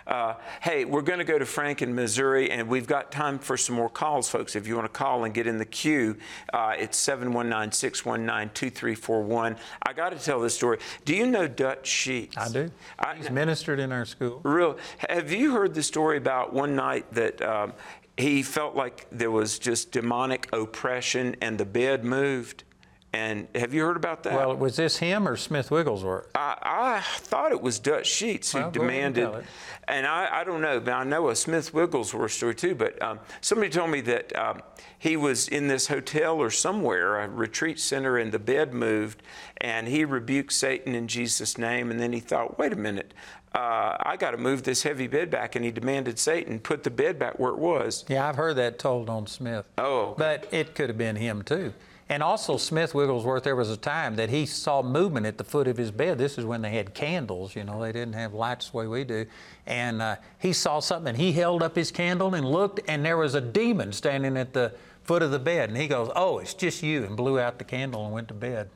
Uh, 0.09 0.33
hey, 0.61 0.85
we're 0.85 1.03
going 1.03 1.19
to 1.19 1.25
go 1.25 1.37
to 1.37 1.45
Frank 1.45 1.83
in 1.83 1.93
Missouri, 1.93 2.49
and 2.49 2.67
we've 2.67 2.87
got 2.87 3.11
time 3.11 3.37
for 3.37 3.55
some 3.55 3.75
more 3.75 3.89
calls, 3.89 4.27
folks. 4.27 4.55
If 4.55 4.65
you 4.65 4.75
want 4.75 4.91
to 4.91 4.97
call 4.97 5.23
and 5.23 5.31
get 5.35 5.45
in 5.45 5.59
the 5.59 5.65
queue, 5.65 6.17
uh, 6.51 6.73
it's 6.75 6.97
719 6.97 7.71
619 7.71 8.49
2341. 8.55 9.55
I 9.85 9.93
got 9.93 10.09
to 10.09 10.17
tell 10.17 10.41
this 10.41 10.55
story. 10.55 10.79
Do 11.05 11.15
you 11.15 11.27
know 11.27 11.47
Dutch 11.47 11.85
Sheets? 11.85 12.35
I 12.37 12.49
do. 12.49 12.71
I, 12.97 13.15
He's 13.17 13.29
ministered 13.29 13.79
in 13.79 13.91
our 13.91 14.03
school. 14.03 14.41
Real. 14.43 14.79
Have 15.07 15.31
you 15.31 15.51
heard 15.53 15.75
the 15.75 15.83
story 15.83 16.17
about 16.17 16.53
one 16.53 16.75
night 16.75 17.13
that 17.13 17.39
um, 17.43 17.73
he 18.17 18.41
felt 18.41 18.75
like 18.75 19.05
there 19.11 19.29
was 19.29 19.59
just 19.59 19.91
demonic 19.91 20.49
oppression 20.51 21.35
and 21.39 21.59
the 21.59 21.65
bed 21.65 22.03
moved? 22.03 22.63
And 23.11 23.47
have 23.55 23.73
you 23.73 23.81
heard 23.83 23.97
about 23.97 24.21
that? 24.23 24.33
Well, 24.33 24.55
was 24.55 24.75
this 24.75 24.97
him 24.97 25.27
or 25.27 25.35
Smith 25.35 25.71
Wigglesworth? 25.71 26.27
I, 26.35 26.57
I 26.61 27.01
thought 27.01 27.51
it 27.51 27.61
was 27.61 27.79
Dutch 27.79 28.05
Sheets 28.05 28.51
who 28.51 28.59
Well, 28.59 28.69
go 28.69 28.83
ahead 28.83 29.03
and 29.03 29.15
demanded, 29.15 29.47
and 29.87 30.05
I, 30.05 30.41
I 30.41 30.43
don't 30.43 30.61
know, 30.61 30.79
but 30.79 30.93
I 30.93 31.03
know 31.03 31.29
a 31.29 31.35
Smith 31.35 31.73
Wigglesworth 31.73 32.31
story 32.31 32.53
too. 32.53 32.75
But 32.75 33.01
um, 33.01 33.19
somebody 33.41 33.71
told 33.71 33.89
me 33.89 34.01
that 34.01 34.35
um, 34.35 34.61
he 34.99 35.17
was 35.17 35.47
in 35.47 35.67
this 35.67 35.87
hotel 35.87 36.37
or 36.37 36.51
somewhere, 36.51 37.19
a 37.19 37.27
retreat 37.27 37.79
center, 37.79 38.17
and 38.17 38.31
the 38.31 38.37
bed 38.37 38.75
moved, 38.75 39.23
and 39.57 39.87
he 39.87 40.05
rebuked 40.05 40.53
Satan 40.53 40.93
in 40.93 41.07
Jesus' 41.07 41.57
name. 41.57 41.89
And 41.89 41.99
then 41.99 42.13
he 42.13 42.19
thought, 42.19 42.59
wait 42.59 42.73
a 42.73 42.75
minute, 42.75 43.15
uh, 43.55 43.97
I 43.99 44.17
got 44.17 44.31
to 44.31 44.37
move 44.37 44.61
this 44.63 44.83
heavy 44.83 45.07
bed 45.07 45.31
back, 45.31 45.55
and 45.55 45.65
he 45.65 45.71
demanded 45.71 46.19
Satan 46.19 46.59
put 46.59 46.83
the 46.83 46.91
bed 46.91 47.17
back 47.17 47.39
where 47.39 47.51
it 47.51 47.57
was. 47.57 48.05
Yeah, 48.07 48.29
I've 48.29 48.35
heard 48.35 48.57
that 48.57 48.77
told 48.77 49.09
on 49.09 49.25
Smith. 49.25 49.65
Oh. 49.79 50.13
But 50.15 50.47
it 50.51 50.75
could 50.75 50.89
have 50.89 50.97
been 50.97 51.15
him 51.15 51.41
too. 51.41 51.73
And 52.09 52.23
also, 52.23 52.57
Smith 52.57 52.95
Wigglesworth, 52.95 53.43
there 53.43 53.55
was 53.55 53.69
a 53.69 53.77
time 53.77 54.15
that 54.15 54.31
he 54.31 54.47
saw 54.47 54.81
movement 54.81 55.27
at 55.27 55.37
the 55.37 55.43
foot 55.43 55.67
of 55.67 55.77
his 55.77 55.91
bed. 55.91 56.17
This 56.17 56.39
is 56.39 56.45
when 56.45 56.63
they 56.63 56.71
had 56.71 56.95
candles, 56.95 57.55
you 57.55 57.63
know, 57.63 57.79
they 57.79 57.91
didn't 57.91 58.13
have 58.13 58.33
lights 58.33 58.71
the 58.71 58.77
way 58.77 58.87
we 58.87 59.03
do. 59.03 59.27
And 59.67 60.01
uh, 60.01 60.15
he 60.39 60.51
saw 60.51 60.79
something, 60.79 61.09
and 61.09 61.17
he 61.17 61.33
held 61.33 61.61
up 61.61 61.75
his 61.75 61.91
candle 61.91 62.33
and 62.33 62.49
looked, 62.49 62.79
and 62.87 63.05
there 63.05 63.17
was 63.17 63.35
a 63.35 63.41
demon 63.41 63.93
standing 63.93 64.37
at 64.37 64.53
the 64.53 64.73
foot 65.03 65.21
of 65.21 65.29
the 65.29 65.37
bed. 65.37 65.69
And 65.69 65.77
he 65.77 65.87
goes, 65.87 66.11
Oh, 66.15 66.39
it's 66.39 66.55
just 66.55 66.81
you, 66.81 67.03
and 67.03 67.15
blew 67.15 67.39
out 67.39 67.59
the 67.59 67.63
candle 67.63 68.03
and 68.05 68.13
went 68.13 68.27
to 68.29 68.33
bed. 68.33 68.71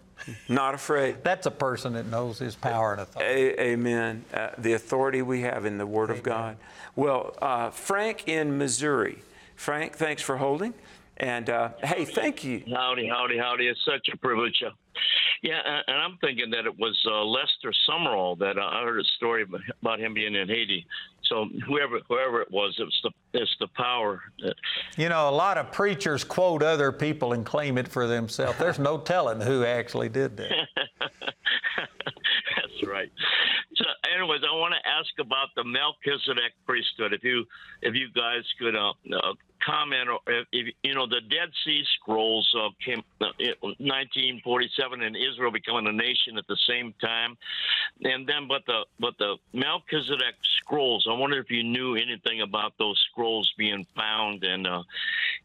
Not 0.47 0.75
afraid. 0.75 1.23
That's 1.23 1.47
a 1.47 1.51
person 1.51 1.93
that 1.93 2.05
knows 2.05 2.37
his 2.39 2.55
power 2.55 2.93
and 2.93 3.01
authority. 3.01 3.33
A- 3.33 3.61
amen. 3.61 4.23
Uh, 4.31 4.49
the 4.57 4.73
authority 4.73 5.21
we 5.21 5.41
have 5.41 5.65
in 5.65 5.77
the 5.77 5.87
Word 5.87 6.11
of 6.11 6.23
God. 6.23 6.57
Well, 6.95 7.35
uh, 7.41 7.71
Frank 7.71 8.27
in 8.27 8.57
Missouri. 8.57 9.23
Frank, 9.55 9.95
thanks 9.95 10.21
for 10.21 10.37
holding. 10.37 10.73
And 11.17 11.49
uh, 11.49 11.69
hey, 11.83 12.05
thank 12.05 12.43
you. 12.43 12.63
Howdy, 12.73 13.07
howdy, 13.07 13.37
howdy. 13.37 13.67
It's 13.67 13.79
such 13.85 14.07
a 14.13 14.17
privilege. 14.17 14.61
Uh, 14.65 14.71
Yeah, 15.43 15.59
and- 15.65 15.83
and 15.87 15.97
I'm 15.97 16.17
thinking 16.21 16.49
that 16.51 16.65
it 16.65 16.77
was 16.79 16.97
uh, 17.09 17.23
Lester 17.23 17.71
Sumrall 17.87 18.37
that 18.39 18.57
uh, 18.57 18.61
I 18.65 18.81
heard 18.83 18.99
a 18.99 19.03
story 19.17 19.45
about 19.81 19.99
him 19.99 20.13
being 20.13 20.35
in 20.35 20.47
Haiti. 20.47 20.85
So 21.23 21.47
whoever 21.67 21.99
whoever 22.09 22.41
it 22.41 22.51
was, 22.51 22.75
it's 22.79 22.99
the 23.03 23.11
it's 23.39 23.55
the 23.59 23.67
power. 23.75 24.21
That, 24.39 24.55
You 24.97 25.09
know, 25.09 25.29
a 25.29 25.31
lot 25.31 25.57
of 25.57 25.71
preachers 25.71 26.23
quote 26.23 26.63
other 26.63 26.91
people 26.91 27.33
and 27.33 27.45
claim 27.45 27.77
it 27.77 27.87
for 27.87 28.07
themselves. 28.07 28.57
There's 28.59 28.79
no 28.79 28.97
telling 28.97 29.39
who 29.41 29.63
actually 29.65 30.09
did 30.09 30.35
that. 30.37 30.51
That's 31.77 32.87
right. 32.87 33.11
So, 33.83 33.89
anyways, 34.15 34.41
I 34.49 34.55
want 34.55 34.73
to 34.73 34.89
ask 34.89 35.11
about 35.19 35.49
the 35.57 35.63
Melchizedek 35.65 36.53
priesthood. 36.65 37.11
If 37.11 37.23
you, 37.23 37.43
if 37.81 37.95
you 37.95 38.07
guys 38.15 38.43
could 38.57 38.77
uh, 38.77 38.93
uh, 39.13 39.33
comment, 39.61 40.07
or 40.07 40.19
if, 40.27 40.47
if 40.53 40.73
you 40.83 40.95
know 40.95 41.05
the 41.05 41.19
Dead 41.19 41.49
Sea 41.65 41.83
Scrolls 41.95 42.49
uh, 42.57 42.69
came 42.83 43.03
uh, 43.19 43.35
1947, 43.61 45.01
and 45.01 45.17
Israel 45.17 45.51
becoming 45.51 45.87
a 45.87 45.91
nation 45.91 46.37
at 46.37 46.47
the 46.47 46.55
same 46.65 46.93
time, 47.01 47.37
and 48.05 48.25
then 48.25 48.47
but 48.47 48.65
the 48.67 48.85
but 49.01 49.17
the 49.17 49.35
Melchizedek 49.51 50.35
scrolls. 50.59 51.05
I 51.09 51.13
wonder 51.17 51.39
if 51.39 51.51
you 51.51 51.63
knew 51.63 51.95
anything 51.95 52.39
about 52.39 52.77
those 52.77 52.97
scrolls 53.11 53.51
being 53.57 53.85
found 53.95 54.43
and 54.43 54.65
uh, 54.65 54.83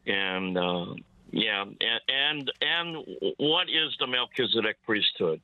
and. 0.07 0.57
Uh, 0.57 0.95
yeah, 1.31 1.61
and, 1.61 2.01
and 2.09 2.53
and 2.63 3.35
what 3.37 3.69
is 3.69 3.95
the 4.01 4.07
Melchizedek 4.07 4.79
priesthood? 4.87 5.43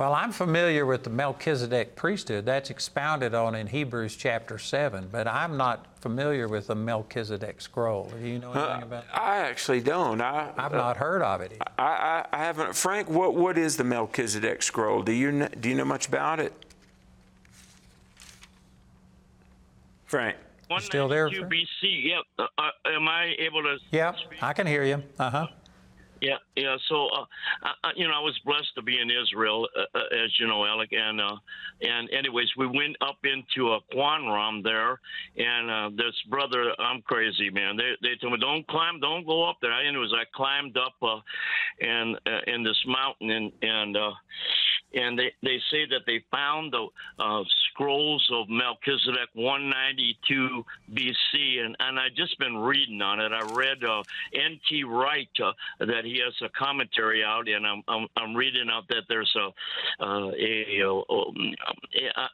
Well, 0.00 0.14
I'm 0.14 0.32
familiar 0.32 0.86
with 0.86 1.02
the 1.02 1.10
Melchizedek 1.10 1.94
priesthood. 1.94 2.46
That's 2.46 2.70
expounded 2.70 3.34
on 3.34 3.54
in 3.54 3.66
Hebrews 3.66 4.16
chapter 4.16 4.56
7, 4.56 5.10
but 5.12 5.28
I'm 5.28 5.58
not 5.58 5.84
familiar 6.00 6.48
with 6.48 6.68
the 6.68 6.74
Melchizedek 6.74 7.60
scroll. 7.60 8.04
Do 8.18 8.26
you 8.26 8.38
know 8.38 8.50
anything 8.52 8.82
Uh, 8.82 8.86
about 8.86 9.04
it? 9.04 9.10
I 9.12 9.40
actually 9.40 9.82
don't. 9.82 10.22
I, 10.22 10.52
I've 10.56 10.72
not 10.72 10.96
heard 10.96 11.20
of 11.20 11.42
it. 11.42 11.60
I, 11.76 11.82
I, 11.82 12.26
I 12.32 12.38
haven't. 12.38 12.74
Frank, 12.74 13.10
what, 13.10 13.34
what 13.34 13.58
is 13.58 13.76
the 13.76 13.84
Melchizedek 13.84 14.62
scroll? 14.62 15.02
Do 15.02 15.12
you 15.12 15.32
kn- 15.32 15.54
do 15.60 15.68
you 15.68 15.74
know 15.74 15.84
much 15.84 16.08
about 16.08 16.40
it? 16.40 16.54
Frank. 20.06 20.38
still 20.78 21.08
there, 21.08 21.26
192 21.26 21.66
BC. 21.86 22.04
Yep. 22.04 22.22
Uh, 22.38 22.46
uh, 22.56 22.70
am 22.88 23.06
I 23.06 23.34
able 23.38 23.62
to? 23.64 23.76
Yeah, 23.90 24.14
I 24.40 24.54
can 24.54 24.66
hear 24.66 24.82
you. 24.82 25.02
Uh 25.18 25.30
huh. 25.30 25.46
Yeah, 26.20 26.36
yeah. 26.54 26.76
So, 26.88 27.06
uh, 27.06 27.24
I, 27.82 27.90
you 27.96 28.06
know, 28.06 28.14
I 28.14 28.20
was 28.20 28.38
blessed 28.44 28.74
to 28.74 28.82
be 28.82 28.98
in 29.00 29.10
Israel, 29.10 29.66
uh, 29.76 29.98
uh, 29.98 30.24
as 30.24 30.30
you 30.38 30.46
know, 30.46 30.66
Alec. 30.66 30.90
And 30.92 31.20
uh, 31.20 31.36
and 31.80 32.10
anyways, 32.10 32.48
we 32.58 32.66
went 32.66 32.96
up 33.00 33.18
into 33.24 33.72
a 33.72 33.80
Qumran 33.94 34.62
there, 34.62 35.00
and 35.36 35.70
uh, 35.70 35.90
this 35.96 36.14
brother, 36.28 36.72
I'm 36.78 37.00
crazy, 37.02 37.48
man. 37.48 37.76
They 37.76 37.92
they 38.02 38.16
told 38.20 38.34
me 38.34 38.38
don't 38.38 38.66
climb, 38.68 39.00
don't 39.00 39.26
go 39.26 39.48
up 39.48 39.56
there. 39.62 39.72
Anyways, 39.72 40.10
I 40.12 40.24
climbed 40.34 40.76
up, 40.76 40.94
uh, 41.02 41.20
and 41.80 42.16
uh, 42.26 42.40
in 42.46 42.62
this 42.62 42.78
mountain, 42.86 43.30
and 43.30 43.52
and 43.62 43.96
uh, 43.96 44.12
and 44.94 45.18
they 45.18 45.32
they 45.42 45.58
say 45.70 45.86
that 45.90 46.02
they 46.06 46.24
found 46.30 46.72
the 46.72 46.86
uh, 47.18 47.44
scrolls 47.72 48.26
of 48.32 48.48
Melchizedek 48.48 49.30
192 49.34 50.64
BC, 50.92 51.64
and 51.64 51.76
and 51.78 51.98
I've 51.98 52.14
just 52.14 52.38
been 52.38 52.56
reading 52.56 53.00
on 53.02 53.20
it. 53.20 53.32
I 53.32 53.42
read 53.42 53.82
uh, 53.84 54.02
N.T. 54.34 54.84
Wright 54.84 55.28
uh, 55.42 55.52
that 55.80 56.04
he 56.04 56.20
has 56.24 56.34
a 56.42 56.48
commentary 56.58 57.22
out, 57.24 57.48
and 57.48 57.66
I'm 57.66 57.82
I'm, 57.88 58.06
I'm 58.16 58.34
reading 58.34 58.68
out 58.70 58.88
that 58.88 59.04
there's 59.08 59.34
a 59.36 60.04
uh, 60.04 60.30
a, 60.30 60.82
uh, 60.82 61.14
um, 61.14 61.54
I, 62.16 62.26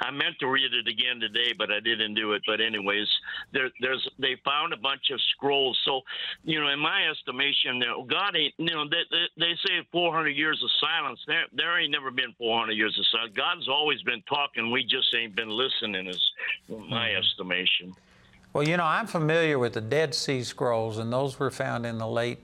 I 0.00 0.10
meant 0.10 0.38
to 0.40 0.48
read 0.48 0.72
it 0.72 0.88
again 0.88 1.20
today, 1.20 1.54
but 1.56 1.70
I 1.70 1.80
didn't 1.80 2.14
do 2.14 2.32
it. 2.32 2.42
But 2.46 2.60
anyways, 2.60 3.08
there 3.52 3.70
there's 3.80 4.06
they 4.18 4.36
found 4.44 4.72
a 4.72 4.76
bunch 4.76 5.10
of 5.12 5.20
scrolls. 5.36 5.78
So 5.84 6.00
you 6.44 6.60
know, 6.60 6.68
in 6.68 6.78
my 6.78 7.08
estimation, 7.08 7.82
God 8.08 8.36
ain't 8.36 8.54
you 8.58 8.74
know 8.74 8.84
they 8.88 9.02
they, 9.10 9.26
they 9.38 9.52
say 9.66 9.86
400 9.92 10.30
years 10.30 10.60
of 10.62 10.70
silence. 10.80 11.20
There 11.26 11.44
there 11.52 11.80
ain't 11.80 11.91
never 11.92 12.10
been 12.10 12.34
400 12.38 12.72
years 12.72 12.98
of 12.98 13.06
silence. 13.06 13.32
God's 13.36 13.68
always 13.68 14.02
been 14.02 14.22
talking. 14.28 14.70
We 14.72 14.82
just 14.82 15.14
ain't 15.14 15.36
been 15.36 15.50
listening. 15.50 16.08
Is 16.08 16.32
my 16.68 17.14
estimation. 17.14 17.94
Well, 18.52 18.66
you 18.66 18.76
know, 18.76 18.84
I'm 18.84 19.06
familiar 19.06 19.58
with 19.58 19.74
the 19.74 19.80
Dead 19.80 20.14
Sea 20.14 20.42
Scrolls, 20.42 20.98
and 20.98 21.12
those 21.12 21.38
were 21.38 21.50
found 21.50 21.86
in 21.86 21.98
the 21.98 22.08
late 22.08 22.38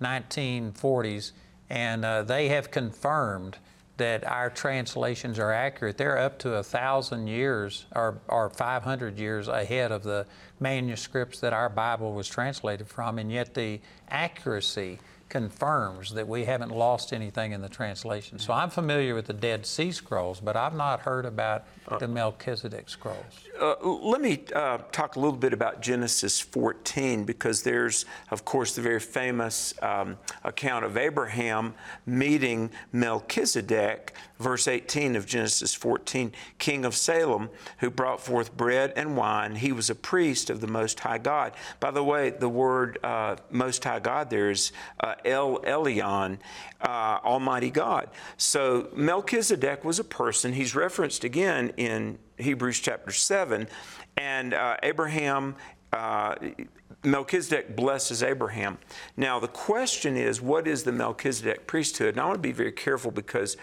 1940s, 0.00 1.32
and 1.68 2.04
uh, 2.04 2.22
they 2.22 2.48
have 2.48 2.70
confirmed 2.70 3.58
that 3.98 4.26
our 4.26 4.48
translations 4.48 5.38
are 5.38 5.52
accurate. 5.52 5.98
They're 5.98 6.16
up 6.16 6.38
to 6.38 6.54
a 6.54 6.62
thousand 6.62 7.26
years 7.26 7.84
or, 7.94 8.18
or 8.28 8.48
500 8.48 9.18
years 9.18 9.46
ahead 9.48 9.92
of 9.92 10.02
the 10.02 10.24
manuscripts 10.58 11.40
that 11.40 11.52
our 11.52 11.68
Bible 11.68 12.14
was 12.14 12.26
translated 12.26 12.88
from, 12.88 13.18
and 13.18 13.30
yet 13.30 13.52
the 13.52 13.80
accuracy 14.08 14.98
confirms 15.30 16.12
that 16.14 16.28
we 16.28 16.44
haven't 16.44 16.70
lost 16.70 17.12
anything 17.12 17.52
in 17.52 17.62
the 17.62 17.68
translation. 17.68 18.38
So 18.38 18.52
I'm 18.52 18.68
familiar 18.68 19.14
with 19.14 19.26
the 19.26 19.32
Dead 19.32 19.64
Sea 19.64 19.92
Scrolls, 19.92 20.40
but 20.40 20.56
I've 20.56 20.74
not 20.74 21.00
heard 21.00 21.24
about 21.24 21.64
the 21.98 22.08
Melchizedek 22.08 22.88
Scrolls. 22.88 23.48
Uh, 23.60 23.74
let 23.82 24.20
me 24.20 24.42
uh, 24.54 24.78
talk 24.92 25.16
a 25.16 25.20
little 25.20 25.38
bit 25.38 25.52
about 25.52 25.80
Genesis 25.80 26.40
14 26.40 27.24
because 27.24 27.62
there's, 27.62 28.04
of 28.30 28.44
course, 28.44 28.74
the 28.74 28.82
very 28.82 29.00
famous 29.00 29.72
um, 29.82 30.18
account 30.44 30.84
of 30.84 30.96
Abraham 30.96 31.74
meeting 32.06 32.70
Melchizedek, 32.92 34.14
verse 34.40 34.66
18 34.66 35.14
of 35.14 35.26
Genesis 35.26 35.74
14, 35.74 36.32
king 36.58 36.84
of 36.84 36.96
Salem, 36.96 37.50
who 37.78 37.90
brought 37.90 38.20
forth 38.20 38.56
bread 38.56 38.92
and 38.96 39.16
wine. 39.16 39.54
He 39.56 39.70
was 39.70 39.90
a 39.90 39.94
priest 39.94 40.50
of 40.50 40.60
the 40.60 40.66
Most 40.66 40.98
High 41.00 41.18
God. 41.18 41.52
By 41.78 41.90
the 41.90 42.02
way, 42.02 42.30
the 42.30 42.48
word 42.48 42.98
uh, 43.04 43.36
Most 43.50 43.84
High 43.84 44.00
God 44.00 44.30
there 44.30 44.50
is 44.50 44.72
uh, 44.98 45.14
El 45.24 45.58
Elyon, 45.60 46.38
uh, 46.80 47.18
Almighty 47.22 47.70
God. 47.70 48.08
So 48.36 48.88
Melchizedek 48.94 49.84
was 49.84 49.98
a 49.98 50.04
person. 50.04 50.54
He's 50.54 50.74
referenced 50.74 51.22
again 51.22 51.72
in 51.76 52.18
Hebrews 52.38 52.80
chapter 52.80 53.12
7. 53.12 53.68
And 54.16 54.54
uh, 54.54 54.76
Abraham, 54.82 55.54
uh, 55.92 56.34
Melchizedek 57.02 57.74
blesses 57.74 58.22
Abraham. 58.22 58.78
Now, 59.16 59.40
the 59.40 59.48
question 59.48 60.16
is, 60.16 60.40
what 60.40 60.68
is 60.68 60.82
the 60.82 60.92
Melchizedek 60.92 61.66
priesthood? 61.66 62.10
And 62.10 62.20
I 62.20 62.26
want 62.26 62.36
to 62.36 62.42
be 62.42 62.52
very 62.52 62.72
careful 62.72 63.10
because 63.10 63.56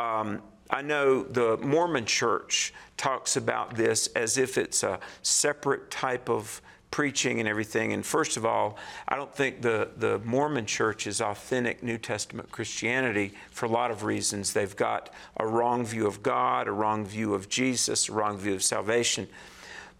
um, 0.00 0.42
I 0.70 0.82
know 0.82 1.22
the 1.24 1.58
Mormon 1.58 2.06
church 2.06 2.72
talks 2.96 3.36
about 3.36 3.74
this 3.74 4.06
as 4.08 4.38
if 4.38 4.56
it's 4.56 4.82
a 4.82 5.00
separate 5.22 5.90
type 5.90 6.30
of 6.30 6.62
preaching 6.90 7.38
and 7.38 7.48
everything. 7.48 7.92
And 7.92 8.04
first 8.04 8.36
of 8.36 8.44
all, 8.44 8.76
I 9.06 9.16
don't 9.16 9.32
think 9.34 9.62
the, 9.62 9.90
the 9.96 10.18
Mormon 10.20 10.66
church 10.66 11.06
is 11.06 11.20
authentic 11.20 11.82
New 11.82 11.98
Testament 11.98 12.50
Christianity 12.50 13.32
for 13.50 13.66
a 13.66 13.68
lot 13.68 13.90
of 13.90 14.02
reasons. 14.04 14.52
They've 14.52 14.74
got 14.74 15.10
a 15.36 15.46
wrong 15.46 15.84
view 15.84 16.06
of 16.06 16.22
God, 16.22 16.66
a 16.66 16.72
wrong 16.72 17.04
view 17.04 17.34
of 17.34 17.48
Jesus, 17.48 18.08
a 18.08 18.12
wrong 18.12 18.38
view 18.38 18.54
of 18.54 18.62
salvation. 18.62 19.28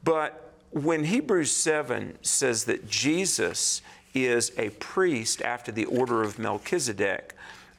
But 0.02 0.52
when 0.70 1.04
Hebrews 1.04 1.52
7 1.52 2.18
says 2.22 2.64
that 2.64 2.88
Jesus 2.88 3.82
is 4.14 4.52
a 4.56 4.70
priest 4.70 5.42
after 5.42 5.70
the 5.70 5.84
order 5.84 6.22
of 6.22 6.38
Melchizedek, 6.38 7.34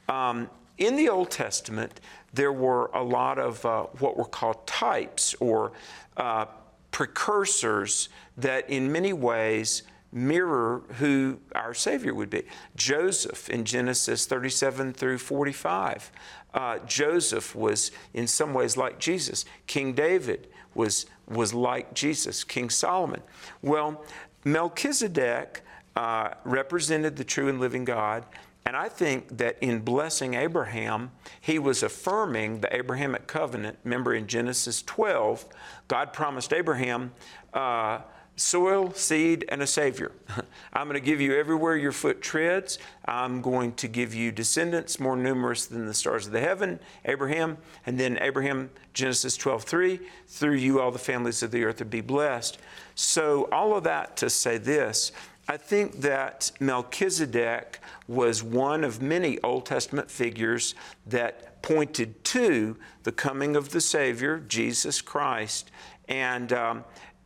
um, 0.08 0.48
in 0.82 0.96
the 0.96 1.08
Old 1.08 1.30
Testament, 1.30 2.00
there 2.34 2.52
were 2.52 2.86
a 2.92 3.02
lot 3.02 3.38
of 3.38 3.64
uh, 3.64 3.84
what 4.00 4.16
were 4.16 4.24
called 4.24 4.66
types 4.66 5.32
or 5.38 5.72
uh, 6.16 6.46
precursors 6.90 8.08
that 8.36 8.68
in 8.68 8.90
many 8.90 9.12
ways 9.12 9.84
mirror 10.10 10.82
who 10.98 11.38
our 11.54 11.72
Savior 11.72 12.14
would 12.14 12.30
be. 12.30 12.42
Joseph 12.74 13.48
in 13.48 13.64
Genesis 13.64 14.26
37 14.26 14.92
through 14.92 15.18
45. 15.18 16.10
Uh, 16.52 16.78
Joseph 16.80 17.54
was 17.54 17.92
in 18.12 18.26
some 18.26 18.52
ways 18.52 18.76
like 18.76 18.98
Jesus. 18.98 19.44
King 19.66 19.94
David 19.94 20.48
was, 20.74 21.06
was 21.28 21.54
like 21.54 21.94
Jesus, 21.94 22.44
King 22.44 22.68
Solomon. 22.68 23.22
Well, 23.62 24.04
Melchizedek 24.44 25.62
uh, 25.94 26.30
represented 26.44 27.16
the 27.16 27.24
true 27.24 27.48
and 27.48 27.60
living 27.60 27.84
God. 27.84 28.26
And 28.64 28.76
I 28.76 28.88
think 28.88 29.38
that 29.38 29.58
in 29.60 29.80
blessing 29.80 30.34
Abraham, 30.34 31.10
he 31.40 31.58
was 31.58 31.82
affirming 31.82 32.60
the 32.60 32.74
Abrahamic 32.74 33.26
covenant. 33.26 33.78
Remember 33.84 34.14
in 34.14 34.26
Genesis 34.26 34.82
12, 34.82 35.46
God 35.88 36.12
promised 36.12 36.52
Abraham 36.52 37.12
uh, 37.52 38.00
soil, 38.36 38.92
seed, 38.94 39.44
and 39.48 39.62
a 39.62 39.66
Savior. 39.66 40.12
I'm 40.72 40.88
going 40.88 41.00
to 41.00 41.04
give 41.04 41.20
you 41.20 41.34
everywhere 41.34 41.76
your 41.76 41.92
foot 41.92 42.22
treads. 42.22 42.78
I'm 43.04 43.42
going 43.42 43.74
to 43.74 43.88
give 43.88 44.14
you 44.14 44.32
descendants 44.32 44.98
more 44.98 45.16
numerous 45.16 45.66
than 45.66 45.86
the 45.86 45.94
stars 45.94 46.26
of 46.26 46.32
the 46.32 46.40
heaven, 46.40 46.80
Abraham. 47.04 47.58
And 47.84 47.98
then 47.98 48.18
Abraham, 48.20 48.70
Genesis 48.94 49.36
12, 49.36 49.64
3, 49.64 50.00
through 50.28 50.54
you 50.54 50.80
all 50.80 50.90
the 50.90 50.98
families 50.98 51.42
of 51.42 51.50
the 51.50 51.64
earth 51.64 51.80
would 51.80 51.90
be 51.90 52.00
blessed. 52.00 52.58
So, 52.94 53.48
all 53.50 53.76
of 53.76 53.84
that 53.84 54.16
to 54.18 54.28
say 54.30 54.58
this 54.58 55.12
I 55.48 55.56
think 55.56 56.00
that 56.00 56.52
Melchizedek 56.60 57.80
was 58.06 58.42
one 58.42 58.84
of 58.84 59.02
many 59.02 59.40
Old 59.40 59.66
Testament 59.66 60.10
figures 60.10 60.74
that 61.06 61.62
pointed 61.62 62.22
to 62.24 62.76
the 63.02 63.12
coming 63.12 63.56
of 63.56 63.70
the 63.70 63.80
Savior, 63.80 64.38
Jesus 64.46 65.00
Christ. 65.00 65.70
And 66.08 66.52
um, 66.52 66.84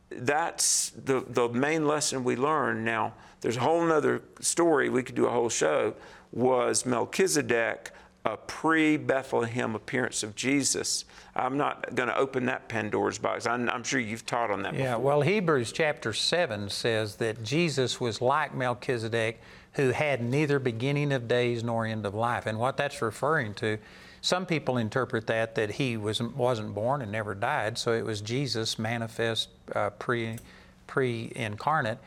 that's 0.09 0.91
the, 0.91 1.23
the 1.27 1.49
main 1.49 1.85
lesson 1.85 2.23
we 2.23 2.35
learn. 2.35 2.83
Now, 2.83 3.13
there's 3.41 3.57
a 3.57 3.61
whole 3.61 3.91
other 3.91 4.23
story, 4.39 4.89
we 4.89 5.03
could 5.03 5.15
do 5.15 5.27
a 5.27 5.31
whole 5.31 5.49
show, 5.49 5.93
was 6.31 6.85
Melchizedek 6.85 7.91
a 8.27 8.35
pre 8.35 8.97
Bethlehem 8.97 9.73
appearance 9.73 10.21
of 10.21 10.35
Jesus. 10.35 11.05
I'm 11.33 11.57
not 11.57 11.95
going 11.95 12.09
to 12.09 12.17
open 12.17 12.45
that 12.47 12.67
Pandora's 12.67 13.17
box. 13.17 13.47
I'm, 13.47 13.69
I'm, 13.69 13.83
sure 13.83 14.01
you've 14.01 14.25
taught 14.25 14.51
on 14.51 14.63
that 14.63 14.73
yeah, 14.73 14.95
before. 14.95 15.05
well, 15.05 15.21
Hebrews 15.21 15.71
chapter 15.71 16.11
7 16.11 16.69
says 16.69 17.15
that 17.17 17.43
Jesus 17.43 18.01
was 18.01 18.21
like 18.21 18.53
Melchizedek, 18.53 19.39
who 19.73 19.91
had 19.91 20.21
neither 20.21 20.59
beginning 20.59 21.13
of 21.13 21.27
days 21.27 21.63
nor 21.63 21.85
end 21.85 22.05
of 22.05 22.13
life. 22.13 22.45
And 22.45 22.59
what 22.59 22.75
that's 22.75 23.01
referring 23.01 23.53
to, 23.55 23.77
some 24.19 24.45
people 24.45 24.77
interpret 24.77 25.27
that 25.27 25.55
that 25.55 25.71
he 25.71 25.95
was, 25.95 26.21
wasn't 26.21 26.75
born 26.75 27.01
and 27.01 27.11
never 27.11 27.33
died, 27.33 27.77
so 27.77 27.93
it 27.93 28.03
was 28.03 28.19
Jesus 28.19 28.77
manifest 28.77 29.49
uh, 29.73 29.91
pre, 29.91 30.37
pre-incarnate. 30.85 31.99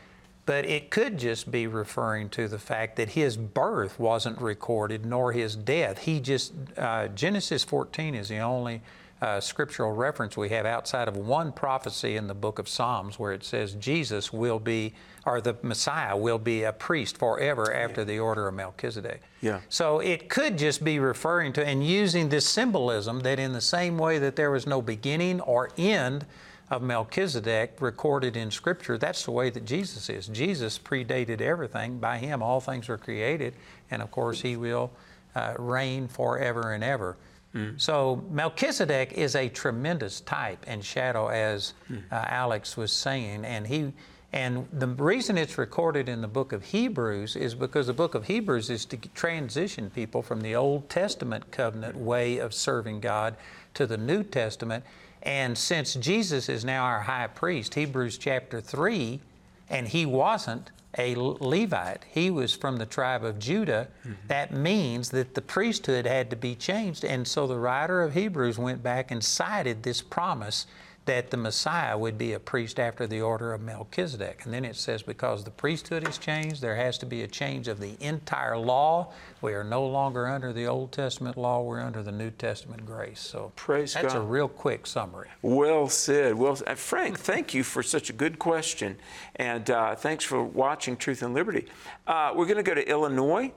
But 0.51 0.66
it 0.66 0.90
could 0.90 1.16
just 1.16 1.52
be 1.52 1.68
referring 1.68 2.28
to 2.31 2.48
the 2.48 2.59
fact 2.59 2.97
that 2.97 3.10
his 3.10 3.36
birth 3.36 4.01
wasn't 4.01 4.40
recorded 4.40 5.06
nor 5.06 5.31
his 5.31 5.55
death. 5.55 5.98
He 5.98 6.18
just, 6.18 6.52
uh, 6.77 7.06
Genesis 7.06 7.62
14 7.62 8.16
is 8.16 8.31
the 8.31 8.39
only 8.39 8.82
uh, 9.22 9.39
scriptural 9.39 9.93
reference 9.93 10.36
we 10.36 10.48
have 10.48 10.66
outside 10.66 11.06
of 11.06 11.16
one 11.16 11.52
prophecy 11.52 12.16
in 12.16 12.27
the 12.27 12.35
book 12.35 12.59
of 12.59 12.68
Psalms 12.68 13.16
where 13.16 13.32
it 13.32 13.44
says 13.44 13.74
Jesus 13.74 14.32
will 14.32 14.59
be, 14.59 14.93
or 15.24 15.40
the 15.40 15.55
Messiah 15.62 16.16
will 16.16 16.39
be 16.39 16.64
a 16.64 16.72
priest 16.72 17.16
forever 17.16 17.72
after 17.72 18.05
the 18.05 18.18
order 18.18 18.48
of 18.48 18.55
Melchizedek. 18.55 19.22
Yeah. 19.40 19.60
So 19.68 20.01
it 20.01 20.28
could 20.28 20.59
just 20.59 20.82
be 20.82 20.98
referring 20.98 21.52
to 21.52 21.64
and 21.64 21.86
using 21.86 22.28
this 22.28 22.48
symbolism 22.48 23.20
that 23.20 23.39
in 23.39 23.52
the 23.52 23.60
same 23.60 23.97
way 23.97 24.18
that 24.18 24.35
there 24.35 24.51
was 24.51 24.66
no 24.66 24.82
beginning 24.82 25.40
or 25.43 25.70
end 25.78 26.27
of 26.70 26.82
Melchizedek 26.82 27.76
recorded 27.80 28.36
in 28.36 28.51
Scripture, 28.51 28.97
that's 28.97 29.24
the 29.24 29.32
way 29.32 29.51
that 29.51 29.64
Jesus 29.64 30.09
is. 30.09 30.28
Jesus 30.28 30.78
predated 30.78 31.40
everything. 31.40 31.98
By 31.98 32.18
Him, 32.18 32.42
all 32.42 32.60
things 32.60 32.88
were 32.88 32.98
created, 32.98 33.55
and 33.90 34.01
of 34.01 34.10
course, 34.10 34.40
He 34.40 34.56
will 34.56 34.90
uh, 35.34 35.55
reign 35.59 36.06
forever 36.09 36.72
and 36.72 36.84
ever. 36.84 37.16
Mm. 37.55 37.80
So 37.80 38.22
Melchizedek 38.30 39.12
is 39.14 39.34
a 39.34 39.48
tremendous 39.48 40.20
type 40.20 40.64
and 40.68 40.84
shadow, 40.84 41.28
as 41.28 41.74
Mm. 41.90 42.02
uh, 42.12 42.24
Alex 42.28 42.76
was 42.76 42.92
saying, 42.92 43.44
and 43.44 43.66
he. 43.66 43.92
And 44.32 44.68
the 44.72 44.86
reason 44.86 45.36
it's 45.36 45.59
recorded 45.59 46.09
in 46.09 46.20
the 46.20 46.28
book 46.28 46.52
of 46.52 46.62
Hebrews 46.62 47.34
is 47.34 47.56
because 47.56 47.88
the 47.88 47.92
book 47.92 48.14
of 48.14 48.26
Hebrews 48.26 48.70
is 48.70 48.84
to 48.84 48.97
transition 48.97 49.90
people 49.90 50.22
from 50.22 50.40
the 50.40 50.55
Old 50.55 50.88
Testament 50.88 51.51
covenant 51.51 51.97
way 51.97 52.38
of 52.38 52.55
serving 52.55 53.01
God 53.01 53.34
to 53.74 53.88
the 53.88 53.97
New 53.97 54.22
Testament. 54.22 54.84
And 55.22 55.56
since 55.56 55.94
Jesus 55.94 56.48
is 56.48 56.64
now 56.64 56.84
our 56.84 57.01
high 57.01 57.26
priest, 57.26 57.74
Hebrews 57.74 58.18
chapter 58.18 58.60
3, 58.60 59.20
and 59.68 59.88
he 59.88 60.06
wasn't 60.06 60.70
a 60.98 61.14
Levite, 61.14 62.05
he 62.10 62.30
was 62.30 62.55
from 62.55 62.76
the 62.76 62.86
tribe 62.86 63.22
of 63.22 63.38
Judah, 63.38 63.88
mm-hmm. 64.01 64.14
that 64.26 64.52
means 64.52 65.10
that 65.10 65.34
the 65.34 65.42
priesthood 65.42 66.06
had 66.06 66.30
to 66.30 66.36
be 66.36 66.55
changed. 66.55 67.05
And 67.05 67.26
so 67.28 67.47
the 67.47 67.59
writer 67.59 68.02
of 68.02 68.14
Hebrews 68.14 68.59
went 68.59 68.82
back 68.82 69.10
and 69.10 69.22
cited 69.22 69.82
this 69.82 70.02
promise 70.02 70.66
that 71.11 71.28
the 71.28 71.37
Messiah 71.37 71.99
would 71.99 72.16
be 72.16 72.35
a 72.35 72.39
priest 72.39 72.78
after 72.78 73.05
the 73.05 73.20
order 73.20 73.53
of 73.53 73.61
Melchizedek. 73.61 74.43
And 74.45 74.55
then 74.55 74.65
it 74.65 74.77
says, 74.77 75.03
because 75.03 75.43
the 75.43 75.51
priesthood 75.51 76.07
has 76.07 76.19
changed, 76.19 76.62
there 76.62 76.77
has 76.77 76.99
to 76.99 77.07
be 77.07 77.23
a 77.23 77.27
change 77.27 77.66
of 77.66 77.81
the 77.81 77.97
entire 77.99 78.57
law. 78.57 79.12
We 79.41 79.53
are 79.55 79.65
no 79.65 79.85
longer 79.85 80.28
under 80.28 80.53
the 80.53 80.69
Old 80.69 80.93
Testament 80.93 81.37
law, 81.37 81.62
we're 81.62 81.81
under 81.81 82.05
the 82.05 82.12
New 82.12 82.31
Testament 82.31 82.87
grace. 82.87 83.19
So 83.19 83.51
Praise 83.57 83.95
that's 83.95 84.15
a 84.15 84.20
real 84.20 84.47
quick 84.47 84.87
summary. 84.87 85.27
Well 85.43 85.89
said. 85.89 86.37
Well, 86.37 86.57
uh, 86.65 86.77
Frank, 86.77 87.19
thank 87.19 87.55
you 87.55 87.65
for 87.65 87.82
such 87.82 88.09
a 88.09 88.12
good 88.12 88.39
question, 88.39 88.97
and 89.35 89.69
uh, 89.69 89.97
thanks 89.97 90.23
for 90.23 90.45
watching 90.45 90.97
Truth 90.97 91.23
and 91.23 91.35
Liberty. 91.35 91.66
Uh, 92.07 92.35
we're 92.37 92.47
going 92.47 92.57
to 92.57 92.62
go 92.62 92.74
to 92.74 92.89
Illinois. 92.89 93.51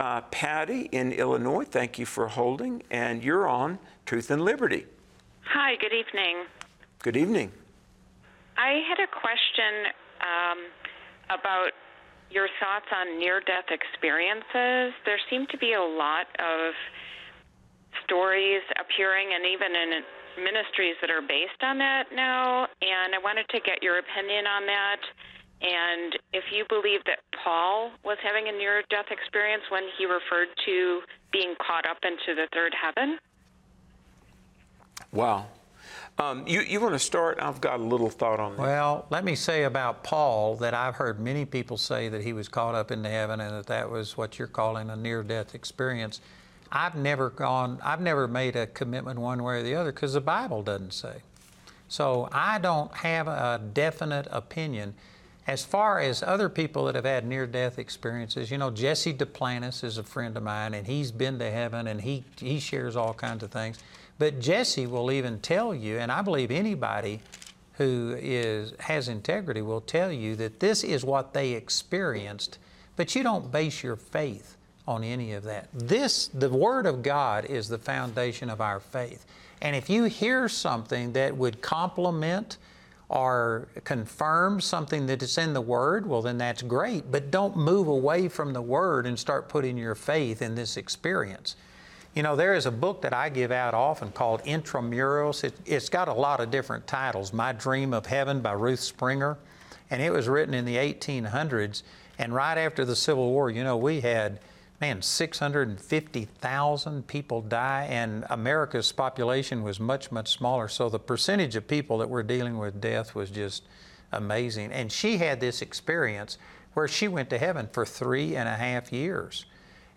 Uh, 0.00 0.22
Patty 0.22 0.88
in 0.90 1.12
Illinois, 1.12 1.64
thank 1.64 2.00
you 2.00 2.04
for 2.04 2.26
holding, 2.26 2.82
and 2.90 3.22
you're 3.22 3.46
on 3.46 3.78
Truth 4.06 4.32
and 4.32 4.42
Liberty. 4.42 4.86
Hi, 5.42 5.76
good 5.76 5.92
evening. 5.92 6.46
Good 7.06 7.16
evening. 7.16 7.52
I 8.58 8.82
had 8.82 8.98
a 8.98 9.06
question 9.06 9.94
um, 10.18 10.58
about 11.30 11.70
your 12.34 12.50
thoughts 12.58 12.90
on 12.90 13.20
near 13.22 13.38
death 13.46 13.70
experiences. 13.70 14.90
There 15.06 15.22
seem 15.30 15.46
to 15.54 15.58
be 15.58 15.78
a 15.78 15.86
lot 15.86 16.26
of 16.42 16.74
stories 18.02 18.66
appearing 18.74 19.38
and 19.38 19.46
even 19.46 19.70
in 19.70 20.02
ministries 20.42 20.98
that 20.98 21.06
are 21.06 21.22
based 21.22 21.62
on 21.62 21.78
that 21.78 22.10
now, 22.10 22.66
and 22.82 23.14
I 23.14 23.22
wanted 23.22 23.46
to 23.54 23.60
get 23.62 23.86
your 23.86 24.02
opinion 24.02 24.50
on 24.50 24.66
that. 24.66 24.98
And 25.62 26.18
if 26.34 26.50
you 26.50 26.66
believe 26.68 27.06
that 27.06 27.22
Paul 27.38 27.92
was 28.02 28.18
having 28.18 28.48
a 28.48 28.52
near 28.58 28.82
death 28.90 29.14
experience 29.14 29.62
when 29.70 29.84
he 29.96 30.10
referred 30.10 30.50
to 30.66 31.02
being 31.30 31.54
caught 31.62 31.86
up 31.86 32.02
into 32.02 32.34
the 32.34 32.50
third 32.50 32.74
heaven. 32.74 33.22
Wow. 35.12 35.46
Um, 36.18 36.46
you 36.46 36.62
you 36.62 36.80
want 36.80 36.94
to 36.94 36.98
start? 36.98 37.38
I've 37.40 37.60
got 37.60 37.78
a 37.78 37.82
little 37.82 38.08
thought 38.08 38.40
on 38.40 38.56
that. 38.56 38.62
Well, 38.62 39.06
let 39.10 39.22
me 39.22 39.34
say 39.34 39.64
about 39.64 40.02
Paul 40.02 40.56
that 40.56 40.72
I've 40.72 40.94
heard 40.94 41.20
many 41.20 41.44
people 41.44 41.76
say 41.76 42.08
that 42.08 42.22
he 42.22 42.32
was 42.32 42.48
caught 42.48 42.74
up 42.74 42.90
into 42.90 43.10
heaven 43.10 43.40
and 43.40 43.54
that 43.54 43.66
that 43.66 43.90
was 43.90 44.16
what 44.16 44.38
you're 44.38 44.48
calling 44.48 44.88
a 44.88 44.96
near 44.96 45.22
death 45.22 45.54
experience. 45.54 46.20
I've 46.72 46.94
never 46.94 47.30
gone, 47.30 47.78
I've 47.82 48.00
never 48.00 48.26
made 48.26 48.56
a 48.56 48.66
commitment 48.66 49.18
one 49.18 49.42
way 49.42 49.60
or 49.60 49.62
the 49.62 49.74
other 49.74 49.92
because 49.92 50.14
the 50.14 50.20
Bible 50.20 50.62
doesn't 50.62 50.94
say. 50.94 51.22
So 51.88 52.28
I 52.32 52.58
don't 52.58 52.92
have 52.94 53.28
a 53.28 53.60
definite 53.72 54.26
opinion. 54.30 54.94
As 55.46 55.64
far 55.64 56.00
as 56.00 56.24
other 56.24 56.48
people 56.48 56.86
that 56.86 56.96
have 56.96 57.04
had 57.04 57.24
near 57.24 57.46
death 57.46 57.78
experiences, 57.78 58.50
you 58.50 58.58
know, 58.58 58.70
Jesse 58.70 59.14
Duplantis 59.14 59.84
is 59.84 59.96
a 59.96 60.02
friend 60.02 60.36
of 60.36 60.42
mine 60.42 60.74
and 60.74 60.86
he's 60.86 61.12
been 61.12 61.38
to 61.38 61.50
heaven 61.50 61.86
and 61.86 62.00
he, 62.00 62.24
he 62.40 62.58
shares 62.58 62.96
all 62.96 63.14
kinds 63.14 63.44
of 63.44 63.52
things. 63.52 63.78
But 64.18 64.40
Jesse 64.40 64.86
will 64.86 65.10
even 65.10 65.40
tell 65.40 65.74
you, 65.74 65.98
and 65.98 66.10
I 66.10 66.22
believe 66.22 66.50
anybody 66.50 67.20
who 67.74 68.16
is, 68.18 68.72
has 68.80 69.08
integrity 69.08 69.60
will 69.60 69.82
tell 69.82 70.10
you 70.10 70.34
that 70.36 70.60
this 70.60 70.82
is 70.82 71.04
what 71.04 71.34
they 71.34 71.52
experienced, 71.52 72.58
but 72.96 73.14
you 73.14 73.22
don't 73.22 73.52
base 73.52 73.82
your 73.82 73.96
faith 73.96 74.56
on 74.88 75.04
any 75.04 75.32
of 75.32 75.44
that. 75.44 75.68
This, 75.74 76.28
the 76.28 76.48
Word 76.48 76.86
of 76.86 77.02
God, 77.02 77.44
is 77.44 77.68
the 77.68 77.78
foundation 77.78 78.48
of 78.48 78.60
our 78.60 78.80
faith. 78.80 79.26
And 79.60 79.76
if 79.76 79.90
you 79.90 80.04
hear 80.04 80.48
something 80.48 81.12
that 81.12 81.36
would 81.36 81.60
complement 81.60 82.56
or 83.08 83.68
confirm 83.84 84.60
something 84.60 85.06
that 85.06 85.22
is 85.22 85.38
in 85.38 85.52
the 85.52 85.60
Word, 85.60 86.06
well, 86.06 86.22
then 86.22 86.38
that's 86.38 86.62
great. 86.62 87.10
But 87.10 87.30
don't 87.30 87.56
move 87.56 87.88
away 87.88 88.28
from 88.28 88.52
the 88.52 88.62
Word 88.62 89.06
and 89.06 89.18
start 89.18 89.48
putting 89.48 89.76
your 89.76 89.94
faith 89.94 90.40
in 90.40 90.54
this 90.54 90.76
experience. 90.76 91.56
You 92.16 92.22
know, 92.22 92.34
there 92.34 92.54
is 92.54 92.64
a 92.64 92.70
book 92.70 93.02
that 93.02 93.12
I 93.12 93.28
give 93.28 93.52
out 93.52 93.74
often 93.74 94.10
called 94.10 94.40
Intra 94.46 94.80
Muros. 94.80 95.44
It, 95.44 95.52
it's 95.66 95.90
got 95.90 96.08
a 96.08 96.14
lot 96.14 96.40
of 96.40 96.50
different 96.50 96.86
titles. 96.86 97.34
My 97.34 97.52
Dream 97.52 97.92
of 97.92 98.06
Heaven 98.06 98.40
by 98.40 98.52
Ruth 98.52 98.80
Springer. 98.80 99.36
And 99.90 100.00
it 100.00 100.10
was 100.10 100.26
written 100.26 100.54
in 100.54 100.64
the 100.64 100.76
1800s. 100.76 101.82
And 102.18 102.34
right 102.34 102.56
after 102.56 102.86
the 102.86 102.96
Civil 102.96 103.32
War, 103.32 103.50
you 103.50 103.62
know, 103.62 103.76
we 103.76 104.00
had, 104.00 104.40
man, 104.80 105.02
650,000 105.02 107.06
people 107.06 107.42
die, 107.42 107.86
and 107.90 108.24
America's 108.30 108.92
population 108.92 109.62
was 109.62 109.78
much, 109.78 110.10
much 110.10 110.32
smaller. 110.32 110.68
So 110.68 110.88
the 110.88 110.98
percentage 110.98 111.54
of 111.54 111.68
people 111.68 111.98
that 111.98 112.08
were 112.08 112.22
dealing 112.22 112.56
with 112.56 112.80
death 112.80 113.14
was 113.14 113.28
just 113.28 113.62
amazing. 114.10 114.72
And 114.72 114.90
she 114.90 115.18
had 115.18 115.38
this 115.38 115.60
experience 115.60 116.38
where 116.72 116.88
she 116.88 117.08
went 117.08 117.28
to 117.28 117.36
heaven 117.36 117.68
for 117.70 117.84
three 117.84 118.36
and 118.36 118.48
a 118.48 118.56
half 118.56 118.90
years 118.90 119.44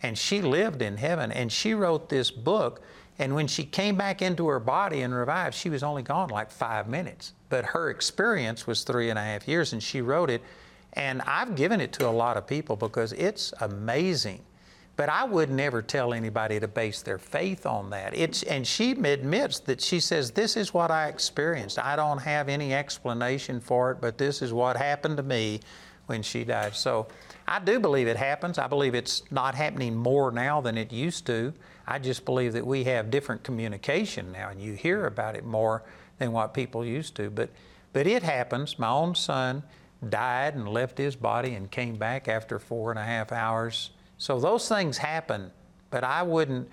and 0.02 0.18
she 0.18 0.42
lived 0.42 0.82
in 0.82 0.98
heaven 0.98 1.32
and 1.32 1.52
she 1.52 1.74
wrote 1.74 2.10
this 2.10 2.32
book 2.32 2.82
and 3.18 3.36
when 3.36 3.48
she 3.48 3.66
came 3.66 3.98
back 3.98 4.22
into 4.22 4.48
her 4.48 4.60
body 4.60 5.02
and 5.02 5.14
revived 5.14 5.56
she 5.56 5.70
was 5.70 5.84
only 5.84 6.02
gone 6.02 6.30
like 6.30 6.50
five 6.50 6.88
minutes. 6.88 7.34
But 7.50 7.66
her 7.66 7.90
experience 7.90 8.66
was 8.66 8.84
three 8.84 9.10
and 9.10 9.20
a 9.20 9.24
half 9.24 9.48
years 9.48 9.74
and 9.74 9.84
she 9.84 10.02
wrote 10.02 10.30
it 10.30 10.42
and 10.94 11.22
i've 11.24 11.56
given 11.56 11.80
it 11.80 11.94
to 11.94 12.08
a 12.08 12.10
lot 12.10 12.38
of 12.38 12.48
people 12.48 12.76
because 12.76 13.14
it's 13.14 13.54
amazing. 13.62 14.42
But 14.96 15.10
i 15.10 15.24
would 15.26 15.50
never 15.50 15.82
tell 15.82 16.14
anybody 16.14 16.60
to 16.60 16.68
base 16.68 17.02
their 17.02 17.20
faith 17.20 17.66
on 17.66 17.90
that. 17.90 18.16
It's 18.16 18.44
and 18.44 18.66
she 18.66 18.92
admits 18.92 19.60
that 19.60 19.82
she 19.82 20.00
says 20.00 20.32
this 20.32 20.56
is 20.56 20.74
what 20.74 20.92
i 20.92 21.10
experienced. 21.10 21.78
I 21.78 21.98
don't 21.98 22.20
have 22.20 22.48
any 22.48 22.74
explanation 22.74 23.60
for 23.60 23.92
it 23.92 24.00
but 24.00 24.18
this 24.18 24.42
is 24.42 24.54
what 24.54 24.78
happened 24.78 25.18
to 25.18 25.24
me 25.24 25.60
when 26.06 26.24
she 26.24 26.44
died. 26.44 26.76
So 26.76 27.08
I 27.50 27.58
do 27.58 27.80
believe 27.80 28.08
it 28.08 28.16
happens. 28.16 28.60
I 28.60 28.68
believe 28.68 28.94
it's 28.94 29.24
not 29.32 29.56
happening 29.56 29.96
more 29.96 30.32
now 30.32 30.62
than 30.62 30.78
it 30.78 30.94
used 30.94 31.26
to. 31.26 31.52
I 31.88 31.98
just 31.98 32.24
believe 32.24 32.54
that 32.54 32.66
we 32.66 32.84
have 32.84 33.10
different 33.10 33.42
communication 33.44 34.32
now, 34.32 34.50
and 34.50 34.62
you 34.62 34.74
hear 34.74 35.08
about 35.08 35.36
it 35.36 35.44
more 35.44 35.82
than 36.20 36.32
what 36.32 36.54
people 36.54 36.86
used 36.86 37.16
to. 37.16 37.32
But, 37.32 37.50
but 37.92 38.06
it 38.06 38.22
happens. 38.22 38.78
My 38.78 38.90
own 38.90 39.16
son 39.16 39.64
died 40.10 40.54
and 40.54 40.70
left 40.70 41.00
his 41.00 41.16
body 41.16 41.56
and 41.56 41.72
came 41.72 41.96
back 41.96 42.28
after 42.28 42.60
four 42.60 42.92
and 42.92 43.00
a 43.00 43.04
half 43.04 43.32
hours. 43.32 43.90
So 44.20 44.40
those 44.40 44.70
things 44.70 45.00
happen, 45.00 45.50
but 45.90 46.04
I 46.04 46.22
wouldn't 46.22 46.70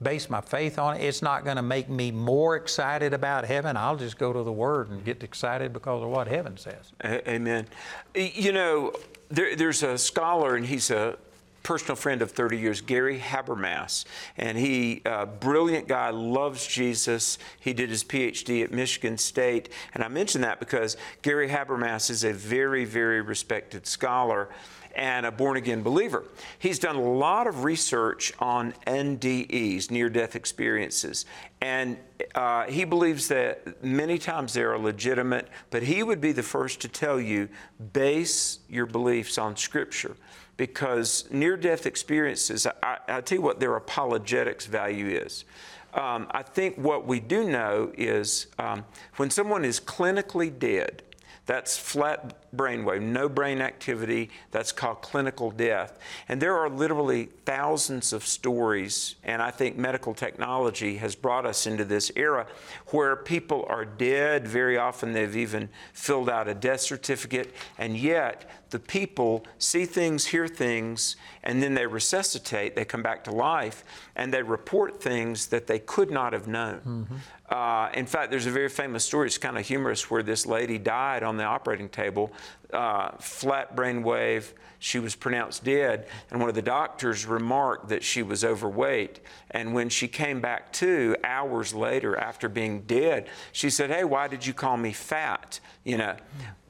base 0.00 0.30
my 0.30 0.40
faith 0.40 0.78
on 0.78 0.96
it. 0.96 1.02
It's 1.02 1.22
not 1.22 1.42
going 1.42 1.56
to 1.56 1.62
make 1.62 1.88
me 1.88 2.12
more 2.12 2.54
excited 2.54 3.14
about 3.14 3.44
heaven. 3.44 3.76
I'll 3.76 3.96
just 3.96 4.16
go 4.16 4.32
to 4.32 4.44
the 4.44 4.52
Word 4.52 4.90
and 4.90 5.04
get 5.04 5.24
excited 5.24 5.72
because 5.72 6.04
of 6.04 6.08
what 6.08 6.28
heaven 6.28 6.56
says. 6.56 6.92
Amen. 7.04 7.66
You 8.14 8.52
know, 8.52 8.92
there, 9.28 9.56
there's 9.56 9.82
a 9.82 9.98
scholar, 9.98 10.56
and 10.56 10.66
he's 10.66 10.90
a 10.90 11.16
personal 11.64 11.96
friend 11.96 12.20
of 12.20 12.30
30 12.30 12.58
years, 12.58 12.80
Gary 12.82 13.18
Habermas, 13.18 14.04
and 14.36 14.56
he, 14.56 15.00
uh, 15.06 15.24
brilliant 15.24 15.88
guy, 15.88 16.10
loves 16.10 16.66
Jesus. 16.66 17.38
He 17.58 17.72
did 17.72 17.88
his 17.88 18.04
PhD 18.04 18.62
at 18.62 18.70
Michigan 18.70 19.16
State, 19.16 19.70
and 19.94 20.04
I 20.04 20.08
mention 20.08 20.42
that 20.42 20.60
because 20.60 20.96
Gary 21.22 21.48
Habermas 21.48 22.10
is 22.10 22.22
a 22.22 22.32
very, 22.32 22.84
very 22.84 23.22
respected 23.22 23.86
scholar 23.86 24.50
and 24.96 25.26
a 25.26 25.32
born 25.32 25.56
again 25.56 25.82
believer. 25.82 26.24
He's 26.58 26.78
done 26.78 26.96
a 26.96 27.02
lot 27.02 27.46
of 27.46 27.64
research 27.64 28.32
on 28.38 28.74
NDEs, 28.86 29.90
near 29.90 30.08
death 30.08 30.36
experiences, 30.36 31.26
and 31.60 31.96
uh, 32.34 32.64
he 32.64 32.84
believes 32.84 33.28
that 33.28 33.82
many 33.82 34.18
times 34.18 34.52
they 34.52 34.62
are 34.62 34.78
legitimate, 34.78 35.48
but 35.70 35.82
he 35.82 36.02
would 36.02 36.20
be 36.20 36.32
the 36.32 36.42
first 36.42 36.80
to 36.82 36.88
tell 36.88 37.20
you 37.20 37.48
base 37.92 38.60
your 38.68 38.86
beliefs 38.86 39.38
on 39.38 39.56
Scripture 39.56 40.16
because 40.56 41.24
near 41.30 41.56
death 41.56 41.86
experiences, 41.86 42.66
I, 42.82 42.98
I 43.08 43.20
tell 43.20 43.38
you 43.38 43.42
what 43.42 43.60
their 43.60 43.76
apologetics 43.76 44.66
value 44.66 45.06
is. 45.06 45.44
Um, 45.94 46.26
I 46.32 46.42
think 46.42 46.76
what 46.76 47.06
we 47.06 47.20
do 47.20 47.48
know 47.48 47.92
is 47.96 48.48
um, 48.58 48.84
when 49.16 49.30
someone 49.30 49.64
is 49.64 49.78
clinically 49.78 50.56
dead, 50.56 51.02
that's 51.46 51.76
flat 51.76 52.43
brainwave, 52.56 53.02
no 53.02 53.28
brain 53.28 53.60
activity. 53.60 54.30
That's 54.50 54.72
called 54.72 55.02
clinical 55.02 55.50
death. 55.50 55.98
And 56.28 56.40
there 56.40 56.56
are 56.56 56.68
literally 56.68 57.30
thousands 57.44 58.12
of 58.12 58.26
stories, 58.26 59.16
and 59.24 59.42
I 59.42 59.50
think 59.50 59.76
medical 59.76 60.14
technology 60.14 60.96
has 60.96 61.14
brought 61.14 61.46
us 61.46 61.66
into 61.66 61.84
this 61.84 62.10
era 62.16 62.46
where 62.88 63.16
people 63.16 63.66
are 63.68 63.84
dead. 63.84 64.48
Very 64.48 64.78
often 64.78 65.12
they've 65.12 65.36
even 65.36 65.68
filled 65.92 66.30
out 66.30 66.48
a 66.48 66.54
death 66.54 66.80
certificate, 66.80 67.54
and 67.78 67.96
yet 67.96 68.48
the 68.70 68.78
people 68.80 69.44
see 69.58 69.84
things, 69.84 70.26
hear 70.26 70.48
things, 70.48 71.16
and 71.44 71.62
then 71.62 71.74
they 71.74 71.86
resuscitate, 71.86 72.74
they 72.74 72.84
come 72.84 73.02
back 73.02 73.22
to 73.24 73.30
life, 73.30 73.84
and 74.16 74.34
they 74.34 74.42
report 74.42 75.00
things 75.00 75.46
that 75.48 75.66
they 75.66 75.78
could 75.78 76.10
not 76.10 76.32
have 76.32 76.48
known. 76.48 76.80
Mm-hmm. 76.80 77.14
Uh, 77.50 77.90
in 77.90 78.06
fact, 78.06 78.30
there's 78.30 78.46
a 78.46 78.50
very 78.50 78.68
famous 78.68 79.04
story, 79.04 79.26
it's 79.26 79.38
kind 79.38 79.56
of 79.58 79.66
humorous, 79.66 80.10
where 80.10 80.22
this 80.22 80.44
lady 80.44 80.78
died 80.78 81.22
on 81.22 81.36
the 81.36 81.44
operating 81.44 81.88
table, 81.88 82.32
uh, 82.72 83.12
flat 83.18 83.74
brain 83.76 84.02
wave. 84.02 84.54
She 84.78 84.98
was 84.98 85.14
pronounced 85.14 85.64
dead, 85.64 86.08
and 86.30 86.40
one 86.40 86.48
of 86.50 86.54
the 86.54 86.60
doctors 86.62 87.24
remarked 87.24 87.88
that 87.88 88.02
she 88.02 88.22
was 88.22 88.44
overweight. 88.44 89.20
And 89.50 89.72
when 89.72 89.88
she 89.88 90.08
came 90.08 90.42
back 90.42 90.72
to 90.74 91.16
hours 91.24 91.72
later 91.72 92.16
after 92.18 92.50
being 92.50 92.82
dead, 92.82 93.28
she 93.52 93.70
said, 93.70 93.90
Hey, 93.90 94.04
why 94.04 94.28
did 94.28 94.44
you 94.44 94.52
call 94.52 94.76
me 94.76 94.92
fat? 94.92 95.60
You 95.84 95.96
know, 95.96 96.16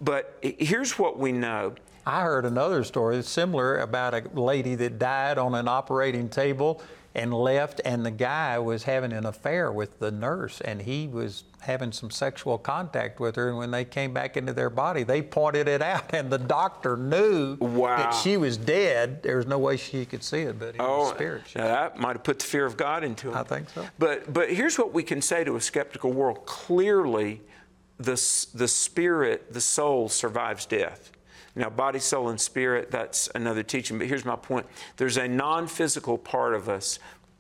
but 0.01 0.39
here's 0.43 0.99
what 0.99 1.19
we 1.19 1.33
know. 1.33 1.75
I 2.07 2.23
heard 2.23 2.45
another 2.45 2.85
story 2.85 3.23
similar 3.23 3.79
about 3.79 4.15
a 4.15 4.23
lady 4.39 4.75
that 4.75 4.99
died 4.99 5.39
on 5.39 5.55
an 5.55 5.67
operating 5.67 6.29
table 6.29 6.83
and 7.15 7.33
left, 7.33 7.81
and 7.85 8.05
the 8.05 8.11
guy 8.11 8.59
was 8.59 8.83
having 8.83 9.13
an 9.13 9.25
affair 9.25 9.71
with 9.71 10.01
the 10.01 10.11
nurse, 10.11 10.61
and 10.61 10.83
he 10.83 11.07
was 11.07 11.45
having 11.61 11.93
some 11.93 12.11
sexual 12.11 12.59
contact 12.59 13.21
with 13.21 13.37
her. 13.37 13.49
And 13.49 13.57
when 13.57 13.71
they 13.71 13.85
came 13.85 14.13
back 14.13 14.37
into 14.37 14.53
their 14.53 14.69
body, 14.69 15.05
they 15.05 15.23
pointed 15.23 15.69
it 15.69 15.81
out, 15.81 16.13
and 16.13 16.29
the 16.29 16.39
doctor 16.39 16.97
knew 16.97 17.57
wow. 17.61 17.97
that 17.97 18.11
she 18.11 18.37
was 18.37 18.57
dead. 18.57 19.23
There 19.23 19.37
was 19.37 19.47
no 19.47 19.59
way 19.59 19.77
she 19.77 20.05
could 20.05 20.25
see 20.25 20.41
it, 20.41 20.59
but 20.59 20.75
it 20.75 20.77
oh, 20.81 21.01
was 21.01 21.11
spirit. 21.11 21.45
That 21.55 21.99
might 21.99 22.17
have 22.17 22.25
put 22.25 22.41
the 22.41 22.47
fear 22.47 22.67
of 22.67 22.77
God 22.77 23.05
into 23.05 23.29
him. 23.29 23.37
I 23.37 23.45
think 23.45 23.71
so. 23.71 23.87
But 23.99 24.33
but 24.33 24.51
here's 24.51 24.77
what 24.77 24.93
we 24.93 25.05
can 25.05 25.23
say 25.23 25.45
to 25.45 25.55
a 25.55 25.61
skeptical 25.61 26.13
world: 26.13 26.45
clearly, 26.47 27.43
the 27.99 28.21
the 28.55 28.69
spirit, 28.69 29.53
the 29.53 29.61
soul, 29.61 30.09
survives 30.09 30.67
death. 30.67 31.13
Now, 31.57 31.71
body, 31.71 32.01
soul, 32.01 32.31
and 32.31 32.41
spirit, 32.41 32.91
that's 32.91 33.29
another 33.35 33.63
teaching. 33.63 33.99
But 33.99 34.09
here's 34.09 34.25
my 34.25 34.37
point 34.37 34.67
there's 34.97 35.17
a 35.17 35.29
non 35.29 35.67
physical 35.67 36.19
part 36.19 36.55
of 36.55 36.69
us, 36.69 36.99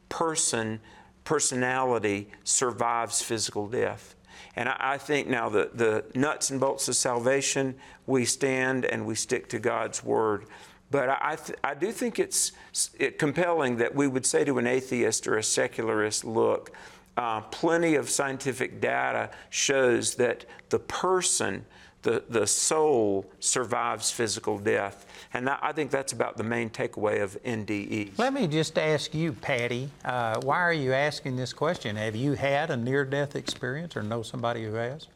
person, 0.09 0.81
personality 1.25 2.31
survives 2.45 3.23
physical 3.23 3.67
death. 3.67 4.15
And 4.57 4.69
I, 4.69 4.77
I 4.79 4.99
think 4.99 5.29
now 5.29 5.49
the, 5.49 5.71
the 5.75 6.05
nuts 6.15 6.51
and 6.51 6.61
bolts 6.61 6.89
of 6.89 6.97
salvation, 6.97 7.75
we 8.07 8.25
stand 8.25 8.85
and 8.85 9.05
we 9.05 9.15
stick 9.15 9.49
to 9.49 9.59
God's 9.59 10.05
word. 10.05 10.47
But 10.91 11.09
I, 11.09 11.37
th- 11.37 11.59
I 11.65 11.75
do 11.75 11.91
think 11.91 12.21
it's 12.21 12.53
it 12.99 13.19
compelling 13.19 13.79
that 13.79 13.95
we 13.95 14.07
would 14.07 14.25
say 14.25 14.45
to 14.45 14.59
an 14.59 14.67
atheist 14.67 15.27
or 15.27 15.39
a 15.39 15.43
secularist, 15.43 16.25
look, 16.25 16.71
uh, 17.17 17.41
plenty 17.43 17.97
of 17.97 18.11
scientific 18.11 18.81
data 18.81 19.31
shows 19.51 20.15
that 20.17 20.45
the 20.69 20.79
person 20.79 21.65
the, 22.05 22.23
the 22.29 22.47
soul 22.47 23.27
survives 23.41 24.11
physical 24.11 24.59
death. 24.59 25.07
And 25.33 25.49
I 25.51 25.73
think 25.73 25.91
that's 25.91 26.13
about 26.13 26.37
the 26.37 26.45
main 26.45 26.71
takeaway 26.71 27.23
of 27.23 27.37
NDE. 27.43 28.13
Let 28.19 28.33
me 28.33 28.47
just 28.47 28.79
ask 28.79 29.13
you, 29.13 29.33
Patty, 29.33 29.91
uh, 30.05 30.41
why 30.43 30.61
are 30.61 30.73
you 30.73 30.93
asking 30.93 31.35
this 31.35 31.53
question? 31.53 31.97
Have 31.97 32.15
you 32.15 32.35
had 32.35 32.71
a 32.71 32.77
near 32.77 33.05
death 33.05 33.35
experience 33.35 33.97
or 33.97 34.03
know 34.03 34.23
somebody 34.23 34.65
who 34.65 34.75
has? 34.75 35.09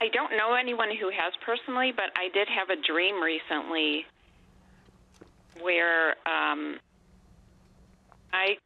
I 0.00 0.08
don't 0.08 0.36
know 0.36 0.54
anyone 0.54 0.88
who 0.98 1.10
has 1.10 1.32
personally, 1.44 1.92
but 1.94 2.06
I 2.16 2.28
did 2.32 2.48
have 2.48 2.70
a 2.70 2.82
dream 2.82 3.22
recently 3.22 4.06
where 5.60 6.16
um, 6.26 6.78
I 8.32 8.56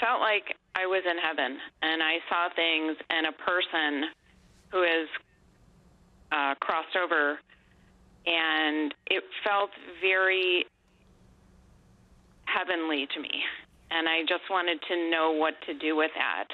felt 0.00 0.20
like 0.20 0.56
I 0.76 0.86
was 0.86 1.02
in 1.04 1.18
heaven 1.18 1.58
and 1.82 2.02
I 2.02 2.18
saw 2.28 2.48
things 2.54 2.96
and 3.10 3.26
a 3.26 3.32
person 3.32 4.10
who 4.70 4.82
is 4.82 5.08
uh, 6.34 6.54
crossed 6.56 6.96
over, 6.96 7.38
and 8.26 8.94
it 9.06 9.22
felt 9.44 9.70
very 10.00 10.66
heavenly 12.46 13.06
to 13.14 13.20
me. 13.20 13.30
And 13.90 14.08
I 14.08 14.22
just 14.22 14.50
wanted 14.50 14.80
to 14.88 15.10
know 15.10 15.32
what 15.32 15.54
to 15.66 15.74
do 15.74 15.96
with 15.96 16.10
that. 16.16 16.48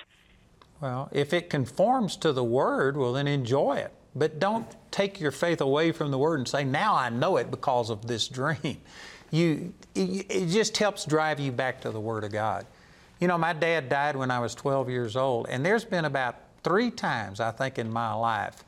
Well, 0.81 1.09
if 1.13 1.33
it 1.33 1.49
conforms 1.51 2.17
to 2.17 2.33
the 2.33 2.45
Word, 2.45 2.97
well, 2.97 3.13
then 3.13 3.27
enjoy 3.27 3.77
it. 3.77 3.93
But 4.15 4.39
don't 4.39 4.67
take 4.91 5.21
your 5.21 5.31
faith 5.31 5.61
away 5.61 5.93
from 5.93 6.11
the 6.11 6.19
Word 6.19 6.41
and 6.41 6.49
say, 6.49 6.65
now 6.65 6.95
I 6.95 7.09
know 7.09 7.37
it 7.37 7.51
because 7.51 7.91
of 7.91 8.07
this 8.07 8.29
dream. 8.29 8.79
You, 9.33 9.75
it 9.95 10.49
just 10.49 10.77
helps 10.77 11.05
drive 11.05 11.39
you 11.39 11.53
back 11.53 11.83
to 11.83 11.93
the 11.93 12.01
Word 12.01 12.25
of 12.25 12.33
God. 12.33 12.67
You 13.21 13.29
know, 13.29 13.39
my 13.39 13.53
dad 13.53 13.89
died 13.89 14.17
when 14.17 14.29
I 14.29 14.41
was 14.41 14.57
12 14.57 14.91
years 14.91 15.15
old, 15.15 15.47
and 15.49 15.65
there's 15.65 15.85
been 15.85 16.05
about 16.05 16.35
three 16.65 16.91
times, 16.91 17.39
I 17.39 17.53
think, 17.53 17.79
in 17.79 17.93
my 17.93 18.13
life 18.13 18.65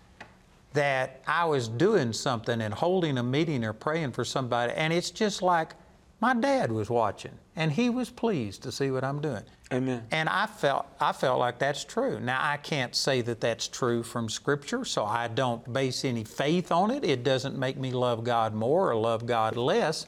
that 0.73 1.23
I 1.27 1.45
was 1.45 1.69
doing 1.69 2.13
something 2.13 2.61
and 2.61 2.73
holding 2.73 3.19
a 3.19 3.23
meeting 3.23 3.65
or 3.65 3.73
praying 3.73 4.13
for 4.13 4.25
somebody, 4.25 4.73
and 4.75 4.93
it's 4.93 5.11
just 5.11 5.43
like 5.43 5.75
my 6.21 6.35
dad 6.35 6.71
was 6.71 6.89
watching, 6.89 7.33
and 7.57 7.73
he 7.73 7.91
was 7.91 8.09
pleased 8.09 8.63
to 8.63 8.73
see 8.73 8.91
what 8.91 9.03
I'm 9.03 9.21
doing. 9.21 9.43
Amen. 9.73 10.05
And 10.11 10.29
I 10.29 10.47
felt 10.47 10.87
I 11.01 11.13
felt 11.13 11.39
like 11.39 11.59
that's 11.59 11.83
true. 11.83 12.21
Now 12.21 12.41
I 12.41 12.59
can't 12.59 12.95
say 12.95 13.23
that 13.23 13.41
that's 13.41 13.67
true 13.67 14.03
from 14.03 14.29
Scripture, 14.29 14.85
so 14.85 15.05
I 15.05 15.29
don't 15.29 15.73
base 15.73 16.05
any 16.05 16.25
faith 16.25 16.71
on 16.71 16.91
it. 16.91 17.05
It 17.05 17.25
doesn't 17.25 17.59
make 17.59 17.77
me 17.77 17.91
love 17.91 18.23
God 18.23 18.55
more 18.55 18.91
or 18.91 18.97
love 18.97 19.27
God 19.27 19.57
less. 19.57 20.07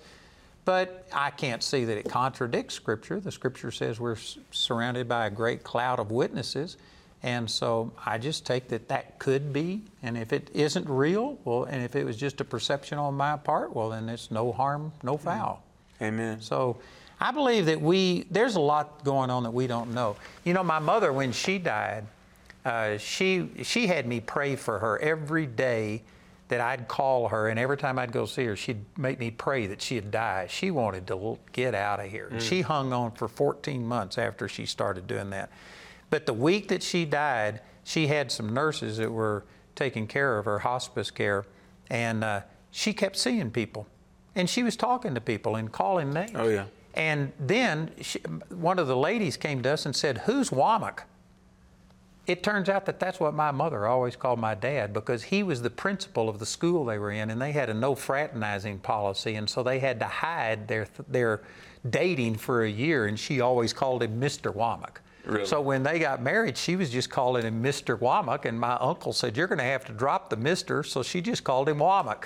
But 0.64 1.06
I 1.12 1.30
can't 1.30 1.62
see 1.62 1.84
that 1.84 1.98
it 1.98 2.08
contradicts 2.08 2.74
Scripture. 2.74 3.20
The 3.20 3.32
Scripture 3.32 3.70
says 3.70 4.00
we're 4.00 4.16
surrounded 4.50 5.08
by 5.08 5.26
a 5.26 5.30
great 5.30 5.62
cloud 5.62 5.98
of 5.98 6.10
witnesses. 6.10 6.76
And 7.24 7.50
so 7.50 7.90
I 8.04 8.18
just 8.18 8.44
take 8.44 8.68
that 8.68 8.88
that 8.88 9.18
could 9.18 9.50
be, 9.50 9.80
and 10.02 10.18
if 10.18 10.30
it 10.34 10.50
isn't 10.52 10.86
real, 10.86 11.38
well, 11.46 11.64
and 11.64 11.82
if 11.82 11.96
it 11.96 12.04
was 12.04 12.18
just 12.18 12.42
a 12.42 12.44
perception 12.44 12.98
on 12.98 13.14
my 13.14 13.38
part, 13.38 13.74
well, 13.74 13.88
then 13.88 14.10
it's 14.10 14.30
no 14.30 14.52
harm, 14.52 14.92
no 15.02 15.16
foul. 15.16 15.62
Amen. 16.02 16.42
So 16.42 16.76
I 17.18 17.30
believe 17.30 17.64
that 17.64 17.80
we, 17.80 18.26
there's 18.30 18.56
a 18.56 18.60
lot 18.60 19.04
going 19.04 19.30
on 19.30 19.42
that 19.44 19.52
we 19.52 19.66
don't 19.66 19.94
know. 19.94 20.16
You 20.44 20.52
know, 20.52 20.62
my 20.62 20.78
mother, 20.78 21.14
when 21.14 21.32
she 21.32 21.56
died, 21.56 22.04
uh, 22.66 22.98
she, 22.98 23.48
she 23.62 23.86
had 23.86 24.06
me 24.06 24.20
pray 24.20 24.54
for 24.54 24.78
her 24.78 24.98
every 24.98 25.46
day 25.46 26.02
that 26.48 26.60
I'd 26.60 26.88
call 26.88 27.28
her, 27.28 27.48
and 27.48 27.58
every 27.58 27.78
time 27.78 27.98
I'd 27.98 28.12
go 28.12 28.26
see 28.26 28.44
her, 28.44 28.54
she'd 28.54 28.84
make 28.98 29.18
me 29.18 29.30
pray 29.30 29.66
that 29.68 29.80
she'd 29.80 30.10
die. 30.10 30.46
She 30.50 30.70
wanted 30.70 31.06
to 31.06 31.38
get 31.52 31.74
out 31.74 32.00
of 32.00 32.10
here. 32.10 32.28
Mm. 32.30 32.40
She 32.42 32.60
hung 32.60 32.92
on 32.92 33.12
for 33.12 33.28
14 33.28 33.86
months 33.86 34.18
after 34.18 34.46
she 34.46 34.66
started 34.66 35.06
doing 35.06 35.30
that. 35.30 35.50
But 36.14 36.26
the 36.26 36.32
week 36.32 36.68
that 36.68 36.80
she 36.80 37.04
died, 37.04 37.60
she 37.82 38.06
had 38.06 38.30
some 38.30 38.54
nurses 38.54 38.98
that 38.98 39.10
were 39.10 39.42
taking 39.74 40.06
care 40.06 40.38
of 40.38 40.44
her 40.44 40.60
hospice 40.60 41.10
care, 41.10 41.44
and 41.90 42.22
uh, 42.22 42.42
she 42.70 42.92
kept 42.92 43.16
seeing 43.16 43.50
people, 43.50 43.88
and 44.36 44.48
she 44.48 44.62
was 44.62 44.76
talking 44.76 45.16
to 45.16 45.20
people 45.20 45.56
and 45.56 45.72
calling 45.72 46.12
names. 46.12 46.30
Oh 46.36 46.46
yeah. 46.46 46.66
And 46.94 47.32
then 47.40 47.90
she, 48.00 48.20
one 48.48 48.78
of 48.78 48.86
the 48.86 48.96
ladies 48.96 49.36
came 49.36 49.60
to 49.64 49.72
us 49.72 49.86
and 49.86 49.96
said, 49.96 50.18
"Who's 50.18 50.50
Womack?" 50.50 51.00
It 52.28 52.44
turns 52.44 52.68
out 52.68 52.86
that 52.86 53.00
that's 53.00 53.18
what 53.18 53.34
my 53.34 53.50
mother 53.50 53.88
always 53.88 54.14
called 54.14 54.38
my 54.38 54.54
dad 54.54 54.92
because 54.92 55.24
he 55.24 55.42
was 55.42 55.62
the 55.62 55.70
principal 55.70 56.28
of 56.28 56.38
the 56.38 56.46
school 56.46 56.84
they 56.84 56.98
were 56.98 57.10
in, 57.10 57.28
and 57.30 57.42
they 57.42 57.50
had 57.50 57.70
a 57.70 57.74
no 57.74 57.96
fraternizing 57.96 58.78
policy, 58.78 59.34
and 59.34 59.50
so 59.50 59.64
they 59.64 59.80
had 59.80 59.98
to 59.98 60.06
hide 60.06 60.68
their 60.68 60.86
their 61.08 61.42
dating 61.90 62.36
for 62.36 62.62
a 62.62 62.70
year, 62.70 63.06
and 63.06 63.18
she 63.18 63.40
always 63.40 63.72
called 63.72 64.00
him 64.00 64.20
Mr. 64.20 64.54
Womack. 64.54 64.98
Really? 65.24 65.46
So 65.46 65.60
when 65.60 65.82
they 65.82 65.98
got 65.98 66.22
married, 66.22 66.56
she 66.56 66.76
was 66.76 66.90
just 66.90 67.10
calling 67.10 67.44
him 67.44 67.62
Mr. 67.62 67.98
Womack, 67.98 68.44
and 68.44 68.58
my 68.58 68.74
uncle 68.74 69.12
said, 69.12 69.36
You're 69.36 69.46
going 69.46 69.58
to 69.58 69.64
have 69.64 69.84
to 69.86 69.92
drop 69.92 70.30
the 70.30 70.36
Mr., 70.36 70.84
so 70.84 71.02
she 71.02 71.20
just 71.20 71.44
called 71.44 71.68
him 71.68 71.78
Womack. 71.78 72.24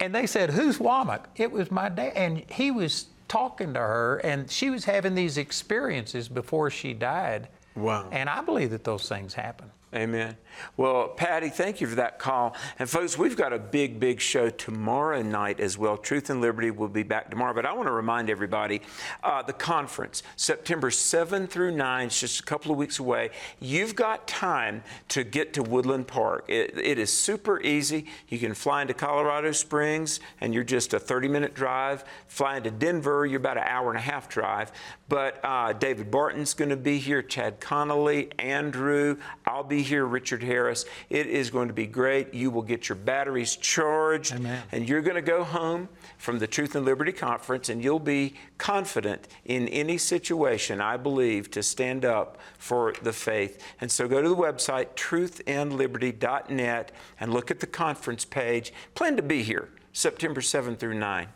and 0.00 0.14
they 0.14 0.26
said, 0.26 0.50
Who's 0.50 0.78
Womack? 0.78 1.26
It 1.36 1.50
was 1.50 1.70
my 1.70 1.88
dad. 1.88 2.12
And 2.16 2.44
he 2.50 2.70
was 2.70 3.06
talking 3.28 3.74
to 3.74 3.80
her, 3.80 4.18
and 4.18 4.50
she 4.50 4.70
was 4.70 4.84
having 4.84 5.14
these 5.14 5.38
experiences 5.38 6.28
before 6.28 6.68
she 6.70 6.92
died. 6.92 7.48
Wow. 7.76 8.08
And 8.10 8.28
I 8.28 8.42
believe 8.42 8.70
that 8.70 8.84
those 8.84 9.08
things 9.08 9.34
happen. 9.34 9.70
Amen. 9.92 10.36
Well, 10.76 11.08
Patty, 11.08 11.48
thank 11.48 11.80
you 11.80 11.88
for 11.88 11.96
that 11.96 12.20
call. 12.20 12.54
And 12.78 12.88
folks, 12.88 13.18
we've 13.18 13.36
got 13.36 13.52
a 13.52 13.58
big, 13.58 13.98
big 13.98 14.20
show 14.20 14.48
tomorrow 14.48 15.20
night 15.20 15.58
as 15.58 15.76
well. 15.76 15.96
Truth 15.96 16.30
and 16.30 16.40
Liberty 16.40 16.70
will 16.70 16.88
be 16.88 17.02
back 17.02 17.28
tomorrow. 17.28 17.52
But 17.52 17.66
I 17.66 17.72
want 17.72 17.88
to 17.88 17.92
remind 17.92 18.30
everybody 18.30 18.82
uh, 19.24 19.42
the 19.42 19.52
conference, 19.52 20.22
September 20.36 20.92
7 20.92 21.48
through 21.48 21.72
9, 21.76 22.06
it's 22.06 22.20
just 22.20 22.38
a 22.38 22.42
couple 22.44 22.70
of 22.70 22.78
weeks 22.78 23.00
away. 23.00 23.30
You've 23.58 23.96
got 23.96 24.28
time 24.28 24.84
to 25.08 25.24
get 25.24 25.54
to 25.54 25.62
Woodland 25.64 26.06
Park. 26.06 26.44
It, 26.46 26.78
it 26.78 26.98
is 27.00 27.12
super 27.12 27.60
easy. 27.60 28.06
You 28.28 28.38
can 28.38 28.54
fly 28.54 28.82
into 28.82 28.94
Colorado 28.94 29.50
Springs, 29.50 30.20
and 30.40 30.54
you're 30.54 30.62
just 30.62 30.94
a 30.94 31.00
30 31.00 31.26
minute 31.26 31.52
drive. 31.52 32.04
Fly 32.28 32.58
into 32.58 32.70
Denver, 32.70 33.26
you're 33.26 33.40
about 33.40 33.56
an 33.56 33.64
hour 33.66 33.90
and 33.90 33.98
a 33.98 34.02
half 34.02 34.28
drive. 34.28 34.70
But 35.08 35.40
uh, 35.42 35.72
David 35.72 36.12
Barton's 36.12 36.54
going 36.54 36.68
to 36.68 36.76
be 36.76 36.98
here, 36.98 37.20
Chad 37.20 37.58
Connelly, 37.58 38.30
Andrew, 38.38 39.16
I'll 39.50 39.64
be 39.64 39.82
here, 39.82 40.06
Richard 40.06 40.44
Harris. 40.44 40.84
It 41.08 41.26
is 41.26 41.50
going 41.50 41.66
to 41.66 41.74
be 41.74 41.86
great. 41.86 42.32
You 42.32 42.52
will 42.52 42.62
get 42.62 42.88
your 42.88 42.94
batteries 42.94 43.56
charged, 43.56 44.32
Amen. 44.32 44.62
and 44.70 44.88
you're 44.88 45.02
going 45.02 45.16
to 45.16 45.22
go 45.22 45.42
home 45.42 45.88
from 46.18 46.38
the 46.38 46.46
Truth 46.46 46.76
and 46.76 46.84
Liberty 46.84 47.10
Conference, 47.10 47.68
and 47.68 47.82
you'll 47.82 47.98
be 47.98 48.34
confident 48.58 49.26
in 49.44 49.66
any 49.68 49.98
situation, 49.98 50.80
I 50.80 50.96
believe, 50.96 51.50
to 51.50 51.64
stand 51.64 52.04
up 52.04 52.38
for 52.58 52.94
the 53.02 53.12
faith. 53.12 53.60
And 53.80 53.90
so 53.90 54.06
go 54.06 54.22
to 54.22 54.28
the 54.28 54.36
website, 54.36 54.94
truthandliberty.net, 54.94 56.92
and 57.18 57.34
look 57.34 57.50
at 57.50 57.58
the 57.58 57.66
conference 57.66 58.24
page. 58.24 58.72
Plan 58.94 59.16
to 59.16 59.22
be 59.22 59.42
here 59.42 59.68
September 59.92 60.40
7 60.40 60.76
through 60.76 60.94
9. 60.94 61.26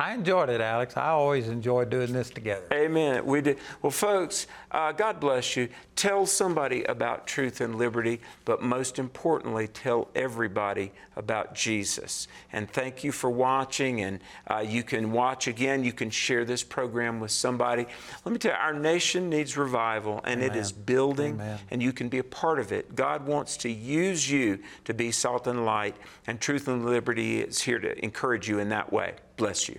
I 0.00 0.14
enjoyed 0.14 0.48
it, 0.48 0.62
Alex. 0.62 0.96
I 0.96 1.08
always 1.08 1.46
enjoy 1.48 1.84
doing 1.84 2.14
this 2.14 2.30
together. 2.30 2.64
Amen. 2.72 3.26
We 3.26 3.42
did. 3.42 3.58
Well, 3.82 3.90
folks, 3.90 4.46
uh, 4.70 4.92
God 4.92 5.20
bless 5.20 5.56
you. 5.56 5.68
Tell 5.94 6.24
somebody 6.24 6.84
about 6.84 7.26
truth 7.26 7.60
and 7.60 7.74
liberty, 7.74 8.22
but 8.46 8.62
most 8.62 8.98
importantly, 8.98 9.68
tell 9.68 10.08
everybody 10.14 10.92
about 11.16 11.54
Jesus. 11.54 12.28
And 12.50 12.70
thank 12.70 13.04
you 13.04 13.12
for 13.12 13.28
watching. 13.28 14.00
And 14.00 14.20
uh, 14.46 14.64
you 14.66 14.82
can 14.82 15.12
watch 15.12 15.48
again. 15.48 15.84
You 15.84 15.92
can 15.92 16.08
share 16.08 16.46
this 16.46 16.62
program 16.62 17.20
with 17.20 17.30
somebody. 17.30 17.84
Let 18.24 18.32
me 18.32 18.38
tell 18.38 18.52
you, 18.52 18.58
our 18.58 18.72
nation 18.72 19.28
needs 19.28 19.58
revival, 19.58 20.22
and 20.24 20.40
it 20.40 20.52
Amen. 20.52 20.58
is 20.58 20.72
building, 20.72 21.34
Amen. 21.34 21.58
and 21.70 21.82
you 21.82 21.92
can 21.92 22.08
be 22.08 22.20
a 22.20 22.24
part 22.24 22.58
of 22.58 22.72
it. 22.72 22.96
God 22.96 23.26
wants 23.26 23.58
to 23.58 23.68
use 23.68 24.30
you 24.30 24.60
to 24.86 24.94
be 24.94 25.12
salt 25.12 25.46
and 25.46 25.66
light, 25.66 25.96
and 26.26 26.40
truth 26.40 26.68
and 26.68 26.86
liberty 26.86 27.42
is 27.42 27.60
here 27.60 27.78
to 27.78 28.02
encourage 28.02 28.48
you 28.48 28.60
in 28.60 28.70
that 28.70 28.90
way. 28.90 29.16
Bless 29.36 29.68
you. 29.68 29.78